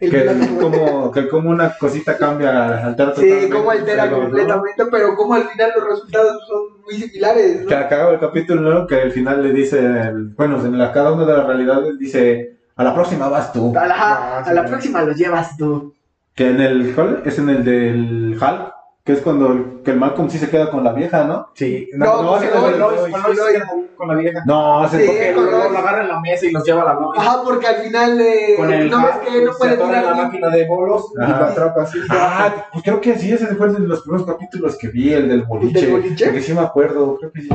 El 0.00 0.10
Que, 0.10 0.56
como, 0.60 1.10
que 1.10 1.28
como 1.28 1.50
una 1.50 1.70
cosita 1.76 2.16
cambia, 2.16 2.86
altera 2.86 3.10
Sí, 3.16 3.22
totalmente 3.22 3.50
como 3.50 3.70
altera 3.72 4.10
completamente, 4.10 4.84
pero 4.92 5.16
como 5.16 5.34
al 5.34 5.42
final 5.48 5.72
los 5.76 5.88
resultados 5.88 6.36
son 6.46 6.82
muy 6.84 6.94
similares, 6.94 7.66
Que 7.66 7.74
¿no? 7.74 7.80
acaba 7.80 8.12
el 8.12 8.20
capítulo, 8.20 8.60
¿no? 8.60 8.86
Que 8.86 8.94
al 9.02 9.10
final 9.10 9.42
le 9.42 9.52
dice, 9.52 9.78
el- 9.80 10.28
bueno, 10.36 10.64
en 10.64 10.78
la, 10.78 10.92
cada 10.92 11.12
una 11.12 11.24
de 11.24 11.32
las 11.36 11.46
realidades 11.46 11.98
dice, 11.98 12.58
a 12.76 12.84
la 12.84 12.94
próxima 12.94 13.28
vas 13.28 13.52
tú. 13.52 13.76
A 13.76 13.86
la, 13.88 13.94
Ah, 13.98 14.38
a 14.46 14.52
la 14.52 14.62
sí. 14.62 14.68
próxima 14.68 15.02
los 15.02 15.16
llevas 15.16 15.56
tú. 15.56 15.92
Que 16.36 16.50
en 16.50 16.60
el, 16.60 16.94
¿cuál? 16.94 17.22
Es 17.24 17.36
en 17.40 17.48
el 17.48 17.64
del 17.64 18.38
Hulk, 18.40 18.72
que 19.08 19.14
es 19.14 19.22
cuando 19.22 19.52
el, 19.52 19.80
que 19.82 19.92
el 19.92 19.96
Malcolm 19.98 20.28
sí 20.28 20.36
se 20.36 20.50
queda 20.50 20.70
con 20.70 20.84
la 20.84 20.92
vieja, 20.92 21.24
¿no? 21.24 21.48
Sí, 21.54 21.88
No, 21.94 22.22
no, 22.22 22.36
es 22.36 22.42
Lois, 22.78 23.10
con 23.10 23.22
Lois 23.22 23.62
con 23.96 24.06
la 24.08 24.14
vieja. 24.16 24.42
No, 24.46 24.86
Sí, 24.90 24.96
es 25.00 25.34
porque- 25.34 25.50
lo 25.72 25.78
agarra 25.78 26.02
en 26.02 26.08
la 26.08 26.20
mesa 26.20 26.44
y 26.44 26.50
los 26.50 26.62
lleva 26.62 26.82
a 26.82 26.92
la 26.92 27.00
Lois. 27.00 27.18
Ajá, 27.18 27.40
porque 27.42 27.66
al 27.68 27.76
final 27.76 28.20
eh, 28.20 28.54
Con 28.58 28.70
el 28.70 28.90
no 28.90 28.98
ves 28.98 29.06
hack, 29.14 29.24
que 29.24 29.40
no 29.46 29.52
puede 29.58 29.76
tirar 29.78 30.04
la 30.04 30.14
máquina 30.14 30.48
de 30.50 30.66
bolos 30.66 31.04
y 31.14 31.18
lo 31.20 31.24
atrapa 31.24 31.82
así. 31.84 31.98
Ah, 32.10 32.66
pues 32.70 32.84
creo 32.84 33.00
que 33.00 33.16
sí, 33.18 33.32
ese 33.32 33.46
fue 33.46 33.72
de 33.72 33.78
los 33.78 34.02
primeros 34.02 34.26
capítulos 34.26 34.76
que 34.76 34.88
vi, 34.88 35.14
el 35.14 35.26
del 35.26 35.44
boliche. 35.44 35.80
¿Del 35.80 35.90
boliche? 35.90 36.24
Porque 36.26 36.42
sí 36.42 36.52
me 36.52 36.60
acuerdo, 36.60 37.16
creo 37.16 37.32
que 37.32 37.40
sí. 37.40 37.48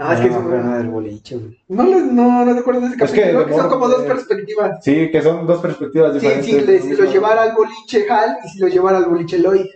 Ah, 0.00 0.14
es 0.14 0.20
que 0.20 0.28
no, 0.30 0.34
son- 0.34 0.50
pero 0.50 0.62
no 0.64 0.78
del 0.78 0.88
boliche, 0.88 1.36
güey. 1.36 1.60
no, 1.68 1.82
les- 1.84 2.04
no, 2.12 2.44
no 2.44 2.54
te 2.54 2.58
acuerdas 2.60 2.82
de 2.82 2.88
ese 2.96 3.04
Es 3.04 3.10
que 3.12 3.20
capítulo, 3.20 3.44
de 3.44 3.46
que 3.46 3.54
son 3.60 3.68
como 3.68 3.88
dos 3.88 4.02
eh, 4.02 4.06
perspectivas. 4.08 4.84
Sí, 4.84 5.10
que 5.12 5.22
son 5.22 5.46
dos 5.46 5.60
perspectivas 5.60 6.12
Sí, 6.14 6.18
diferentes. 6.18 6.46
sí, 6.46 6.60
le- 6.66 6.80
si 6.96 7.00
lo 7.02 7.04
llevara 7.10 7.42
al 7.42 7.52
boliche 7.54 8.04
Hal 8.10 8.36
y 8.44 8.48
si 8.48 8.58
lo 8.58 8.66
llevara 8.66 8.98
al 8.98 9.04
boliche 9.06 9.38
Lois. 9.38 9.66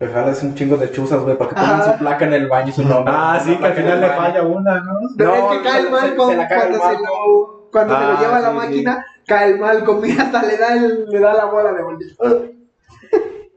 Pero 0.00 0.12
jalas 0.14 0.42
un 0.42 0.54
chingo 0.54 0.78
de 0.78 0.90
chuzas, 0.90 1.20
güey, 1.20 1.36
para 1.36 1.50
que 1.50 1.56
pongan 1.56 1.80
Ajá. 1.82 1.92
su 1.92 1.98
placa 1.98 2.24
en 2.24 2.32
el 2.32 2.48
baño 2.48 2.68
y 2.70 2.72
su 2.72 2.82
nombre. 2.82 3.12
Ah, 3.14 3.38
sí, 3.44 3.54
que 3.54 3.66
al 3.66 3.74
final 3.74 4.00
le 4.00 4.08
falla 4.08 4.42
una, 4.42 4.80
¿no? 4.80 4.92
No, 4.94 5.24
No, 5.26 5.34
es 5.34 5.58
que 5.58 5.62
cae 5.62 5.72
se- 5.72 5.78
el 5.80 5.84
se- 5.84 5.90
Malcolm 5.90 6.30
se 6.30 6.36
la 6.38 6.48
caga 6.48 6.64
el 6.64 6.78
cuando, 6.78 6.96
se 6.96 7.02
lo, 7.04 7.68
cuando 7.70 7.98
se 7.98 8.04
Ah, 8.04 8.12
lo 8.14 8.18
lleva 8.20 8.36
a 8.36 8.40
la 8.40 8.50
sí, 8.50 8.56
máquina, 8.56 9.06
cae 9.26 9.50
el 9.52 9.58
Malcolm 9.60 10.02
y 10.06 10.10
hasta 10.18 10.42
le 10.42 10.56
da, 10.56 10.72
el, 10.74 11.04
le 11.06 11.18
da 11.20 11.34
la 11.34 11.44
bola 11.44 11.72
de 11.74 11.82
boliche. 11.82 12.16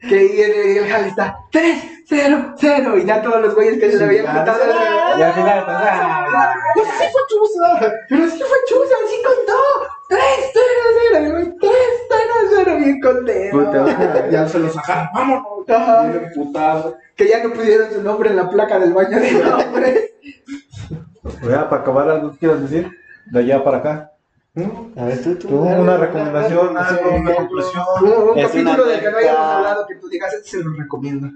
Que 0.07 0.25
y 0.25 0.41
el, 0.41 0.75
y 0.75 0.77
el 0.79 0.91
Hal 0.93 1.05
está 1.05 1.37
3, 1.51 1.83
0, 2.07 2.53
0 2.57 2.97
y 2.97 3.05
ya 3.05 3.21
todos 3.21 3.41
los 3.41 3.55
güeyes 3.55 3.79
que 3.79 3.91
se 3.91 3.97
le 3.97 4.03
habían 4.05 4.25
"Ah, 4.27 5.15
Y 5.17 5.21
al 5.21 5.33
final, 5.33 5.65
pues, 6.75 6.87
sí 6.87 7.05
fue 7.11 7.21
chusa, 7.29 7.93
pero 8.09 8.27
sí 8.27 8.37
fue 8.39 8.57
chusa, 8.67 8.95
sí 9.09 9.15
contó. 9.25 9.53
3, 10.09 10.21
0, 10.53 10.65
0, 11.11 11.21
y 11.21 11.25
el 11.25 11.31
güey 11.31 11.57
3, 11.59 11.71
0, 12.09 12.33
0, 12.65 12.77
bien 12.77 12.99
contento. 13.01 13.73
Ya 14.31 14.47
se 14.47 14.59
los 14.59 14.73
sacaron, 14.73 15.07
vámonos. 15.13 15.69
Ajá. 15.69 16.03
Bien 16.07 16.23
emputado. 16.25 16.97
Que 17.15 17.27
ya 17.29 17.43
no 17.43 17.53
pusieron 17.53 17.91
su 17.91 18.01
nombre 18.03 18.29
en 18.29 18.35
la 18.35 18.49
placa 18.49 18.79
del 18.79 18.93
baño 18.93 19.19
de 19.19 19.31
nombres. 19.31 20.09
Ya, 21.49 21.69
para 21.69 21.81
acabar 21.81 22.09
algo 22.09 22.31
que 22.33 22.37
quieras 22.39 22.61
decir, 22.61 22.89
de 23.31 23.39
allá 23.39 23.63
para 23.63 23.77
acá. 23.77 24.11
A 24.55 25.05
ver, 25.05 25.23
tú, 25.23 25.35
tú. 25.35 25.47
Una 25.57 25.97
recomendación, 25.97 26.77
algo, 26.77 27.15
una 27.15 27.35
conclusión. 27.35 27.83
Un, 28.03 28.37
Es 28.37 28.47
capítulo 28.51 28.85
del 28.85 28.99
que 28.99 29.11
no 29.11 29.17
hayamos 29.17 29.41
hablado 29.47 29.87
que 29.87 29.95
tú 29.95 30.07
digas, 30.09 30.31
este 30.33 30.49
se 30.59 30.63
lo 30.63 30.73
recomiendo. 30.73 31.27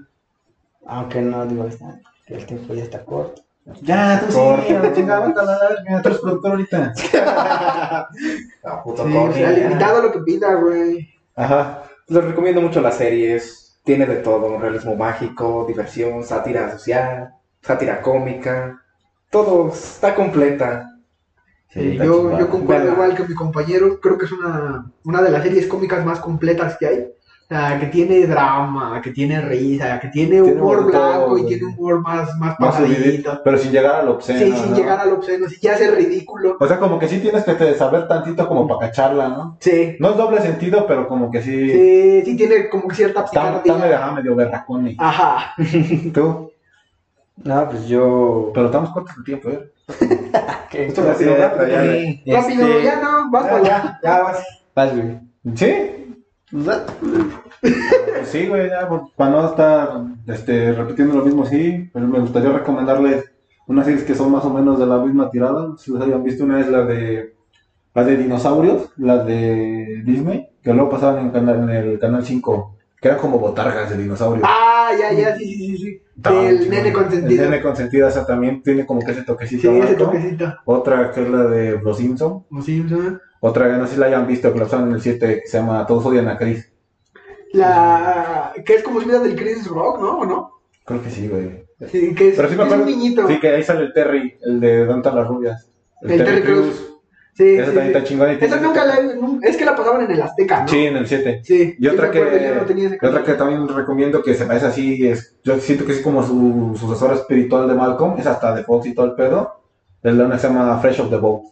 Aunque 0.86 1.20
no, 1.20 1.44
digo, 1.46 1.64
está, 1.66 1.98
que 2.26 2.34
el 2.34 2.46
tiempo 2.46 2.74
ya 2.74 2.84
está 2.84 3.04
corto. 3.04 3.42
Ya, 3.82 4.20
tú 4.24 4.32
sí, 4.32 4.38
Corta. 4.38 4.78
la 4.82 4.92
chingada, 4.94 5.26
vete 5.26 5.40
a 5.40 5.42
la 5.42 5.58
verga, 5.58 6.02
tú 6.02 6.08
eres 6.08 6.20
productor 6.20 6.50
ahorita. 6.52 6.92
Ah, 8.64 8.82
puto 8.82 9.04
Sí, 9.04 9.40
ya. 9.40 9.52
invitado 9.52 10.02
lo 10.02 10.12
que 10.12 10.20
pida, 10.20 10.54
güey. 10.54 11.08
Ajá. 11.36 11.82
Les 12.06 12.24
recomiendo 12.24 12.60
mucho 12.60 12.80
las 12.80 12.96
series. 12.96 13.78
Tiene 13.84 14.06
de 14.06 14.16
todo: 14.16 14.58
realismo 14.58 14.94
mágico, 14.94 15.64
diversión, 15.66 16.22
sátira 16.24 16.70
social, 16.72 17.34
sátira 17.62 18.00
cómica. 18.00 18.80
Todo 19.30 19.68
está 19.68 20.14
completa. 20.14 20.97
Sí, 21.70 21.80
está 21.92 22.04
yo, 22.04 22.38
yo 22.38 22.48
concuerdo 22.48 22.92
igual 22.92 23.14
que 23.14 23.24
mi 23.24 23.34
compañero, 23.34 24.00
creo 24.00 24.16
que 24.16 24.24
es 24.24 24.32
una, 24.32 24.90
una 25.04 25.22
de 25.22 25.30
las 25.30 25.42
series 25.42 25.66
cómicas 25.66 26.04
más 26.04 26.18
completas 26.20 26.76
que 26.78 26.86
hay. 26.86 26.98
O 27.00 27.48
sea, 27.48 27.80
que 27.80 27.86
tiene 27.86 28.26
drama, 28.26 29.00
que 29.02 29.10
tiene 29.10 29.40
risa, 29.40 29.98
que 30.00 30.08
tiene 30.08 30.42
Tiene 30.42 30.60
humor 30.60 30.84
blanco 30.84 31.38
y 31.38 31.46
tiene 31.46 31.64
humor 31.64 32.02
más, 32.02 32.28
más 32.36 32.60
Más 32.60 32.74
pasadito. 32.74 33.00
subidito, 33.02 33.40
pero 33.42 33.56
sin 33.56 33.72
llegar 33.72 33.94
al 33.96 34.08
obsceno. 34.08 34.38
Sí, 34.38 34.52
sin 34.52 34.70
¿no? 34.72 34.76
llegar 34.76 35.00
al 35.00 35.12
obsceno, 35.14 35.48
si 35.48 35.58
ya 35.58 35.72
hace 35.72 35.90
ridículo. 35.90 36.58
O 36.60 36.66
sea, 36.68 36.78
como 36.78 36.98
que 36.98 37.08
sí 37.08 37.20
tienes 37.20 37.44
que 37.44 37.54
te- 37.54 37.74
saber 37.74 38.06
tantito 38.06 38.46
como 38.46 38.68
para 38.68 38.80
cacharla, 38.88 39.28
¿no? 39.30 39.56
Sí, 39.60 39.96
No 39.98 40.10
es 40.10 40.16
doble 40.18 40.42
sentido, 40.42 40.86
pero 40.86 41.08
como 41.08 41.30
que 41.30 41.40
sí. 41.40 41.70
sí, 41.70 42.22
sí 42.26 42.36
tiene 42.36 42.68
como 42.68 42.86
que 42.86 42.96
cierta 42.96 43.24
Está, 43.24 43.56
está 43.56 43.78
medio, 43.78 43.96
ajá, 43.96 44.12
medio 44.12 44.34
berracón. 44.36 44.94
Ajá. 44.98 45.54
Tú, 46.12 46.50
No, 47.44 47.68
pues 47.70 47.86
yo. 47.86 48.50
pero 48.52 48.66
estamos 48.66 48.90
cortos 48.90 49.16
de 49.16 49.22
tiempo, 49.22 49.48
¿eh? 49.48 49.70
¿Qué? 50.70 50.86
Esto 50.86 51.08
ha 51.10 51.14
sido 51.14 51.36
rápido, 51.36 51.66
ya. 51.68 51.84
Este, 51.84 52.32
Rápido, 52.32 52.80
ya 52.80 53.00
no, 53.00 53.30
vas 53.30 53.44
para 53.44 53.56
allá. 53.56 53.98
Ya 54.02 54.22
vas. 54.22 54.44
Vas, 54.74 54.94
güey. 54.94 55.18
¿Sí? 55.54 55.74
Pues 56.50 58.28
sí, 58.28 58.46
güey, 58.46 58.68
ya, 58.68 58.88
para 59.16 59.30
no 59.30 59.46
estar 59.48 59.90
este, 60.26 60.72
repitiendo 60.72 61.14
lo 61.16 61.24
mismo, 61.24 61.44
sí, 61.44 61.90
pero 61.92 62.06
me 62.06 62.20
gustaría 62.20 62.50
recomendarles 62.50 63.24
unas 63.66 63.84
series 63.84 64.04
que 64.04 64.14
son 64.14 64.32
más 64.32 64.44
o 64.44 64.50
menos 64.50 64.78
de 64.78 64.86
la 64.86 64.98
misma 64.98 65.30
tirada. 65.30 65.74
Si 65.78 65.92
las 65.92 66.02
hayan 66.02 66.22
visto, 66.24 66.44
una 66.44 66.60
es 66.60 66.68
la 66.68 66.82
de 66.84 67.34
la 67.94 68.04
de 68.04 68.16
dinosaurios, 68.16 68.90
la 68.96 69.24
de 69.24 70.02
Disney, 70.04 70.48
que 70.62 70.72
luego 70.72 70.88
pasaban 70.90 71.18
en, 71.26 71.30
canal- 71.30 71.62
en 71.64 71.70
el 71.70 71.98
canal 71.98 72.24
5, 72.24 72.76
que 73.00 73.08
eran 73.08 73.20
como 73.20 73.38
botargas 73.38 73.90
de 73.90 73.96
dinosaurios. 73.96 74.46
Ah, 74.48 74.67
ya, 74.96 75.12
ya, 75.12 75.36
sí, 75.36 75.44
sí, 75.44 75.56
sí, 75.56 75.78
sí. 75.78 76.02
El 76.24 76.68
nene 76.70 76.92
consentido. 76.92 77.44
El 77.44 77.50
nene 77.50 77.62
consentido, 77.62 78.08
esa 78.08 78.26
también 78.26 78.62
tiene 78.62 78.86
como 78.86 79.00
que 79.00 79.12
ese 79.12 79.22
toquecito. 79.22 79.70
Sí, 79.72 79.78
ese 79.78 79.94
toquecito. 79.94 80.54
Otra 80.64 81.10
que 81.12 81.22
es 81.22 81.28
la 81.28 81.44
de 81.44 81.80
Los 81.82 81.96
Simpson. 81.98 82.44
Como 82.48 82.62
Simpson. 82.62 83.20
Otra 83.40 83.70
que 83.70 83.78
no 83.78 83.86
sé 83.86 83.94
si 83.94 84.00
la 84.00 84.06
hayan 84.06 84.26
visto, 84.26 84.52
que 84.52 84.58
la 84.58 84.64
usaron 84.66 84.88
en 84.88 84.94
el 84.94 85.00
7, 85.00 85.40
que 85.42 85.48
se 85.48 85.58
llama 85.58 85.86
Todos 85.86 86.06
odian 86.06 86.28
a 86.28 86.36
Chris. 86.36 86.72
La 87.52 88.52
que 88.64 88.74
es 88.74 88.82
como 88.82 89.00
vida 89.00 89.20
del 89.20 89.36
Chris 89.36 89.66
Rock, 89.66 90.00
¿no? 90.00 90.18
¿O 90.18 90.26
no? 90.26 90.52
Creo 90.84 91.02
que 91.02 91.10
sí, 91.10 91.28
güey. 91.28 91.64
Sí, 91.90 92.14
que 92.14 92.30
es, 92.30 92.36
Pero 92.36 92.48
sí 92.48 92.56
me 92.56 92.62
es 92.64 92.68
un 92.68 92.74
acuerdo. 92.74 92.84
niñito. 92.86 93.28
Sí, 93.28 93.38
que 93.40 93.48
ahí 93.48 93.62
sale 93.62 93.84
el 93.84 93.92
Terry, 93.92 94.36
el 94.42 94.60
de 94.60 94.78
¿Dónde 94.84 95.08
están 95.08 95.16
las 95.16 95.28
rubias? 95.28 95.70
El 96.02 96.24
Terry 96.24 96.42
Crews. 96.42 96.87
Sí, 97.38 97.54
Esa 97.54 97.66
sí, 97.66 97.76
también 97.76 97.96
está 97.96 98.02
chingona. 98.02 98.32
Esa 98.32 98.56
nunca 98.60 98.84
la 98.84 98.98
Es 99.44 99.56
que 99.56 99.64
la 99.64 99.76
pasaban 99.76 100.04
en 100.04 100.10
el 100.10 100.22
Azteca, 100.22 100.62
¿no? 100.62 100.68
Sí, 100.68 100.86
en 100.86 100.96
el 100.96 101.06
7. 101.06 101.42
Sí. 101.44 101.76
Y 101.78 101.86
otra 101.86 102.10
que, 102.10 102.20
me 102.20 102.30
no 102.30 102.80
y 102.80 103.06
otra 103.06 103.22
que 103.22 103.34
también 103.34 103.68
recomiendo 103.68 104.24
que 104.24 104.34
se 104.34 104.44
parece 104.44 104.66
así, 104.66 105.06
es, 105.06 105.36
yo 105.44 105.56
siento 105.60 105.86
que 105.86 105.92
es 105.92 106.00
como 106.00 106.26
su 106.26 106.76
sucesora 106.76 107.14
espiritual 107.14 107.68
de 107.68 107.74
Malcolm, 107.74 108.18
es 108.18 108.26
hasta 108.26 108.52
de 108.56 108.64
Fox 108.64 108.86
y 108.86 108.94
todo 108.94 109.06
el 109.06 109.12
pedo. 109.12 109.60
Es 110.02 110.14
la 110.14 110.24
una 110.24 110.34
que 110.34 110.40
se 110.40 110.48
llama 110.48 110.78
Fresh 110.80 111.00
of 111.00 111.10
the 111.10 111.16
Boat, 111.16 111.42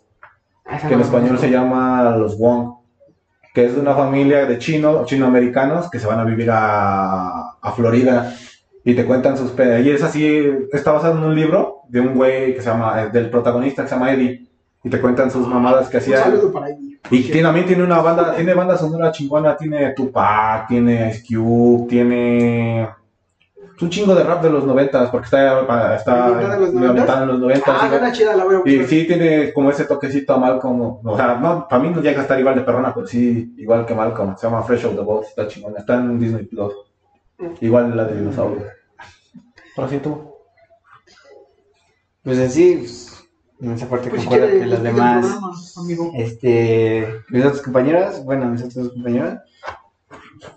Ah, 0.65 0.77
esa 0.79 0.89
que 0.89 0.95
en 0.95 1.01
español 1.03 1.39
se 1.39 1.49
llama 1.49 2.17
Los 2.17 2.37
Wong, 2.37 2.79
que 3.55 3.67
es 3.67 3.77
de 3.77 3.81
una 3.81 3.95
familia 3.95 4.45
de 4.45 4.59
chinos, 4.59 5.07
chinoamericanos 5.07 5.89
que 5.89 6.01
se 6.01 6.09
van 6.09 6.19
a 6.19 6.25
vivir 6.25 6.51
a, 6.51 7.53
a 7.63 7.73
Florida 7.77 8.35
y 8.85 8.95
te 8.95 9.05
cuentan 9.05 9.37
sus 9.37 9.53
pedas. 9.53 9.87
Y 9.87 9.91
es 9.91 10.03
así, 10.03 10.51
está 10.73 10.91
basado 10.91 11.17
en 11.19 11.23
un 11.23 11.37
libro 11.37 11.83
de 11.89 12.01
un 12.01 12.15
güey 12.15 12.57
que 12.57 12.61
se 12.61 12.71
llama, 12.71 13.03
eh, 13.03 13.11
del 13.13 13.31
protagonista 13.31 13.83
que 13.83 13.89
se 13.89 13.95
llama 13.95 14.13
Eddie, 14.13 14.46
y 14.87 14.91
te 14.91 15.01
cuentan 15.01 15.31
sus 15.31 15.47
mamadas 15.49 15.89
que 15.89 15.97
Un 15.97 16.03
hacían. 16.03 16.23
saludo 16.23 16.53
para 16.53 16.67
ahí. 16.67 16.99
Y 17.11 17.23
tiene- 17.25 17.43
también 17.43 17.67
tiene 17.67 17.83
una 17.83 18.01
banda, 18.01 18.35
tiene 18.37 18.55
banda 18.55 18.77
sonora 18.77 19.11
chingona, 19.11 19.57
tiene 19.57 19.93
Tupac, 19.95 20.69
tiene 20.69 21.11
Ice 21.11 21.23
Cube, 21.29 21.87
tiene 21.89 22.83
es 23.77 23.83
un 23.83 23.91
chingo 23.91 24.15
de 24.15 24.25
rap 24.25 24.43
de 24.43 24.49
los 24.49 24.65
noventas, 24.65 25.11
porque 25.11 25.27
está, 25.27 25.97
está 25.97 26.27
¿Ambientada 26.29 26.55
en 26.55 26.61
los 26.63 27.39
noventas? 27.39 27.69
en. 27.69 27.75
Ah, 27.77 27.79
sí, 27.83 27.89
suena 27.91 28.13
chida, 28.13 28.35
la 28.37 28.45
a 28.45 28.63
y 28.65 28.85
sí 28.87 29.07
tiene 29.07 29.53
como 29.53 29.69
ese 29.71 29.85
toquecito 29.85 30.33
a 30.33 30.39
Malcolm, 30.39 30.81
o 31.05 31.17
sea, 31.17 31.35
no, 31.35 31.67
para 31.69 31.83
mí 31.83 31.91
no 31.91 32.01
llega 32.01 32.21
a 32.21 32.23
estar 32.23 32.39
igual 32.41 32.55
de 32.55 32.63
perrona, 32.63 32.95
pero 32.95 33.07
sí 33.07 33.53
igual 33.59 33.85
que 33.85 33.95
Malcolm, 33.95 34.35
se 34.39 34.47
llama 34.47 34.63
Fresh 34.63 34.87
of 34.87 34.95
the 34.97 35.03
Boat, 35.03 35.25
está 35.27 35.47
chingona, 35.47 35.79
está 35.81 35.97
en 35.97 36.19
Disney 36.19 36.45
Plus. 36.45 36.73
Igual 37.61 37.95
la 37.95 38.05
de 38.05 38.17
dinosaurio. 38.19 38.63
Ahora 39.77 39.91
sí 39.91 39.99
tú. 39.99 40.31
Pues 42.23 42.39
así, 42.39 42.77
pues, 42.79 43.16
en 43.61 43.73
esa 43.73 43.89
parte 43.89 44.11
Pues 44.11 44.23
concuerdo 44.23 44.47
que 44.49 44.63
el 44.63 44.83
demás. 44.83 45.27
programa. 45.27 46.11
Este, 46.15 47.07
mis 47.31 47.45
otros 47.45 47.63
compañeros, 47.63 48.25
bueno, 48.25 48.47
mis 48.47 48.63
otros 48.63 48.91
compañeros, 48.91 49.35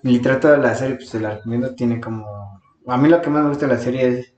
y 0.03 0.19
trato 0.19 0.49
de 0.49 0.57
la 0.57 0.75
serie, 0.75 0.95
pues 0.95 1.09
se 1.09 1.19
la 1.19 1.35
recomiendo, 1.35 1.73
tiene 1.75 1.99
como, 2.01 2.61
a 2.87 2.97
mí 2.97 3.09
lo 3.09 3.21
que 3.21 3.29
más 3.29 3.43
me 3.43 3.49
gusta 3.49 3.67
de 3.67 3.73
la 3.75 3.79
serie 3.79 4.07
es, 4.07 4.33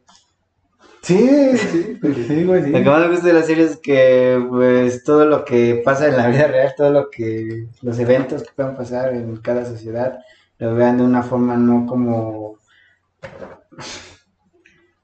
Sí, 1.04 1.58
sí, 1.58 2.00
sí, 2.28 2.44
güey, 2.46 2.64
sí. 2.64 2.70
lo 2.70 2.78
que 2.80 2.90
más 2.90 3.00
me 3.02 3.08
gusta 3.10 3.28
de 3.28 3.34
la 3.34 3.42
serie 3.44 3.66
es 3.66 3.78
que, 3.78 4.40
pues, 4.50 5.04
todo 5.04 5.26
lo 5.26 5.44
que 5.46 5.82
pasa 5.84 6.08
en 6.08 6.16
la 6.18 6.28
vida 6.28 6.46
real, 6.48 6.74
todo 6.78 6.92
lo 6.92 7.10
que, 7.10 7.68
los 7.82 7.98
eventos 7.98 8.44
que 8.44 8.52
pueden 8.56 8.76
pasar 8.76 9.14
en 9.16 9.38
cada 9.38 9.66
sociedad, 9.66 10.20
lo 10.60 10.76
vean 10.76 10.98
de 11.00 11.04
una 11.04 11.24
forma 11.24 11.58
no 11.58 11.88
como, 11.88 12.58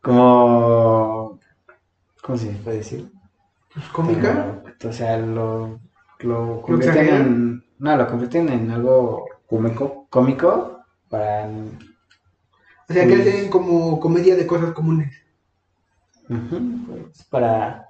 como, 0.01 1.39
¿cómo 2.21 2.37
se 2.37 2.47
puede 2.63 2.77
decir? 2.77 3.11
Pues, 3.77 3.89
cómica. 3.89 4.61
Como, 4.79 4.89
o 4.89 4.93
sea, 4.93 5.17
lo, 5.17 5.79
lo 6.19 6.61
convierten 6.61 7.07
en, 7.07 7.63
no, 7.79 7.95
lo 7.97 8.07
convierten 8.07 8.49
en 8.49 8.71
algo 8.71 9.25
Cúmico. 9.45 10.07
cómico 10.09 10.79
para 11.09 11.47
O 12.89 12.93
sea, 12.93 13.07
que 13.07 13.15
hacen 13.15 13.49
como 13.49 13.99
comedia 13.99 14.35
de 14.35 14.47
cosas 14.47 14.71
comunes. 14.73 15.13
Pues, 16.27 17.23
para 17.29 17.85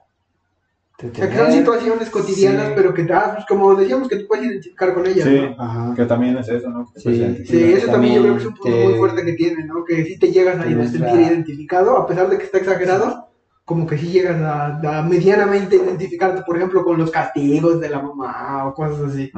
O 1.04 1.16
sea, 1.16 1.30
que 1.30 1.38
son 1.38 1.52
situaciones 1.52 2.10
cotidianas, 2.10 2.68
Sí. 2.68 2.74
pero 2.76 2.94
que, 2.94 3.08
ah, 3.14 3.32
pues, 3.36 3.46
como 3.48 3.74
decíamos, 3.76 4.08
que 4.08 4.18
tú 4.18 4.28
puedes 4.28 4.46
identificar 4.46 4.94
con 4.94 5.06
ellas, 5.08 5.28
Sí, 5.28 5.40
¿no? 5.58 5.64
Ajá. 5.64 5.96
que 5.96 6.06
también 6.06 6.38
es 6.38 6.50
eso, 6.50 6.70
¿no? 6.70 6.86
Que 6.94 7.00
Sí. 7.00 7.46
Sí, 7.46 7.64
eso 7.74 7.88
también 7.88 8.16
yo 8.16 8.22
creo 8.24 8.34
que 8.36 8.40
es 8.42 8.46
un 8.48 8.54
punto 8.56 8.78
muy 8.78 8.94
te- 8.94 8.98
fuerte 9.00 9.24
que 9.26 9.34
tiene, 9.34 9.66
¿no? 9.66 9.84
Que 9.86 10.06
sí 10.06 10.20
te 10.20 10.32
llegas 10.32 10.60
a 10.60 10.64
sentir 10.64 11.20
identificado, 11.22 11.98
a 11.98 12.06
pesar 12.08 12.30
de 12.30 12.38
que 12.38 12.44
está 12.46 12.58
exagerado, 12.60 13.27
como 13.68 13.86
que 13.86 13.98
sí 13.98 14.08
llegas 14.08 14.40
a, 14.42 15.00
a 15.00 15.02
medianamente 15.04 15.76
identificarte, 15.76 16.42
por 16.44 16.56
ejemplo, 16.56 16.86
con 16.86 16.98
los 16.98 17.12
castigos 17.12 17.82
de 17.82 17.90
la 17.90 18.02
mamá 18.02 18.66
o 18.66 18.74
cosas 18.74 19.12
así. 19.12 19.30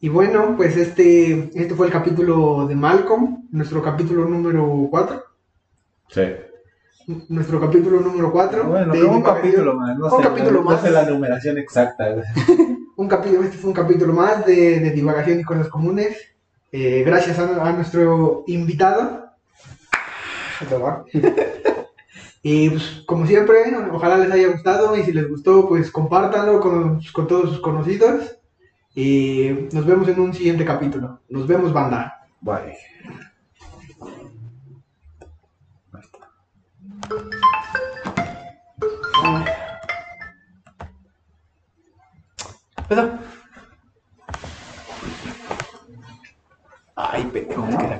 Y 0.00 0.08
bueno, 0.08 0.54
pues 0.56 0.76
este, 0.76 1.48
este 1.54 1.76
fue 1.76 1.86
el 1.86 1.92
capítulo 1.92 2.66
de 2.66 2.74
Malcolm, 2.74 3.46
nuestro 3.52 3.80
capítulo 3.84 4.24
número 4.24 4.88
4. 4.90 5.22
Sí. 6.08 6.22
Nuestro 7.28 7.60
capítulo 7.60 8.00
número 8.00 8.32
4. 8.32 8.64
Bueno, 8.64 8.92
un 9.12 9.22
capítulo 9.22 9.74
más. 9.74 9.96
No 9.96 10.06
Un 10.06 10.20
sé, 10.20 10.28
capítulo 10.28 10.50
no 10.50 10.62
más. 10.62 10.82
sé 10.82 10.90
la 10.90 11.08
numeración 11.08 11.56
exacta. 11.56 12.16
Un 12.96 13.06
capítulo, 13.06 13.44
este 13.44 13.58
fue 13.58 13.70
un 13.70 13.76
capítulo 13.76 14.12
más 14.12 14.44
de, 14.44 14.80
de 14.80 14.90
divagación 14.90 15.38
y 15.38 15.44
cosas 15.44 15.68
comunes. 15.68 16.18
Eh, 16.72 17.04
gracias 17.06 17.38
a, 17.38 17.64
a 17.64 17.72
nuestro 17.72 18.42
invitado. 18.48 19.28
y 22.42 22.70
pues, 22.70 23.02
como 23.06 23.26
siempre, 23.26 23.56
ojalá 23.92 24.18
les 24.18 24.30
haya 24.30 24.48
gustado 24.48 24.96
y 24.96 25.02
si 25.02 25.12
les 25.12 25.28
gustó, 25.28 25.68
pues 25.68 25.90
compártanlo 25.90 26.60
con, 26.60 27.00
con 27.12 27.26
todos 27.26 27.50
sus 27.50 27.60
conocidos. 27.60 28.36
Y 28.94 29.68
nos 29.72 29.86
vemos 29.86 30.08
en 30.08 30.20
un 30.20 30.34
siguiente 30.34 30.64
capítulo. 30.64 31.20
Nos 31.28 31.46
vemos, 31.46 31.72
banda. 31.72 32.26
Bye. 32.40 32.76
Ay, 46.96 47.24
pendejo, 47.32 47.64
es 47.68 47.76
que 47.76 47.86
la 47.86 47.96